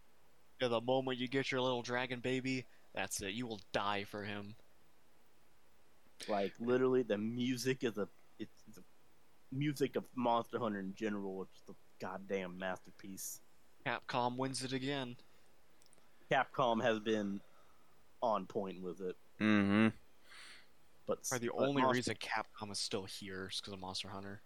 Yeah, 0.62 0.68
the 0.68 0.82
moment 0.82 1.18
you 1.18 1.28
get 1.28 1.52
your 1.52 1.62
little 1.62 1.82
dragon 1.82 2.20
baby, 2.20 2.66
that's 2.94 3.22
it. 3.22 3.34
You 3.34 3.48
will 3.48 3.62
die 3.74 4.04
for 4.04 4.24
him. 4.24 4.56
Like, 6.28 6.54
literally, 6.60 7.02
the 7.04 7.18
music 7.18 7.84
is 7.84 7.98
a 7.98 8.08
it's 8.38 8.64
the 8.76 8.84
music 9.52 9.96
of 9.96 10.04
Monster 10.16 10.60
Hunter 10.60 10.80
in 10.80 10.94
general. 10.94 11.44
It's 11.44 11.62
the 11.68 11.74
goddamn 12.00 12.58
masterpiece. 12.58 13.40
Capcom 13.86 14.38
wins 14.38 14.64
it 14.64 14.74
again. 14.74 15.16
Capcom 16.32 16.82
has 16.82 17.00
been 17.00 17.42
on 18.22 18.46
point 18.46 18.82
with 18.82 19.02
it, 19.02 19.16
Mm-hmm. 19.42 19.88
But 21.08 21.24
Probably 21.28 21.48
the 21.48 21.54
but 21.58 21.68
only 21.68 21.82
Monster- 21.82 21.96
reason 21.98 22.16
Capcom 22.16 22.72
is 22.72 22.80
still 22.80 23.06
here 23.06 23.50
is 23.52 23.60
because 23.60 23.74
of 23.74 23.80
Monster 23.80 24.10
Hunter. 24.10 24.42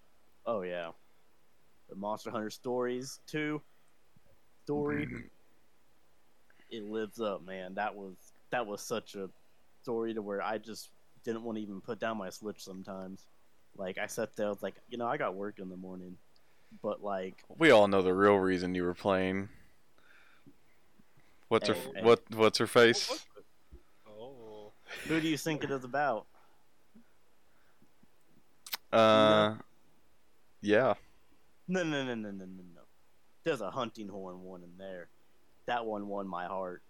Oh 0.45 0.61
yeah, 0.61 0.91
the 1.89 1.95
Monster 1.95 2.31
Hunter 2.31 2.49
Stories 2.49 3.19
two 3.27 3.61
story. 4.63 5.05
Mm-hmm. 5.05 5.17
It 6.71 6.83
lives 6.83 7.19
up, 7.21 7.45
man. 7.45 7.75
That 7.75 7.95
was 7.95 8.15
that 8.51 8.65
was 8.65 8.81
such 8.81 9.15
a 9.15 9.29
story 9.83 10.13
to 10.13 10.21
where 10.21 10.41
I 10.41 10.57
just 10.57 10.89
didn't 11.23 11.43
want 11.43 11.57
to 11.57 11.61
even 11.61 11.81
put 11.81 11.99
down 11.99 12.17
my 12.17 12.29
Switch 12.29 12.63
sometimes. 12.63 13.25
Like 13.77 13.97
I 13.97 14.07
sat 14.07 14.35
there, 14.35 14.47
I 14.47 14.49
was 14.49 14.63
like, 14.63 14.75
you 14.89 14.97
know, 14.97 15.05
I 15.07 15.17
got 15.17 15.35
work 15.35 15.59
in 15.59 15.69
the 15.69 15.75
morning, 15.77 16.15
but 16.81 17.03
like, 17.03 17.43
We 17.57 17.71
all 17.71 17.87
know 17.87 18.01
the 18.01 18.13
real 18.13 18.35
reason 18.37 18.73
you 18.73 18.83
were 18.83 18.93
playing. 18.93 19.49
What's 21.49 21.67
her 21.67 21.73
Hey, 21.75 21.91
hey. 21.95 22.03
what 22.03 22.21
What's 22.33 22.57
her 22.57 22.67
face? 22.67 23.09
What 23.09 23.19
was 23.19 23.25
it? 23.37 23.79
Oh, 24.09 24.71
who 25.07 25.19
do 25.21 25.27
you 25.27 25.37
think 25.37 25.63
it 25.63 25.71
is 25.71 25.83
about? 25.83 26.25
Uh, 28.95 29.55
yeah. 30.61 30.93
No, 31.67 31.83
no, 31.83 32.03
no, 32.03 32.15
no, 32.15 32.31
no, 32.31 32.45
no, 32.45 32.63
no. 32.75 32.81
There's 33.43 33.61
a 33.61 33.69
hunting 33.71 34.07
horn 34.07 34.41
one 34.41 34.63
in 34.63 34.71
there. 34.77 35.07
That 35.65 35.85
one 35.85 36.07
won 36.07 36.27
my 36.27 36.45
heart. 36.45 36.81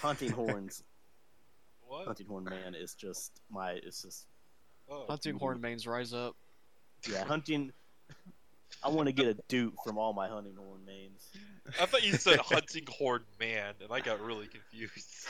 Hunting 0.00 0.30
horns, 0.32 0.82
what? 1.86 2.06
hunting 2.06 2.26
horn 2.26 2.44
man 2.44 2.74
is 2.74 2.94
just 2.94 3.40
my. 3.50 3.72
It's 3.72 4.02
just 4.02 4.26
Oh. 4.88 5.04
Hunting 5.08 5.36
Horn 5.36 5.60
mains 5.60 5.86
rise 5.86 6.12
up. 6.12 6.36
Yeah, 7.10 7.24
hunting. 7.24 7.72
I 8.82 8.88
want 8.88 9.06
to 9.06 9.12
get 9.12 9.26
a 9.26 9.34
dupe 9.48 9.74
from 9.84 9.98
all 9.98 10.12
my 10.12 10.28
hunting 10.28 10.54
horn 10.56 10.84
mains. 10.86 11.28
I 11.80 11.86
thought 11.86 12.04
you 12.04 12.12
said 12.12 12.38
hunting 12.44 12.84
horn 12.88 13.24
man, 13.40 13.74
and 13.82 13.90
I 13.90 14.00
got 14.00 14.20
really 14.20 14.46
confused. 14.46 15.28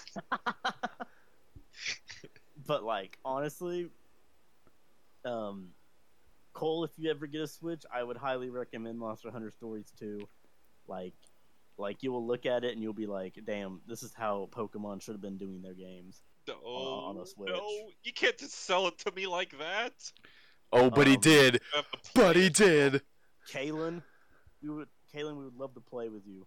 But 2.67 2.83
like 2.85 3.17
honestly, 3.25 3.89
um, 5.25 5.69
Cole, 6.57 6.85
if 6.85 6.91
you 6.97 7.11
ever 7.11 7.27
get 7.27 7.43
a 7.43 7.47
Switch, 7.47 7.85
I 7.95 8.03
would 8.03 8.17
highly 8.17 8.49
recommend 8.49 8.99
Monster 8.99 9.31
Hunter 9.31 9.51
Stories 9.51 9.93
2. 9.99 10.21
Like, 10.89 11.13
like 11.77 12.03
you 12.03 12.11
will 12.13 12.27
look 12.27 12.47
at 12.47 12.65
it 12.65 12.73
and 12.73 12.83
you'll 12.83 12.95
be 12.95 13.07
like, 13.07 13.39
"Damn, 13.45 13.83
this 13.87 14.03
is 14.03 14.15
how 14.15 14.49
Pokemon 14.53 15.03
should 15.03 15.13
have 15.13 15.21
been 15.21 15.37
doing 15.37 15.61
their 15.61 15.75
games." 15.75 16.23
No, 16.49 16.55
on 16.55 17.19
a 17.19 17.27
Switch. 17.27 17.51
no, 17.53 17.63
you 18.05 18.13
can't 18.15 18.39
just 18.39 18.55
sell 18.55 18.87
it 18.89 18.97
to 19.01 19.13
me 19.13 19.27
like 19.27 19.59
that. 19.59 19.93
Oh, 20.73 20.89
but 20.89 21.07
he 21.07 21.15
Um, 21.17 21.21
did. 21.21 21.55
You 21.55 21.61
have 21.75 21.91
to 21.91 21.99
play 22.13 22.23
But 22.25 22.37
he 22.37 22.49
did. 22.49 23.03
Kalen, 23.53 24.03
we 24.63 24.71
would, 24.71 24.89
Kalen, 25.15 25.37
we 25.37 25.45
would 25.45 25.57
love 25.57 25.75
to 25.75 25.81
play 25.81 26.09
with 26.09 26.23
you, 26.27 26.47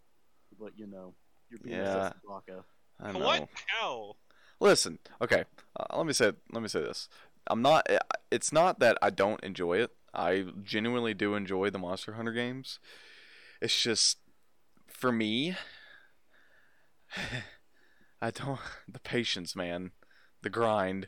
but 0.59 0.71
you 0.75 0.87
know, 0.87 1.13
you're 1.49 1.59
being 1.59 1.75
Yeah. 1.77 2.07
a 2.07 2.27
Baka. 2.27 2.65
I 2.99 3.11
know. 3.11 3.19
What? 3.19 3.49
How? 3.67 4.15
Listen, 4.59 4.97
okay. 5.21 5.45
Uh, 5.79 5.97
let 5.97 6.05
me 6.07 6.13
say 6.13 6.31
let 6.51 6.63
me 6.63 6.67
say 6.67 6.81
this. 6.81 7.07
I'm 7.47 7.61
not. 7.61 7.87
It's 8.31 8.51
not 8.51 8.79
that 8.79 8.97
I 9.01 9.09
don't 9.11 9.41
enjoy 9.43 9.77
it. 9.77 9.95
I 10.13 10.45
genuinely 10.63 11.13
do 11.13 11.35
enjoy 11.35 11.69
the 11.69 11.79
Monster 11.79 12.13
Hunter 12.13 12.31
games. 12.31 12.79
It's 13.61 13.81
just 13.81 14.17
for 14.87 15.11
me. 15.11 15.55
I 18.21 18.31
don't. 18.31 18.59
The 18.91 18.99
patience, 18.99 19.55
man. 19.55 19.91
The 20.41 20.49
grind. 20.49 21.07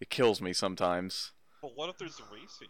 It 0.00 0.10
kills 0.10 0.40
me 0.40 0.52
sometimes. 0.52 1.32
But 1.60 1.72
what 1.76 1.88
if 1.88 1.96
there's 1.98 2.20
racing? 2.32 2.68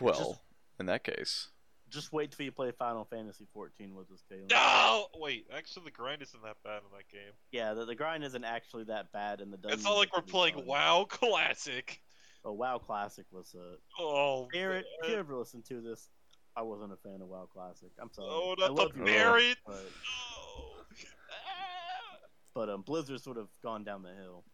Well, 0.00 0.40
in 0.78 0.86
that 0.86 1.04
case, 1.04 1.48
just 1.90 2.12
wait 2.12 2.30
till 2.32 2.44
you 2.46 2.52
play 2.52 2.70
Final 2.70 3.04
Fantasy 3.04 3.46
14 3.52 3.94
with 3.94 4.10
us, 4.12 4.22
Caleb. 4.28 4.50
No! 4.50 5.06
Wait, 5.16 5.46
actually, 5.54 5.84
the 5.86 5.90
grind 5.90 6.22
isn't 6.22 6.42
that 6.42 6.56
bad 6.64 6.78
in 6.78 6.96
that 6.96 7.08
game. 7.12 7.32
Yeah, 7.50 7.74
the, 7.74 7.84
the 7.84 7.94
grind 7.94 8.24
isn't 8.24 8.44
actually 8.44 8.84
that 8.84 9.12
bad, 9.12 9.40
in 9.40 9.50
the 9.50 9.58
It's 9.64 9.84
not 9.84 9.96
like 9.96 10.14
we're 10.16 10.22
playing 10.22 10.54
fun. 10.54 10.66
WoW 10.66 11.06
Classic. 11.08 12.00
Oh, 12.44 12.52
WoW 12.52 12.78
Classic 12.78 13.26
was 13.30 13.54
a. 13.54 13.76
Oh, 14.00 14.48
Barrett, 14.52 14.86
if 15.02 15.10
you 15.10 15.16
ever 15.16 15.36
listened 15.36 15.64
to 15.66 15.80
this, 15.80 16.08
I 16.56 16.62
wasn't 16.62 16.92
a 16.92 16.96
fan 16.96 17.20
of 17.20 17.28
WoW 17.28 17.48
Classic. 17.52 17.90
I'm 18.00 18.10
sorry. 18.12 18.28
Oh, 18.30 18.54
I 18.58 18.62
not 18.62 18.74
love 18.74 18.92
the 18.94 19.04
Barrett! 19.04 19.58
But, 19.66 19.74
No! 19.74 20.70
But 22.54 22.68
um, 22.68 22.82
Blizzard's 22.82 23.22
sort 23.22 23.36
of 23.36 23.48
gone 23.62 23.84
down 23.84 24.02
the 24.02 24.12
hill. 24.12 24.44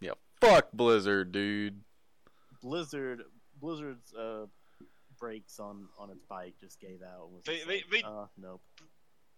Yeah, 0.00 0.12
fuck 0.40 0.72
Blizzard, 0.72 1.30
dude. 1.30 1.80
Blizzard, 2.62 3.22
Blizzard's 3.60 4.12
uh, 4.14 4.46
brakes 5.18 5.60
on 5.60 5.86
on 5.98 6.10
its 6.10 6.24
bike 6.28 6.54
just 6.60 6.80
gave 6.80 7.02
out. 7.02 7.30
Was 7.30 7.44
they, 7.44 7.58
they, 7.66 7.74
like, 7.74 7.84
they, 7.92 8.02
uh, 8.02 8.26
nope. 8.36 8.62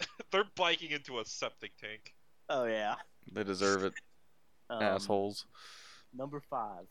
They're 0.30 0.44
biking 0.56 0.92
into 0.92 1.18
a 1.18 1.24
septic 1.24 1.76
tank. 1.76 2.14
Oh 2.48 2.64
yeah. 2.64 2.94
They 3.30 3.44
deserve 3.44 3.84
it, 3.84 3.92
Um, 4.70 4.82
assholes. 4.82 5.46
Number 6.14 6.40
five. 6.40 6.86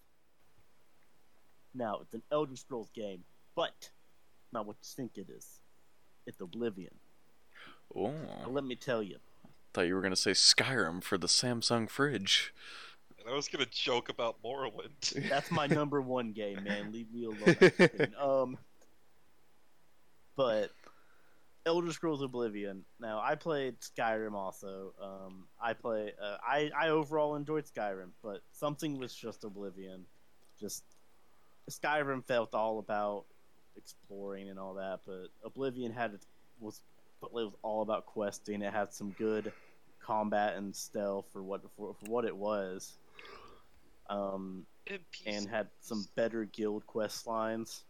Now 1.74 2.00
it's 2.02 2.14
an 2.14 2.24
Elder 2.32 2.56
Scrolls 2.56 2.90
game, 2.94 3.24
but 3.56 3.90
not 4.52 4.66
what 4.66 4.78
you 4.82 4.88
think 4.96 5.18
it 5.18 5.30
is. 5.30 5.48
It's 6.28 6.42
Oblivion. 6.42 6.94
Oh, 7.96 8.12
Now, 8.12 8.50
let 8.50 8.64
me 8.64 8.76
tell 8.76 9.02
you. 9.02 9.18
I 9.46 9.50
thought 9.74 9.88
you 9.88 9.96
were 9.96 10.02
gonna 10.02 10.16
say 10.16 10.32
Skyrim 10.32 11.04
for 11.04 11.18
the 11.18 11.28
Samsung 11.28 11.90
fridge. 11.90 12.54
And 13.20 13.30
I 13.30 13.34
was 13.36 13.48
gonna 13.48 13.66
joke 13.66 14.10
about 14.10 14.42
Morrowind. 14.44 15.30
That's 15.30 15.52
my 15.52 15.68
number 15.68 16.02
one 16.02 16.32
game, 16.32 16.64
man. 16.64 16.92
Leave 16.92 17.12
me 17.14 17.26
alone. 17.26 18.14
um, 18.20 18.58
but 20.36 20.72
Elder 21.66 21.92
Scrolls 21.92 22.22
Oblivion. 22.22 22.84
Now 23.00 23.20
I 23.24 23.36
played 23.36 23.76
Skyrim 23.80 24.34
also. 24.34 24.94
Um, 25.02 25.46
I 25.62 25.74
play. 25.74 26.14
Uh, 26.22 26.38
I 26.46 26.72
I 26.78 26.90
overall 26.90 27.36
enjoyed 27.36 27.66
Skyrim, 27.66 28.10
but 28.24 28.42
something 28.52 28.98
was 28.98 29.14
just 29.14 29.44
Oblivion. 29.44 30.06
Just 30.60 30.84
Skyrim 31.72 32.26
felt 32.26 32.54
all 32.54 32.80
about 32.80 33.26
exploring 33.76 34.50
and 34.50 34.60
all 34.60 34.76
that, 34.76 35.02
but 35.06 35.28
Oblivion 35.44 35.92
had 35.92 36.20
was 36.60 36.82
it 37.24 37.32
was 37.32 37.54
all 37.62 37.82
about 37.82 38.06
questing. 38.06 38.62
It 38.62 38.74
had 38.74 38.94
some 38.94 39.12
good 39.12 39.52
combat 40.00 40.56
and 40.56 40.76
stealth 40.76 41.26
for 41.32 41.44
what 41.44 41.62
for, 41.76 41.96
for 42.00 42.12
what 42.12 42.26
it 42.26 42.36
was. 42.36 42.98
Um, 44.10 44.66
and 45.26 45.48
had 45.48 45.68
some 45.80 46.06
better 46.16 46.44
guild 46.46 46.86
quest 46.86 47.28
lines. 47.28 47.84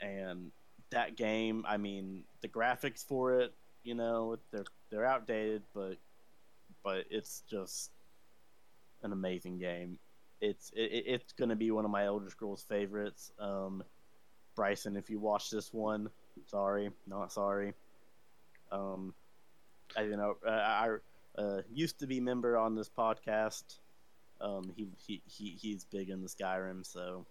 And 0.00 0.50
that 0.90 1.16
game, 1.16 1.64
I 1.66 1.78
mean, 1.78 2.24
the 2.42 2.48
graphics 2.48 3.04
for 3.06 3.40
it, 3.40 3.54
you 3.84 3.94
know, 3.94 4.36
they're 4.50 4.64
they're 4.90 5.06
outdated, 5.06 5.62
but 5.74 5.96
but 6.82 7.06
it's 7.10 7.42
just 7.48 7.90
an 9.02 9.12
amazing 9.12 9.58
game. 9.58 9.98
It's 10.40 10.70
it, 10.74 10.92
it- 10.92 11.04
it's 11.06 11.32
gonna 11.32 11.56
be 11.56 11.70
one 11.70 11.84
of 11.84 11.90
my 11.90 12.04
Elder 12.06 12.30
Scrolls 12.30 12.64
favorites. 12.68 13.32
Um, 13.38 13.82
Bryson, 14.56 14.96
if 14.96 15.10
you 15.10 15.18
watch 15.18 15.50
this 15.50 15.72
one, 15.72 16.08
sorry, 16.46 16.90
not 17.06 17.32
sorry. 17.32 17.74
Um, 18.70 19.14
I 19.96 20.02
you 20.02 20.16
know 20.16 20.36
uh, 20.46 20.50
I 20.50 20.96
uh, 21.38 21.62
used 21.72 21.98
to 22.00 22.06
be 22.06 22.20
member 22.20 22.56
on 22.56 22.74
this 22.74 22.88
podcast. 22.88 23.78
Um, 24.40 24.72
he, 24.76 24.88
he, 25.06 25.22
he 25.26 25.56
he's 25.60 25.84
big 25.84 26.10
in 26.10 26.20
the 26.22 26.28
Skyrim, 26.28 26.84
so 26.84 27.24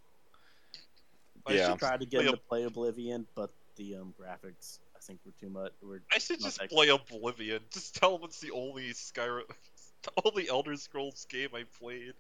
I 1.46 1.54
Yeah. 1.54 1.70
should 1.70 1.80
tried 1.80 2.00
to 2.00 2.06
get 2.06 2.20
play 2.22 2.26
him 2.28 2.32
to 2.34 2.38
play 2.38 2.64
Oblivion, 2.64 3.28
but 3.36 3.52
the 3.76 3.96
um, 3.96 4.14
graphics 4.20 4.80
I 4.96 5.00
think 5.02 5.20
were 5.26 5.34
too 5.40 5.50
much. 5.50 5.74
Were 5.82 6.02
I 6.14 6.18
should 6.18 6.40
just 6.42 6.60
play 6.70 6.88
Oblivion. 6.90 7.60
Just 7.72 7.96
tell 7.96 8.16
him 8.16 8.22
it's 8.24 8.40
the 8.40 8.52
only 8.52 8.90
Skyrim, 8.94 9.44
the 10.04 10.12
only 10.26 10.50
Elder 10.50 10.76
Scrolls 10.78 11.26
game 11.30 11.50
I 11.54 11.64
played 11.78 12.14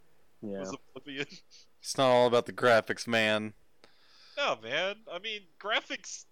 yeah. 0.43 0.59
was 0.59 0.75
Oblivion. 0.95 1.27
It's 1.81 1.97
not 1.97 2.07
all 2.07 2.27
about 2.27 2.45
the 2.45 2.53
graphics, 2.53 3.09
man. 3.09 3.51
No, 4.37 4.57
man. 4.63 4.95
I 5.11 5.19
mean, 5.19 5.41
graphics 5.61 6.23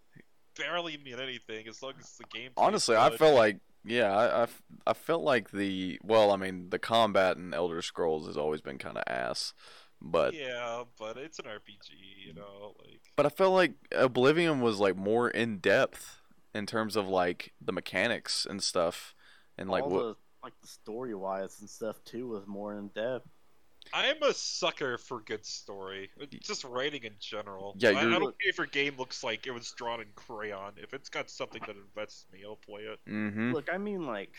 barely 0.57 0.95
mean 0.95 1.19
anything 1.19 1.67
as 1.67 1.83
long 1.83 1.91
as 1.99 2.17
the 2.17 2.23
game. 2.31 2.51
Honestly, 2.55 2.95
I 2.95 3.09
felt 3.17 3.35
like 3.35 3.57
yeah, 3.83 4.15
I 4.15 4.47
I 4.89 4.93
felt 4.93 5.23
like 5.23 5.51
the 5.51 5.99
well, 6.03 6.31
I 6.31 6.37
mean, 6.37 6.69
the 6.69 6.79
combat 6.79 7.37
in 7.37 7.53
Elder 7.53 7.81
Scrolls 7.81 8.27
has 8.27 8.37
always 8.37 8.61
been 8.61 8.77
kind 8.77 8.97
of 8.97 9.03
ass, 9.07 9.53
but 10.01 10.33
Yeah, 10.33 10.83
but 10.99 11.17
it's 11.17 11.39
an 11.39 11.45
RPG, 11.45 12.27
you 12.27 12.33
know. 12.33 12.75
Like, 12.79 13.01
but 13.15 13.25
I 13.25 13.29
felt 13.29 13.53
like 13.53 13.73
Oblivion 13.91 14.61
was 14.61 14.79
like 14.79 14.95
more 14.95 15.29
in 15.29 15.57
depth 15.57 16.21
in 16.53 16.65
terms 16.65 16.95
of 16.95 17.07
like 17.07 17.53
the 17.59 17.73
mechanics 17.73 18.45
and 18.47 18.61
stuff, 18.61 19.15
and 19.57 19.69
like 19.69 19.83
all 19.83 19.89
what. 19.89 20.01
the 20.01 20.15
like 20.43 20.53
the 20.61 20.67
story 20.67 21.15
wise 21.15 21.59
and 21.59 21.69
stuff 21.69 22.03
too 22.03 22.27
was 22.27 22.45
more 22.45 22.77
in 22.77 22.89
depth. 22.89 23.27
I'm 23.93 24.21
a 24.23 24.33
sucker 24.33 24.97
for 24.97 25.21
good 25.21 25.45
story, 25.45 26.09
just 26.41 26.63
writing 26.63 27.03
in 27.03 27.13
general. 27.19 27.75
Yeah, 27.77 27.89
I, 27.89 27.93
I 27.93 28.01
you're- 28.03 28.19
don't 28.19 28.39
care 28.39 28.49
if 28.49 28.57
your 28.57 28.67
game 28.67 28.95
looks 28.97 29.23
like 29.23 29.47
it 29.47 29.51
was 29.51 29.71
drawn 29.71 30.01
in 30.01 30.07
crayon. 30.15 30.73
If 30.77 30.93
it's 30.93 31.09
got 31.09 31.29
something 31.29 31.61
that 31.67 31.75
invests 31.75 32.25
me, 32.31 32.39
I'll 32.45 32.55
play 32.55 32.81
it. 32.83 32.99
Mm-hmm. 33.07 33.53
Look, 33.53 33.69
I 33.71 33.77
mean, 33.77 34.05
like, 34.05 34.33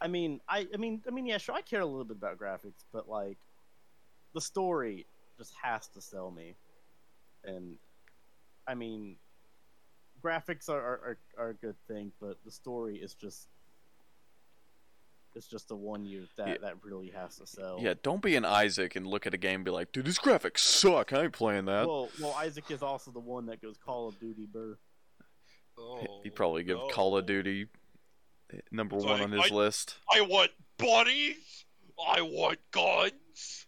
I 0.00 0.08
mean, 0.08 0.40
I, 0.48 0.66
I 0.72 0.76
mean, 0.76 1.02
I 1.08 1.10
mean, 1.10 1.26
yeah, 1.26 1.38
sure, 1.38 1.54
I 1.54 1.62
care 1.62 1.80
a 1.80 1.86
little 1.86 2.04
bit 2.04 2.18
about 2.18 2.38
graphics, 2.38 2.84
but 2.92 3.08
like, 3.08 3.38
the 4.34 4.40
story 4.40 5.06
just 5.38 5.54
has 5.62 5.88
to 5.88 6.00
sell 6.00 6.30
me, 6.30 6.54
and 7.44 7.76
I 8.68 8.74
mean, 8.74 9.16
graphics 10.22 10.68
are 10.68 10.80
are, 10.80 11.18
are, 11.38 11.44
are 11.44 11.48
a 11.50 11.54
good 11.54 11.76
thing, 11.88 12.12
but 12.20 12.36
the 12.44 12.50
story 12.50 12.96
is 12.96 13.14
just. 13.14 13.48
It's 15.36 15.46
just 15.46 15.68
the 15.68 15.76
one 15.76 16.04
you 16.04 16.26
that 16.38 16.48
Yeah. 16.48 16.54
that 16.62 16.82
really 16.82 17.10
has 17.10 17.36
to 17.36 17.46
sell. 17.46 17.78
Yeah, 17.80 17.94
don't 18.02 18.22
be 18.22 18.34
an 18.36 18.44
Isaac 18.44 18.96
and 18.96 19.06
look 19.06 19.26
at 19.26 19.34
a 19.34 19.36
game 19.36 19.56
and 19.56 19.64
be 19.66 19.70
like, 19.70 19.92
dude, 19.92 20.06
these 20.06 20.18
graphics 20.18 20.58
suck. 20.58 21.12
I 21.12 21.24
ain't 21.24 21.32
playing 21.34 21.66
that. 21.66 21.86
Well, 21.86 22.08
well, 22.20 22.34
Isaac 22.38 22.70
is 22.70 22.82
also 22.82 23.10
the 23.10 23.20
one 23.20 23.46
that 23.46 23.60
goes 23.60 23.76
Call 23.76 24.08
of 24.08 24.18
Duty 24.18 24.46
Burr. 24.50 24.78
Oh, 25.78 26.20
He'd 26.24 26.34
probably 26.34 26.62
give 26.62 26.78
no. 26.78 26.88
Call 26.88 27.16
of 27.18 27.26
Duty 27.26 27.66
number 28.72 28.96
It's 28.96 29.04
one 29.04 29.14
like, 29.14 29.22
on 29.24 29.32
his 29.32 29.52
I- 29.52 29.54
list. 29.54 29.96
I 30.10 30.22
want 30.22 30.52
bodies. 30.78 31.64
I 32.08 32.22
want 32.22 32.58
guns. 32.70 33.66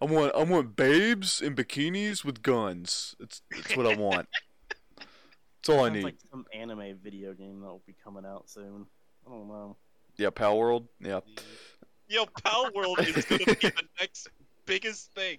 I 0.00 0.04
want 0.04 0.34
I 0.34 0.42
want 0.44 0.76
babes 0.76 1.40
in 1.42 1.54
bikinis 1.54 2.24
with 2.24 2.42
guns. 2.42 3.14
It's 3.20 3.42
it's 3.50 3.76
what 3.76 3.86
I 3.86 3.96
want. 3.96 4.28
That's 4.96 5.68
all 5.68 5.84
I 5.84 5.88
need. 5.90 6.04
like 6.04 6.16
some 6.30 6.46
anime 6.54 6.96
video 7.02 7.34
game 7.34 7.60
that 7.60 7.66
will 7.66 7.82
be 7.86 7.94
coming 8.04 8.24
out 8.24 8.48
soon. 8.48 8.86
Oh, 9.30 9.34
I 9.34 9.38
don't 9.38 9.48
know. 9.48 9.76
Yeah, 10.16 10.30
Palworld. 10.30 10.86
Yeah. 11.00 11.20
Yo, 12.08 12.24
Palworld 12.24 13.00
is 13.06 13.24
gonna 13.26 13.44
be 13.44 13.54
the 13.54 13.72
next 14.00 14.28
biggest 14.66 15.12
thing. 15.14 15.38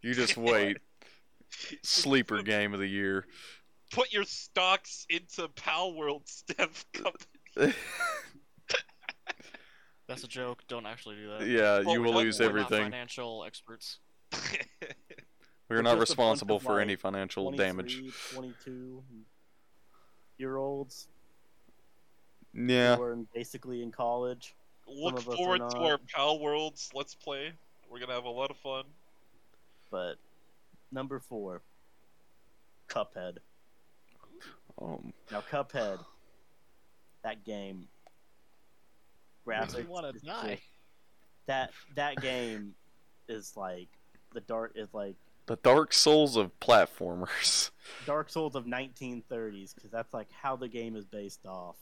You 0.00 0.12
just 0.14 0.36
wait. 0.36 0.78
Sleeper 1.82 2.42
game 2.42 2.74
of 2.74 2.80
the 2.80 2.86
year. 2.88 3.26
Put 3.92 4.12
your 4.12 4.24
stocks 4.24 5.06
into 5.08 5.46
Palworld, 5.48 6.26
Steph. 6.26 6.84
Company. 6.92 7.74
That's 10.08 10.24
a 10.24 10.28
joke. 10.28 10.62
Don't 10.66 10.86
actually 10.86 11.16
do 11.16 11.28
that. 11.38 11.46
yeah, 11.46 11.80
Well, 11.80 11.92
you 11.94 12.02
will 12.02 12.12
we're- 12.14 12.24
lose 12.24 12.40
We're 12.40 12.46
everything. 12.46 12.80
Not 12.82 12.90
financial 12.90 13.44
experts. 13.46 13.98
We're 14.32 15.76
We're 15.76 15.82
not 15.82 15.98
just 15.98 16.14
a 16.14 16.16
bunch 16.16 16.32
responsible 16.40 16.58
for 16.58 16.72
like, 16.74 16.82
any 16.82 16.96
financial 16.96 17.50
damage. 17.52 18.02
22 18.34 19.02
year 20.38 20.56
olds 20.56 21.06
Yeah. 22.54 22.96
we're 22.98 23.12
in- 23.12 23.28
basically 23.34 23.82
in 23.82 23.90
college. 23.90 24.54
Look 24.86 25.18
of 25.18 25.28
us 25.28 25.34
are 25.34 25.36
forward 25.36 25.70
to 25.70 25.78
our. 25.78 25.98
Pal 25.98 26.38
Worlds 26.40 26.90
Let's 26.94 27.14
Play. 27.14 27.52
We're 27.90 28.00
gonna 28.00 28.14
have 28.14 28.24
a 28.24 28.30
lot 28.30 28.50
of 28.50 28.56
fun. 28.58 28.84
But 29.90 30.16
number 30.90 31.20
four, 31.20 31.62
Cuphead. 32.88 33.38
Um, 34.80 35.12
Now, 35.30 35.42
Cuphead, 35.42 36.04
that 37.22 37.44
game, 37.44 37.88
graphics, 39.46 39.86
want 39.86 40.14
is 40.14 40.22
to 40.22 40.26
die. 40.26 40.60
that 41.46 41.70
that 41.94 42.16
game 42.20 42.74
is 43.28 43.56
like 43.56 43.88
the 44.32 44.40
dark 44.40 44.72
is 44.74 44.88
like 44.92 45.16
the 45.46 45.56
Dark 45.56 45.92
Souls 45.92 46.36
of 46.36 46.58
platformers. 46.60 47.70
Dark 48.06 48.30
Souls 48.30 48.54
of 48.54 48.64
1930s 48.64 49.74
because 49.74 49.90
that's 49.90 50.14
like 50.14 50.28
how 50.30 50.56
the 50.56 50.68
game 50.68 50.96
is 50.96 51.04
based 51.04 51.44
off 51.46 51.76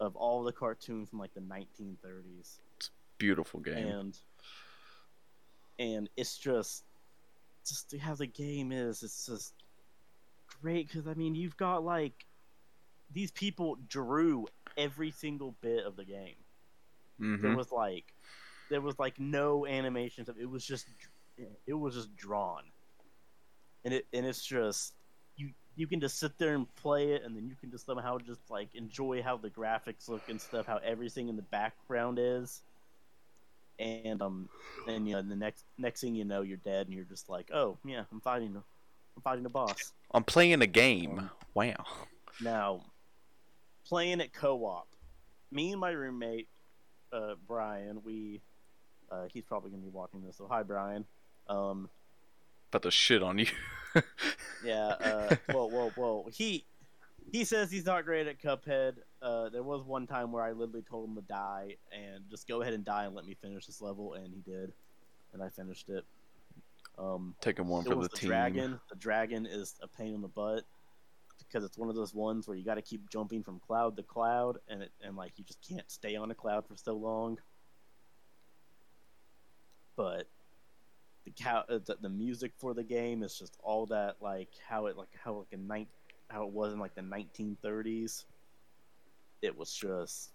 of 0.00 0.16
all 0.16 0.42
the 0.44 0.52
cartoons 0.52 1.10
from 1.10 1.18
like 1.18 1.34
the 1.34 1.40
1930s. 1.40 2.60
It's 2.76 2.90
Beautiful 3.18 3.60
game. 3.60 3.98
and 3.98 4.18
and 5.78 6.10
it's 6.16 6.38
just 6.38 6.84
just 7.66 7.94
how 8.00 8.14
the 8.14 8.26
game 8.26 8.72
is. 8.72 9.02
It's 9.02 9.26
just 9.26 9.54
great 10.62 10.88
because 10.88 11.06
i 11.08 11.14
mean 11.14 11.34
you've 11.34 11.56
got 11.56 11.84
like 11.84 12.26
these 13.12 13.30
people 13.32 13.76
drew 13.88 14.46
every 14.76 15.10
single 15.10 15.52
bit 15.60 15.84
of 15.84 15.96
the 15.96 16.04
game. 16.04 16.36
There 17.40 17.50
hmm 17.50 17.56
was 17.56 17.72
like 17.72 18.14
there 18.70 18.82
was 18.82 18.98
like 18.98 19.20
no 19.20 19.66
animations 19.66 20.28
of 20.28 20.38
it 20.38 20.50
was 20.50 20.64
just 20.66 20.88
it 21.66 21.74
was 21.74 21.94
just 21.94 22.16
drawn. 22.16 22.64
And 23.84 23.94
it 23.94 24.08
and 24.12 24.26
it's 24.26 24.44
just 24.44 24.95
you 25.76 25.86
can 25.86 26.00
just 26.00 26.18
sit 26.18 26.38
there 26.38 26.54
and 26.54 26.66
play 26.76 27.12
it, 27.12 27.22
and 27.22 27.36
then 27.36 27.46
you 27.48 27.54
can 27.60 27.70
just 27.70 27.84
somehow 27.84 28.18
just 28.18 28.40
like 28.50 28.68
enjoy 28.74 29.22
how 29.22 29.36
the 29.36 29.50
graphics 29.50 30.08
look 30.08 30.22
and 30.28 30.40
stuff, 30.40 30.66
how 30.66 30.80
everything 30.82 31.28
in 31.28 31.36
the 31.36 31.42
background 31.42 32.18
is, 32.18 32.62
and 33.78 34.22
um, 34.22 34.48
and 34.88 35.06
you 35.06 35.14
know 35.14 35.22
the 35.22 35.36
next 35.36 35.64
next 35.76 36.00
thing 36.00 36.14
you 36.14 36.24
know, 36.24 36.40
you're 36.40 36.56
dead, 36.56 36.86
and 36.86 36.94
you're 36.94 37.04
just 37.04 37.28
like, 37.28 37.50
oh 37.52 37.76
yeah, 37.84 38.04
I'm 38.10 38.20
fighting, 38.20 38.56
a, 38.56 38.62
I'm 39.16 39.22
fighting 39.22 39.44
a 39.44 39.50
boss. 39.50 39.92
I'm 40.12 40.24
playing 40.24 40.62
a 40.62 40.66
game. 40.66 41.30
Wow. 41.54 41.84
Now, 42.40 42.82
playing 43.86 44.20
it 44.20 44.32
co-op, 44.32 44.88
me 45.50 45.72
and 45.72 45.80
my 45.80 45.90
roommate, 45.90 46.48
uh, 47.12 47.34
Brian, 47.46 48.02
we, 48.04 48.40
uh, 49.10 49.24
he's 49.32 49.44
probably 49.44 49.70
gonna 49.70 49.82
be 49.82 49.90
watching 49.90 50.22
this, 50.24 50.36
so 50.36 50.48
hi 50.50 50.62
Brian. 50.62 51.04
Um, 51.48 51.90
About 52.76 52.82
to 52.82 52.90
shit 52.90 53.22
on 53.22 53.38
you. 53.38 53.46
yeah. 54.62 54.88
Uh, 54.88 55.36
whoa, 55.50 55.66
whoa, 55.66 55.90
whoa. 55.96 56.28
He 56.30 56.66
he 57.32 57.42
says 57.46 57.70
he's 57.70 57.86
not 57.86 58.04
great 58.04 58.26
at 58.26 58.38
Cuphead. 58.38 58.96
Uh, 59.22 59.48
there 59.48 59.62
was 59.62 59.82
one 59.82 60.06
time 60.06 60.30
where 60.30 60.44
I 60.44 60.52
literally 60.52 60.82
told 60.82 61.08
him 61.08 61.14
to 61.14 61.22
die 61.22 61.76
and 61.90 62.24
just 62.30 62.46
go 62.46 62.60
ahead 62.60 62.74
and 62.74 62.84
die 62.84 63.06
and 63.06 63.14
let 63.14 63.24
me 63.24 63.34
finish 63.40 63.64
this 63.64 63.80
level, 63.80 64.12
and 64.12 64.30
he 64.34 64.42
did, 64.42 64.74
and 65.32 65.42
I 65.42 65.48
finished 65.48 65.88
it. 65.88 66.04
Um, 66.98 67.34
Taking 67.40 67.66
one 67.66 67.84
for 67.84 67.94
the 67.94 68.02
the 68.02 68.08
team. 68.10 68.28
dragon. 68.28 68.78
The 68.90 68.96
dragon 68.96 69.46
is 69.46 69.76
a 69.80 69.88
pain 69.88 70.12
in 70.12 70.20
the 70.20 70.28
butt 70.28 70.64
because 71.38 71.64
it's 71.64 71.78
one 71.78 71.88
of 71.88 71.94
those 71.94 72.12
ones 72.12 72.46
where 72.46 72.58
you 72.58 72.64
got 72.64 72.74
to 72.74 72.82
keep 72.82 73.08
jumping 73.08 73.42
from 73.42 73.58
cloud 73.58 73.96
to 73.96 74.02
cloud, 74.02 74.58
and 74.68 74.82
it 74.82 74.90
and 75.00 75.16
like 75.16 75.32
you 75.36 75.44
just 75.44 75.66
can't 75.66 75.90
stay 75.90 76.14
on 76.14 76.30
a 76.30 76.34
cloud 76.34 76.68
for 76.68 76.76
so 76.76 76.92
long. 76.92 77.38
But 79.96 80.28
the 81.26 81.32
cow, 81.32 81.64
uh, 81.68 81.78
the, 81.84 81.96
the 82.00 82.08
music 82.08 82.52
for 82.56 82.72
the 82.72 82.84
game 82.84 83.22
is 83.22 83.36
just 83.36 83.58
all 83.62 83.84
that 83.86 84.16
like 84.20 84.48
how 84.66 84.86
it 84.86 84.96
like 84.96 85.08
how 85.22 85.34
like 85.34 85.52
a 85.52 85.56
night 85.56 85.88
how 86.30 86.44
it 86.44 86.52
was 86.52 86.72
in 86.72 86.78
like 86.78 86.94
the 86.94 87.02
1930s. 87.02 88.24
It 89.42 89.58
was 89.58 89.74
just 89.74 90.30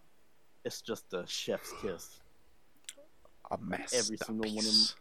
it's 0.66 0.82
just 0.82 1.14
a 1.14 1.26
chef's 1.26 1.72
kiss. 1.82 2.20
A 3.52 3.58
mess. 3.58 3.94
every 3.94 4.18
single 4.18 4.50
one 4.50 4.66
of 4.66 4.66
masterpiece. 4.66 4.96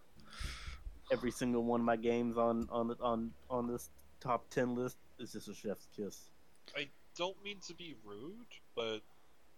every 1.12 1.30
single 1.30 1.64
one 1.64 1.80
of 1.80 1.86
my 1.86 1.96
games 1.96 2.38
on 2.38 2.68
on 2.70 2.94
on 3.00 3.32
on 3.50 3.66
this 3.66 3.90
top 4.20 4.48
ten 4.48 4.76
list 4.76 4.96
is 5.18 5.32
just 5.32 5.48
a 5.48 5.54
chef's 5.54 5.88
kiss. 5.96 6.30
I 6.76 6.88
don't 7.16 7.36
mean 7.44 7.58
to 7.66 7.74
be 7.74 7.96
rude, 8.04 8.46
but 8.76 9.00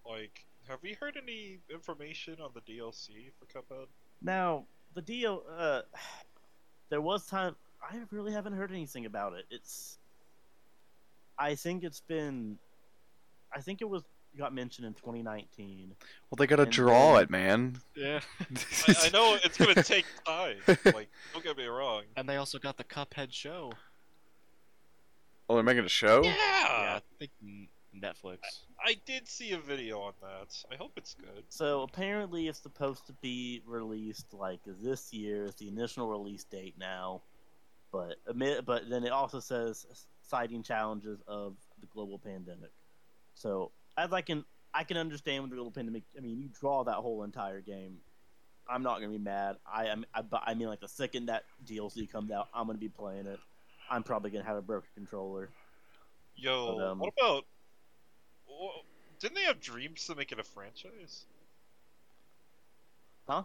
like, 0.08 0.46
have 0.66 0.78
we 0.82 0.94
heard 0.94 1.18
any 1.22 1.60
information 1.70 2.38
on 2.40 2.52
the 2.54 2.60
DLC 2.62 3.32
for 3.38 3.44
Cuphead? 3.46 3.86
Now 4.22 4.64
the 4.94 5.02
deal, 5.02 5.42
uh, 5.56 5.82
there 6.90 7.00
was 7.00 7.26
time 7.26 7.56
I 7.82 7.98
really 8.10 8.32
haven't 8.32 8.52
heard 8.52 8.70
anything 8.70 9.06
about 9.06 9.34
it. 9.34 9.44
It's, 9.50 9.98
I 11.38 11.54
think 11.54 11.82
it's 11.82 12.00
been, 12.00 12.58
I 13.54 13.60
think 13.60 13.80
it 13.82 13.88
was 13.88 14.02
got 14.38 14.54
mentioned 14.54 14.86
in 14.86 14.94
2019. 14.94 15.94
Well, 16.30 16.36
they 16.38 16.46
gotta 16.46 16.64
draw 16.66 17.14
then- 17.14 17.22
it, 17.24 17.30
man. 17.30 17.76
Yeah. 17.96 18.20
I, 18.88 18.94
I 19.04 19.08
know 19.10 19.36
it's 19.42 19.58
gonna 19.58 19.82
take 19.82 20.06
time. 20.24 20.56
Like, 20.84 21.08
don't 21.32 21.44
get 21.44 21.56
me 21.56 21.66
wrong. 21.66 22.04
And 22.16 22.28
they 22.28 22.36
also 22.36 22.58
got 22.58 22.76
the 22.76 22.84
Cuphead 22.84 23.32
show. 23.32 23.72
Oh, 25.48 25.54
they're 25.56 25.64
making 25.64 25.84
a 25.84 25.88
show. 25.88 26.22
Yeah, 26.22 26.30
Yeah, 26.34 26.94
I 26.96 27.00
think 27.18 27.30
N- 27.42 27.68
Netflix. 28.00 28.38
I 28.84 28.96
did 29.06 29.28
see 29.28 29.52
a 29.52 29.58
video 29.58 30.00
on 30.00 30.12
that. 30.22 30.54
I 30.70 30.76
hope 30.76 30.92
it's 30.96 31.14
good. 31.14 31.44
So 31.48 31.82
apparently 31.82 32.48
it's 32.48 32.60
supposed 32.60 33.06
to 33.06 33.12
be 33.14 33.62
released 33.66 34.32
like 34.32 34.60
this 34.66 35.12
year. 35.12 35.46
It's 35.46 35.56
the 35.56 35.68
initial 35.68 36.08
release 36.08 36.44
date 36.44 36.74
now, 36.78 37.22
but 37.92 38.16
admit, 38.26 38.64
but 38.64 38.88
then 38.88 39.04
it 39.04 39.12
also 39.12 39.40
says 39.40 39.86
citing 40.22 40.62
challenges 40.62 41.20
of 41.26 41.56
the 41.80 41.86
global 41.86 42.18
pandemic. 42.18 42.72
So 43.34 43.72
as 43.96 44.12
I 44.12 44.22
can 44.22 44.44
I 44.74 44.84
can 44.84 44.96
understand 44.96 45.42
with 45.42 45.50
the 45.50 45.56
global 45.56 45.72
pandemic. 45.72 46.04
I 46.16 46.20
mean, 46.20 46.38
you 46.38 46.48
draw 46.48 46.84
that 46.84 46.94
whole 46.94 47.24
entire 47.24 47.60
game. 47.60 47.98
I'm 48.68 48.82
not 48.82 49.00
gonna 49.00 49.12
be 49.12 49.18
mad. 49.18 49.56
I 49.70 49.86
am. 49.86 50.06
I, 50.14 50.22
but 50.22 50.42
I 50.46 50.54
mean, 50.54 50.68
like 50.68 50.80
the 50.80 50.88
second 50.88 51.26
that 51.26 51.44
DLC 51.66 52.10
comes 52.10 52.30
out, 52.30 52.48
I'm 52.54 52.66
gonna 52.66 52.78
be 52.78 52.88
playing 52.88 53.26
it. 53.26 53.38
I'm 53.90 54.02
probably 54.02 54.30
gonna 54.30 54.44
have 54.44 54.56
a 54.56 54.62
broken 54.62 54.88
controller. 54.94 55.50
Yo, 56.34 56.78
But, 56.78 56.86
um, 56.86 56.98
what 56.98 57.12
about? 57.18 57.44
Wha- 58.60 58.82
Didn't 59.20 59.34
they 59.34 59.44
have 59.44 59.60
dreams 59.60 60.06
to 60.06 60.14
make 60.14 60.32
it 60.32 60.38
a 60.38 60.44
franchise? 60.44 61.26
Huh? 63.28 63.44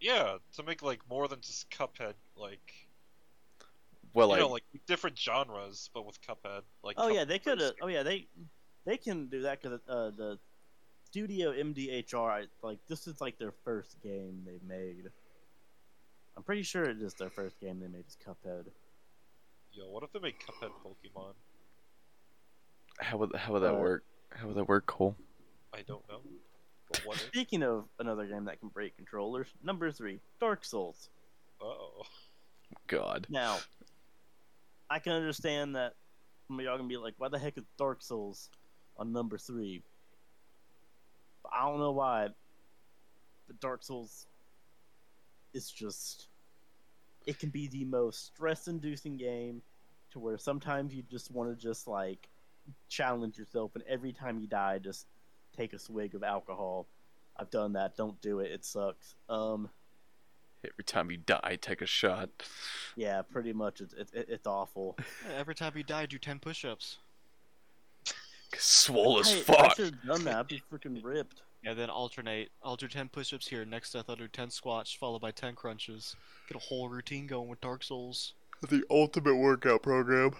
Yeah, 0.00 0.36
to 0.56 0.62
make 0.62 0.82
like 0.82 1.00
more 1.08 1.28
than 1.28 1.40
just 1.40 1.70
Cuphead, 1.70 2.14
like 2.36 2.88
Well, 4.14 4.28
you 4.28 4.32
like, 4.32 4.40
know, 4.40 4.48
like 4.48 4.64
different 4.86 5.18
genres, 5.18 5.90
but 5.92 6.06
with 6.06 6.20
Cuphead. 6.20 6.62
Like 6.82 6.96
Oh 6.98 7.08
yeah, 7.08 7.24
they 7.24 7.38
could 7.38 7.60
Oh 7.82 7.88
yeah, 7.88 8.02
they 8.02 8.28
they 8.86 8.96
can 8.96 9.26
do 9.28 9.42
that 9.42 9.60
because 9.62 9.80
uh, 9.88 10.10
the 10.16 10.38
studio 11.06 11.52
MDHR, 11.52 12.44
like 12.62 12.78
this 12.88 13.06
is 13.06 13.20
like 13.20 13.38
their 13.38 13.52
first 13.64 14.00
game 14.02 14.42
they 14.46 14.60
made. 14.66 15.10
I'm 16.36 16.44
pretty 16.44 16.62
sure 16.62 16.84
it 16.84 17.02
is 17.02 17.14
their 17.14 17.30
first 17.30 17.58
game 17.60 17.80
they 17.80 17.88
made 17.88 18.06
is 18.06 18.16
Cuphead. 18.24 18.66
Yo, 19.72 19.88
what 19.90 20.04
if 20.04 20.12
they 20.12 20.20
make 20.20 20.36
Cuphead 20.46 20.70
Pokemon? 20.84 21.34
how 23.00 23.16
would 23.18 23.34
how 23.34 23.52
would 23.52 23.60
that 23.60 23.74
uh, 23.74 23.78
work? 23.78 24.04
How 24.38 24.46
would 24.46 24.56
that 24.56 24.68
work, 24.68 24.86
Cole? 24.86 25.16
I 25.74 25.82
don't 25.82 26.06
know. 26.08 26.20
But 26.90 27.02
what? 27.04 27.18
Speaking 27.18 27.62
of 27.62 27.84
another 27.98 28.26
game 28.26 28.44
that 28.44 28.60
can 28.60 28.68
break 28.68 28.96
controllers, 28.96 29.48
number 29.62 29.90
three, 29.90 30.20
Dark 30.40 30.64
Souls. 30.64 31.10
Oh, 31.60 32.02
God. 32.86 33.26
Now, 33.28 33.58
I 34.88 35.00
can 35.00 35.12
understand 35.12 35.74
that 35.74 35.94
some 36.46 36.58
of 36.58 36.64
y'all 36.64 36.76
gonna 36.76 36.88
be 36.88 36.96
like, 36.96 37.14
"Why 37.18 37.28
the 37.28 37.38
heck 37.38 37.58
is 37.58 37.64
Dark 37.76 38.00
Souls 38.00 38.48
on 38.96 39.12
number 39.12 39.38
three? 39.38 39.82
But 41.42 41.52
I 41.52 41.62
don't 41.62 41.80
know 41.80 41.92
why. 41.92 42.28
But 43.48 43.60
Dark 43.60 43.82
Souls 43.82 44.26
is 45.52 45.70
just 45.70 46.28
it 47.26 47.38
can 47.38 47.50
be 47.50 47.66
the 47.66 47.84
most 47.84 48.26
stress-inducing 48.26 49.16
game 49.16 49.60
to 50.12 50.18
where 50.18 50.38
sometimes 50.38 50.94
you 50.94 51.02
just 51.10 51.30
want 51.30 51.50
to 51.50 51.62
just 51.62 51.86
like 51.86 52.28
challenge 52.88 53.38
yourself, 53.38 53.72
and 53.74 53.84
every 53.88 54.12
time 54.12 54.38
you 54.38 54.46
die, 54.46 54.78
just 54.78 55.06
take 55.56 55.72
a 55.72 55.78
swig 55.78 56.14
of 56.14 56.22
alcohol. 56.22 56.86
I've 57.36 57.50
done 57.50 57.72
that. 57.74 57.96
Don't 57.96 58.20
do 58.20 58.40
it. 58.40 58.50
It 58.50 58.64
sucks. 58.64 59.14
Um. 59.28 59.68
Every 60.64 60.82
time 60.82 61.08
you 61.10 61.18
die, 61.18 61.56
take 61.60 61.82
a 61.82 61.86
shot. 61.86 62.30
Yeah, 62.96 63.22
pretty 63.22 63.52
much. 63.52 63.80
It's 63.80 63.94
it, 63.94 64.26
it's 64.28 64.46
awful. 64.46 64.96
Yeah, 65.28 65.36
every 65.36 65.54
time 65.54 65.72
you 65.76 65.84
die, 65.84 66.06
do 66.06 66.18
10 66.18 66.40
push 66.40 66.64
ups. 66.64 66.98
Swole 68.56 69.20
as 69.20 69.32
I, 69.32 69.36
I 69.36 69.40
fuck. 69.42 69.76
should 69.76 69.94
have 69.94 70.04
done 70.04 70.24
that. 70.24 70.36
I'd 70.36 70.48
be 70.48 70.62
freaking 70.72 70.98
ripped. 71.02 71.42
Yeah, 71.62 71.74
then 71.74 71.90
alternate. 71.90 72.50
I'll 72.62 72.76
do 72.76 72.88
10 72.88 73.08
push 73.08 73.32
ups 73.32 73.46
here. 73.46 73.64
Next 73.64 73.92
death, 73.92 74.06
I'll 74.08 74.16
do 74.16 74.26
10 74.28 74.50
squats, 74.50 74.92
followed 74.92 75.20
by 75.20 75.30
10 75.30 75.54
crunches. 75.54 76.16
Get 76.48 76.56
a 76.56 76.60
whole 76.60 76.88
routine 76.88 77.26
going 77.26 77.48
with 77.48 77.60
Dark 77.60 77.82
Souls. 77.82 78.34
The 78.68 78.82
ultimate 78.90 79.36
workout 79.36 79.82
program. 79.82 80.32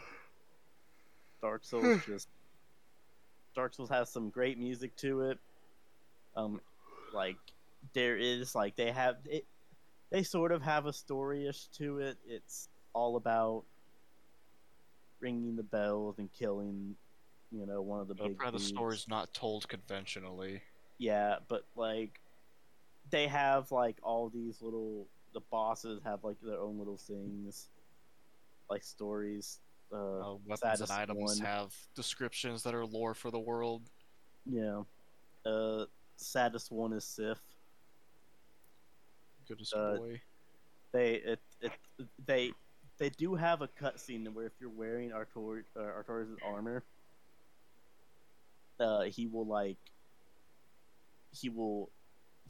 Dark 1.41 1.65
Souls 1.65 2.01
just 2.07 2.29
Dark 3.55 3.75
Souls 3.75 3.89
has 3.91 4.11
some 4.11 4.31
great 4.31 4.59
music 4.59 4.95
to 4.97 5.23
it. 5.23 5.39
Um, 6.37 6.61
like 7.13 7.37
there 7.95 8.17
is 8.17 8.55
like 8.55 8.77
they 8.77 8.91
have 8.93 9.17
it. 9.25 9.45
They 10.11 10.23
sort 10.23 10.53
of 10.53 10.63
have 10.63 10.87
a 10.87 10.93
story-ish 10.93 11.67
to 11.79 11.99
it. 11.99 12.17
It's 12.27 12.69
all 12.95 13.17
about 13.17 13.65
ringing 15.21 15.57
the 15.57 15.63
bells 15.63 16.19
and 16.19 16.33
killing, 16.33 16.95
you 17.53 17.67
know, 17.67 17.83
one 17.83 18.01
of 18.01 18.09
the 18.09 18.15
But 18.15 18.29
big. 18.29 18.39
probably 18.39 18.59
the 18.59 18.65
dudes. 18.65 18.69
story's 18.75 19.09
not 19.09 19.33
told 19.35 19.69
conventionally. 19.69 20.63
Yeah, 20.99 21.37
but 21.49 21.65
like 21.77 22.21
they 23.11 23.27
have 23.27 23.71
like 23.73 23.97
all 24.03 24.29
these 24.29 24.61
little 24.63 25.07
the 25.35 25.41
bosses 25.51 26.01
have 26.05 26.25
like 26.25 26.37
their 26.43 26.59
own 26.59 26.79
little 26.79 26.97
things, 26.97 27.69
like 28.71 28.83
stories. 28.83 29.59
Uh, 29.93 30.35
weapons 30.47 30.83
and 30.83 30.91
items 30.91 31.39
one. 31.39 31.39
have 31.39 31.75
descriptions 31.95 32.63
that 32.63 32.75
are 32.75 32.85
lore 32.85 33.15
for 33.15 33.31
the 33.31 33.39
world. 33.39 33.83
Yeah. 34.45 34.83
Uh, 35.47 35.85
saddest 36.17 36.71
one 36.71 36.93
is 36.93 37.05
Sif. 37.05 37.39
Goodness 39.49 39.73
Uh, 39.75 39.97
boy. 39.97 40.21
They 40.93 41.15
it, 41.15 41.41
it 41.61 41.73
they 42.27 42.53
they 42.99 43.11
do 43.11 43.35
have 43.35 43.63
a 43.63 43.69
cutscene 43.69 44.29
where 44.33 44.47
if 44.47 44.53
you're 44.61 44.71
wearing 44.71 45.11
Artor 45.11 45.65
uh, 45.77 46.47
armor, 46.47 46.83
uh, 48.81 49.03
he 49.03 49.27
will 49.27 49.47
like 49.47 49.79
he 51.31 51.49
will 51.49 51.91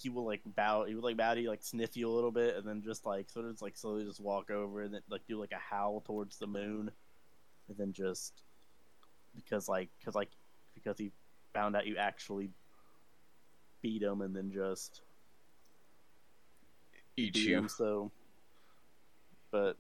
he 0.01 0.09
will 0.09 0.25
like 0.25 0.41
bow 0.57 0.85
he 0.85 0.95
will 0.95 1.03
like 1.03 1.17
bow 1.17 1.35
to 1.35 1.41
you 1.41 1.49
like 1.49 1.63
sniff 1.63 1.97
you 1.97 2.09
a 2.09 2.11
little 2.11 2.31
bit 2.31 2.57
and 2.57 2.67
then 2.67 2.83
just 2.83 3.05
like 3.05 3.29
sort 3.29 3.45
of 3.45 3.53
just, 3.53 3.63
like 3.63 3.77
slowly 3.77 4.05
just 4.05 4.21
walk 4.21 4.51
over 4.51 4.83
and 4.83 4.95
then 4.95 5.01
like 5.11 5.27
do 5.27 5.39
like 5.39 5.53
a 5.53 5.59
howl 5.59 6.01
towards 6.01 6.39
the 6.39 6.47
moon 6.47 6.91
and 7.69 7.77
then 7.77 7.93
just 7.93 8.43
because 9.35 9.69
like 9.69 9.89
because 9.99 10.15
like 10.15 10.31
because 10.75 10.99
he 10.99 11.11
found 11.55 11.77
out 11.77 11.87
you 11.87 11.97
actually 11.97 12.51
beat 13.83 14.03
him 14.03 14.21
and 14.21 14.35
then 14.35 14.51
just 14.51 15.03
Eat 17.17 17.35
beat 17.35 17.45
you. 17.45 17.59
him, 17.59 17.69
so 17.69 18.11
but 19.51 19.77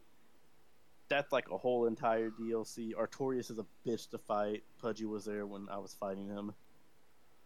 that's 1.09 1.33
like 1.33 1.51
a 1.51 1.57
whole 1.57 1.87
entire 1.87 2.31
DLC. 2.31 2.93
Artorias 2.95 3.51
is 3.51 3.59
a 3.59 3.67
bitch 3.87 4.11
to 4.11 4.19
fight. 4.19 4.63
Pudgy 4.81 5.07
was 5.07 5.25
there 5.25 5.47
when 5.47 5.69
I 5.71 5.79
was 5.79 5.95
fighting 5.95 6.29
him. 6.29 6.53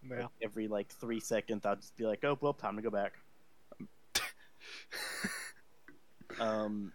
Yeah. 0.08 0.26
Every 0.42 0.66
like 0.66 0.92
three 0.92 1.20
seconds, 1.20 1.64
I'd 1.64 1.80
just 1.80 1.96
be 1.96 2.04
like, 2.04 2.24
"Oh, 2.24 2.36
well, 2.40 2.54
time 2.54 2.76
to 2.76 2.82
go 2.82 2.90
back." 2.90 3.12
um, 6.40 6.92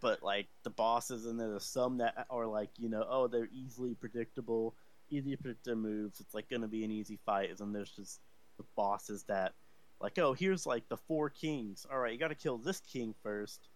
but 0.00 0.22
like 0.22 0.46
the 0.62 0.70
bosses, 0.70 1.26
and 1.26 1.38
there's 1.38 1.64
some 1.64 1.98
that 1.98 2.26
are 2.30 2.46
like, 2.46 2.70
you 2.78 2.88
know, 2.88 3.04
oh, 3.08 3.26
they're 3.26 3.48
easily 3.52 3.94
predictable, 3.94 4.74
easy 5.10 5.36
to 5.36 5.42
predict 5.42 5.64
their 5.64 5.76
moves. 5.76 6.20
It's 6.20 6.34
like 6.34 6.48
gonna 6.48 6.68
be 6.68 6.84
an 6.84 6.90
easy 6.90 7.18
fight. 7.26 7.50
And 7.60 7.74
there's 7.74 7.90
just 7.90 8.20
the 8.56 8.64
bosses 8.76 9.24
that, 9.24 9.52
like, 10.00 10.18
oh, 10.18 10.32
here's 10.32 10.66
like 10.66 10.88
the 10.88 10.96
four 10.96 11.30
kings. 11.30 11.86
All 11.90 11.98
right, 11.98 12.12
you 12.12 12.18
got 12.18 12.28
to 12.28 12.34
kill 12.34 12.58
this 12.58 12.80
king 12.80 13.14
first 13.22 13.68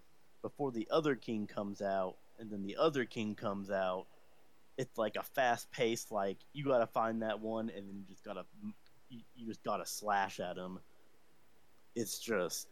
before 0.42 0.72
the 0.72 0.88
other 0.90 1.14
king 1.14 1.46
comes 1.46 1.80
out, 1.80 2.16
and 2.38 2.50
then 2.50 2.62
the 2.62 2.76
other 2.76 3.04
king 3.04 3.34
comes 3.34 3.70
out. 3.70 4.06
It's 4.76 4.98
like 4.98 5.16
a 5.16 5.22
fast 5.22 5.70
pace 5.70 6.10
like 6.10 6.38
you 6.52 6.64
gotta 6.64 6.86
find 6.86 7.22
that 7.22 7.40
one, 7.40 7.70
and 7.70 7.88
then 7.88 7.96
you 7.96 8.04
just 8.08 8.24
gotta 8.24 8.44
you, 9.08 9.20
you 9.36 9.46
just 9.46 9.62
gotta 9.62 9.86
slash 9.86 10.40
at 10.40 10.56
him. 10.56 10.80
It's 11.94 12.18
just 12.18 12.68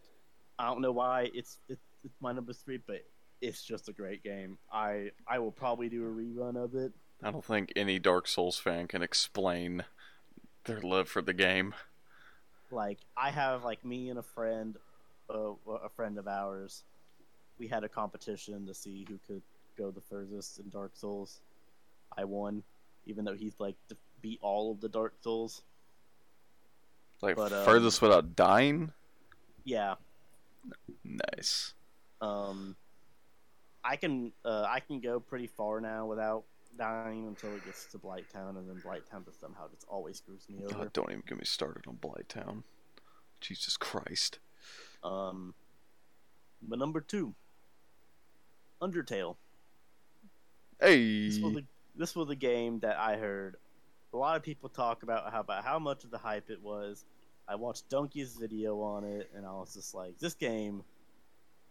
I 0.59 0.67
don't 0.67 0.83
know 0.83 0.93
why 0.93 1.31
it's 1.35 1.59
it's, 1.69 1.81
it's 2.05 2.21
my 2.21 2.33
number 2.33 2.53
three, 2.53 2.79
but 2.87 3.05
it's 3.43 3.63
just 3.63 3.89
a 3.89 3.93
great 3.93 4.23
game. 4.23 4.57
I 4.73 5.11
I 5.27 5.39
will 5.41 5.53
probably 5.53 5.89
do 5.91 6.07
a 6.07 6.11
rerun 6.11 6.57
of 6.57 6.75
it. 6.75 6.93
I 7.23 7.31
don't 7.31 7.45
think 7.45 7.73
any 7.77 7.99
Dark 7.99 8.27
Souls 8.27 8.59
fan 8.59 8.89
can 8.89 9.03
explain 9.03 9.85
their 10.65 10.81
love 10.81 11.09
for 11.09 11.21
the 11.23 11.35
game. 11.35 11.75
Like 12.71 12.99
I 13.17 13.31
have 13.31 13.65
like 13.65 13.85
me 13.85 14.09
and 14.09 14.19
a 14.19 14.23
friend, 14.23 14.77
uh, 15.29 15.51
a 15.69 15.89
friend 15.91 16.19
of 16.19 16.27
ours, 16.27 16.83
we 17.59 17.69
had 17.69 17.85
a 17.85 17.89
competition 17.89 18.67
to 18.67 18.75
see 18.75 19.07
who 19.09 19.19
could 19.27 19.43
go 19.77 19.91
the 19.91 20.01
furthest 20.01 20.59
in 20.59 20.69
Dark 20.71 20.93
Souls. 20.95 21.41
I 22.17 22.25
won, 22.25 22.63
even 23.07 23.25
though 23.25 23.35
he's 23.35 23.59
like 23.59 23.77
to 23.89 23.97
beat 24.21 24.39
all 24.43 24.73
of 24.73 24.81
the 24.81 24.89
Dark 24.89 25.15
Souls. 25.23 25.63
Like 27.21 27.37
But, 27.37 27.53
um, 27.53 27.65
furthest 27.65 28.03
without 28.03 28.35
dying. 28.35 28.93
Yeah, 29.65 29.95
Nice. 31.05 31.75
um, 32.21 32.75
I 33.85 33.97
can 33.97 34.33
uh, 34.45 34.65
I 34.69 34.81
can 34.81 35.01
go 35.01 35.21
pretty 35.21 35.47
far 35.47 35.81
now 35.81 36.07
without 36.07 36.45
dying 36.79 37.27
until 37.27 37.55
it 37.55 37.65
gets 37.65 37.87
to 37.87 37.99
Blighttown, 37.99 38.57
and 38.57 38.69
then 38.69 38.83
Blighttown 38.85 39.25
just 39.25 39.41
somehow 39.41 39.69
just 39.71 39.87
always 39.89 40.19
screws 40.19 40.47
me 40.49 40.65
over. 40.65 40.75
God, 40.75 40.93
don't 40.93 41.11
even 41.11 41.23
get 41.27 41.39
me 41.39 41.45
started 41.45 41.85
on 41.87 41.97
Blighttown. 41.97 42.63
Jesus 43.41 43.77
Christ. 43.77 44.39
Um, 45.03 45.55
but 46.63 46.79
number 46.79 47.01
two, 47.01 47.35
Undertale. 48.81 49.37
Hey. 50.81 51.29
This 51.29 51.39
was, 51.41 51.57
a, 51.57 51.63
this 51.97 52.17
was 52.17 52.31
a 52.31 52.35
game 52.35 52.81
that 52.81 52.99
I 52.99 53.17
heard 53.17 53.57
a 54.13 54.17
lot 54.17 54.37
of 54.37 54.43
people 54.43 54.69
talk 54.69 55.03
about 55.03 55.33
how 55.33 55.41
about 55.41 55.65
how 55.65 55.79
much 55.79 56.05
of 56.05 56.11
the 56.11 56.19
hype 56.19 56.51
it 56.51 56.63
was. 56.63 57.05
I 57.49 57.57
watched 57.57 57.91
Dunkey's 57.91 58.37
video 58.37 58.81
on 58.81 59.05
it, 59.05 59.31
and 59.35 59.45
I 59.45 59.51
was 59.51 59.75
just 59.75 59.95
like, 59.95 60.19
this 60.19 60.35
game 60.35 60.85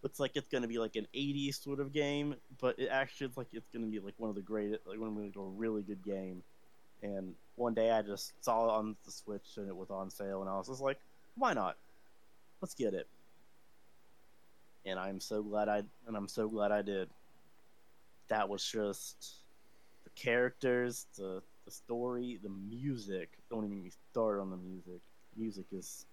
looks 0.02 0.20
like 0.20 0.32
it's 0.34 0.48
gonna 0.48 0.68
be 0.68 0.78
like 0.78 0.96
an 0.96 1.06
'80s 1.14 1.62
sort 1.62 1.80
of 1.80 1.92
game, 1.92 2.34
but 2.60 2.78
it 2.78 2.88
actually 2.88 3.28
looks 3.28 3.36
like 3.36 3.48
it's 3.52 3.68
gonna 3.72 3.86
be 3.86 4.00
like 4.00 4.14
one 4.18 4.30
of 4.30 4.36
the 4.36 4.42
greatest, 4.42 4.86
like 4.86 4.98
one 4.98 5.08
of 5.08 5.32
the 5.32 5.40
really 5.40 5.82
good 5.82 6.04
game. 6.04 6.42
And 7.02 7.34
one 7.56 7.74
day 7.74 7.90
I 7.90 8.02
just 8.02 8.32
saw 8.44 8.66
it 8.66 8.70
on 8.70 8.96
the 9.04 9.10
Switch, 9.10 9.56
and 9.56 9.68
it 9.68 9.76
was 9.76 9.90
on 9.90 10.10
sale, 10.10 10.40
and 10.40 10.48
I 10.48 10.56
was 10.56 10.68
just 10.68 10.80
like, 10.80 10.98
why 11.36 11.52
not? 11.52 11.76
Let's 12.60 12.74
get 12.74 12.94
it. 12.94 13.08
And 14.84 14.98
I'm 14.98 15.20
so 15.20 15.42
glad 15.42 15.68
I, 15.68 15.82
and 16.06 16.16
I'm 16.16 16.28
so 16.28 16.48
glad 16.48 16.72
I 16.72 16.82
did. 16.82 17.08
That 18.28 18.48
was 18.48 18.64
just 18.64 19.36
the 20.04 20.10
characters, 20.10 21.06
the 21.16 21.42
the 21.64 21.70
story, 21.70 22.38
the 22.42 22.48
music. 22.48 23.30
Don't 23.50 23.64
even 23.64 23.90
started 24.10 24.40
on 24.40 24.50
the 24.50 24.56
music. 24.56 25.00
Music 25.36 25.66
is 25.72 26.06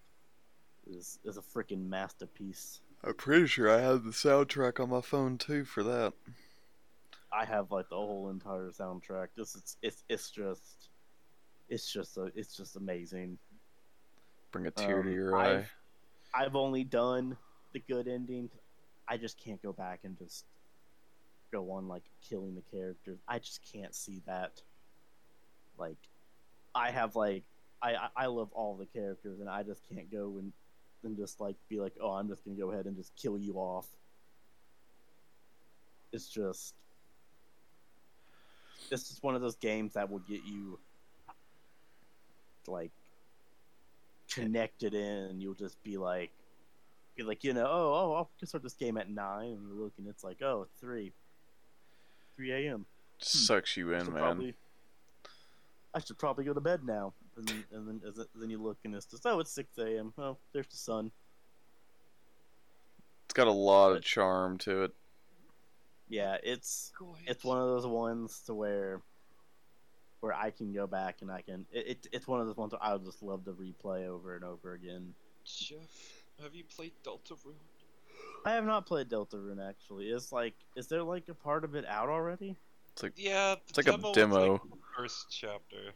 is 0.90 1.20
is 1.24 1.38
a 1.38 1.41
freaking 1.41 1.88
masterpiece. 1.88 2.82
I'm 3.04 3.14
pretty 3.14 3.48
sure 3.48 3.70
I 3.70 3.82
have 3.82 4.04
the 4.04 4.12
soundtrack 4.12 4.80
on 4.80 4.90
my 4.90 5.02
phone 5.02 5.38
too 5.38 5.64
for 5.66 5.84
that. 5.84 6.14
I 7.32 7.46
have 7.46 7.72
like 7.72 7.90
the 7.90 7.96
whole 7.96 8.30
entire 8.30 8.70
soundtrack. 8.72 9.28
This 9.38 9.56
is 9.56 9.78
it's 9.82 10.04
it's 10.10 10.30
just 10.32 10.90
it's 11.70 11.92
just 11.92 12.18
a, 12.18 12.32
it's 12.36 12.56
just 12.56 12.76
amazing. 12.76 13.38
Bring 14.52 14.66
a 14.66 14.72
tear 14.72 15.04
to 15.04 15.10
Um, 15.10 15.14
your 15.16 15.36
I've- 15.38 15.64
eye. 15.64 15.68
I've 16.34 16.56
only 16.56 16.84
done 16.84 17.38
the 17.74 17.80
good 17.80 18.08
ending. 18.08 18.50
I 19.08 19.18
just 19.18 19.40
can't 19.40 19.62
go 19.64 19.74
back 19.74 20.02
and 20.04 20.18
just 20.18 20.46
go 21.52 21.72
on 21.72 21.88
like 21.88 22.04
killing 22.28 22.54
the 22.56 22.62
characters. 22.78 23.18
I 23.28 23.40
just 23.40 23.62
can't 23.72 23.96
see 23.96 24.22
that. 24.28 24.62
Like, 25.78 25.98
I 26.76 26.92
have 26.92 27.16
like 27.16 27.44
I 27.82 27.96
I- 27.96 28.10
I 28.16 28.26
love 28.26 28.52
all 28.54 28.76
the 28.76 28.86
characters, 28.88 29.40
and 29.40 29.50
I 29.50 29.64
just 29.64 29.82
can't 29.88 30.12
go 30.12 30.38
and 30.40 30.52
and 31.04 31.18
just 31.18 31.40
like 31.40 31.56
be 31.70 31.80
like, 31.80 31.94
oh, 32.02 32.12
I'm 32.12 32.28
just 32.28 32.44
gonna 32.46 32.58
go 32.58 32.72
ahead 32.72 32.86
and 32.86 32.96
just 32.96 33.16
kill 33.16 33.38
you 33.38 33.56
off. 33.56 33.88
It's 36.12 36.28
just 36.28 36.74
it's 38.92 39.10
just 39.10 39.24
one 39.24 39.36
of 39.36 39.42
those 39.42 39.56
games 39.56 39.94
that 39.94 40.10
will 40.10 40.20
get 40.20 40.42
you 40.46 40.80
like 42.68 42.92
connected 44.30 44.94
in 44.94 45.42
you'll 45.42 45.56
just 45.56 45.82
be 45.84 45.98
like 45.98 46.30
be 47.16 47.24
like 47.24 47.44
you 47.44 47.54
know 47.54 47.66
oh 47.66 47.94
oh 47.94 48.14
I'll 48.14 48.30
just 48.40 48.52
start 48.52 48.64
this 48.64 48.74
game 48.74 48.98
at 48.98 49.10
nine 49.10 49.48
and 49.48 49.68
you 49.68 49.84
look 49.84 49.94
and 49.98 50.08
it's 50.08 50.24
like 50.24 50.42
oh 50.42 50.68
three 50.80 51.12
three 52.36 52.52
a.m. 52.52 52.86
Sucks 53.18 53.76
you 53.76 53.92
in, 53.94 54.06
man. 54.06 54.14
probably 54.14 54.54
I 55.94 56.00
should 56.00 56.18
probably 56.18 56.46
go 56.46 56.54
to 56.54 56.62
bed 56.62 56.82
now 56.86 57.14
and 57.40 57.48
then 57.48 57.64
and 57.72 57.88
then, 57.88 58.02
as 58.07 58.18
it- 58.20 58.28
then 58.36 58.49
you 58.52 58.61
look 58.61 58.78
and 58.86 58.94
it's 58.94 59.06
just 59.07 59.26
oh 59.26 59.40
it's 59.40 59.52
six 59.52 59.76
a.m. 59.80 60.14
oh 60.20 60.38
there's 60.53 60.68
the 60.68 60.78
sun 60.78 61.11
It's 63.26 63.34
got 63.34 63.48
a 63.48 63.52
lot 63.52 63.94
of 63.95 64.03
charm 64.03 64.57
to 64.60 64.84
it. 64.84 64.91
yeah 66.10 66.38
it's 66.44 66.91
it's 67.26 67.44
one 67.44 67.57
of 67.57 67.68
those 67.68 67.88
ones 67.88 68.41
to 68.45 68.53
where 68.53 69.02
where 70.20 70.34
I 70.34 70.52
can 70.52 70.74
go 70.74 70.86
back 70.86 71.18
and 71.22 71.32
I 71.32 71.41
can 71.41 71.66
it, 71.72 71.88
it 71.88 72.07
it's 72.11 72.28
one 72.28 72.41
of 72.41 72.48
those 72.48 72.57
ones 72.57 72.74
where 72.74 72.84
I 72.84 72.94
would 72.94 73.06
just 73.06 73.24
love 73.24 73.45
to 73.45 73.52
replay 73.53 74.06
over 74.07 74.36
and 74.36 74.44
over 74.44 74.74
again. 74.74 75.14
Jeff, 75.45 76.24
have 76.44 76.53
you 76.53 76.64
played 76.66 76.91
Delta 77.03 77.36
Rune? 77.45 77.56
I 78.45 78.52
have 78.52 78.66
not 78.66 78.86
played 78.86 79.10
Deltarune 79.10 79.66
actually. 79.68 80.10
Is 80.10 80.32
like 80.34 80.56
is 80.76 80.88
there 80.88 81.03
like 81.03 81.30
a 81.30 81.34
part 81.34 81.64
of 81.64 81.74
it 81.76 81.86
out 81.88 82.10
already? 82.10 82.57
It's 82.91 83.02
like 83.03 83.14
yeah, 83.16 83.56
It's 83.70 83.78
like 83.78 83.88
a 83.88 83.91
demo 83.91 84.07
was, 84.10 84.16
demo. 84.16 84.52
like, 84.53 84.61
first 84.98 85.28
chapter, 85.30 85.94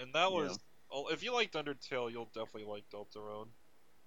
and 0.00 0.12
that 0.14 0.30
was. 0.32 0.58
Oh, 0.92 1.06
if 1.08 1.22
you 1.22 1.32
liked 1.32 1.54
Undertale, 1.54 2.10
you'll 2.10 2.30
definitely 2.34 2.64
like 2.64 2.82
Deltarune. 2.92 3.46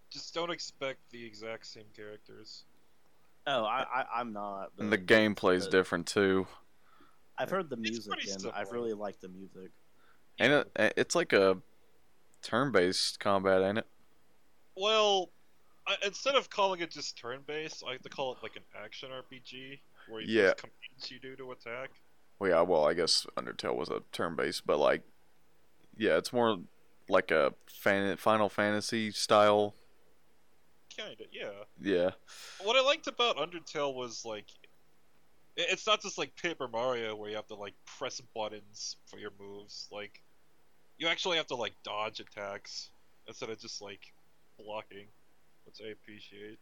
Just 0.10 0.34
don't 0.34 0.52
expect 0.52 1.00
the 1.12 1.26
exact 1.26 1.66
same 1.66 1.86
characters. 1.96 2.66
Oh, 3.48 3.64
I, 3.64 3.86
I 3.94 4.06
I'm 4.20 4.34
not. 4.34 4.72
And 4.78 4.92
the 4.92 4.98
gameplay's 4.98 5.66
the- 5.66 5.72
different 5.72 6.08
too. 6.08 6.46
I've 7.38 7.50
heard 7.50 7.70
the 7.70 7.78
music 7.78 8.12
and 8.14 8.22
similar. 8.42 8.56
I've 8.56 8.72
really 8.72 8.94
liked 8.94 9.22
the 9.22 9.30
music. 9.30 9.72
And 10.40 10.54
it? 10.54 10.72
eh, 10.76 10.90
It's 10.98 11.16
like 11.16 11.34
a 11.34 11.58
turn-based 12.42 13.20
combat, 13.20 13.62
ain't 13.64 13.78
it? 13.80 13.88
Well, 14.76 15.30
I, 15.88 15.96
instead 16.06 16.36
of 16.36 16.50
calling 16.50 16.82
it 16.82 16.92
just 16.92 17.18
turn-based, 17.18 17.84
I 17.88 17.92
like 17.92 18.02
to 18.04 18.10
call 18.10 18.34
it 18.34 18.40
like 18.44 18.56
an 18.56 18.64
action 18.84 19.10
RPG, 19.10 19.80
where 20.10 20.22
you 20.22 20.42
Yeah. 20.42 20.44
use 20.50 20.54
commands 20.58 21.12
you 21.12 21.20
do 21.20 21.36
to 21.38 21.52
attack. 21.54 21.90
Well, 22.40 22.50
yeah. 22.52 22.62
Well, 22.62 22.86
I 22.88 22.94
guess 22.94 23.26
Undertale 23.38 23.76
was 23.76 23.90
a 23.90 24.02
turn-based, 24.12 24.66
but 24.68 24.78
like, 24.80 25.02
yeah, 25.98 26.18
it's 26.18 26.34
more 26.34 26.58
like 27.10 27.32
a 27.32 27.54
fan- 27.68 28.18
Final 28.18 28.50
Fantasy 28.50 29.12
style. 29.12 29.76
Kinda, 30.90 31.24
yeah. 31.32 31.50
Yeah. 31.82 32.12
What 32.62 32.76
I 32.76 32.82
liked 32.82 33.08
about 33.08 33.38
Undertale 33.38 33.94
was 33.94 34.24
like, 34.26 34.46
it's 35.56 35.86
not 35.86 36.02
just 36.02 36.18
like 36.18 36.36
Paper 36.36 36.68
Mario 36.68 37.16
where 37.16 37.30
you 37.30 37.36
have 37.36 37.48
to 37.48 37.56
like 37.56 37.74
press 37.86 38.22
buttons 38.36 38.98
for 39.06 39.18
your 39.18 39.32
moves. 39.40 39.88
Like, 39.92 40.22
you 40.98 41.08
actually 41.08 41.38
have 41.38 41.48
to 41.48 41.56
like 41.56 41.74
dodge 41.84 42.20
attacks 42.20 42.90
instead 43.28 43.50
of 43.50 43.60
just 43.60 43.82
like 43.82 44.14
blocking, 44.58 45.08
which 45.66 45.78
I 45.84 45.92
appreciate. 45.92 46.60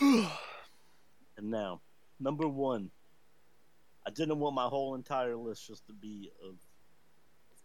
And 1.38 1.50
now, 1.50 1.80
number 2.20 2.46
one. 2.46 2.90
I 4.06 4.10
didn't 4.10 4.38
want 4.38 4.54
my 4.54 4.66
whole 4.66 4.94
entire 4.96 5.36
list 5.36 5.68
just 5.68 5.86
to 5.86 5.92
be 5.92 6.30
of, 6.42 6.50
of 6.50 6.56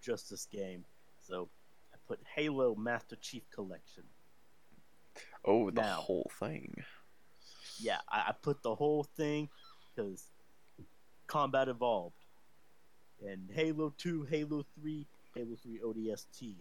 just 0.01 0.29
this 0.29 0.45
game, 0.45 0.85
so 1.21 1.49
I 1.93 1.97
put 2.07 2.19
Halo 2.35 2.75
Master 2.75 3.15
Chief 3.17 3.43
Collection. 3.53 4.03
Oh, 5.45 5.69
the 5.71 5.81
Now. 5.81 5.95
whole 6.01 6.29
thing. 6.39 6.83
Yeah, 7.79 7.99
I, 8.09 8.25
I 8.29 8.33
put 8.41 8.61
the 8.63 8.75
whole 8.75 9.03
thing 9.03 9.49
because 9.95 10.25
combat 11.27 11.67
evolved. 11.67 12.15
And 13.25 13.49
Halo 13.51 13.93
2, 13.97 14.23
Halo 14.29 14.63
3, 14.79 15.07
Halo 15.35 15.55
3 15.61 15.79
ODST. 15.83 16.53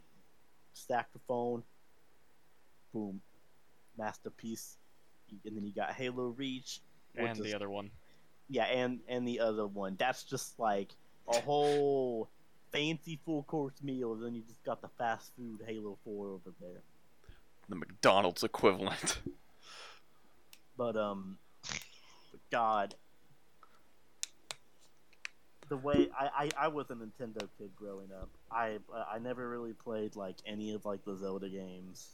Stack 0.73 1.13
the 1.13 1.19
phone, 1.27 1.63
boom, 2.93 3.21
masterpiece. 3.99 4.77
And 5.45 5.57
then 5.57 5.65
you 5.67 5.73
got 5.73 5.93
Halo 5.93 6.29
Reach, 6.29 6.81
and 7.17 7.37
is- 7.39 7.43
the 7.45 7.55
other 7.55 7.69
one. 7.71 7.91
yeah, 8.49 8.65
and 8.65 9.01
and 9.09 9.27
the 9.27 9.41
other 9.41 9.67
one. 9.67 9.97
That's 9.99 10.23
just 10.23 10.59
like 10.59 10.95
a 11.33 11.41
whole 11.41 12.29
fancy 12.77 13.19
full 13.25 13.43
course 13.45 13.83
meal. 13.83 14.13
And 14.13 14.23
then 14.23 14.35
you 14.35 14.43
just 14.47 14.63
got 14.65 14.83
the 14.83 14.89
fast 14.99 15.33
food 15.37 15.61
Halo 15.67 15.99
Four 16.05 16.29
over 16.29 16.53
there. 16.61 16.83
The 17.69 17.77
McDonald's 17.77 18.45
equivalent. 18.45 19.19
But 20.77 20.95
um, 20.95 21.39
God, 22.51 22.95
the 25.69 25.77
way 25.79 26.11
I, 26.19 26.51
I 26.59 26.67
I 26.67 26.69
was 26.69 26.91
a 26.91 26.95
Nintendo 26.95 27.49
kid 27.59 27.71
growing 27.75 28.09
up. 28.13 28.29
I 28.51 28.79
I 28.93 29.19
never 29.19 29.49
really 29.49 29.73
played 29.73 30.17
like 30.17 30.37
any 30.47 30.75
of 30.75 30.85
like 30.85 31.03
the 31.05 31.17
Zelda 31.17 31.49
games, 31.49 32.09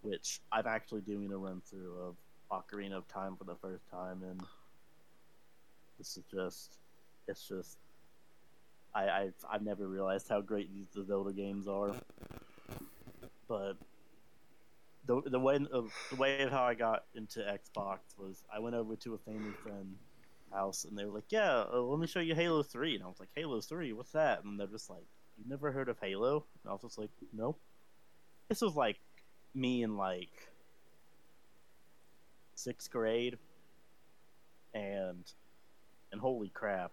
which 0.00 0.40
I'm 0.50 0.66
actually 0.66 1.02
doing 1.02 1.30
a 1.30 1.36
run 1.36 1.60
through 1.68 1.94
of 2.00 2.16
Ocarina 2.50 2.94
of 2.94 3.06
Time 3.08 3.36
for 3.36 3.44
the 3.44 3.56
first 3.56 3.88
time, 3.90 4.22
and 4.22 4.40
this 5.98 6.16
is 6.16 6.24
just 6.32 6.78
it's 7.28 7.46
just. 7.46 7.76
I, 8.96 9.24
I've, 9.24 9.34
I've 9.52 9.62
never 9.62 9.86
realized 9.86 10.26
how 10.28 10.40
great 10.40 10.72
these 10.72 10.86
the 10.94 11.04
Zelda 11.04 11.32
games 11.32 11.68
are, 11.68 11.94
but 13.46 13.76
the 15.06 15.20
the 15.26 15.38
way 15.38 15.56
of 15.70 15.92
the 16.10 16.16
way 16.16 16.40
of 16.42 16.50
how 16.50 16.64
I 16.64 16.74
got 16.74 17.04
into 17.14 17.40
Xbox 17.40 17.98
was 18.18 18.42
I 18.52 18.58
went 18.58 18.74
over 18.74 18.96
to 18.96 19.14
a 19.14 19.18
family 19.18 19.52
friend 19.62 19.96
house 20.50 20.84
and 20.84 20.96
they 20.96 21.04
were 21.04 21.12
like, 21.12 21.30
"Yeah, 21.30 21.64
uh, 21.70 21.78
let 21.80 22.00
me 22.00 22.06
show 22.06 22.20
you 22.20 22.34
Halo 22.34 22.62
3. 22.62 22.94
and 22.94 23.04
I 23.04 23.06
was 23.06 23.20
like, 23.20 23.28
"Halo 23.34 23.60
3, 23.60 23.92
what's 23.92 24.12
that?" 24.12 24.44
And 24.44 24.58
they're 24.58 24.66
just 24.66 24.88
like, 24.88 25.04
"You've 25.36 25.48
never 25.48 25.70
heard 25.72 25.90
of 25.90 25.98
Halo?" 26.00 26.46
And 26.64 26.70
I 26.70 26.72
was 26.72 26.82
just 26.82 26.98
like, 26.98 27.10
"No." 27.34 27.56
This 28.48 28.62
was 28.62 28.76
like 28.76 28.98
me 29.54 29.82
in 29.82 29.98
like 29.98 30.48
sixth 32.54 32.90
grade, 32.90 33.36
and 34.72 35.30
and 36.12 36.20
holy 36.20 36.48
crap, 36.48 36.92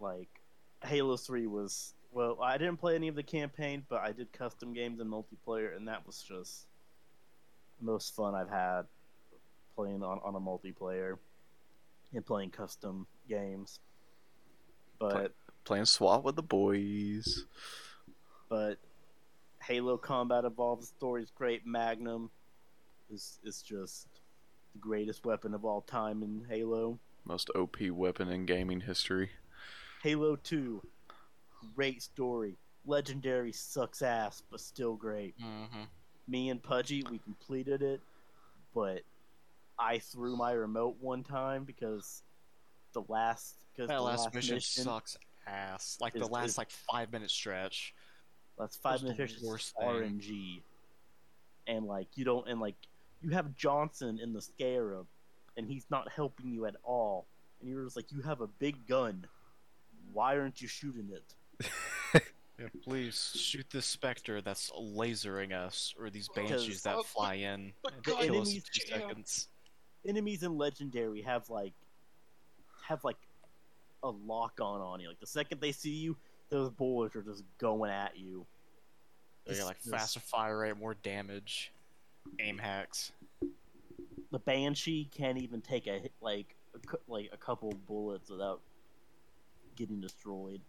like 0.00 0.37
Halo 0.84 1.16
3 1.16 1.46
was 1.46 1.94
well, 2.10 2.38
I 2.42 2.56
didn't 2.56 2.78
play 2.78 2.94
any 2.94 3.08
of 3.08 3.14
the 3.14 3.22
campaign, 3.22 3.84
but 3.88 4.00
I 4.00 4.12
did 4.12 4.32
custom 4.32 4.72
games 4.72 5.00
and 5.00 5.10
multiplayer, 5.10 5.76
and 5.76 5.86
that 5.88 6.06
was 6.06 6.22
just 6.22 6.66
the 7.78 7.86
most 7.86 8.16
fun 8.16 8.34
I've 8.34 8.48
had 8.48 8.82
playing 9.76 10.02
on, 10.02 10.18
on 10.24 10.34
a 10.34 10.40
multiplayer 10.40 11.18
and 12.12 12.24
playing 12.24 12.50
custom 12.50 13.06
games. 13.28 13.78
But 14.98 15.34
Playing 15.64 15.84
SWAT 15.84 16.24
with 16.24 16.34
the 16.34 16.42
boys. 16.42 17.44
but 18.48 18.78
Halo 19.62 19.98
Combat 19.98 20.44
Evolved 20.44 20.84
story 20.84 21.22
is 21.22 21.30
great. 21.30 21.66
Magnum 21.66 22.30
is 23.10 23.38
is 23.44 23.62
just 23.62 24.08
the 24.72 24.78
greatest 24.78 25.24
weapon 25.26 25.54
of 25.54 25.64
all 25.64 25.82
time 25.82 26.22
in 26.22 26.44
Halo. 26.48 26.98
Most 27.24 27.50
OP 27.54 27.76
weapon 27.90 28.28
in 28.30 28.46
gaming 28.46 28.80
history. 28.80 29.30
Halo 30.02 30.36
2, 30.36 30.82
great 31.74 32.02
story. 32.02 32.56
Legendary 32.86 33.52
sucks 33.52 34.02
ass, 34.02 34.42
but 34.50 34.60
still 34.60 34.94
great. 34.94 35.34
Mm-hmm. 35.38 35.82
Me 36.28 36.50
and 36.50 36.62
Pudgy, 36.62 37.04
we 37.10 37.18
completed 37.18 37.82
it, 37.82 38.00
but 38.74 39.02
I 39.78 39.98
threw 39.98 40.36
my 40.36 40.52
remote 40.52 40.96
one 41.00 41.22
time 41.22 41.64
because 41.64 42.22
the 42.92 43.02
last 43.08 43.56
because 43.72 43.88
That 43.88 43.96
the 43.96 44.02
last, 44.02 44.24
last, 44.24 44.34
mission, 44.34 44.60
sucks 44.60 45.16
ass. 45.46 45.98
Like 46.00 46.14
the 46.14 46.26
last 46.26 46.50
is- 46.50 46.58
like 46.58 46.70
five 46.70 47.12
minute 47.12 47.30
stretch. 47.30 47.94
That's 48.58 48.76
five 48.76 49.00
the 49.00 49.10
minutes 49.12 49.34
is 49.34 49.72
thing. 49.78 49.88
RNG, 49.88 50.60
and 51.68 51.86
like 51.86 52.08
you 52.16 52.24
don't 52.24 52.48
and 52.48 52.60
like 52.60 52.74
you 53.22 53.30
have 53.30 53.54
Johnson 53.56 54.18
in 54.20 54.32
the 54.32 54.42
Scarab, 54.42 55.06
and 55.56 55.66
he's 55.68 55.86
not 55.90 56.10
helping 56.10 56.50
you 56.50 56.66
at 56.66 56.74
all, 56.82 57.26
and 57.60 57.70
you're 57.70 57.84
just 57.84 57.94
like 57.96 58.10
you 58.10 58.20
have 58.22 58.40
a 58.40 58.48
big 58.48 58.86
gun, 58.88 59.24
why 60.12 60.36
aren't 60.36 60.60
you 60.60 60.68
shooting 60.68 61.10
it? 61.12 61.34
Yeah, 62.58 62.66
please 62.82 63.32
shoot 63.36 63.66
this 63.70 63.86
specter 63.86 64.40
that's 64.40 64.70
lasering 64.70 65.52
us, 65.52 65.94
or 65.98 66.10
these 66.10 66.28
banshees 66.28 66.82
that 66.82 66.96
oh, 66.96 67.02
fly 67.04 67.34
in 67.34 67.72
but 67.84 67.92
and 67.94 68.02
the 68.02 68.10
kill 68.10 68.18
us 68.18 68.24
in 68.26 68.34
enemies 68.34 68.64
two 68.72 68.86
seconds. 68.88 69.48
Enemies 70.06 70.42
in 70.42 70.58
Legendary 70.58 71.22
have 71.22 71.48
like 71.50 71.72
have 72.82 73.04
like 73.04 73.16
a 74.02 74.10
lock 74.10 74.58
on 74.60 74.80
on 74.80 74.98
you. 75.00 75.06
Like 75.06 75.20
the 75.20 75.26
second 75.26 75.60
they 75.60 75.70
see 75.70 75.90
you, 75.90 76.16
those 76.50 76.70
bullets 76.70 77.14
are 77.14 77.22
just 77.22 77.44
going 77.58 77.92
at 77.92 78.18
you. 78.18 78.44
They 79.46 79.54
got 79.54 79.66
like 79.66 79.78
just- 79.78 79.90
faster 79.90 80.20
fire 80.20 80.58
rate, 80.58 80.76
more 80.76 80.94
damage, 80.94 81.72
aim 82.40 82.58
hacks. 82.58 83.12
the 84.32 84.38
banshee 84.40 85.08
can't 85.12 85.38
even 85.38 85.60
take 85.60 85.86
a 85.86 86.00
hit, 86.00 86.12
like 86.20 86.56
a, 86.74 86.96
like 87.06 87.30
a 87.32 87.36
couple 87.36 87.72
bullets 87.86 88.30
without 88.30 88.60
getting 89.78 90.00
destroyed. 90.00 90.60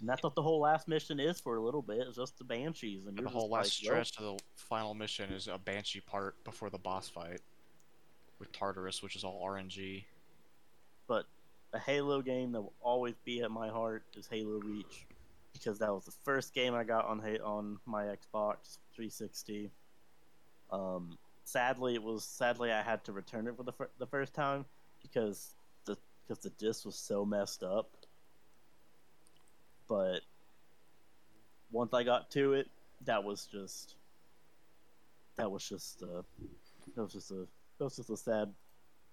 And 0.00 0.08
that's 0.08 0.22
what 0.22 0.34
the 0.34 0.42
whole 0.42 0.60
last 0.60 0.88
mission 0.88 1.20
is 1.20 1.40
for 1.40 1.56
a 1.56 1.60
little 1.60 1.82
bit. 1.82 1.98
It's 2.00 2.16
just 2.16 2.36
the 2.38 2.44
banshees, 2.44 3.06
and 3.06 3.16
And 3.16 3.26
the 3.26 3.30
whole 3.30 3.48
last 3.48 3.82
like, 3.82 4.02
stretch 4.04 4.18
of 4.18 4.24
the 4.24 4.42
final 4.56 4.94
mission 4.94 5.32
is 5.32 5.48
a 5.48 5.58
banshee 5.58 6.00
part 6.00 6.42
before 6.44 6.70
the 6.70 6.78
boss 6.78 7.08
fight 7.08 7.40
with 8.38 8.52
Tartarus, 8.52 9.02
which 9.02 9.16
is 9.16 9.24
all 9.24 9.42
RNG. 9.44 10.04
But 11.06 11.26
a 11.72 11.78
Halo 11.78 12.20
game 12.20 12.52
that 12.52 12.60
will 12.60 12.72
always 12.80 13.14
be 13.24 13.42
at 13.42 13.50
my 13.50 13.68
heart 13.68 14.04
is 14.16 14.26
Halo 14.26 14.58
Reach, 14.58 15.06
because 15.52 15.78
that 15.78 15.92
was 15.92 16.04
the 16.04 16.14
first 16.24 16.54
game 16.54 16.74
I 16.74 16.84
got 16.84 17.06
on 17.06 17.20
on 17.44 17.78
my 17.86 18.04
Xbox 18.04 18.78
360. 18.94 19.70
Um, 20.70 21.18
sadly, 21.44 21.94
it 21.94 22.02
was 22.02 22.24
sadly 22.24 22.72
I 22.72 22.82
had 22.82 23.04
to 23.04 23.12
return 23.12 23.46
it 23.46 23.56
for 23.56 23.62
the 23.62 23.72
fir- 23.72 23.90
the 23.98 24.06
first 24.06 24.34
time 24.34 24.64
because 25.02 25.54
the 25.84 25.96
because 26.26 26.42
the 26.42 26.50
disc 26.50 26.84
was 26.84 26.96
so 26.96 27.24
messed 27.24 27.62
up. 27.62 27.90
But 29.90 30.20
once 31.72 31.92
I 31.92 32.04
got 32.04 32.30
to 32.30 32.52
it, 32.52 32.68
that 33.06 33.24
was 33.24 33.46
just 33.46 33.96
that 35.36 35.50
was 35.50 35.68
just 35.68 36.04
uh, 36.04 36.22
that 36.94 37.02
was 37.02 37.12
just 37.12 37.32
a 37.32 37.46
that 37.78 37.84
was 37.84 37.96
just 37.96 38.08
a 38.08 38.16
sad 38.16 38.54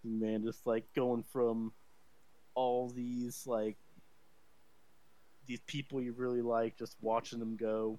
man. 0.03 0.43
Just 0.43 0.67
like 0.67 0.85
going 0.93 1.23
from 1.33 1.73
all 2.53 2.89
these 2.89 3.47
like 3.47 3.75
these 5.47 5.61
people 5.65 5.99
you 5.99 6.11
really 6.11 6.43
like, 6.43 6.77
just 6.77 6.95
watching 7.01 7.39
them 7.39 7.55
go, 7.55 7.97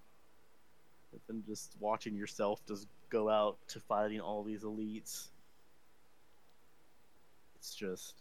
and 1.11 1.21
then 1.27 1.43
just 1.49 1.75
watching 1.81 2.15
yourself 2.15 2.61
just 2.69 2.87
go 3.11 3.29
out 3.29 3.59
to 3.69 3.81
fighting 3.81 4.21
all 4.21 4.45
these 4.45 4.63
elites. 4.63 5.31
It's 7.57 7.75
just, 7.75 8.15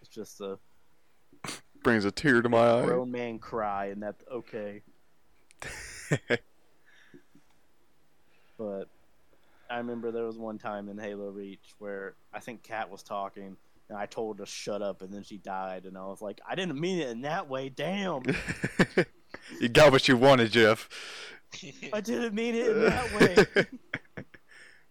it's 0.00 0.08
just 0.08 0.40
a 0.40 0.58
Brings 1.82 2.04
a 2.04 2.10
tear 2.12 2.40
to 2.42 2.48
my 2.48 2.58
eye. 2.80 2.84
grown 2.84 3.10
man 3.10 3.38
cry, 3.38 3.86
and 3.86 4.02
that's 4.02 4.22
okay. 4.30 4.82
But 8.58 8.88
I 9.70 9.78
remember 9.78 10.12
there 10.12 10.24
was 10.26 10.36
one 10.38 10.58
time 10.58 10.88
in 10.88 10.96
Halo 10.98 11.30
Reach 11.30 11.74
where 11.78 12.14
I 12.32 12.38
think 12.40 12.62
Kat 12.62 12.90
was 12.90 13.02
talking, 13.02 13.56
and 13.88 13.98
I 13.98 14.06
told 14.06 14.38
her 14.38 14.44
to 14.44 14.50
shut 14.50 14.82
up, 14.82 15.02
and 15.02 15.12
then 15.12 15.24
she 15.24 15.38
died, 15.38 15.84
and 15.84 15.96
I 15.98 16.04
was 16.06 16.22
like, 16.22 16.40
I 16.48 16.54
didn't 16.54 16.78
mean 16.78 17.00
it 17.00 17.08
in 17.08 17.22
that 17.22 17.48
way. 17.48 17.70
Damn, 17.70 18.22
you 19.60 19.68
got 19.68 19.90
what 19.90 20.06
you 20.06 20.16
wanted, 20.16 20.52
Jeff. 20.52 20.88
I 21.92 22.00
didn't 22.00 22.34
mean 22.34 22.54
it 22.54 22.68
in 22.68 22.80
that 22.84 23.12
way. 24.16 24.24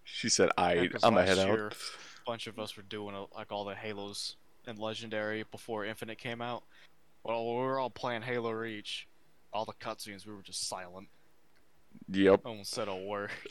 she 0.03 0.27
said, 0.27 0.49
"I, 0.57 0.73
Yeah, 0.73 0.88
'cause 0.88 1.03
I'm 1.03 1.13
gonna 1.13 1.26
head 1.26 1.38
year, 1.38 1.68
out." 1.68 1.73
A 1.73 2.30
bunch 2.30 2.47
of 2.47 2.59
us 2.59 2.76
were 2.76 2.84
doing 2.84 3.15
uh, 3.15 3.26
like 3.34 3.51
all 3.51 3.63
the 3.65 3.76
Halos 3.76 4.35
and 4.67 4.77
Legendary 4.79 5.43
before 5.51 5.85
Infinite 5.85 6.17
came 6.17 6.41
out. 6.41 6.63
Well, 7.23 7.45
we 7.45 7.61
were 7.61 7.79
all 7.79 7.89
playing 7.89 8.21
Halo 8.21 8.51
Reach. 8.51 9.07
All 9.53 9.65
the 9.65 9.73
cutscenes, 9.73 10.25
we 10.25 10.33
were 10.33 10.41
just 10.41 10.67
silent. 10.67 11.07
Yep. 12.09 12.41
No 12.45 12.51
one 12.53 12.63
said 12.63 12.88
a 12.88 12.95
word. 12.95 13.31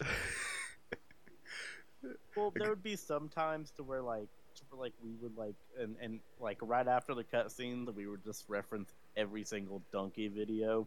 Well, 2.34 2.52
there 2.56 2.70
would 2.70 2.82
be 2.82 2.96
some 2.96 3.28
times 3.28 3.72
to 3.72 3.82
where 3.82 4.00
like, 4.00 4.28
to 4.54 4.62
where, 4.70 4.80
like 4.86 4.94
we 5.04 5.10
would 5.20 5.36
like, 5.36 5.54
and 5.78 5.96
and 6.00 6.20
like 6.40 6.56
right 6.62 6.88
after 6.88 7.14
the 7.14 7.24
cutscene, 7.24 7.92
we 7.94 8.06
would 8.06 8.24
just 8.24 8.46
reference 8.48 8.94
every 9.16 9.44
single 9.44 9.82
Dunkey 9.92 10.32
video 10.32 10.86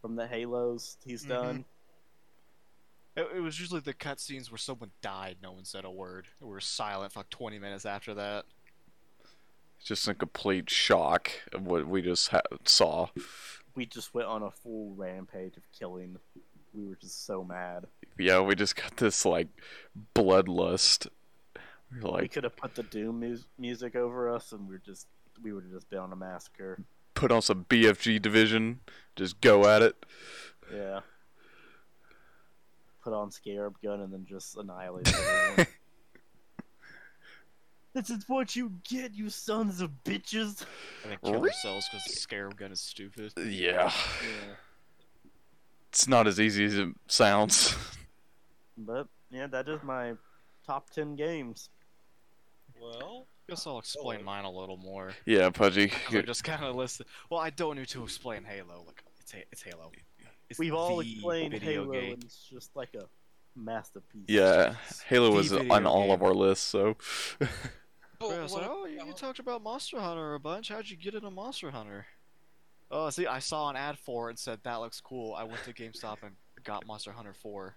from 0.00 0.16
the 0.16 0.26
Halos 0.26 0.96
he's 1.04 1.24
Mhm. 1.24 1.28
done. 1.28 1.64
It, 3.16 3.28
it 3.36 3.40
was 3.40 3.60
usually 3.60 3.80
the 3.80 3.94
cutscenes 3.94 4.50
where 4.50 4.58
someone 4.58 4.90
died. 5.00 5.36
No 5.42 5.52
one 5.52 5.64
said 5.64 5.84
a 5.84 5.90
word. 5.90 6.26
We 6.40 6.48
were 6.48 6.60
silent 6.60 7.12
for 7.12 7.20
like 7.20 7.30
20 7.30 7.58
minutes 7.60 7.86
after 7.86 8.14
that. 8.14 8.44
Just 9.84 10.08
a 10.08 10.14
complete 10.14 10.68
shock 10.68 11.30
of 11.52 11.64
what 11.66 11.86
we 11.86 12.02
just 12.02 12.28
ha- 12.28 12.42
saw. 12.64 13.08
We 13.74 13.86
just 13.86 14.12
went 14.12 14.26
on 14.28 14.42
a 14.42 14.50
full 14.50 14.94
rampage 14.96 15.56
of 15.56 15.62
killing. 15.78 16.16
We 16.74 16.86
were 16.86 16.96
just 16.96 17.24
so 17.26 17.42
mad. 17.44 17.86
Yeah, 18.18 18.40
we 18.40 18.54
just 18.54 18.76
got 18.76 18.96
this 18.96 19.24
like 19.24 19.48
bloodlust. 20.14 21.06
We 21.94 22.00
like, 22.00 22.32
could 22.32 22.44
have 22.44 22.56
put 22.56 22.74
the 22.74 22.82
Doom 22.82 23.20
mus- 23.20 23.46
music 23.58 23.96
over 23.96 24.34
us, 24.34 24.52
and 24.52 24.68
we're 24.68 24.78
just 24.78 25.06
we 25.42 25.52
would 25.52 25.64
have 25.64 25.72
just 25.72 25.88
been 25.88 26.00
on 26.00 26.12
a 26.12 26.16
massacre. 26.16 26.82
put 27.14 27.30
on 27.32 27.40
some 27.40 27.64
BFG 27.64 28.20
division, 28.20 28.80
just 29.16 29.40
go 29.40 29.66
at 29.68 29.80
it. 29.82 30.04
Yeah. 30.74 31.00
Put 33.02 33.12
on 33.12 33.30
Scarab 33.30 33.76
Gun 33.82 34.00
and 34.00 34.12
then 34.12 34.26
just 34.28 34.56
annihilate 34.56 35.08
everyone. 35.14 35.66
This 37.94 38.10
is 38.10 38.24
what 38.28 38.54
you 38.54 38.72
get, 38.88 39.14
you 39.14 39.30
sons 39.30 39.80
of 39.80 39.90
bitches. 40.04 40.64
And 41.04 41.12
then 41.12 41.18
kill 41.24 41.40
themselves 41.40 41.88
because 41.90 42.04
the 42.06 42.12
scarab 42.12 42.56
gun 42.56 42.70
is 42.72 42.80
stupid. 42.80 43.32
Yeah. 43.36 43.90
Yeah. 43.92 44.54
It's 45.90 46.06
not 46.06 46.26
as 46.26 46.38
easy 46.38 46.64
as 46.64 46.76
it 46.76 46.88
sounds. 47.06 47.74
But 48.76 49.08
yeah, 49.30 49.46
that 49.48 49.68
is 49.68 49.82
my 49.82 50.12
top 50.66 50.90
ten 50.90 51.16
games. 51.16 51.70
Well, 52.80 53.26
I 53.48 53.52
Guess 53.52 53.66
I'll 53.66 53.78
explain 53.78 54.22
mine 54.22 54.44
a 54.44 54.50
little 54.50 54.76
more. 54.76 55.12
yeah, 55.24 55.48
Pudgy. 55.50 55.88
'Cause 55.88 56.14
I 56.16 56.22
just 56.22 56.44
kind 56.44 56.62
of 56.62 56.76
listed. 56.76 57.06
Well, 57.30 57.40
I 57.40 57.50
don't 57.50 57.76
need 57.76 57.88
to 57.88 58.04
explain 58.04 58.44
Halo. 58.44 58.84
Like 58.86 59.02
it's, 59.18 59.32
Ha- 59.32 59.44
it's 59.50 59.62
Halo. 59.62 59.90
It's 60.50 60.58
We've 60.58 60.74
all 60.74 61.00
explained 61.00 61.54
Halo, 61.54 61.90
game. 61.92 62.12
and 62.14 62.24
it's 62.24 62.44
just 62.48 62.76
like 62.76 62.94
a 62.94 63.06
masterpiece. 63.58 64.24
Yeah, 64.28 64.74
Halo 65.06 65.32
was 65.32 65.48
video 65.48 65.72
on 65.74 65.86
all 65.86 66.12
of 66.12 66.22
our 66.22 66.34
lists, 66.34 66.66
so. 66.66 66.96
but 67.38 67.48
Yeah, 68.20 68.44
it's 68.44 68.52
like, 68.52 68.66
oh, 68.68 68.86
you, 68.86 69.04
you 69.06 69.12
talked 69.12 69.38
about 69.38 69.62
Monster 69.62 70.00
Hunter 70.00 70.34
a 70.34 70.40
bunch. 70.40 70.68
How'd 70.68 70.88
you 70.88 70.96
get 70.96 71.14
into 71.14 71.30
Monster 71.30 71.70
Hunter? 71.70 72.06
Oh, 72.90 73.10
see, 73.10 73.26
I 73.26 73.38
saw 73.38 73.68
an 73.68 73.76
ad 73.76 73.98
for 73.98 74.28
it 74.28 74.32
and 74.32 74.38
said 74.38 74.60
that 74.62 74.76
looks 74.76 75.00
cool. 75.00 75.34
I 75.34 75.44
went 75.44 75.62
to 75.64 75.72
GameStop 75.72 76.18
and 76.22 76.34
got 76.64 76.86
Monster 76.86 77.12
Hunter 77.12 77.34
4. 77.34 77.76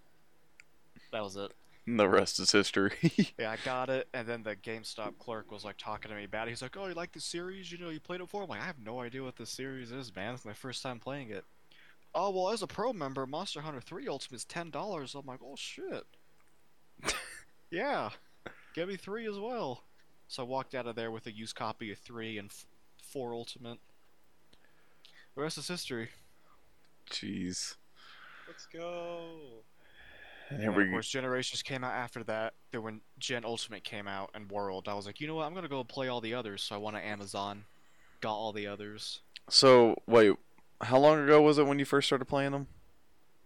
That 1.11 1.23
was 1.23 1.35
it. 1.35 1.51
And 1.85 1.99
the 1.99 2.07
rest 2.07 2.39
is 2.39 2.51
history. 2.51 2.91
Yeah, 3.37 3.51
I 3.51 3.57
got 3.65 3.89
it, 3.89 4.07
and 4.13 4.27
then 4.27 4.43
the 4.43 4.55
GameStop 4.55 5.17
clerk 5.17 5.51
was 5.51 5.65
like 5.65 5.77
talking 5.77 6.09
to 6.09 6.15
me 6.15 6.25
about 6.25 6.47
it. 6.47 6.51
He's 6.51 6.61
like, 6.61 6.77
"Oh, 6.77 6.87
you 6.87 6.93
like 6.93 7.11
the 7.11 7.19
series? 7.19 7.71
You 7.71 7.79
know, 7.79 7.89
you 7.89 7.99
played 7.99 8.17
it 8.21 8.23
before." 8.23 8.43
I'm 8.43 8.49
like, 8.49 8.61
"I 8.61 8.65
have 8.65 8.79
no 8.79 9.01
idea 9.01 9.23
what 9.23 9.35
the 9.35 9.47
series 9.47 9.91
is, 9.91 10.15
man. 10.15 10.35
It's 10.35 10.45
my 10.45 10.53
first 10.53 10.83
time 10.83 10.99
playing 10.99 11.31
it." 11.31 11.43
Oh 12.13 12.29
well, 12.31 12.49
as 12.51 12.61
a 12.61 12.67
pro 12.67 12.91
member, 12.93 13.25
Monster 13.25 13.61
Hunter 13.61 13.81
3 13.81 14.07
Ultimate 14.07 14.35
is 14.37 14.45
ten 14.45 14.69
dollars. 14.69 15.15
I'm 15.15 15.25
like, 15.25 15.39
"Oh 15.43 15.55
shit." 15.55 16.03
yeah, 17.71 18.09
give 18.75 18.89
me 18.89 18.95
three 18.97 19.27
as 19.27 19.39
well. 19.39 19.83
So 20.27 20.43
I 20.43 20.45
walked 20.45 20.75
out 20.75 20.87
of 20.87 20.95
there 20.95 21.11
with 21.11 21.25
a 21.27 21.31
used 21.31 21.55
copy 21.55 21.91
of 21.91 21.97
three 21.97 22.37
and 22.37 22.49
f- 22.49 22.65
four 23.01 23.33
Ultimate. 23.33 23.79
The 25.35 25.41
rest 25.41 25.57
is 25.57 25.67
history. 25.67 26.09
Jeez. 27.09 27.75
Let's 28.47 28.65
go. 28.65 29.63
And 30.49 30.61
And 30.61 30.61
here 30.61 30.71
of 30.71 30.75
we 30.75 30.89
course, 30.91 31.07
Generations 31.09 31.61
came 31.63 31.83
out 31.83 31.93
after 31.93 32.23
that. 32.25 32.53
Then 32.71 32.83
when 32.83 33.01
Gen 33.19 33.45
Ultimate 33.45 33.83
came 33.83 34.07
out 34.07 34.31
and 34.33 34.49
World, 34.51 34.87
I 34.89 34.93
was 34.93 35.05
like, 35.05 35.19
you 35.21 35.27
know 35.27 35.35
what? 35.35 35.45
I'm 35.45 35.53
gonna 35.53 35.69
go 35.69 35.83
play 35.83 36.07
all 36.09 36.21
the 36.21 36.33
others. 36.33 36.61
So 36.63 36.75
I 36.75 36.77
went 36.77 36.97
to 36.97 37.03
Amazon, 37.03 37.65
got 38.19 38.33
all 38.33 38.51
the 38.51 38.67
others. 38.67 39.21
So 39.49 39.95
wait, 40.07 40.33
how 40.81 40.97
long 40.99 41.19
ago 41.23 41.41
was 41.41 41.57
it 41.57 41.65
when 41.67 41.79
you 41.79 41.85
first 41.85 42.07
started 42.07 42.25
playing 42.25 42.51
them? 42.51 42.67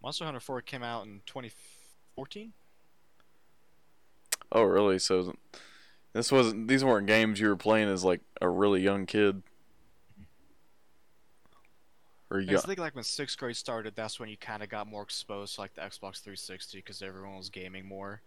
Monster 0.02 0.24
Hunter 0.24 0.40
4 0.40 0.62
came 0.62 0.82
out 0.82 1.06
in 1.06 1.20
2014. 1.26 2.52
Oh, 4.52 4.62
really? 4.62 4.98
So 4.98 5.34
this 6.12 6.30
wasn't. 6.30 6.68
These 6.68 6.84
weren't 6.84 7.06
games 7.06 7.40
you 7.40 7.48
were 7.48 7.56
playing 7.56 7.88
as 7.88 8.04
like 8.04 8.20
a 8.40 8.48
really 8.48 8.80
young 8.82 9.06
kid. 9.06 9.42
Or 12.30 12.38
And 12.38 12.50
you 12.50 12.56
I 12.58 12.60
think 12.60 12.78
like 12.78 12.94
when 12.94 13.04
sixth 13.04 13.38
grade 13.38 13.56
started, 13.56 13.94
that's 13.94 14.18
when 14.18 14.28
you 14.28 14.36
kind 14.36 14.62
of 14.62 14.68
got 14.68 14.86
more 14.86 15.02
exposed 15.02 15.54
to 15.56 15.60
like 15.60 15.74
the 15.74 15.80
Xbox 15.82 16.20
360 16.22 16.78
because 16.78 17.02
everyone 17.02 17.36
was 17.36 17.50
gaming 17.50 17.86
more. 17.86 18.20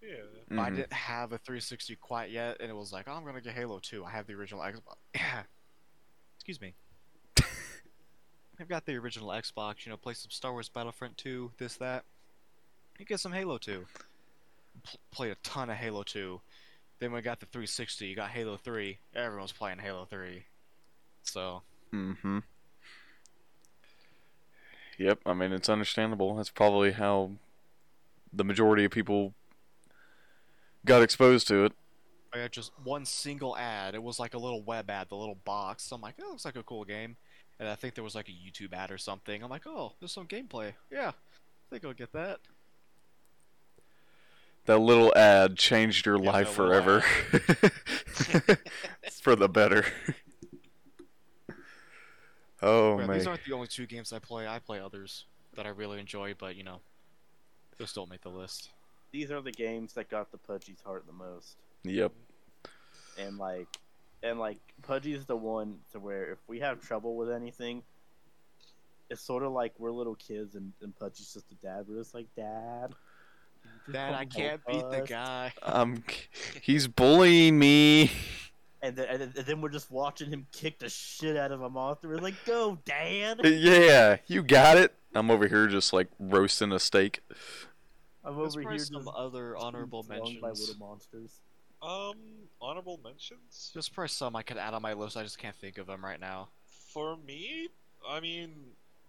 Yeah. 0.00 0.16
I 0.50 0.70
Mhm. 0.70 0.76
didn't 0.76 0.92
have 0.92 1.32
a 1.32 1.38
360 1.38 1.94
quite 1.96 2.30
yet, 2.30 2.56
and 2.60 2.70
it 2.70 2.74
was 2.74 2.92
like, 2.92 3.06
oh, 3.08 3.12
I'm 3.12 3.24
gonna 3.24 3.40
get 3.40 3.54
Halo 3.54 3.78
2. 3.78 4.04
I 4.04 4.10
have 4.10 4.26
the 4.26 4.32
original 4.34 4.62
Xbox. 4.62 4.96
Yeah. 5.14 5.42
Excuse 6.36 6.60
me. 6.60 6.74
I've 8.60 8.68
got 8.68 8.86
the 8.86 8.96
original 8.96 9.28
Xbox. 9.30 9.84
You 9.84 9.90
know, 9.90 9.96
play 9.96 10.14
some 10.14 10.30
Star 10.30 10.52
Wars 10.52 10.68
Battlefront 10.68 11.16
2, 11.16 11.52
this 11.58 11.76
that. 11.76 12.04
You 12.98 13.04
get 13.04 13.20
some 13.20 13.32
Halo 13.32 13.58
2. 13.58 13.84
P- 14.84 14.98
played 15.10 15.32
a 15.32 15.36
ton 15.42 15.70
of 15.70 15.76
Halo 15.76 16.02
2. 16.02 16.40
Then 17.00 17.12
we 17.12 17.20
got 17.20 17.40
the 17.40 17.46
360, 17.46 18.06
you 18.06 18.14
got 18.14 18.30
Halo 18.30 18.56
3. 18.56 18.98
Everyone 19.14 19.42
was 19.42 19.52
playing 19.52 19.78
Halo 19.78 20.04
3. 20.04 20.44
So 21.24 21.62
Mm-hmm. 21.92 22.38
Yep, 24.98 25.20
I 25.26 25.34
mean 25.34 25.52
it's 25.52 25.68
understandable. 25.68 26.36
That's 26.36 26.50
probably 26.50 26.92
how 26.92 27.32
the 28.32 28.44
majority 28.44 28.84
of 28.84 28.90
people 28.90 29.34
got 30.84 31.02
exposed 31.02 31.48
to 31.48 31.64
it. 31.64 31.72
I 32.32 32.38
got 32.38 32.52
just 32.52 32.72
one 32.82 33.04
single 33.04 33.56
ad. 33.56 33.94
It 33.94 34.02
was 34.02 34.18
like 34.18 34.32
a 34.34 34.38
little 34.38 34.62
web 34.62 34.88
ad, 34.88 35.08
the 35.10 35.16
little 35.16 35.38
box. 35.44 35.90
I'm 35.92 36.00
like, 36.00 36.16
that 36.16 36.26
looks 36.26 36.46
like 36.46 36.56
a 36.56 36.62
cool 36.62 36.84
game. 36.84 37.16
And 37.58 37.68
I 37.68 37.74
think 37.76 37.94
there 37.94 38.04
was 38.04 38.14
like 38.14 38.28
a 38.28 38.32
YouTube 38.32 38.72
ad 38.72 38.90
or 38.90 38.98
something. 38.98 39.42
I'm 39.42 39.50
like, 39.50 39.66
oh, 39.66 39.92
there's 40.00 40.12
some 40.12 40.26
gameplay. 40.26 40.72
Yeah, 40.90 41.08
I 41.10 41.70
think 41.70 41.84
I'll 41.84 41.92
get 41.92 42.12
that. 42.12 42.40
That 44.66 44.78
little 44.78 45.12
ad 45.16 45.56
changed 45.56 46.06
your 46.06 46.22
Yeah, 46.22 46.30
life 46.30 46.50
forever. 46.50 47.00
for 49.20 49.34
the 49.36 49.48
better. 49.48 49.84
oh 52.62 52.98
Yeah, 52.98 53.06
man. 53.06 53.18
these 53.18 53.26
aren't 53.26 53.44
the 53.44 53.52
only 53.52 53.66
two 53.66 53.86
games 53.86 54.12
I 54.12 54.18
play. 54.18 54.46
I 54.46 54.58
play 54.58 54.80
others 54.80 55.24
that 55.54 55.66
I 55.66 55.70
really 55.70 56.00
enjoy, 56.00 56.34
but 56.34 56.56
you 56.56 56.64
know, 56.64 56.80
those 57.78 57.92
don't 57.92 58.10
make 58.10 58.22
the 58.22 58.28
list. 58.30 58.70
These 59.12 59.30
are 59.30 59.40
the 59.42 59.52
games 59.52 59.92
that 59.94 60.08
got 60.08 60.30
the 60.32 60.38
Pudgy's 60.38 60.80
heart 60.80 61.04
the 61.06 61.12
most. 61.12 61.56
Yep. 61.84 62.12
and 63.18 63.36
like 63.38 63.68
and 64.22 64.38
like 64.38 64.58
Pudgy's 64.82 65.26
the 65.26 65.36
one 65.36 65.78
to 65.92 65.98
where 66.00 66.32
if 66.32 66.38
we 66.46 66.60
have 66.60 66.80
trouble 66.80 67.16
with 67.16 67.30
anything, 67.30 67.82
it's 69.10 69.20
sort 69.22 69.42
of 69.42 69.52
like 69.52 69.72
we're 69.78 69.90
little 69.90 70.14
kids 70.14 70.54
and, 70.54 70.72
and 70.80 70.96
Pudgy's 70.96 71.32
just 71.32 71.50
a 71.52 71.54
dad. 71.56 71.84
We're 71.88 71.98
just 71.98 72.14
like, 72.14 72.26
Dad. 72.36 72.94
Dad, 73.92 74.14
I 74.14 74.24
can't 74.24 74.60
help 74.66 74.90
beat 74.90 74.90
the 74.90 75.02
us." 75.02 75.08
guy. 75.08 75.52
Um, 75.62 76.04
he's 76.60 76.86
bullying 76.86 77.58
me. 77.58 78.10
And 78.80 78.96
then, 78.96 79.22
and 79.22 79.32
then 79.32 79.60
we're 79.60 79.68
just 79.68 79.90
watching 79.92 80.28
him 80.28 80.46
kick 80.50 80.80
the 80.80 80.88
shit 80.88 81.36
out 81.36 81.52
of 81.52 81.62
a 81.62 81.70
monster. 81.70 82.08
We're 82.08 82.16
like, 82.18 82.34
Go, 82.44 82.78
Dad. 82.84 83.40
Yeah, 83.44 84.16
you 84.26 84.42
got 84.42 84.76
it. 84.76 84.94
I'm 85.14 85.30
over 85.30 85.46
here 85.46 85.68
just 85.68 85.92
like 85.92 86.08
roasting 86.18 86.72
a 86.72 86.80
steak. 86.80 87.20
I'm 88.24 88.36
There's 88.36 88.54
over 88.56 88.62
probably 88.62 88.78
here 88.78 88.84
some 88.84 89.04
just 89.04 89.16
other 89.16 89.56
honorable 89.56 90.02
thrown 90.02 90.18
by 90.40 90.48
mentions. 90.48 90.68
little 90.68 90.86
monsters. 90.88 91.40
Um, 91.82 92.16
honorable 92.60 93.00
mentions. 93.02 93.70
There's 93.74 93.88
probably 93.88 94.08
some 94.08 94.36
I 94.36 94.42
could 94.42 94.56
add 94.56 94.72
on 94.74 94.82
my 94.82 94.92
list. 94.92 95.16
I 95.16 95.22
just 95.24 95.38
can't 95.38 95.56
think 95.56 95.78
of 95.78 95.86
them 95.86 96.04
right 96.04 96.20
now. 96.20 96.48
For 96.92 97.16
me, 97.26 97.68
I 98.08 98.20
mean, 98.20 98.52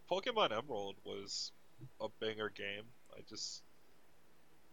Pokemon 0.10 0.52
Emerald 0.58 0.96
was 1.06 1.52
a 2.02 2.08
banger 2.20 2.50
game. 2.50 2.84
I 3.16 3.22
just 3.30 3.62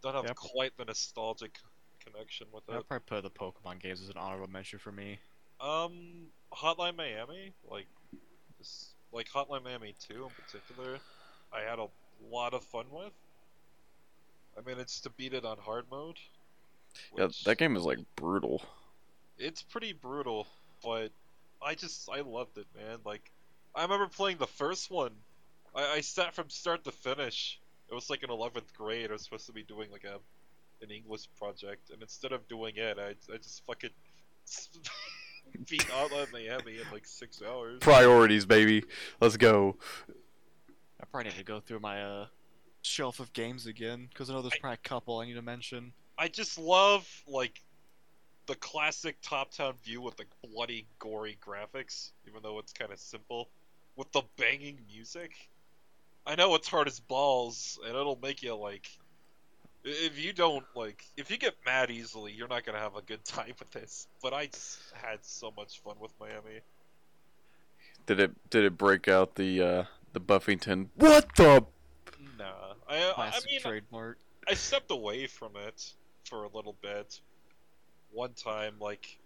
don't 0.02 0.14
have 0.14 0.24
Yep. 0.24 0.36
quite 0.36 0.76
the 0.78 0.84
nostalgic 0.86 1.58
connection 1.98 2.46
with 2.52 2.66
it. 2.68 2.72
I'd 2.74 2.88
probably 2.88 3.04
put 3.06 3.22
the 3.22 3.30
Pokemon 3.30 3.80
games 3.80 4.00
as 4.00 4.08
an 4.08 4.16
honorable 4.16 4.46
mention 4.48 4.78
for 4.78 4.92
me. 4.92 5.18
Um, 5.60 6.28
Hotline 6.52 6.96
Miami, 6.96 7.52
like, 7.70 7.86
this, 8.56 8.94
like 9.12 9.28
Hotline 9.28 9.62
Miami 9.62 9.94
2 10.08 10.24
in 10.24 10.30
particular, 10.30 10.98
I 11.52 11.60
had 11.60 11.78
a 11.78 11.88
lot 12.30 12.54
of 12.54 12.64
fun 12.64 12.86
with. 12.90 13.12
I 14.56 14.62
managed 14.68 15.02
to 15.02 15.10
beat 15.10 15.34
it 15.34 15.44
on 15.44 15.58
hard 15.58 15.84
mode. 15.90 16.16
Yeah, 17.16 17.28
that 17.44 17.58
game 17.58 17.76
is 17.76 17.82
like 17.82 17.98
brutal. 18.16 18.62
it's 19.38 19.62
pretty 19.62 19.92
brutal, 19.92 20.46
but 20.82 21.10
I 21.62 21.74
just 21.74 22.08
I 22.10 22.20
loved 22.20 22.58
it, 22.58 22.66
man. 22.76 22.98
Like 23.04 23.30
I 23.74 23.82
remember 23.82 24.06
playing 24.08 24.38
the 24.38 24.46
first 24.46 24.90
one. 24.90 25.12
I, 25.74 25.86
I 25.96 26.00
sat 26.00 26.34
from 26.34 26.48
start 26.50 26.84
to 26.84 26.92
finish. 26.92 27.60
It 27.90 27.94
was 27.94 28.10
like 28.10 28.22
in 28.22 28.30
eleventh 28.30 28.72
grade. 28.76 29.10
I 29.10 29.12
was 29.14 29.22
supposed 29.22 29.46
to 29.46 29.52
be 29.52 29.62
doing 29.62 29.90
like 29.90 30.04
a 30.04 30.18
an 30.82 30.90
English 30.90 31.28
project, 31.38 31.90
and 31.90 32.00
instead 32.02 32.32
of 32.32 32.46
doing 32.48 32.74
it, 32.76 32.98
I 32.98 33.10
I 33.32 33.36
just 33.36 33.62
fucking 33.66 33.90
beat 35.68 35.86
Outlaw 35.94 36.24
Miami 36.32 36.78
in 36.78 36.84
like 36.92 37.06
six 37.06 37.42
hours. 37.46 37.78
Priorities, 37.80 38.46
baby. 38.46 38.84
Let's 39.20 39.36
go. 39.36 39.76
I 41.00 41.04
probably 41.10 41.30
need 41.30 41.38
to 41.38 41.44
go 41.44 41.60
through 41.60 41.80
my 41.80 42.02
uh 42.02 42.26
shelf 42.82 43.20
of 43.20 43.32
games 43.32 43.66
again 43.66 44.08
because 44.10 44.30
I 44.30 44.34
know 44.34 44.42
there's 44.42 44.54
I- 44.54 44.58
probably 44.58 44.74
a 44.84 44.88
couple 44.88 45.18
I 45.20 45.26
need 45.26 45.34
to 45.34 45.42
mention. 45.42 45.92
I 46.20 46.28
just 46.28 46.58
love 46.58 47.08
like 47.26 47.62
the 48.44 48.54
classic 48.54 49.16
top-down 49.22 49.72
view 49.82 50.02
with 50.02 50.18
the 50.18 50.26
bloody, 50.46 50.86
gory 50.98 51.38
graphics, 51.40 52.10
even 52.28 52.42
though 52.42 52.58
it's 52.58 52.74
kind 52.74 52.92
of 52.92 52.98
simple, 52.98 53.48
with 53.96 54.12
the 54.12 54.20
banging 54.36 54.78
music. 54.92 55.32
I 56.26 56.34
know 56.34 56.54
it's 56.56 56.68
hard 56.68 56.88
as 56.88 57.00
balls, 57.00 57.78
and 57.86 57.96
it'll 57.96 58.18
make 58.22 58.42
you 58.42 58.54
like. 58.54 58.86
If 59.82 60.22
you 60.22 60.34
don't 60.34 60.66
like, 60.74 61.06
if 61.16 61.30
you 61.30 61.38
get 61.38 61.54
mad 61.64 61.90
easily, 61.90 62.32
you're 62.32 62.48
not 62.48 62.66
gonna 62.66 62.78
have 62.78 62.96
a 62.96 63.02
good 63.02 63.24
time 63.24 63.54
with 63.58 63.70
this. 63.70 64.06
But 64.22 64.34
I 64.34 64.44
just 64.44 64.78
had 64.92 65.24
so 65.24 65.54
much 65.56 65.80
fun 65.80 65.96
with 66.00 66.12
Miami. 66.20 66.60
Did 68.04 68.20
it 68.20 68.50
did 68.50 68.66
it 68.66 68.76
break 68.76 69.08
out 69.08 69.36
the 69.36 69.62
uh 69.62 69.84
the 70.12 70.20
Buffington? 70.20 70.90
What 70.96 71.34
the? 71.36 71.64
Nah, 72.38 72.74
I 72.86 72.96
I, 72.96 73.10
I 73.10 73.12
Classic 73.14 73.50
mean, 73.50 73.60
trademark. 73.62 74.18
I 74.46 74.52
stepped 74.52 74.90
away 74.90 75.26
from 75.26 75.52
it 75.56 75.94
for 76.24 76.44
a 76.44 76.48
little 76.48 76.76
bit. 76.82 77.20
One 78.12 78.32
time, 78.34 78.74
like, 78.80 79.18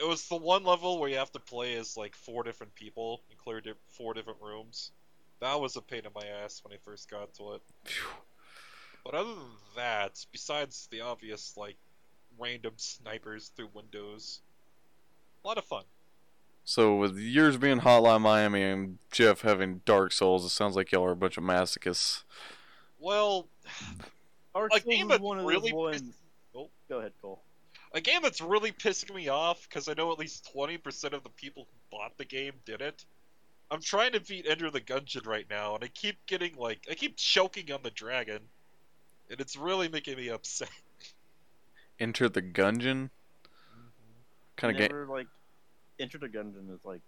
it 0.00 0.06
was 0.06 0.28
the 0.28 0.36
one 0.36 0.64
level 0.64 0.98
where 0.98 1.08
you 1.08 1.16
have 1.16 1.32
to 1.32 1.40
play 1.40 1.76
as 1.76 1.96
like 1.96 2.14
four 2.14 2.42
different 2.42 2.74
people 2.74 3.22
and 3.30 3.38
clear 3.38 3.60
di- 3.60 3.72
four 3.90 4.14
different 4.14 4.38
rooms. 4.40 4.92
That 5.40 5.60
was 5.60 5.76
a 5.76 5.82
pain 5.82 6.02
in 6.04 6.12
my 6.14 6.26
ass 6.42 6.62
when 6.64 6.72
I 6.72 6.78
first 6.84 7.10
got 7.10 7.34
to 7.34 7.54
it. 7.54 7.62
Phew. 7.84 8.08
But 9.04 9.14
other 9.14 9.30
than 9.30 9.56
that, 9.76 10.24
besides 10.32 10.88
the 10.90 11.00
obvious 11.00 11.54
like 11.56 11.76
random 12.38 12.74
snipers 12.76 13.50
through 13.56 13.70
windows. 13.74 14.40
A 15.44 15.48
lot 15.48 15.58
of 15.58 15.64
fun. 15.64 15.84
So 16.64 16.96
with 16.96 17.16
yours 17.16 17.56
being 17.56 17.80
Hotline 17.80 18.20
Miami 18.20 18.62
and 18.62 18.98
Jeff 19.10 19.40
having 19.40 19.80
Dark 19.84 20.12
Souls, 20.12 20.44
it 20.44 20.50
sounds 20.50 20.76
like 20.76 20.92
y'all 20.92 21.04
are 21.04 21.12
a 21.12 21.16
bunch 21.16 21.38
of 21.38 21.44
masochists. 21.44 22.24
Well, 22.98 23.48
Dark 24.58 24.72
a 24.74 24.80
Souls 24.80 24.94
game 24.94 25.04
is 25.04 25.08
that's 25.08 25.22
one 25.22 25.38
of 25.38 25.44
really 25.46 25.70
those 25.70 25.92
pissed- 25.92 26.04
ones. 26.04 26.16
Oh. 26.56 26.70
Go 26.88 26.98
ahead, 26.98 27.12
Cole. 27.22 27.40
a 27.92 28.00
game 28.00 28.20
that's 28.22 28.40
really 28.40 28.72
pissing 28.72 29.14
me 29.14 29.28
off 29.28 29.62
because 29.68 29.88
I 29.88 29.94
know 29.94 30.10
at 30.10 30.18
least 30.18 30.50
20% 30.54 31.12
of 31.12 31.22
the 31.22 31.28
people 31.30 31.66
who 31.70 31.96
bought 31.96 32.16
the 32.18 32.24
game 32.24 32.54
did 32.64 32.80
it. 32.80 33.04
I'm 33.70 33.80
trying 33.82 34.12
to 34.12 34.20
beat 34.20 34.46
Enter 34.48 34.70
the 34.70 34.80
Gungeon 34.80 35.26
right 35.26 35.46
now, 35.48 35.74
and 35.74 35.84
I 35.84 35.88
keep 35.88 36.16
getting 36.26 36.56
like 36.56 36.80
I 36.90 36.94
keep 36.94 37.16
choking 37.16 37.70
on 37.70 37.80
the 37.82 37.90
dragon, 37.90 38.40
and 39.30 39.40
it's 39.40 39.56
really 39.56 39.88
making 39.88 40.16
me 40.16 40.30
upset. 40.30 40.70
Enter 42.00 42.30
the 42.30 42.40
Gungeon 42.40 43.10
mm-hmm. 43.10 43.10
kind 44.56 44.74
of 44.74 44.88
game. 44.88 45.08
Like 45.08 45.26
Enter 46.00 46.16
the 46.16 46.28
Gungeon 46.28 46.72
is 46.72 46.80
like 46.84 47.02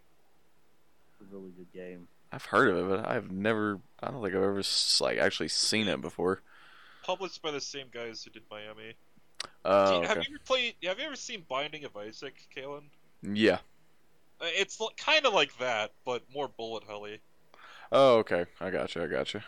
a 1.20 1.34
really 1.34 1.50
good 1.56 1.72
game. 1.72 2.06
I've 2.30 2.44
heard 2.44 2.68
of 2.68 2.76
it, 2.76 2.88
but 2.88 3.08
I've 3.08 3.30
never. 3.30 3.80
I 4.02 4.10
don't 4.10 4.22
think 4.22 4.34
I've 4.34 4.42
ever 4.42 4.62
like 5.00 5.18
actually 5.18 5.48
seen 5.48 5.88
it 5.88 6.02
before. 6.02 6.42
Published 7.10 7.42
by 7.42 7.50
the 7.50 7.60
same 7.60 7.88
guys 7.90 8.22
who 8.22 8.30
did 8.30 8.44
Miami. 8.48 8.94
Do 9.42 9.48
you- 9.64 9.72
Have 10.02 10.18
okay. 10.18 10.26
you 10.28 10.36
ever 10.36 10.44
played? 10.44 10.76
Have 10.84 11.00
you 11.00 11.06
ever 11.06 11.16
seen 11.16 11.44
Binding 11.48 11.84
of 11.84 11.96
Isaac, 11.96 12.36
Kalen? 12.56 12.84
Yeah. 13.22 13.58
Uh, 14.40 14.44
It's 14.44 14.80
kind 14.96 15.26
of 15.26 15.34
like 15.34 15.56
that, 15.58 15.90
but 16.04 16.22
more 16.32 16.46
bullet 16.46 16.84
helly. 16.84 17.18
Oh, 17.90 18.18
okay. 18.18 18.46
I 18.60 18.70
got 18.70 18.94
you. 18.94 19.02
I 19.02 19.08
got 19.08 19.34
you. 19.34 19.40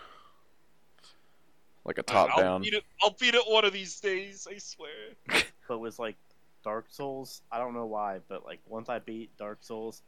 Like 1.85 1.99
a 1.99 2.03
top 2.03 2.31
I'll 2.33 2.43
down. 2.43 2.63
Beat 2.63 2.75
it, 2.75 2.85
I'll 3.01 3.15
beat 3.21 3.37
it 3.37 3.45
one 3.47 3.65
of 3.65 3.73
these 3.73 4.01
days. 4.01 4.49
I 4.51 4.59
swear. 4.59 4.91
But 5.69 5.79
with 5.79 6.01
like 6.01 6.17
Dark 6.65 6.87
Souls, 6.91 7.43
I 7.53 7.59
don't 7.59 7.75
know 7.75 7.87
why, 7.87 8.19
but 8.29 8.45
like 8.45 8.59
once 8.67 8.89
I 8.89 8.99
beat 8.99 9.31
Dark 9.39 9.59
Souls, 9.63 10.03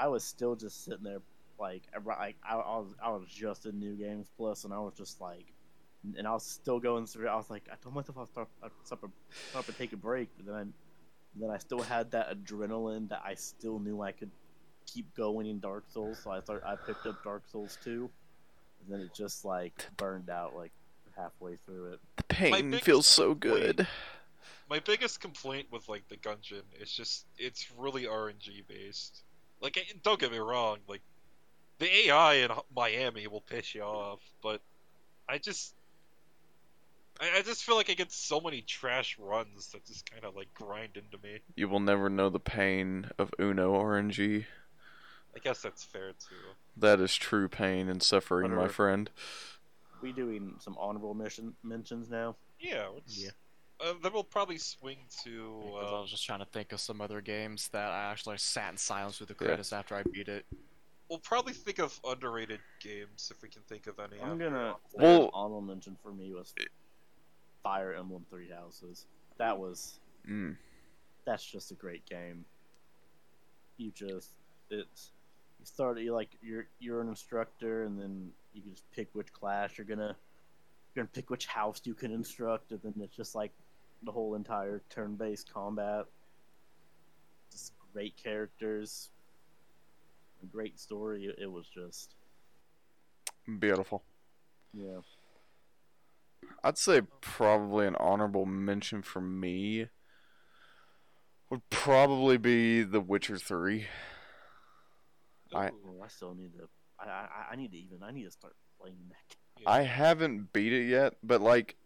I 0.00 0.08
was 0.08 0.24
still 0.24 0.56
just 0.56 0.84
sitting 0.84 1.04
there 1.04 1.22
like 1.60 1.84
I, 1.94 1.98
like, 1.98 2.36
I, 2.42 2.56
I 2.56 2.78
was 2.78 2.88
I 3.00 3.10
was 3.10 3.28
just 3.28 3.66
in 3.66 3.78
New 3.78 3.94
Games 3.94 4.26
Plus, 4.36 4.64
and 4.64 4.74
I 4.74 4.80
was 4.80 4.94
just 4.98 5.20
like, 5.20 5.46
and 6.16 6.26
I 6.26 6.32
was 6.32 6.44
still 6.44 6.78
going 6.78 7.06
through. 7.06 7.28
I 7.28 7.36
was 7.36 7.50
like, 7.50 7.64
I 7.70 7.76
told 7.82 7.94
myself 7.94 8.18
I'll 8.18 8.26
start 8.26 8.48
I'll 8.62 8.70
stop, 8.84 9.04
a, 9.04 9.08
stop 9.50 9.68
and 9.68 9.76
take 9.76 9.92
a 9.92 9.96
break, 9.96 10.28
but 10.36 10.46
then 10.46 10.72
then 11.38 11.50
I 11.50 11.58
still 11.58 11.80
had 11.80 12.10
that 12.12 12.34
adrenaline 12.34 13.08
that 13.10 13.22
I 13.24 13.34
still 13.34 13.78
knew 13.78 14.00
I 14.02 14.12
could 14.12 14.30
keep 14.86 15.14
going 15.14 15.46
in 15.46 15.60
Dark 15.60 15.84
Souls, 15.88 16.18
so 16.22 16.30
I 16.30 16.40
start 16.40 16.62
I 16.64 16.76
picked 16.76 17.06
up 17.06 17.22
Dark 17.22 17.42
Souls 17.50 17.78
two, 17.82 18.10
and 18.84 18.94
then 18.94 19.00
it 19.00 19.14
just 19.14 19.44
like 19.44 19.84
burned 19.96 20.30
out 20.30 20.54
like 20.54 20.72
halfway 21.16 21.56
through 21.56 21.94
it. 21.94 22.00
the 22.16 22.24
pain 22.24 22.72
feels 22.78 23.06
so 23.06 23.34
complaint- 23.34 23.76
good. 23.76 23.86
My 24.68 24.80
biggest 24.80 25.20
complaint 25.20 25.68
with 25.70 25.88
like 25.88 26.08
the 26.08 26.16
Gungeon 26.16 26.62
is 26.80 26.90
just 26.90 27.26
it's 27.38 27.70
really 27.78 28.04
RNG 28.04 28.66
based. 28.66 29.22
Like, 29.60 29.78
don't 30.02 30.20
get 30.20 30.32
me 30.32 30.38
wrong, 30.38 30.78
like 30.86 31.02
the 31.78 32.08
AI 32.08 32.34
in 32.34 32.50
Miami 32.74 33.26
will 33.26 33.42
piss 33.42 33.74
you 33.74 33.82
off, 33.82 34.20
but 34.42 34.60
I 35.28 35.38
just, 35.38 35.74
I, 37.20 37.38
I 37.38 37.42
just 37.42 37.64
feel 37.64 37.76
like 37.76 37.90
I 37.90 37.94
get 37.94 38.12
so 38.12 38.40
many 38.40 38.60
trash 38.62 39.18
runs 39.18 39.68
that 39.68 39.84
just 39.86 40.10
kind 40.10 40.24
of 40.24 40.34
like 40.36 40.52
grind 40.54 40.96
into 40.96 41.18
me. 41.22 41.40
You 41.54 41.68
will 41.68 41.80
never 41.80 42.08
know 42.10 42.28
the 42.28 42.40
pain 42.40 43.10
of 43.18 43.32
Uno 43.40 43.74
RNG. 43.74 44.44
I 45.34 45.38
guess 45.38 45.60
that's 45.62 45.84
fair 45.84 46.12
too. 46.12 46.34
That 46.76 47.00
is 47.00 47.14
true 47.14 47.48
pain 47.48 47.88
and 47.88 48.02
suffering, 48.02 48.54
my 48.54 48.68
friend. 48.68 49.10
We 50.02 50.12
doing 50.12 50.54
some 50.60 50.76
honorable 50.78 51.14
mission 51.14 51.54
mentions 51.62 52.08
now. 52.10 52.36
Yeah. 52.60 52.88
Let's, 52.94 53.16
Yeah. 53.22 53.30
Uh, 53.78 53.92
then 54.02 54.12
we'll 54.14 54.24
probably 54.24 54.56
swing 54.56 54.98
to. 55.24 55.60
Because 55.62 55.92
I 55.92 55.96
Uh, 55.96 56.00
was 56.02 56.10
just 56.10 56.24
trying 56.24 56.38
to 56.38 56.46
think 56.46 56.72
of 56.72 56.80
some 56.80 57.02
other 57.02 57.20
games 57.20 57.68
that 57.68 57.90
I 57.90 58.10
actually 58.10 58.38
sat 58.38 58.70
in 58.72 58.78
silence 58.78 59.20
with 59.20 59.28
the 59.28 59.34
Yeah. 59.38 59.46
credits 59.48 59.72
after 59.72 59.94
I 59.94 60.02
beat 60.02 60.28
it. 60.28 60.46
we'll 61.08 61.20
probably 61.20 61.52
think 61.52 61.78
of 61.78 62.00
underrated 62.04 62.58
games 62.80 63.30
if 63.30 63.40
we 63.40 63.48
can 63.48 63.62
think 63.62 63.86
of 63.86 63.96
any. 64.00 64.20
I'm 64.20 64.38
gonna 64.38 64.74
Well- 64.94 65.30
honorable 65.32 65.60
mention 65.60 65.94
for 66.02 66.10
me 66.12 66.32
was 66.32 66.52
Fire 67.66 67.94
Emblem 67.94 68.24
Three 68.30 68.48
Houses. 68.48 69.06
That 69.38 69.58
was 69.58 69.98
Mm. 70.28 70.56
that's 71.24 71.44
just 71.44 71.72
a 71.72 71.74
great 71.74 72.06
game. 72.06 72.44
You 73.76 73.90
just 73.90 74.30
it's 74.70 75.10
you 75.58 75.66
start 75.66 75.98
you 75.98 76.14
like 76.14 76.28
you're 76.40 76.68
you're 76.78 77.00
an 77.00 77.08
instructor 77.08 77.82
and 77.82 78.00
then 78.00 78.30
you 78.52 78.62
can 78.62 78.70
just 78.70 78.88
pick 78.92 79.08
which 79.14 79.32
class 79.32 79.76
you're 79.76 79.84
gonna 79.84 80.14
you're 80.94 81.02
gonna 81.04 81.08
pick 81.12 81.28
which 81.28 81.46
house 81.46 81.80
you 81.84 81.94
can 81.94 82.12
instruct 82.12 82.70
and 82.70 82.80
then 82.84 82.94
it's 83.02 83.16
just 83.16 83.34
like 83.34 83.50
the 84.04 84.12
whole 84.12 84.36
entire 84.36 84.80
turn-based 84.88 85.52
combat. 85.52 86.04
Just 87.50 87.72
great 87.92 88.16
characters, 88.16 89.10
a 90.42 90.46
great 90.46 90.78
story. 90.78 91.34
It 91.36 91.50
was 91.50 91.66
just 91.66 92.14
Beautiful. 93.58 94.04
yeah. 94.72 95.00
I'd 96.64 96.78
say 96.78 97.02
probably 97.20 97.86
an 97.86 97.96
honorable 97.96 98.46
mention 98.46 99.02
for 99.02 99.20
me 99.20 99.88
would 101.50 101.68
probably 101.70 102.36
be 102.38 102.82
The 102.82 103.00
Witcher 103.00 103.38
3. 103.38 103.86
I- 105.54 105.68
Ooh, 105.68 105.72
Oh, 106.00 106.02
I 106.04 106.08
still 106.08 106.34
need 106.34 106.52
to. 106.58 106.68
I, 106.98 107.04
I 107.08 107.28
I 107.52 107.56
need 107.56 107.70
to 107.72 107.78
even. 107.78 108.02
I 108.02 108.10
need 108.10 108.24
to 108.24 108.30
start 108.30 108.56
playing 108.80 108.96
that. 109.10 109.36
yeah. 109.62 109.70
I 109.70 109.82
haven't 109.82 110.52
beat 110.52 110.72
it 110.72 110.86
yet, 110.88 111.14
but 111.22 111.40
like 111.40 111.76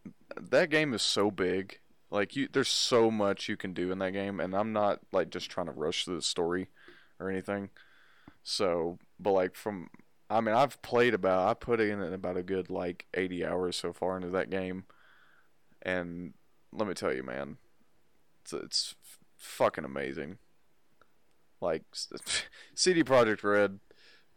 that 0.40 0.70
game 0.70 0.94
is 0.94 1.02
so 1.02 1.30
big. 1.30 1.78
Like 2.10 2.34
you 2.36 2.48
there's 2.52 2.68
so 2.68 3.10
much 3.10 3.48
you 3.48 3.56
can 3.56 3.72
do 3.72 3.92
in 3.92 3.98
that 3.98 4.12
game 4.12 4.40
and 4.40 4.54
I'm 4.54 4.72
not 4.72 5.00
like 5.12 5.30
just 5.30 5.50
trying 5.50 5.66
to 5.66 5.72
rush 5.72 6.04
through 6.04 6.16
the 6.16 6.22
story 6.22 6.68
or 7.18 7.28
anything. 7.30 7.70
So, 8.42 8.98
but 9.18 9.32
like 9.32 9.54
from 9.54 9.90
I 10.30 10.40
mean, 10.40 10.54
I've 10.54 10.80
played 10.80 11.12
about 11.12 11.48
I 11.48 11.54
put 11.54 11.80
in 11.80 12.00
about 12.00 12.36
a 12.36 12.42
good 12.42 12.70
like 12.70 13.06
80 13.14 13.44
hours 13.44 13.76
so 13.76 13.92
far 13.92 14.16
into 14.16 14.30
that 14.30 14.48
game. 14.48 14.84
And 15.82 16.34
let 16.72 16.86
me 16.86 16.94
tell 16.94 17.12
you, 17.12 17.24
man, 17.24 17.56
it's 18.42 18.52
it's 18.52 18.94
fucking 19.36 19.84
amazing. 19.84 20.38
Like 21.60 21.82
CD 22.74 23.02
Projekt 23.02 23.42
Red, 23.42 23.80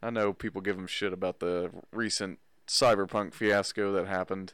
I 0.02 0.10
know 0.10 0.34
people 0.34 0.62
give 0.62 0.78
them 0.78 0.88
shit 0.88 1.14
about 1.14 1.40
the 1.40 1.70
recent 1.92 2.40
cyberpunk 2.68 3.34
fiasco 3.34 3.92
that 3.94 4.08
happened, 4.08 4.54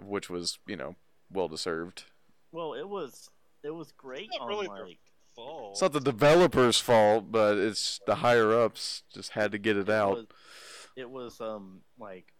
which 0.00 0.30
was 0.30 0.58
you 0.66 0.76
know 0.76 0.94
well 1.30 1.48
deserved. 1.48 2.04
Well, 2.52 2.72
it 2.72 2.88
was 2.88 3.28
it 3.64 3.74
was 3.74 3.90
great 3.92 4.28
Not 4.32 4.42
on 4.42 4.48
really 4.48 4.66
their 4.68 4.86
like 4.86 4.98
Fall. 5.36 5.70
It's 5.72 5.82
not 5.82 5.92
the 5.92 6.00
developers' 6.00 6.80
fault, 6.80 7.30
but 7.30 7.56
it's 7.58 8.00
the 8.06 8.16
higher 8.16 8.52
ups 8.52 9.02
just 9.14 9.30
had 9.32 9.52
to 9.52 9.58
get 9.58 9.76
it 9.76 9.88
it 9.88 9.90
out. 9.90 10.16
was, 10.16 10.26
it 10.96 11.10
was 11.10 11.40
um 11.40 11.82
like 11.98 12.32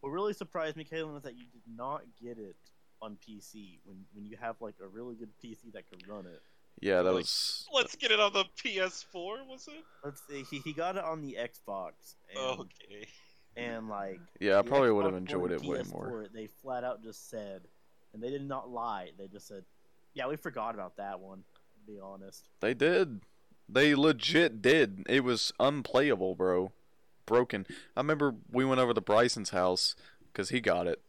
what 0.00 0.10
really 0.10 0.34
surprised 0.34 0.76
me, 0.76 0.84
Caitlin, 0.84 1.16
is 1.16 1.22
that 1.24 1.36
you 1.36 1.46
did 1.52 1.62
not 1.74 2.02
get 2.22 2.38
it 2.38 2.56
on 3.02 3.16
PC 3.26 3.80
when 3.84 4.04
when 4.14 4.26
you 4.26 4.36
have 4.40 4.56
like 4.60 4.74
a 4.82 4.86
really 4.86 5.14
good 5.16 5.30
PC 5.42 5.72
that 5.72 5.88
could 5.90 6.06
run 6.06 6.26
it. 6.26 6.40
Yeah, 6.80 7.00
that 7.02 7.12
Like, 7.12 7.22
was 7.22 7.66
Let's 7.72 7.96
get 7.96 8.10
it 8.10 8.20
on 8.20 8.34
the 8.34 8.44
PS4, 8.62 9.46
was 9.48 9.66
it? 9.66 9.82
Let's 10.04 10.22
see, 10.28 10.44
he 10.50 10.58
he 10.58 10.72
got 10.74 10.96
it 10.96 11.04
on 11.04 11.22
the 11.22 11.38
Xbox 11.40 12.16
and 12.30 12.60
Okay. 12.60 13.06
and 13.56 13.88
like 13.88 14.20
yeah. 14.40 14.58
I 14.58 14.62
probably 14.62 14.90
would 14.92 15.06
have 15.06 15.14
enjoyed 15.14 15.52
it 15.52 15.62
way 15.62 15.78
PS4, 15.78 15.92
more. 15.92 16.26
They 16.32 16.48
flat 16.62 16.84
out 16.84 17.02
just 17.02 17.30
said, 17.30 17.62
and 18.12 18.22
they 18.22 18.28
did 18.30 18.46
not 18.46 18.68
lie. 18.68 19.12
They 19.18 19.26
just 19.26 19.48
said, 19.48 19.64
"Yeah, 20.12 20.26
we 20.28 20.36
forgot 20.36 20.74
about 20.74 20.98
that 20.98 21.18
one." 21.20 21.44
To 21.86 21.92
be 21.92 22.00
honest, 22.00 22.48
They 22.60 22.74
did. 22.74 23.20
They 23.68 23.94
legit 23.94 24.62
did. 24.62 25.04
It 25.08 25.24
was 25.24 25.52
unplayable, 25.58 26.34
bro. 26.34 26.72
Broken. 27.26 27.66
I 27.96 28.00
remember 28.00 28.34
we 28.50 28.64
went 28.64 28.80
over 28.80 28.94
to 28.94 29.00
Bryson's 29.00 29.50
house 29.50 29.96
because 30.32 30.50
he 30.50 30.60
got 30.60 30.86
it, 30.86 31.00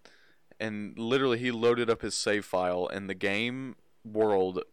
and 0.60 0.98
literally 0.98 1.38
he 1.38 1.52
loaded 1.52 1.90
up 1.90 2.02
his 2.02 2.16
save 2.16 2.46
file, 2.46 2.88
and 2.92 3.10
the 3.10 3.14
game 3.14 3.76
world 4.04 4.64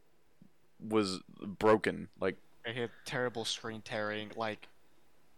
was 0.81 1.21
broken. 1.43 2.09
Like, 2.21 2.37
I 2.67 2.71
had 2.71 2.91
terrible 3.05 3.45
screen 3.45 3.83
tearing, 3.83 4.31
like 4.37 4.69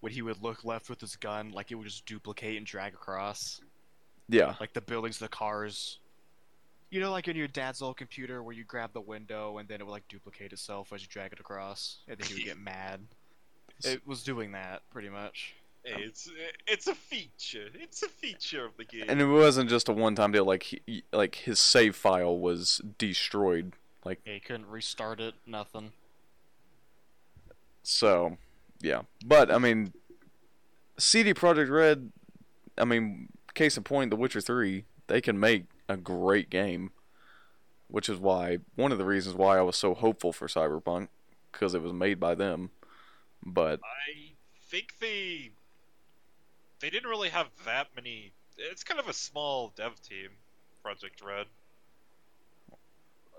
when 0.00 0.12
he 0.12 0.22
would 0.22 0.42
look 0.42 0.64
left 0.64 0.88
with 0.88 1.00
his 1.00 1.16
gun, 1.16 1.50
like 1.50 1.72
it 1.72 1.74
would 1.74 1.86
just 1.86 2.06
duplicate 2.06 2.56
and 2.56 2.66
drag 2.66 2.94
across. 2.94 3.60
yeah, 4.28 4.54
Like 4.60 4.72
the 4.72 4.80
buildings, 4.80 5.18
the 5.18 5.28
cars. 5.28 5.98
You 6.90 7.00
know, 7.00 7.10
like 7.10 7.26
in 7.28 7.36
your 7.36 7.48
dad's 7.48 7.82
old 7.82 7.96
computer 7.96 8.42
where 8.42 8.54
you 8.54 8.64
grab 8.64 8.92
the 8.92 9.00
window 9.00 9.58
and 9.58 9.68
then 9.68 9.80
it 9.80 9.84
would 9.86 9.92
like 9.92 10.06
duplicate 10.08 10.52
itself 10.52 10.92
as 10.92 11.02
you 11.02 11.08
drag 11.08 11.32
it 11.32 11.40
across, 11.40 11.98
and 12.08 12.16
then 12.18 12.26
he 12.28 12.34
would 12.34 12.44
get 12.44 12.58
mad. 12.62 13.00
It 13.84 14.06
was 14.06 14.22
doing 14.22 14.52
that 14.52 14.82
pretty 14.90 15.08
much. 15.08 15.54
Hey, 15.84 16.02
it's 16.02 16.28
it's 16.66 16.86
a 16.86 16.94
feature. 16.94 17.68
It's 17.74 18.02
a 18.02 18.08
feature 18.08 18.64
of 18.64 18.76
the 18.76 18.84
game. 18.84 19.04
and 19.08 19.20
it 19.20 19.26
wasn't 19.26 19.68
just 19.70 19.88
a 19.88 19.92
one-time 19.92 20.32
deal. 20.32 20.44
Like, 20.44 20.62
he, 20.64 21.04
like 21.12 21.34
his 21.36 21.58
save 21.60 21.94
file 21.94 22.38
was 22.38 22.80
destroyed. 22.98 23.74
Like, 24.04 24.20
Yeah, 24.24 24.34
you 24.34 24.40
couldn't 24.40 24.66
restart 24.66 25.20
it, 25.20 25.34
nothing. 25.46 25.92
so, 27.82 28.36
yeah. 28.80 29.02
But 29.24 29.50
I 29.52 29.58
mean, 29.58 29.92
CD 30.98 31.34
Projekt 31.34 31.70
Red. 31.70 32.10
I 32.78 32.84
mean, 32.84 33.28
case 33.54 33.76
in 33.76 33.84
point, 33.84 34.10
The 34.10 34.16
Witcher 34.16 34.40
Three. 34.40 34.84
They 35.08 35.20
can 35.20 35.38
make 35.38 35.64
a 35.88 35.96
great 35.96 36.50
game. 36.50 36.90
which 37.88 38.08
is 38.08 38.18
why 38.18 38.58
one 38.74 38.90
of 38.90 38.98
the 38.98 39.04
reasons 39.04 39.36
why 39.36 39.56
I 39.58 39.62
was 39.62 39.76
so 39.76 39.94
hopeful 39.94 40.32
for 40.32 40.48
Cyberpunk 40.48 41.06
because 41.52 41.72
it 41.74 41.82
was 41.82 41.92
made 41.92 42.18
by 42.18 42.34
them. 42.34 42.70
But 43.44 43.78
I 43.84 44.32
think 44.68 44.94
they 45.00 45.50
they 46.80 46.90
didn't 46.90 47.08
really 47.08 47.28
have 47.28 47.46
that 47.64 47.88
many. 47.94 48.32
It's 48.58 48.82
kind 48.82 48.98
of 48.98 49.08
a 49.08 49.12
small 49.12 49.72
dev 49.76 50.00
team, 50.02 50.30
Projekt 50.84 51.24
Red. 51.24 51.46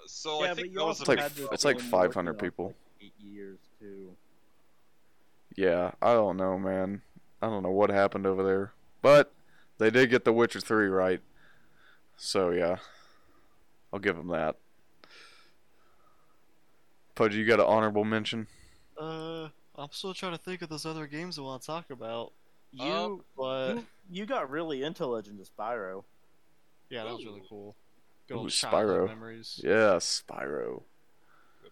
So 0.06 0.44
yeah, 0.44 0.52
I 0.52 0.54
think 0.54 0.74
but 0.74 0.80
that 0.80 0.86
was 0.86 1.00
also 1.02 1.16
like- 1.16 1.38
a 1.40 1.54
it's 1.54 1.66
like 1.66 1.80
500 1.80 2.40
people. 2.40 2.70
for 2.70 2.76
Eight 3.06 3.14
years 3.20 3.60
too. 3.80 4.16
yeah, 5.56 5.92
I 6.02 6.14
don't 6.14 6.38
know, 6.38 6.58
man. 6.58 7.02
I 7.42 7.48
don't 7.48 7.62
know 7.64 7.70
what 7.72 7.90
happened 7.92 8.26
over 8.26 8.42
there, 8.44 8.72
but 9.02 9.32
they 9.78 9.90
did 9.92 10.10
get 10.10 10.24
The 10.26 10.34
Witcher 10.34 10.60
Three 10.62 10.88
right. 10.88 11.20
So 12.18 12.52
yeah, 12.52 12.78
I'll 13.94 14.00
give 14.00 14.18
him 14.18 14.28
that. 14.30 14.58
Pudge, 17.16 17.36
you 17.36 17.46
got 17.46 17.60
an 17.60 17.66
honorable 17.66 18.04
mention? 18.04 18.48
Uh, 19.00 19.50
I'm 19.76 19.92
still 19.92 20.14
trying 20.14 20.34
to 20.34 20.38
think 20.38 20.62
of 20.62 20.70
those 20.70 20.86
other 20.86 21.08
games 21.08 21.38
I 21.38 21.42
want 21.42 21.62
to 21.62 21.68
talk 21.68 21.90
about. 21.90 22.34
You, 22.72 22.84
Um, 22.84 23.24
But 23.36 23.74
you, 23.76 23.88
you 24.10 24.26
got 24.26 24.50
really 24.50 24.84
into 24.84 25.06
Legend 25.06 25.40
of 25.40 25.48
Spyro. 25.48 26.04
yeah, 26.90 27.04
that 27.04 27.14
was 27.14 27.26
really 27.26 27.44
cool. 27.50 27.76
Good 28.28 28.36
Ooh, 28.36 28.40
old 28.40 28.52
childhood 28.52 29.02
Spyro. 29.02 29.06
memories. 29.06 29.60
Yeah, 29.64 29.98
Spyro. 30.00 30.84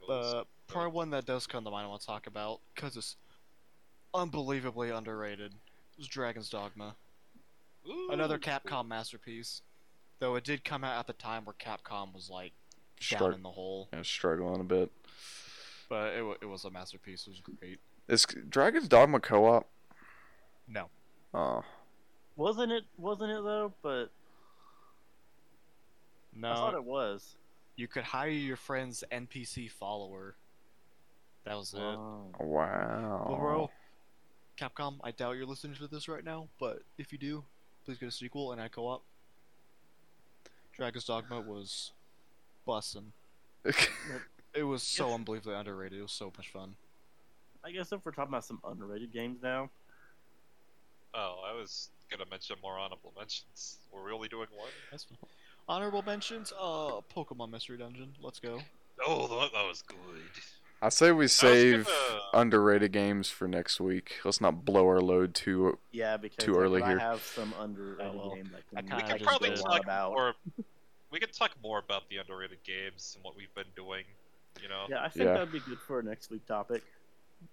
Uh, 0.10 0.44
probably 0.68 0.92
one 0.92 1.10
that 1.12 1.26
does 1.26 1.48
come 1.48 1.64
to 1.64 1.72
mind 1.72 1.86
I 1.86 1.90
want 1.90 2.02
to 2.02 2.08
talk 2.08 2.28
about 2.28 2.62
because 2.74 2.96
it's 2.98 3.18
unbelievably 4.14 4.90
underrated. 4.92 5.52
It 5.54 5.98
Was 5.98 6.08
Dragon's 6.08 6.50
Dogma, 6.50 6.96
another 8.10 8.36
Ooh, 8.36 8.40
Capcom 8.40 8.88
masterpiece. 8.88 9.62
Though 10.20 10.36
it 10.36 10.44
did 10.44 10.64
come 10.64 10.84
out 10.84 10.98
at 11.00 11.08
the 11.08 11.14
time 11.14 11.46
where 11.46 11.54
Capcom 11.60 12.14
was 12.14 12.30
like 12.30 12.54
down 13.10 13.20
Strugg- 13.20 13.34
in 13.36 13.44
the 13.44 13.52
hole, 13.52 13.90
yeah, 13.94 14.02
struggling 14.04 14.62
a 14.62 14.64
bit. 14.64 14.92
but 15.90 16.14
it, 16.14 16.24
wa- 16.26 16.36
it 16.42 16.46
was 16.46 16.64
a 16.66 16.72
masterpiece. 16.72 17.28
It 17.28 17.32
was 17.32 17.42
great. 17.42 17.80
Is 18.08 18.26
Dragon's 18.50 18.88
Dogma 18.88 19.20
co-op? 19.20 19.68
No, 20.68 20.90
Oh, 21.34 21.64
Wasn't 22.38 22.72
it? 22.72 22.84
Wasn't 22.98 23.30
it 23.30 23.44
though? 23.44 23.74
But 23.84 24.06
no, 26.34 26.52
I 26.52 26.56
thought 26.56 26.74
it 26.76 26.84
was. 26.84 27.36
you 27.76 27.88
could 27.88 28.04
hire 28.04 28.30
your 28.30 28.56
friend's 28.58 29.04
NPC 29.12 29.70
follower. 29.70 30.36
That 31.46 31.56
was 31.58 31.74
it. 31.74 31.80
Oh. 31.80 32.32
wow. 32.40 33.26
Well, 33.30 33.38
bro, 33.38 33.72
Capcom, 34.58 34.98
I 35.04 35.12
doubt 35.12 35.36
you're 35.38 35.46
listening 35.46 35.76
to 35.78 35.88
this 35.88 36.08
right 36.08 36.24
now, 36.24 36.48
but 36.60 36.80
if 36.98 37.12
you 37.12 37.18
do, 37.20 37.44
please 37.86 37.98
get 37.98 38.08
a 38.10 38.12
sequel 38.12 38.52
and 38.52 38.60
I 38.62 38.68
co-op. 38.68 39.04
Dragon's 40.76 41.06
Dogma 41.06 41.42
was 41.42 41.92
bussin'. 42.68 43.12
It 44.54 44.64
was 44.64 44.84
so 44.84 45.08
Yes. 45.08 45.16
unbelievably 45.16 45.54
underrated. 45.54 46.00
It 46.00 46.02
was 46.02 46.14
so 46.14 46.32
much 46.38 46.50
fun. 46.50 46.76
I 47.62 47.72
guess 47.72 47.92
if 47.92 48.06
we're 48.06 48.14
talking 48.14 48.30
about 48.30 48.46
some 48.46 48.62
underrated 48.64 49.12
games 49.12 49.40
now, 49.44 49.70
Oh, 51.14 51.42
I 51.46 51.54
was 51.54 51.90
gonna 52.10 52.26
mention 52.30 52.56
more 52.62 52.78
honorable 52.78 53.14
mentions. 53.18 53.80
We're 53.92 54.04
really 54.04 54.28
doing 54.30 54.48
one? 54.56 54.70
That's 54.92 55.04
fun. 55.06 55.18
Honorable 55.68 56.04
mentions. 56.04 56.52
Uh, 56.58 57.02
Pokemon 57.14 57.52
Mystery 57.52 57.78
Dungeon. 57.78 58.14
Let's 58.22 58.40
go. 58.40 58.60
Oh, 59.06 59.28
that, 59.42 59.52
that 59.54 59.66
was 59.68 59.82
good. 59.82 59.98
I 60.82 60.90
say 60.90 61.12
we 61.12 61.28
save 61.28 61.86
gonna- 61.86 62.22
underrated 62.34 62.92
games 62.92 63.30
for 63.30 63.48
next 63.48 63.80
week. 63.80 64.20
Let's 64.24 64.42
not 64.42 64.66
blow 64.66 64.86
our 64.88 65.00
load 65.02 65.34
too. 65.34 65.80
yeah, 65.92 66.18
because 66.18 66.38
Too 66.46 66.54
like, 66.54 66.62
early 66.62 66.82
I 66.84 66.88
here. 66.90 67.00
have 67.00 67.22
some 67.24 67.54
underrated 67.60 68.14
Oh, 68.14 68.18
well. 68.18 68.36
games 68.36 68.50
that 68.52 68.62
I 68.76 68.82
can, 68.82 68.98
We 68.98 69.04
I 69.04 69.18
could 69.18 69.26
probably 69.26 69.50
did. 69.50 69.58
go 69.60 69.64
on 69.66 69.72
talk 69.72 69.84
about. 69.84 70.12
more. 70.12 70.34
We 71.12 71.20
could 71.22 71.32
talk 71.32 71.52
more 71.64 71.80
about 71.80 72.10
the 72.10 72.18
underrated 72.18 72.58
games 72.66 73.14
and 73.16 73.24
what 73.24 73.38
we've 73.38 73.54
been 73.56 73.72
doing. 73.76 74.04
You 74.62 74.68
know. 74.68 74.86
Yeah, 74.90 75.04
I 75.04 75.08
think 75.08 75.26
Yeah. 75.26 75.34
that'd 75.34 75.52
be 75.52 75.62
good 75.62 75.80
for 75.80 76.00
a 76.00 76.04
next 76.04 76.30
week 76.30 76.46
topic. 76.46 76.84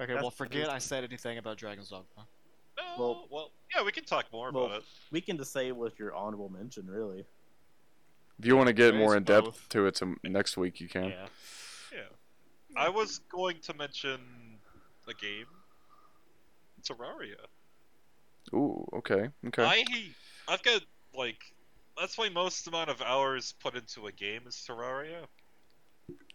Okay, 0.01 0.07
That's- 0.15 0.21
well, 0.23 0.31
forget 0.33 0.69
I 0.69 0.79
said 0.79 1.05
anything 1.05 1.39
about 1.39 1.59
Dragon's 1.59 1.91
Dogma. 1.91 2.27
No, 2.77 2.83
Well- 2.99 3.29
well, 3.31 3.51
yeah, 3.75 3.85
we 3.85 3.93
can 3.93 4.05
talk 4.05 4.27
more 4.33 4.51
well, 4.51 4.65
about 4.67 4.79
it. 4.79 4.85
We 5.13 5.21
can 5.21 5.37
just 5.37 5.53
say 5.53 5.69
it 5.69 5.77
was 5.77 5.93
your 5.97 6.13
honorable 6.13 6.49
mention, 6.49 6.89
really. 6.89 7.25
If 8.41 8.47
you 8.47 8.57
want 8.57 8.67
to 8.67 8.73
get 8.73 8.97
more 8.97 9.13
is 9.13 9.19
in 9.19 9.25
depth 9.25 9.69
to 9.69 9.87
it, 9.87 9.95
to 9.97 10.17
next 10.25 10.57
week 10.57 10.81
you 10.81 10.89
can. 10.89 11.11
Yeah. 11.11 11.27
I 12.77 12.89
was 12.89 13.21
going 13.31 13.59
to 13.63 13.75
mention 13.75 14.21
the 15.07 15.15
game 15.15 15.47
Terraria. 16.83 17.37
Ooh, 18.55 18.87
okay, 18.95 19.29
okay. 19.49 19.65
I 19.65 19.85
I've 20.49 20.63
got 20.63 20.83
like 21.17 21.39
that's 21.99 22.19
my 22.19 22.29
most 22.29 22.67
amount 22.67 22.91
of 22.91 23.01
hours 23.03 23.55
put 23.63 23.77
into 23.77 24.07
a 24.07 24.13
game 24.13 24.43
is 24.47 24.55
Terraria. 24.69 25.27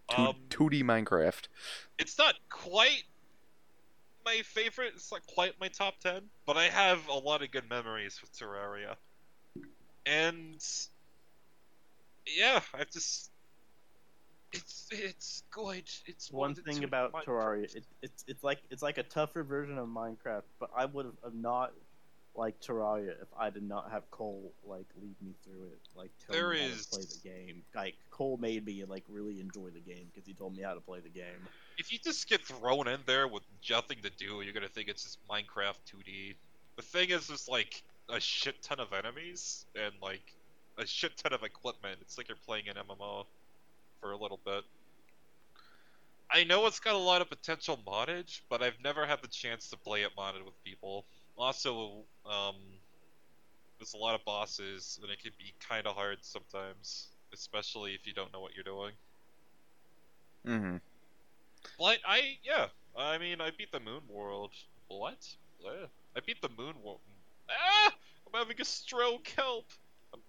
Two, 0.10 0.16
Um, 0.22 0.36
2D 0.50 0.84
Minecraft. 0.84 1.48
it's 2.00 2.18
not 2.18 2.36
quite 2.50 3.04
my 4.24 4.42
favorite. 4.44 4.94
It's 4.96 5.12
not 5.12 5.26
quite 5.28 5.60
my 5.60 5.68
top 5.68 6.00
ten, 6.00 6.22
but 6.46 6.56
I 6.58 6.66
have 6.66 7.08
a 7.10 7.14
lot 7.14 7.44
of 7.44 7.52
good 7.52 7.70
memories 7.70 8.20
with 8.22 8.32
Terraria. 8.38 8.96
And 10.06 10.64
yeah, 12.26 12.62
I've 12.74 12.90
just 12.92 13.32
it's 14.54 14.88
it's 14.92 15.44
good. 15.52 15.84
It's 16.06 16.32
One 16.32 16.56
thing 16.56 16.84
about 16.84 17.12
Minecraft. 17.14 17.26
Terraria, 17.26 17.76
it, 17.76 17.84
it's 18.02 18.24
it's 18.28 18.44
like 18.44 18.60
it's 18.70 18.82
like 18.82 18.98
a 18.98 19.04
tougher 19.04 19.44
version 19.44 19.78
of 19.78 19.88
Minecraft, 19.88 20.44
but 20.60 20.70
I 20.76 20.86
would 20.86 21.06
have 21.24 21.34
not 21.36 21.74
liked 22.36 22.66
Terraria 22.68 23.20
if 23.22 23.28
I 23.38 23.50
did 23.50 23.64
not 23.68 23.90
have 23.92 24.10
Cole 24.12 24.54
like 24.66 24.86
lead 25.02 25.16
me 25.22 25.34
through 25.44 25.66
it, 25.68 25.80
like 25.96 26.12
tell 26.26 26.34
There 26.36 26.52
me 26.52 26.60
how 26.60 26.66
is- 26.68 26.86
to 26.86 26.96
play 26.98 27.06
the 27.06 27.30
game. 27.30 27.64
Like 27.76 27.96
Cole 28.12 28.38
made 28.38 28.66
me 28.66 28.84
like 28.86 29.04
really 29.10 29.40
enjoy 29.42 29.70
the 29.70 29.80
game 29.80 30.06
because 30.14 30.26
he 30.28 30.34
told 30.34 30.56
me 30.56 30.64
how 30.64 30.74
to 30.76 30.80
play 30.82 31.00
the 31.00 31.10
game. 31.10 31.48
if 31.78 31.92
you 31.92 31.98
just 32.00 32.30
get 32.30 32.42
thrown 32.42 32.88
in 32.88 33.00
there 33.06 33.28
with 33.28 33.44
nothing 33.70 33.98
to 34.04 34.10
do, 34.12 34.42
you're 34.42 34.54
gonna 34.54 34.68
think 34.70 34.88
it's 34.88 35.04
just 35.04 35.18
Minecraft 35.28 35.78
2D. 35.92 36.36
The 36.76 36.82
thing 36.84 37.10
is, 37.10 37.28
there's 37.28 37.48
like 37.50 37.82
a 38.10 38.20
shit 38.20 38.62
ton 38.62 38.80
of 38.80 38.94
enemies 38.94 39.66
and 39.76 39.92
like 40.02 40.34
a 40.78 40.86
shit 40.86 41.18
ton 41.18 41.34
of 41.34 41.42
equipment. 41.44 41.98
It's 42.02 42.18
like 42.20 42.30
you're 42.30 42.38
playing 42.46 42.70
an 42.70 42.76
MMO 42.76 43.26
for 44.02 44.12
a 44.12 44.18
little 44.18 44.40
bit. 44.46 44.64
I 46.30 46.44
know 46.44 46.66
it's 46.66 46.80
got 46.80 46.96
a 46.96 47.00
lot 47.00 47.22
of 47.22 47.30
potential 47.30 47.80
moddage, 47.88 48.42
but 48.50 48.62
I've 48.62 48.78
never 48.84 49.06
had 49.06 49.22
the 49.22 49.30
chance 49.30 49.70
to 49.70 49.78
play 49.78 50.04
it 50.04 50.12
modded 50.18 50.44
with 50.44 50.62
people. 50.64 51.06
Also, 51.38 52.04
um, 52.26 52.56
there's 53.80 53.94
a 53.94 53.98
lot 53.98 54.16
of 54.16 54.26
bosses, 54.26 55.00
and 55.02 55.12
it 55.12 55.22
can 55.22 55.32
be 55.38 55.54
kind 55.68 55.88
of 55.88 55.96
hard 55.96 56.18
sometimes, 56.22 57.08
especially 57.34 57.94
if 57.94 58.06
you 58.06 58.14
don't 58.14 58.34
know 58.34 58.42
what 58.42 58.52
you're 58.56 58.64
doing. 58.64 58.92
Mm-hmm. 60.46 60.78
But 61.80 62.00
I, 62.06 62.38
yeah, 62.44 62.68
I 62.98 63.18
mean, 63.18 63.40
I 63.40 63.52
beat 63.58 63.72
the 63.72 63.80
Moon 63.80 64.02
World. 64.10 64.52
What? 64.88 65.28
I 65.66 66.20
beat 66.26 66.42
the 66.42 66.50
Moon 66.58 66.74
World. 66.84 67.00
Ah! 67.50 67.94
I'm 68.26 68.40
having 68.40 68.60
a 68.60 68.66
stroke. 68.66 69.28
Help! 69.36 69.66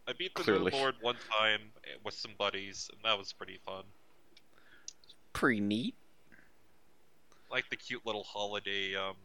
I 0.08 0.14
beat 0.14 0.34
the 0.34 0.42
Clearly. 0.42 0.70
Moon 0.72 0.80
Lord 0.80 0.94
one 1.02 1.16
time 1.38 1.60
with 2.02 2.14
some 2.14 2.30
buddies, 2.38 2.90
and 2.92 3.00
that 3.04 3.18
was 3.18 3.34
pretty 3.34 3.60
fun. 3.66 3.84
Pretty 5.34 5.60
neat. 5.60 5.94
Like 7.50 7.68
the 7.68 7.76
cute 7.76 8.06
little 8.06 8.24
holiday. 8.24 8.96
Um, 8.96 9.16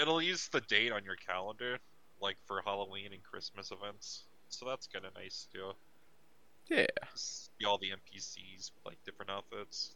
it'll 0.00 0.22
use 0.22 0.48
the 0.48 0.62
date 0.62 0.90
on 0.90 1.04
your 1.04 1.16
calendar, 1.16 1.78
like 2.20 2.36
for 2.46 2.62
Halloween 2.64 3.12
and 3.12 3.22
Christmas 3.22 3.70
events. 3.70 4.22
So 4.48 4.66
that's 4.66 4.86
kind 4.86 5.04
of 5.04 5.14
nice 5.14 5.48
too. 5.52 5.72
Yeah. 6.68 6.86
See 7.14 7.66
all 7.66 7.76
the 7.76 7.90
NPCs 7.90 8.70
with 8.74 8.86
like 8.86 8.98
different 9.04 9.30
outfits. 9.30 9.90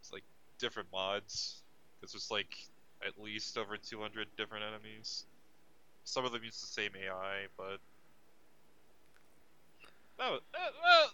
It's 0.00 0.12
like 0.12 0.24
different 0.58 0.88
mods. 0.92 1.62
Because 2.00 2.12
there's 2.12 2.30
like 2.30 2.56
at 3.06 3.22
least 3.22 3.56
over 3.56 3.76
200 3.76 4.26
different 4.36 4.64
enemies. 4.64 5.26
Some 6.04 6.24
of 6.24 6.32
them 6.32 6.42
use 6.42 6.60
the 6.60 6.66
same 6.66 6.90
AI, 6.96 7.46
but. 7.56 7.78
No, 10.18 10.34
uh, 10.34 10.58
well, 10.82 11.10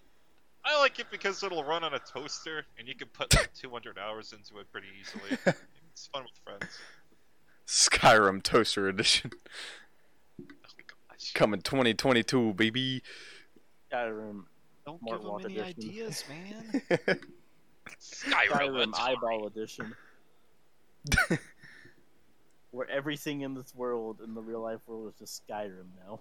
I 0.65 0.79
like 0.79 0.99
it 0.99 1.07
because 1.11 1.43
it'll 1.43 1.65
run 1.65 1.83
on 1.85 1.95
a 1.95 1.99
toaster, 1.99 2.65
and 2.79 2.87
you 2.87 2.95
can 2.95 3.09
put 3.09 3.35
like 3.35 3.53
200 3.61 3.99
hours 3.99 4.33
into 4.33 4.61
it 4.61 4.71
pretty 4.71 4.89
easily. 5.01 5.39
it's 5.93 6.07
fun 6.07 6.23
with 6.25 6.39
friends. 6.45 6.79
Skyrim 7.67 8.43
Toaster 8.43 8.89
Edition 8.89 9.31
Oh 10.41 10.45
coming 11.35 11.61
2022, 11.63 12.55
baby. 12.55 13.03
Skyrim, 13.93 14.45
Don't 14.85 15.01
Smart 15.01 15.21
give 15.23 15.31
them 15.31 15.41
any 15.45 15.59
Edition. 15.71 15.91
ideas, 15.91 16.25
man. 16.29 16.83
Skyrim, 18.01 18.51
Skyrim 18.51 18.99
Eyeball 18.99 19.47
Edition, 19.47 19.95
where 22.73 22.89
everything 22.91 23.43
in 23.43 23.55
this 23.55 23.75
world, 23.75 24.21
in 24.25 24.35
the 24.35 24.41
real 24.43 24.61
life 24.61 24.81
world, 24.87 25.09
is 25.13 25.19
just 25.19 25.47
Skyrim 25.47 25.87
now. 26.07 26.21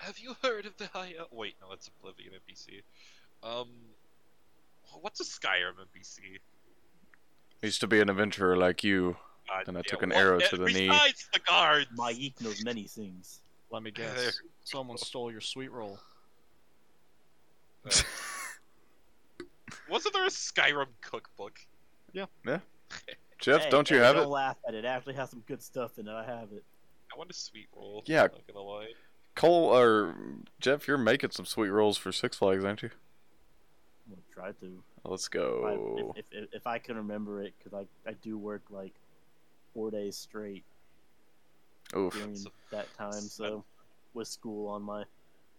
Have 0.00 0.18
you 0.18 0.34
heard 0.42 0.66
of 0.66 0.76
the 0.78 0.86
high? 0.86 1.14
Oh, 1.20 1.26
wait, 1.30 1.54
no, 1.60 1.68
that's 1.70 1.88
Oblivion 2.00 2.32
NPC. 2.34 2.82
Um, 3.42 3.68
what's 5.00 5.20
a 5.20 5.24
Skyrim 5.24 5.74
NPC? 5.94 6.38
Used 7.62 7.80
to 7.80 7.86
be 7.86 8.00
an 8.00 8.08
adventurer 8.08 8.56
like 8.56 8.82
you. 8.82 9.16
Then 9.66 9.76
I 9.76 9.80
yeah, 9.80 9.82
took 9.86 10.02
an 10.02 10.10
what- 10.10 10.18
arrow 10.18 10.38
to 10.40 10.56
the 10.56 10.66
knee. 10.66 10.88
Besides 10.88 11.28
the 11.32 11.40
guards. 11.40 11.88
My 11.96 12.12
geek 12.12 12.40
knows 12.40 12.64
many 12.64 12.84
things. 12.84 13.40
Let 13.70 13.82
me 13.82 13.90
There 13.94 14.06
guess. 14.14 14.40
Someone 14.64 14.96
stole 14.96 15.30
your 15.30 15.40
sweet 15.40 15.70
roll. 15.72 15.98
Wasn't 19.88 20.14
there 20.14 20.24
a 20.24 20.28
Skyrim 20.30 20.86
cookbook? 21.00 21.58
Yeah. 22.12 22.26
Yeah. 22.46 22.60
Jeff, 23.40 23.64
Hey, 23.64 23.70
don't 23.70 23.90
you 23.90 23.96
hey, 23.98 24.04
have 24.04 24.16
don't 24.16 24.24
it? 24.26 24.28
laugh 24.28 24.56
at 24.68 24.74
it. 24.74 24.84
It 24.84 24.88
actually 24.88 25.14
has 25.14 25.30
some 25.30 25.42
good 25.46 25.62
stuff 25.62 25.98
in 25.98 26.06
it. 26.06 26.12
I 26.12 26.24
have 26.24 26.48
it. 26.52 26.62
I 27.12 27.16
want 27.18 27.30
a 27.30 27.34
sweet 27.34 27.66
roll. 27.74 28.02
Yeah. 28.06 28.22
Not 28.22 28.46
gonna 28.46 28.60
lie. 28.60 28.88
Cole 29.40 29.74
or 29.74 30.14
Jeff, 30.60 30.86
you're 30.86 30.98
making 30.98 31.30
some 31.30 31.46
sweet 31.46 31.70
rolls 31.70 31.96
for 31.96 32.12
Six 32.12 32.36
Flags, 32.36 32.62
aren't 32.62 32.82
you? 32.82 32.90
I'm 34.06 34.12
gonna 34.16 34.22
try 34.34 34.66
to. 34.66 34.82
Let's 35.02 35.28
If 35.28 35.34
I- 35.34 35.38
go. 35.38 36.14
If, 36.14 36.26
if, 36.30 36.48
if 36.52 36.66
I 36.66 36.78
can 36.78 36.96
remember 36.96 37.40
it, 37.42 37.54
because 37.58 37.72
I, 37.72 38.10
I 38.10 38.12
do 38.22 38.36
work 38.36 38.60
like 38.68 38.92
four 39.72 39.90
days 39.90 40.14
straight 40.14 40.62
Oof. 41.96 42.12
during 42.12 42.36
that 42.70 42.86
time, 42.98 43.12
so- 43.12 43.44
so 43.44 43.64
with 44.12 44.28
school 44.28 44.68
on 44.68 44.82
my 44.82 45.04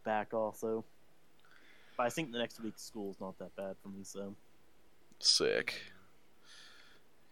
back 0.04 0.32
also. 0.32 0.86
But 1.98 2.04
I 2.06 2.10
think 2.12 2.32
the 2.32 2.38
next 2.38 2.62
week 2.62 2.74
school's 2.76 3.20
not 3.20 3.40
that 3.40 3.56
bad 3.56 3.76
for 3.82 3.90
me, 3.90 4.04
so 4.04 4.36
Sick. 5.18 5.82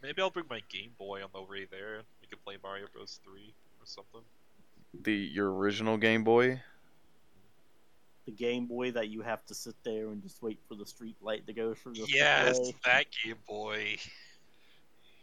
Maybe 0.02 0.20
I'll 0.20 0.32
bring 0.32 0.46
my 0.50 0.62
Game 0.68 0.94
Boy 0.98 1.22
on 1.22 1.30
the 1.32 1.44
way 1.44 1.68
there. 1.70 2.02
We 2.22 2.28
can 2.28 2.40
play 2.44 2.56
Mario 2.64 2.88
Bros. 2.92 3.20
3 3.24 3.34
or 3.80 3.86
something. 3.86 4.22
The 5.04 5.14
your 5.14 5.54
original 5.54 5.98
Game 5.98 6.24
Boy. 6.24 6.62
the 8.26 8.32
Game 8.32 8.66
Boy 8.68 8.92
that 8.92 9.10
you 9.10 9.22
have 9.22 9.46
to 9.48 9.54
sit 9.54 9.76
there 9.84 10.10
and 10.10 10.22
just 10.22 10.42
wait 10.44 10.60
for 10.68 10.76
the 10.76 10.86
street 10.86 11.16
light 11.22 11.46
to 11.48 11.54
go 11.54 11.74
through 11.74 11.94
the 11.94 12.06
Yes, 12.08 12.60
that 12.86 13.06
Game 13.24 13.36
Boy. 13.48 13.98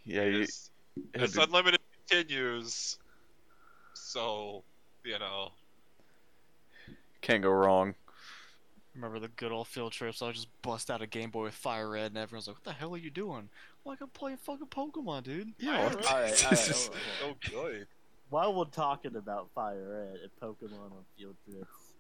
Yeah, 0.05 0.25
you, 0.25 0.43
It's 0.43 0.71
be- 1.37 1.43
unlimited 1.43 1.81
continues. 2.09 2.99
So, 3.95 4.63
you 5.05 5.19
know. 5.19 5.51
can't 7.23 7.43
go 7.43 7.51
wrong. 7.51 7.95
Remember 8.95 9.19
the 9.19 9.29
good 9.29 9.53
old 9.53 9.67
field 9.69 9.93
trips? 9.93 10.23
I 10.23 10.33
just 10.33 10.49
bust 10.63 10.91
out 10.91 11.03
a 11.03 11.07
Game 11.07 11.31
Boy 11.31 11.43
with 11.45 11.55
Fire 11.55 11.91
Red, 11.91 12.13
and 12.13 12.17
everyone's 12.19 12.47
like, 12.47 12.57
"What 12.57 12.65
the 12.65 12.73
hell 12.73 12.95
are 12.95 12.99
you 12.99 13.11
doing?" 13.11 13.41
I'm 13.85 13.91
like, 13.91 14.01
"I'm 14.01 14.09
playing 14.09 14.39
fucking 14.39 14.69
Pokemon, 14.69 15.25
dude." 15.25 15.53
Yeah. 15.59 15.81
Alright. 15.81 16.07
Alright, 16.07 16.07
alright, 16.07 16.41
hold 16.41 16.53
on. 16.53 16.57
So 16.57 17.37
good. 17.51 17.87
While 18.29 18.55
we're 18.55 18.65
talking 18.65 19.17
about 19.17 19.51
Fire 19.55 20.09
Red 20.11 20.21
and 20.21 20.31
Pokemon 20.43 20.93
on 20.93 21.05
field 21.17 21.37
trips, 21.49 21.95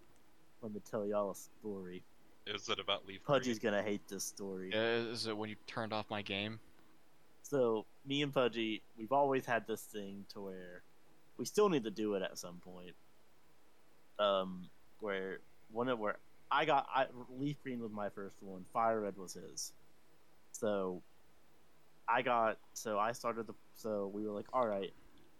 let 0.61 0.73
me 0.73 0.81
tell 0.91 1.07
y'all 1.07 1.31
a 1.31 1.35
story. 1.35 2.03
Is 2.47 2.69
it 2.69 2.79
about 2.79 3.07
Leaf 3.07 3.23
Green? 3.25 3.39
Pudgy's 3.39 3.59
gonna 3.59 3.83
hate 3.83 4.09
this 4.09 4.25
story. 4.25 4.71
Yeah, 4.73 5.11
Is 5.13 5.27
it 5.27 5.37
when 5.37 5.51
you 5.51 5.57
turned 5.67 5.93
off 5.93 6.07
my 6.11 6.23
game? 6.23 6.59
So 7.43 7.87
me 8.05 8.23
and 8.23 8.33
Pudgy, 8.33 8.83
we've 8.99 9.13
always 9.13 9.47
had 9.47 9.67
this 9.69 9.83
thing 9.83 10.25
to 10.33 10.41
where 10.41 10.83
we 11.37 11.45
still 11.45 11.69
need 11.69 11.85
to 11.85 11.91
do 11.91 12.15
it 12.15 12.23
at 12.23 12.39
some 12.39 12.57
point. 12.57 12.95
Um, 14.19 14.69
where 15.01 15.39
one 15.71 15.89
of 15.89 15.99
where 15.99 16.17
I 16.51 16.65
got 16.65 16.87
I, 16.93 17.07
Leaf 17.39 17.57
Green 17.63 17.81
was 17.81 17.93
my 17.93 18.09
first 18.09 18.37
one. 18.41 18.65
Fire 18.73 19.01
Red 19.01 19.17
was 19.17 19.35
his. 19.35 19.73
So 20.53 21.03
I 22.09 22.23
got 22.23 22.59
so 22.73 22.99
I 22.99 23.13
started 23.13 23.47
the 23.47 23.55
so 23.77 24.11
we 24.13 24.27
were 24.27 24.33
like, 24.33 24.47
all 24.53 24.67
right, 24.67 24.93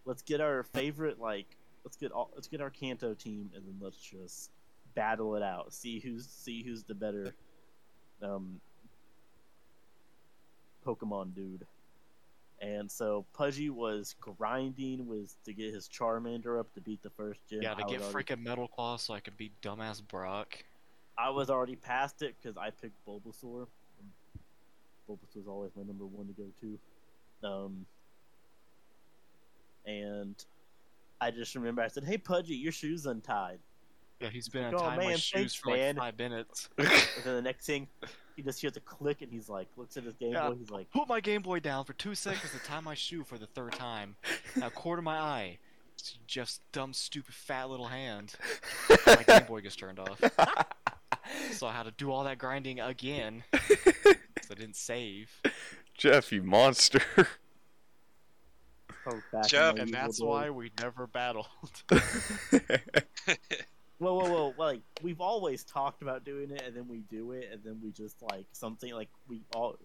let's 0.07 0.23
get 0.23 0.41
our 0.41 0.63
favorite 0.63 1.21
like 1.21 1.47
let's 1.85 1.97
get 1.97 2.13
all 2.13 2.31
let's 2.35 2.49
get 2.49 2.61
our 2.63 2.71
Kanto 2.71 3.13
team 3.13 3.51
and 3.55 3.63
then 3.67 3.77
let's 3.81 3.99
just 3.99 4.51
battle 4.95 5.37
it 5.37 5.43
out. 5.43 5.73
See 5.75 6.01
who's 6.01 6.27
see 6.27 6.63
who's 6.63 6.83
the 6.85 6.95
better 6.95 7.35
um 8.23 8.61
Pokemon 10.87 11.35
dude. 11.35 11.67
And 12.63 12.91
so 12.91 13.27
Pudgy 13.35 13.69
was 13.69 14.15
grinding 14.21 15.07
with 15.07 15.35
to 15.45 15.53
get 15.53 15.75
his 15.75 15.89
Charmander 15.89 16.59
up 16.59 16.73
to 16.75 16.81
beat 16.81 17.03
the 17.03 17.11
first 17.11 17.41
gym. 17.51 17.61
Yeah, 17.61 17.75
to 17.75 17.85
get 17.85 18.01
already- 18.01 18.25
freaking 18.25 18.43
Metal 18.43 18.67
Claw 18.67 18.97
so 18.97 19.13
I 19.13 19.21
could 19.21 19.37
beat 19.37 19.53
dumbass 19.61 20.01
Brock. 20.07 20.65
I 21.19 21.31
was 21.31 21.51
already 21.51 21.77
past 21.77 22.23
it 22.23 22.35
because 22.41 22.57
I 22.57 22.71
picked 22.71 22.95
Bulbasaur. 23.07 23.67
Bulbasaur's 25.09 25.47
always 25.49 25.71
my 25.77 25.83
number 25.83 26.07
one 26.07 26.27
to 26.27 26.33
go 26.33 26.45
to. 26.61 27.47
Um, 27.47 27.87
and 29.87 30.35
I 31.21 31.31
just 31.31 31.55
remember 31.55 31.83
I 31.83 31.89
said, 31.89 32.05
"Hey 32.05 32.19
Pudgy, 32.19 32.55
your 32.55 32.73
shoe's 32.73 33.07
untied." 33.07 33.59
Yeah, 34.21 34.31
he's 34.31 34.49
been 34.49 34.65
Oh, 34.65 34.69
untying 34.79 34.97
my 34.99 35.07
man, 35.09 35.17
shoes 35.19 35.31
thanks, 35.33 35.55
for 35.55 35.71
like 35.73 35.81
man. 35.81 35.97
five 35.97 36.19
minutes. 36.19 36.69
And 36.79 36.89
then 37.25 37.35
the 37.37 37.43
next 37.43 37.67
thing, 37.67 37.87
he 38.37 38.43
just 38.43 38.61
hears 38.61 38.77
a 38.77 38.81
click, 38.81 39.21
and 39.23 39.31
he's 39.31 39.49
like, 39.51 39.69
looks 39.77 39.97
at 39.99 40.05
his 40.05 40.15
Game 40.15 40.33
Yeah. 40.33 40.49
Boy. 40.49 40.57
He's 40.59 40.71
like, 40.71 40.91
Put 40.91 41.07
my 41.09 41.21
Game 41.21 41.43
Boy 41.43 41.61
down 41.61 41.85
for 41.85 41.93
two 41.95 42.15
seconds 42.15 42.53
to 42.53 42.59
tie 42.61 42.81
my 42.81 42.95
shoe 42.95 43.25
for 43.25 43.37
the 43.37 43.47
third 43.47 43.73
time. 43.73 44.17
Now 44.57 44.71
quarter 44.71 45.03
my 45.03 45.19
eye. 45.19 45.59
See 45.97 46.19
Jeff's 46.27 46.61
dumb, 46.73 46.93
stupid, 46.95 47.35
fat 47.35 47.69
little 47.69 47.89
hand. 47.89 48.35
My 49.07 49.23
Game 49.27 49.45
Boy 49.47 49.61
gets 49.61 49.77
turned 49.77 49.99
off. 49.99 50.21
So 51.53 51.67
I 51.67 51.73
had 51.73 51.85
to 51.87 51.91
do 51.91 52.13
all 52.13 52.23
that 52.25 52.39
grinding 52.39 52.79
again. 52.79 53.43
'cause 53.51 54.51
I 54.51 54.55
didn't 54.55 54.77
save. 54.77 55.29
Jeff, 55.95 56.31
you 56.31 56.41
monster. 56.43 57.03
"Oh, 59.07 59.21
back 59.33 59.47
Jeff- 59.49 59.77
And 59.77 59.93
that's 59.93 60.19
days." 60.19 60.23
why 60.27 60.51
we 60.51 60.71
never 60.81 61.07
battled. 61.07 61.47
Whoa, 63.99 64.13
whoa, 64.15 64.29
whoa! 64.29 64.55
Like 64.59 64.83
we've 65.03 65.23
always 65.23 65.65
talked 65.65 66.03
about 66.03 66.23
doing 66.25 66.51
it, 66.51 66.63
and 66.67 66.77
then 66.77 66.87
we 66.87 66.99
do 67.11 67.33
it, 67.33 67.49
and 67.51 67.63
then 67.65 67.81
we 67.83 67.93
just 67.93 68.21
like 68.23 68.45
something 68.53 68.93
like 68.93 69.09
we 69.27 69.41
all 69.55 69.77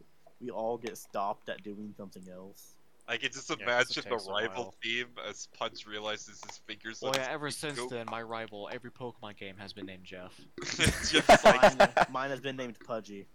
we 0.42 0.50
all 0.50 0.78
get 0.78 0.98
stopped 0.98 1.48
at 1.48 1.64
doing 1.64 1.94
something 1.96 2.24
else. 2.30 2.74
I 3.08 3.16
can 3.18 3.32
just 3.32 3.50
it 3.50 3.62
imagine 3.62 4.04
the 4.04 4.10
takes 4.10 4.28
a 4.28 4.32
rival 4.32 4.76
theme 4.84 5.08
as 5.28 5.48
Punch 5.58 5.86
realizes 5.86 6.42
his 6.46 6.58
fingers. 6.68 7.02
well, 7.02 7.12
on 7.12 7.20
yeah, 7.20 7.28
ever 7.32 7.50
since 7.52 7.78
go- 7.80 7.88
then, 7.88 8.06
my 8.10 8.22
rival, 8.22 8.70
every 8.72 8.92
Pokemon 8.92 9.38
game 9.38 9.56
has 9.58 9.72
been 9.74 9.86
named 9.86 10.04
Jeff. 10.04 10.34
Jeff's 11.10 11.44
like, 11.46 11.78
mine, 11.80 11.90
mine 12.12 12.30
has 12.32 12.42
been 12.42 12.58
named 12.58 12.78
Pudgy. 12.86 13.28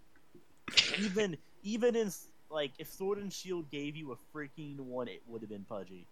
Even 0.99 1.39
even 1.63 1.97
in 1.97 2.11
like 2.51 2.73
if 2.79 2.89
Sword 2.89 3.19
and 3.19 3.33
Shield 3.33 3.71
gave 3.71 3.97
you 3.97 4.13
a 4.13 4.37
freaking 4.37 4.79
one, 4.79 5.09
it 5.09 5.23
would 5.27 5.43
have 5.43 5.51
been 5.51 5.65
Pudgy. 5.69 6.07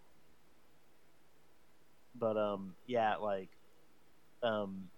But 2.17 2.37
um, 2.37 2.73
yeah, 2.87 3.15
like 3.17 3.49
um, 4.43 4.89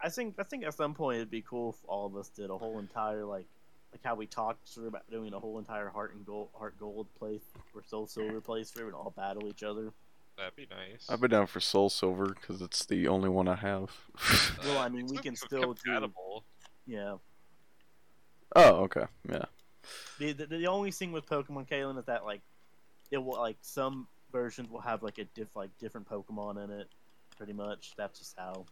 I 0.00 0.08
think 0.08 0.34
I 0.38 0.42
think 0.42 0.64
at 0.64 0.74
some 0.74 0.94
point 0.94 1.16
it'd 1.16 1.30
be 1.30 1.42
cool 1.42 1.70
if 1.70 1.76
all 1.88 2.06
of 2.06 2.16
us 2.16 2.28
did 2.28 2.50
a 2.50 2.56
whole 2.58 2.78
entire 2.78 3.24
like 3.24 3.46
like 3.92 4.00
how 4.04 4.14
we 4.14 4.26
talked 4.26 4.68
sort 4.68 4.86
of 4.86 4.92
about 4.92 5.10
doing 5.10 5.32
a 5.32 5.38
whole 5.40 5.58
entire 5.58 5.88
Heart 5.88 6.14
and 6.16 6.26
Gold 6.26 6.48
Heart 6.54 6.78
Gold 6.78 7.06
place 7.18 7.44
or 7.74 7.82
Soul 7.86 8.06
Silver 8.06 8.40
playthrough 8.40 8.86
and 8.86 8.94
all 8.94 9.12
battle 9.16 9.48
each 9.48 9.62
other. 9.62 9.92
that'd 10.36 10.54
be 10.56 10.66
nice. 10.70 11.06
I've 11.08 11.20
been 11.20 11.30
down 11.30 11.46
for 11.46 11.60
Soul 11.60 11.88
Silver 11.88 12.34
because 12.38 12.60
it's 12.60 12.84
the 12.84 13.08
only 13.08 13.30
one 13.30 13.48
I 13.48 13.54
have. 13.56 13.90
Well, 14.64 14.78
I 14.78 14.88
mean, 14.90 15.04
It's 15.04 15.12
we 15.12 15.18
can 15.18 15.34
co- 15.34 15.46
still 15.46 15.72
do- 15.72 15.80
compatible. 15.82 16.44
Yeah. 16.86 17.16
oh, 18.54 18.74
okay. 18.84 19.04
Yeah. 19.30 19.46
The, 20.18 20.32
the 20.32 20.46
the 20.46 20.66
only 20.66 20.90
thing 20.90 21.12
with 21.12 21.26
Pokemon 21.26 21.68
Kalen 21.68 21.98
is 21.98 22.04
that 22.06 22.24
like 22.24 22.40
it 23.10 23.18
will 23.18 23.38
like 23.38 23.56
some 23.60 24.06
versions 24.32 24.70
will 24.70 24.80
have 24.80 25.02
like 25.02 25.18
a 25.18 25.24
diff 25.24 25.54
like 25.56 25.70
different 25.78 26.08
Pokemon 26.08 26.64
in 26.64 26.70
it. 26.70 26.88
Pretty 27.36 27.52
much, 27.52 27.92
that's 27.96 28.18
just 28.18 28.34
how. 28.38 28.64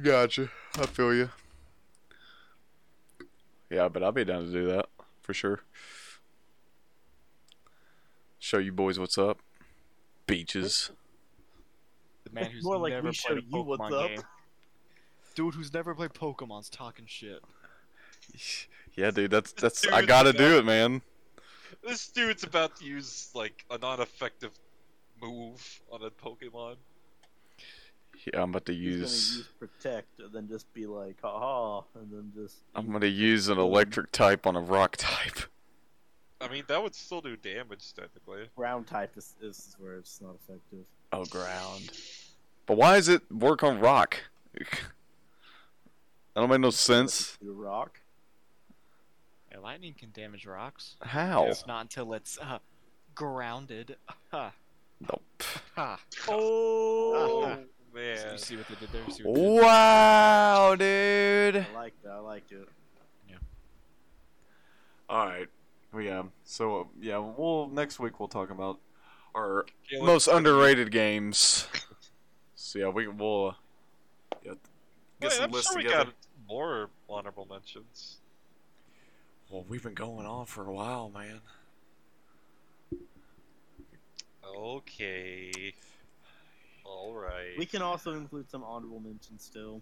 Gotcha. 0.00 0.50
I 0.78 0.86
feel 0.86 1.14
you. 1.14 1.30
Yeah, 3.70 3.88
but 3.88 4.02
I'll 4.02 4.12
be 4.12 4.24
down 4.24 4.44
to 4.46 4.52
do 4.52 4.66
that 4.66 4.86
for 5.22 5.34
sure. 5.34 5.60
Show 8.38 8.58
you 8.58 8.72
boys 8.72 8.98
what's 8.98 9.18
up. 9.18 9.38
Beaches. 10.26 10.90
The 12.24 12.30
man 12.32 12.50
who's 12.50 12.64
More 12.64 12.76
like 12.76 12.92
never 12.92 13.08
we 13.08 13.14
show 13.14 13.28
played 13.30 13.38
a 13.38 13.46
you 13.46 13.62
what's 13.62 13.82
Pokemon 13.82 14.02
up. 14.04 14.08
game. 14.08 14.22
Dude 15.34 15.54
who's 15.54 15.72
never 15.72 15.94
played 15.94 16.12
Pokemon's 16.12 16.68
talking 16.68 17.06
shit. 17.08 17.42
Yeah, 18.96 19.10
dude, 19.10 19.30
that's 19.30 19.52
that's 19.52 19.80
Dude, 19.80 19.92
I 19.92 20.04
gotta 20.04 20.32
that- 20.32 20.38
do 20.38 20.58
it, 20.58 20.64
man. 20.64 21.02
This 21.82 22.08
dude's 22.08 22.44
about 22.44 22.76
to 22.76 22.84
use 22.84 23.30
like 23.34 23.64
a 23.70 23.76
non-effective 23.76 24.52
move 25.20 25.80
on 25.90 26.02
a 26.02 26.10
Pokemon. 26.10 26.76
Yeah, 28.32 28.42
I'm 28.42 28.50
about 28.50 28.64
to 28.66 28.72
He's 28.72 28.80
gonna 28.82 29.00
use 29.02 29.36
use 29.36 29.48
Protect 29.58 30.18
and 30.20 30.32
then 30.32 30.48
just 30.48 30.72
be 30.72 30.86
like, 30.86 31.16
haha, 31.20 31.82
and 32.00 32.10
then 32.10 32.32
just. 32.34 32.62
I'm 32.74 32.90
gonna 32.90 33.06
use 33.06 33.48
an 33.48 33.58
electric 33.58 34.12
type 34.12 34.46
on 34.46 34.56
a 34.56 34.60
rock 34.60 34.96
type. 34.96 35.40
I 36.40 36.48
mean, 36.48 36.64
that 36.68 36.82
would 36.82 36.94
still 36.94 37.20
do 37.20 37.36
damage 37.36 37.92
technically. 37.94 38.48
Ground 38.56 38.86
type 38.86 39.16
is, 39.16 39.34
is 39.42 39.76
where 39.78 39.96
it's 39.96 40.20
not 40.20 40.36
effective. 40.42 40.84
Oh, 41.12 41.24
ground. 41.26 41.90
But 42.66 42.76
why 42.76 42.96
does 42.96 43.08
it 43.08 43.30
work 43.30 43.62
on 43.62 43.78
rock? 43.78 44.18
that 44.54 44.66
don't 46.36 46.48
make 46.48 46.60
no 46.60 46.70
sense. 46.70 47.36
Do 47.42 47.52
rock. 47.52 48.00
Yeah, 49.54 49.60
lightning 49.60 49.94
can 49.96 50.10
damage 50.10 50.46
rocks. 50.46 50.96
How? 51.00 51.46
It's 51.46 51.64
not 51.66 51.82
until 51.82 52.12
it's 52.14 52.38
uh, 52.42 52.58
grounded. 53.14 53.96
Ha. 54.32 54.52
Nope. 55.00 55.42
Oh 56.28 57.58
man, 57.94 58.32
You 58.32 58.38
see 58.38 58.56
what 58.56 58.66
they 58.66 58.74
did 58.74 58.88
there? 58.90 59.02
See 59.10 59.22
what? 59.22 59.62
Wow, 59.62 60.74
dude. 60.74 61.56
I 61.56 61.66
like 61.74 61.94
that. 62.02 62.10
I 62.10 62.18
liked 62.18 62.50
it. 62.50 62.68
Yeah. 63.28 63.36
All 65.08 65.26
right. 65.26 65.46
Well, 65.92 66.02
yeah. 66.02 66.22
So 66.44 66.80
uh, 66.80 66.84
yeah, 67.00 67.18
we'll 67.18 67.68
next 67.68 68.00
week 68.00 68.18
we'll 68.18 68.28
talk 68.28 68.50
about 68.50 68.80
our 69.36 69.66
Caleb, 69.88 70.06
most 70.06 70.26
what 70.26 70.32
do 70.32 70.36
underrated 70.38 70.90
games. 70.90 71.68
So 72.56 72.80
yeah, 72.80 72.88
we 72.88 73.06
will. 73.06 73.48
Uh, 73.48 73.52
yeah, 74.44 74.50
Wait, 74.50 74.58
get 75.20 75.32
some 75.32 75.44
I'm 75.44 75.50
lists 75.52 75.68
sure 75.70 75.76
we 75.76 75.84
together. 75.84 76.04
got 76.06 76.14
more 76.48 76.90
honorable 77.08 77.46
mentions. 77.46 78.18
Well, 79.54 79.64
we've 79.68 79.84
been 79.84 79.94
going 79.94 80.26
on 80.26 80.46
for 80.46 80.66
a 80.66 80.72
while, 80.72 81.12
man. 81.14 81.40
Okay. 84.44 85.72
All 86.84 87.14
right. 87.14 87.52
We 87.56 87.64
can 87.64 87.80
also 87.80 88.14
include 88.14 88.50
some 88.50 88.64
honorable 88.64 88.98
mentions 88.98 89.44
still. 89.44 89.80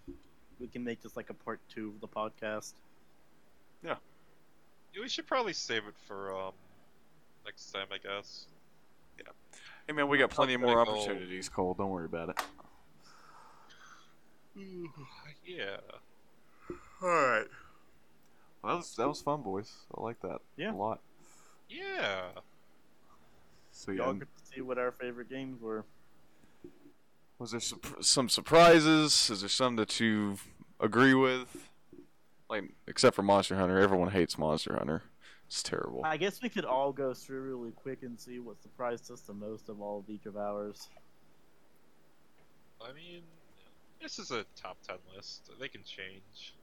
We 0.59 0.67
can 0.67 0.83
make 0.83 1.01
this 1.01 1.17
like 1.17 1.31
a 1.31 1.33
part 1.33 1.59
two 1.73 1.89
of 1.95 2.01
the 2.01 2.07
podcast. 2.07 2.73
Yeah. 3.83 3.95
We 5.01 5.09
should 5.09 5.25
probably 5.25 5.53
save 5.53 5.87
it 5.87 5.95
for 6.05 6.31
um 6.39 6.53
next 7.43 7.71
time, 7.71 7.87
I 7.91 7.97
guess. 7.97 8.45
Yeah. 9.17 9.31
Hey, 9.87 9.93
man, 9.93 10.07
we 10.07 10.19
got 10.19 10.29
plenty 10.29 10.53
of 10.53 10.61
gonna 10.61 10.71
more 10.75 10.85
go- 10.85 10.91
opportunities, 10.91 11.49
Cole. 11.49 11.73
Don't 11.73 11.89
worry 11.89 12.05
about 12.05 12.29
it. 12.29 12.39
yeah. 15.43 15.77
All 17.01 17.09
right. 17.09 17.47
Well, 18.63 18.73
that 18.73 18.77
was 18.77 18.95
that 18.95 19.07
was 19.07 19.21
fun, 19.21 19.41
boys. 19.41 19.71
I 19.95 20.01
like 20.01 20.19
that 20.21 20.39
Yeah. 20.55 20.73
a 20.73 20.75
lot. 20.75 21.01
Yeah. 21.69 22.29
So 23.71 23.91
yeah, 23.91 24.03
Y'all 24.03 24.13
get 24.13 24.27
to 24.37 24.45
see 24.45 24.61
what 24.61 24.77
our 24.77 24.91
favorite 24.91 25.29
games 25.29 25.61
were. 25.61 25.83
was 27.39 27.51
there 27.51 27.59
sup- 27.59 28.01
some 28.03 28.29
surprises? 28.29 29.29
Is 29.29 29.41
there 29.41 29.49
some 29.49 29.75
that 29.77 29.99
you 29.99 30.37
agree 30.79 31.13
with? 31.13 31.69
Like, 32.49 32.71
except 32.87 33.15
for 33.15 33.23
Monster 33.23 33.55
Hunter, 33.55 33.79
everyone 33.79 34.11
hates 34.11 34.37
Monster 34.37 34.75
Hunter. 34.77 35.03
It's 35.47 35.63
terrible. 35.63 36.01
I 36.05 36.17
guess 36.17 36.41
we 36.41 36.49
could 36.49 36.65
all 36.65 36.91
go 36.93 37.13
through 37.13 37.41
really 37.41 37.71
quick 37.71 38.03
and 38.03 38.19
see 38.19 38.39
what 38.39 38.61
surprised 38.61 39.11
us 39.11 39.21
the 39.21 39.33
most 39.33 39.69
of 39.69 39.81
all 39.81 39.99
of 39.99 40.09
each 40.09 40.25
of 40.25 40.37
ours. 40.37 40.87
I 42.81 42.93
mean, 42.93 43.21
this 44.01 44.19
is 44.19 44.31
a 44.31 44.45
top 44.55 44.77
ten 44.87 44.97
list. 45.15 45.49
They 45.59 45.67
can 45.67 45.83
change. 45.83 46.53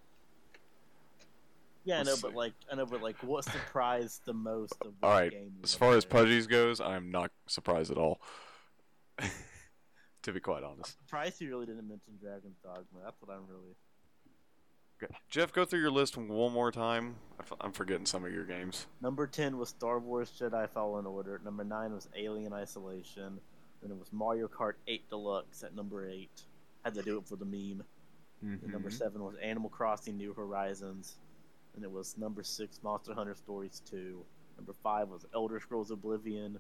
Yeah, 1.85 2.01
I 2.01 2.03
know, 2.03 2.17
but 2.21 2.35
like, 2.35 2.53
I 2.71 2.77
know, 2.77 2.87
but 2.87 3.03
like, 3.03 3.17
what 3.23 3.45
surprised 3.45 4.23
the 4.25 4.35
most 4.35 4.75
of 4.83 4.93
All 5.03 5.29
game? 5.29 5.53
As 5.65 5.75
far 5.75 5.95
as? 5.95 6.05
Pudgies 6.05 6.49
goes, 6.49 6.81
I'm 6.81 7.11
not 7.11 7.31
surprised 7.47 7.91
at 7.91 7.99
all. 7.99 8.21
to 10.23 10.33
be 10.33 10.41
quite 10.41 10.63
honest. 10.63 10.97
surprised 11.05 11.41
you 11.41 11.49
really 11.49 11.67
didn't 11.67 11.89
mention 11.89 12.15
Dragon's 12.21 12.57
Dogma. 12.63 13.01
That's 13.05 13.17
what 13.21 13.35
I'm 13.35 13.47
really. 13.49 13.75
Okay. 15.03 15.15
Jeff, 15.31 15.53
go 15.53 15.65
through 15.65 15.81
your 15.81 15.91
list 15.91 16.19
one 16.19 16.53
more 16.53 16.71
time. 16.71 17.17
I'm 17.61 17.73
forgetting 17.73 18.05
some 18.05 18.25
of 18.25 18.33
your 18.33 18.45
games. 18.45 18.87
Number 19.01 19.27
ten 19.27 19.57
was 19.57 19.71
Star 19.71 19.99
Wars 19.99 20.31
Jedi 20.39 20.69
Fallen 20.69 21.07
Order. 21.07 21.41
Number 21.43 21.65
nine 21.65 21.95
was 21.95 22.09
Alien 22.17 22.53
Isolation. 22.53 23.41
Then 23.81 23.91
it 23.91 23.99
was 23.99 24.13
Mario 24.13 24.47
Kart 24.47 24.75
8 24.87 25.09
Deluxe 25.09 25.63
at 25.63 25.75
number 25.75 26.07
eight. 26.07 26.43
Had 26.85 26.95
to 26.95 27.03
do 27.03 27.17
it 27.17 27.27
for 27.27 27.37
the 27.37 27.47
meme. 27.47 27.83
And 28.43 28.63
number 28.73 28.89
mm-hmm. 28.89 28.97
seven 28.97 29.23
was 29.23 29.37
Animal 29.37 29.69
Crossing 29.69 30.17
New 30.17 30.33
Horizons. 30.33 31.17
And 31.81 31.87
it 31.87 31.91
was 31.91 32.19
number 32.19 32.43
six 32.43 32.79
Monster 32.83 33.15
Hunter 33.15 33.35
Stories 33.35 33.81
2. 33.91 34.23
Number 34.59 34.75
five 34.83 35.09
was 35.09 35.25
Elder 35.35 35.59
Scrolls 35.61 35.91
Oblivion. 35.91 36.59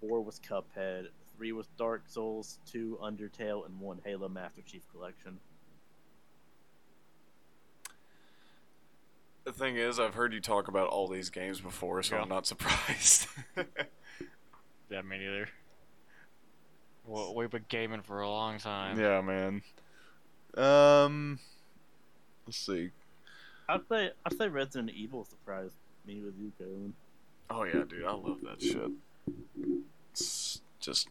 Four 0.00 0.20
was 0.22 0.38
Cuphead. 0.48 1.06
Three 1.36 1.50
was 1.50 1.66
Dark 1.76 2.04
Souls. 2.06 2.60
Two 2.64 2.96
Undertale. 3.02 3.66
And 3.66 3.80
one 3.80 3.98
Halo 4.04 4.28
Master 4.28 4.62
Chief 4.64 4.82
Collection. 4.92 5.40
The 9.42 9.52
thing 9.52 9.74
is, 9.76 9.98
I've 9.98 10.14
heard 10.14 10.32
you 10.32 10.40
talk 10.40 10.68
about 10.68 10.86
all 10.86 11.08
these 11.08 11.30
games 11.30 11.60
before, 11.60 12.00
so 12.04 12.14
Yeah. 12.14 12.22
I'm 12.22 12.28
not 12.28 12.46
surprised. 12.46 13.26
Yeah, 14.90 15.00
me 15.02 15.18
neither. 15.18 15.48
Well, 17.06 17.34
we've 17.34 17.50
been 17.50 17.64
gaming 17.68 18.02
for 18.02 18.20
a 18.20 18.28
long 18.28 18.58
time. 18.58 19.00
yeah, 19.00 19.20
man. 19.22 19.62
Um, 20.56 21.40
let's 22.46 22.58
see. 22.58 22.90
I'd 23.68 23.88
say 23.88 24.10
I'd 24.24 24.36
say 24.36 24.48
Resident 24.48 24.90
Evil 24.90 25.24
surprised 25.24 25.74
me 26.06 26.20
with 26.20 26.34
you, 26.38 26.52
Kevin. 26.58 26.94
Oh 27.50 27.64
yeah, 27.64 27.84
dude, 27.88 28.04
I 28.04 28.12
love 28.12 28.40
that 28.42 28.60
shit. 28.62 28.90
It's 30.12 30.60
just 30.80 31.08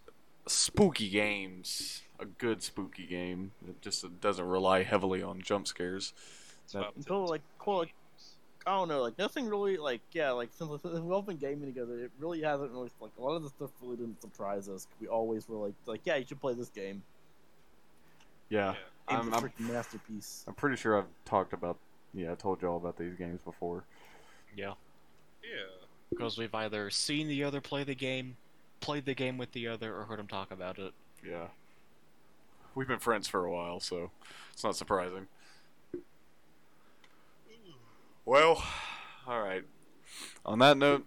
spooky 0.48 1.10
games. 1.10 2.02
A 2.20 2.26
good 2.26 2.62
spooky 2.62 3.06
game. 3.06 3.52
It 3.68 3.82
just 3.82 4.06
doesn't 4.22 4.46
rely 4.46 4.84
heavily 4.84 5.22
on 5.22 5.42
jump 5.42 5.68
scares. 5.68 6.14
It's 6.64 6.76
Until, 6.76 7.28
like, 7.28 7.42
cool, 7.58 7.80
like, 7.80 7.88
games. 7.88 8.36
I 8.66 8.72
don't 8.72 8.88
know, 8.88 9.02
like 9.02 9.18
nothing 9.18 9.50
really, 9.50 9.76
like 9.76 10.00
yeah, 10.14 10.32
like 10.32 10.50
since 10.54 10.70
we've 10.84 11.12
all 11.12 11.22
been 11.22 11.36
gaming 11.38 11.66
together, 11.66 12.00
it 12.00 12.12
really 12.18 12.42
hasn't 12.42 12.72
really 12.72 12.90
like 13.02 13.12
a 13.18 13.22
lot 13.22 13.36
of 13.36 13.44
the 13.44 13.50
stuff 13.50 13.72
really 13.82 13.98
didn't 13.98 14.22
surprise 14.22 14.70
us. 14.70 14.88
We 15.02 15.08
always 15.08 15.50
were 15.50 15.58
like, 15.58 15.74
like 15.86 16.02
yeah, 16.06 16.16
you 16.16 16.26
should 16.26 16.40
play 16.40 16.54
this 16.54 16.70
game. 16.70 17.04
Yeah, 18.50 18.76
Yeah. 19.10 19.20
I'm, 19.20 19.34
a 19.34 19.36
I'm, 19.36 19.44
freaking 19.44 19.72
masterpiece. 19.72 20.46
I'm 20.48 20.54
pretty 20.54 20.78
sure 20.78 20.98
I've 20.98 21.08
talked 21.26 21.52
about. 21.52 21.78
Yeah, 22.14 22.32
I 22.32 22.36
told 22.36 22.62
you 22.62 22.68
all 22.68 22.78
about 22.78 22.98
these 22.98 23.16
games 23.16 23.42
before. 23.42 23.86
Yeah. 24.56 24.74
Yeah. 25.44 25.88
Because 26.10 26.38
we've 26.38 26.54
either 26.54 26.90
seen 26.90 27.28
the 27.28 27.44
other 27.44 27.60
play 27.60 27.84
the 27.84 27.96
game, 27.96 28.38
played 28.80 29.06
the 29.06 29.16
game 29.16 29.38
with 29.38 29.52
the 29.52 29.68
other, 29.68 29.96
or 29.96 30.04
heard 30.04 30.20
him 30.20 30.28
talk 30.28 30.52
about 30.52 30.78
it. 30.78 30.94
Yeah. 31.28 31.48
We've 32.76 32.88
been 32.88 33.00
friends 33.00 33.28
for 33.28 33.46
a 33.46 33.52
while, 33.52 33.80
so 33.80 34.12
it's 34.52 34.64
not 34.64 34.76
surprising. 34.76 35.28
Well, 38.26 38.64
all 39.28 39.42
right. 39.42 39.64
On 40.46 40.60
that 40.60 40.78
note, 40.78 41.06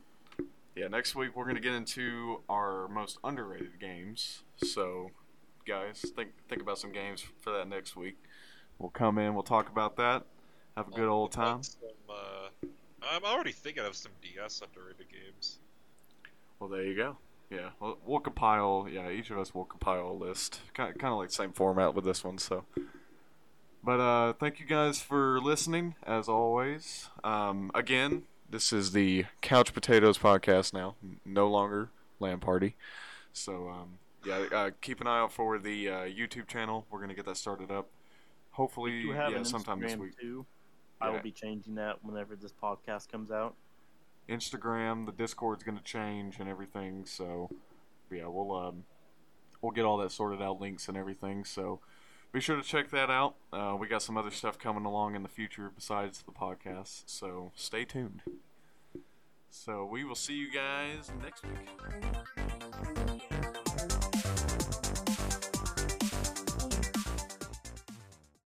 yeah, 0.75 0.89
next 0.89 1.15
week 1.15 1.35
we're 1.35 1.47
gonna 1.47 1.61
get 1.61 1.73
into 1.73 2.43
our 2.49 2.89
most 2.89 3.19
underrated 3.25 3.81
games. 3.81 4.43
So, 4.63 5.11
guys, 5.67 6.05
think 6.15 6.31
think 6.49 6.61
about 6.61 6.79
some 6.79 6.93
games 6.93 7.25
for 7.41 7.53
that 7.53 7.69
next 7.69 7.97
week. 7.97 8.17
We'll 8.79 8.91
come 8.91 9.17
in, 9.19 9.35
we'll 9.35 9.43
talk 9.43 9.71
about 9.71 9.97
that, 9.97 10.25
have 10.77 10.89
a 10.89 10.91
good 10.91 11.05
I'll 11.05 11.13
old 11.13 11.33
time. 11.33 11.63
Some, 11.63 11.89
uh, 12.11 12.67
I'm 13.03 13.25
already 13.25 13.53
thinking 13.53 13.85
of 13.85 13.97
some 13.97 14.13
DS 14.23 14.63
underrated 14.63 15.07
games. 15.11 15.59
Well, 16.59 16.69
there 16.69 16.85
you 16.85 16.95
go. 16.95 17.17
Yeah, 17.51 17.71
we'll, 17.81 17.99
we'll 18.05 18.21
compile. 18.21 18.89
Yeah, 18.91 19.11
each 19.11 19.31
of 19.31 19.39
us 19.39 19.55
will 19.55 19.65
compile 19.65 20.11
a 20.11 20.13
list, 20.13 20.61
kind 20.75 20.99
kind 20.99 21.13
of 21.13 21.19
like 21.19 21.29
the 21.29 21.35
same 21.35 21.53
format 21.53 21.95
with 21.95 22.05
this 22.05 22.25
one. 22.25 22.39
So, 22.39 22.65
but 23.85 24.01
uh, 24.01 24.33
thank 24.35 24.59
you 24.59 24.67
guys 24.67 25.01
for 25.01 25.41
listening, 25.41 25.95
as 26.05 26.29
always. 26.29 27.09
Um, 27.23 27.71
again, 27.75 28.25
this 28.51 28.73
is 28.73 28.93
the 28.93 29.27
Couch 29.43 29.73
Potatoes 29.73 30.19
podcast 30.19 30.73
now, 30.73 30.97
no 31.25 31.49
longer 31.49 31.91
Land 32.19 32.41
Party. 32.41 32.75
So, 33.33 33.69
um, 33.69 33.99
yeah, 34.25 34.47
uh, 34.53 34.71
keep 34.81 35.01
an 35.01 35.07
eye 35.07 35.21
out 35.21 35.33
for 35.33 35.59
the 35.59 35.89
uh, 35.89 35.95
YouTube 36.01 36.49
channel. 36.49 36.85
We're 36.91 37.01
gonna 37.01 37.15
get 37.15 37.27
that 37.27 37.37
started 37.37 37.71
up. 37.71 37.89
Hopefully, 38.53 39.07
have 39.13 39.31
yeah, 39.31 39.39
an 39.39 39.45
sometime 39.45 39.81
this 39.81 39.95
week. 39.97 40.19
too. 40.19 40.47
I 41.01 41.11
will 41.11 41.21
be 41.21 41.31
changing 41.31 41.75
that 41.77 42.05
whenever 42.05 42.37
this 42.37 42.53
podcast 42.53 43.11
comes 43.11 43.31
out. 43.31 43.55
Instagram, 44.29 45.07
the 45.07 45.13
Discord's 45.13 45.63
gonna 45.63 45.81
change 45.81 46.41
and 46.41 46.49
everything. 46.49 47.05
So 47.05 47.51
yeah, 48.11 48.27
we'll 48.27 48.55
um, 48.57 48.85
we'll 49.61 49.73
get 49.73 49.85
all 49.85 49.99
that 49.99 50.13
sorted 50.13 50.43
out, 50.43 50.61
links 50.61 50.89
and 50.89 50.97
everything. 50.97 51.45
So 51.45 51.81
be 52.33 52.41
sure 52.41 52.57
to 52.57 52.63
check 52.63 52.91
that 52.91 53.11
out. 53.11 53.37
Uh, 53.53 53.77
we 53.79 53.89
got 53.89 54.03
some 54.03 54.17
other 54.17 54.31
stuff 54.31 54.59
coming 54.59 54.85
along 54.85 55.15
in 55.15 55.23
the 55.23 55.29
future 55.29 55.71
besides 55.75 56.23
the 56.23 56.33
podcast. 56.33 57.05
So 57.07 57.53
stay 57.55 57.85
tuned. 57.85 58.23
So 59.51 59.85
we 59.85 60.05
will 60.05 60.15
see 60.15 60.35
you 60.35 60.53
guys 60.53 61.11
next 61.23 61.45
week. 61.45 63.06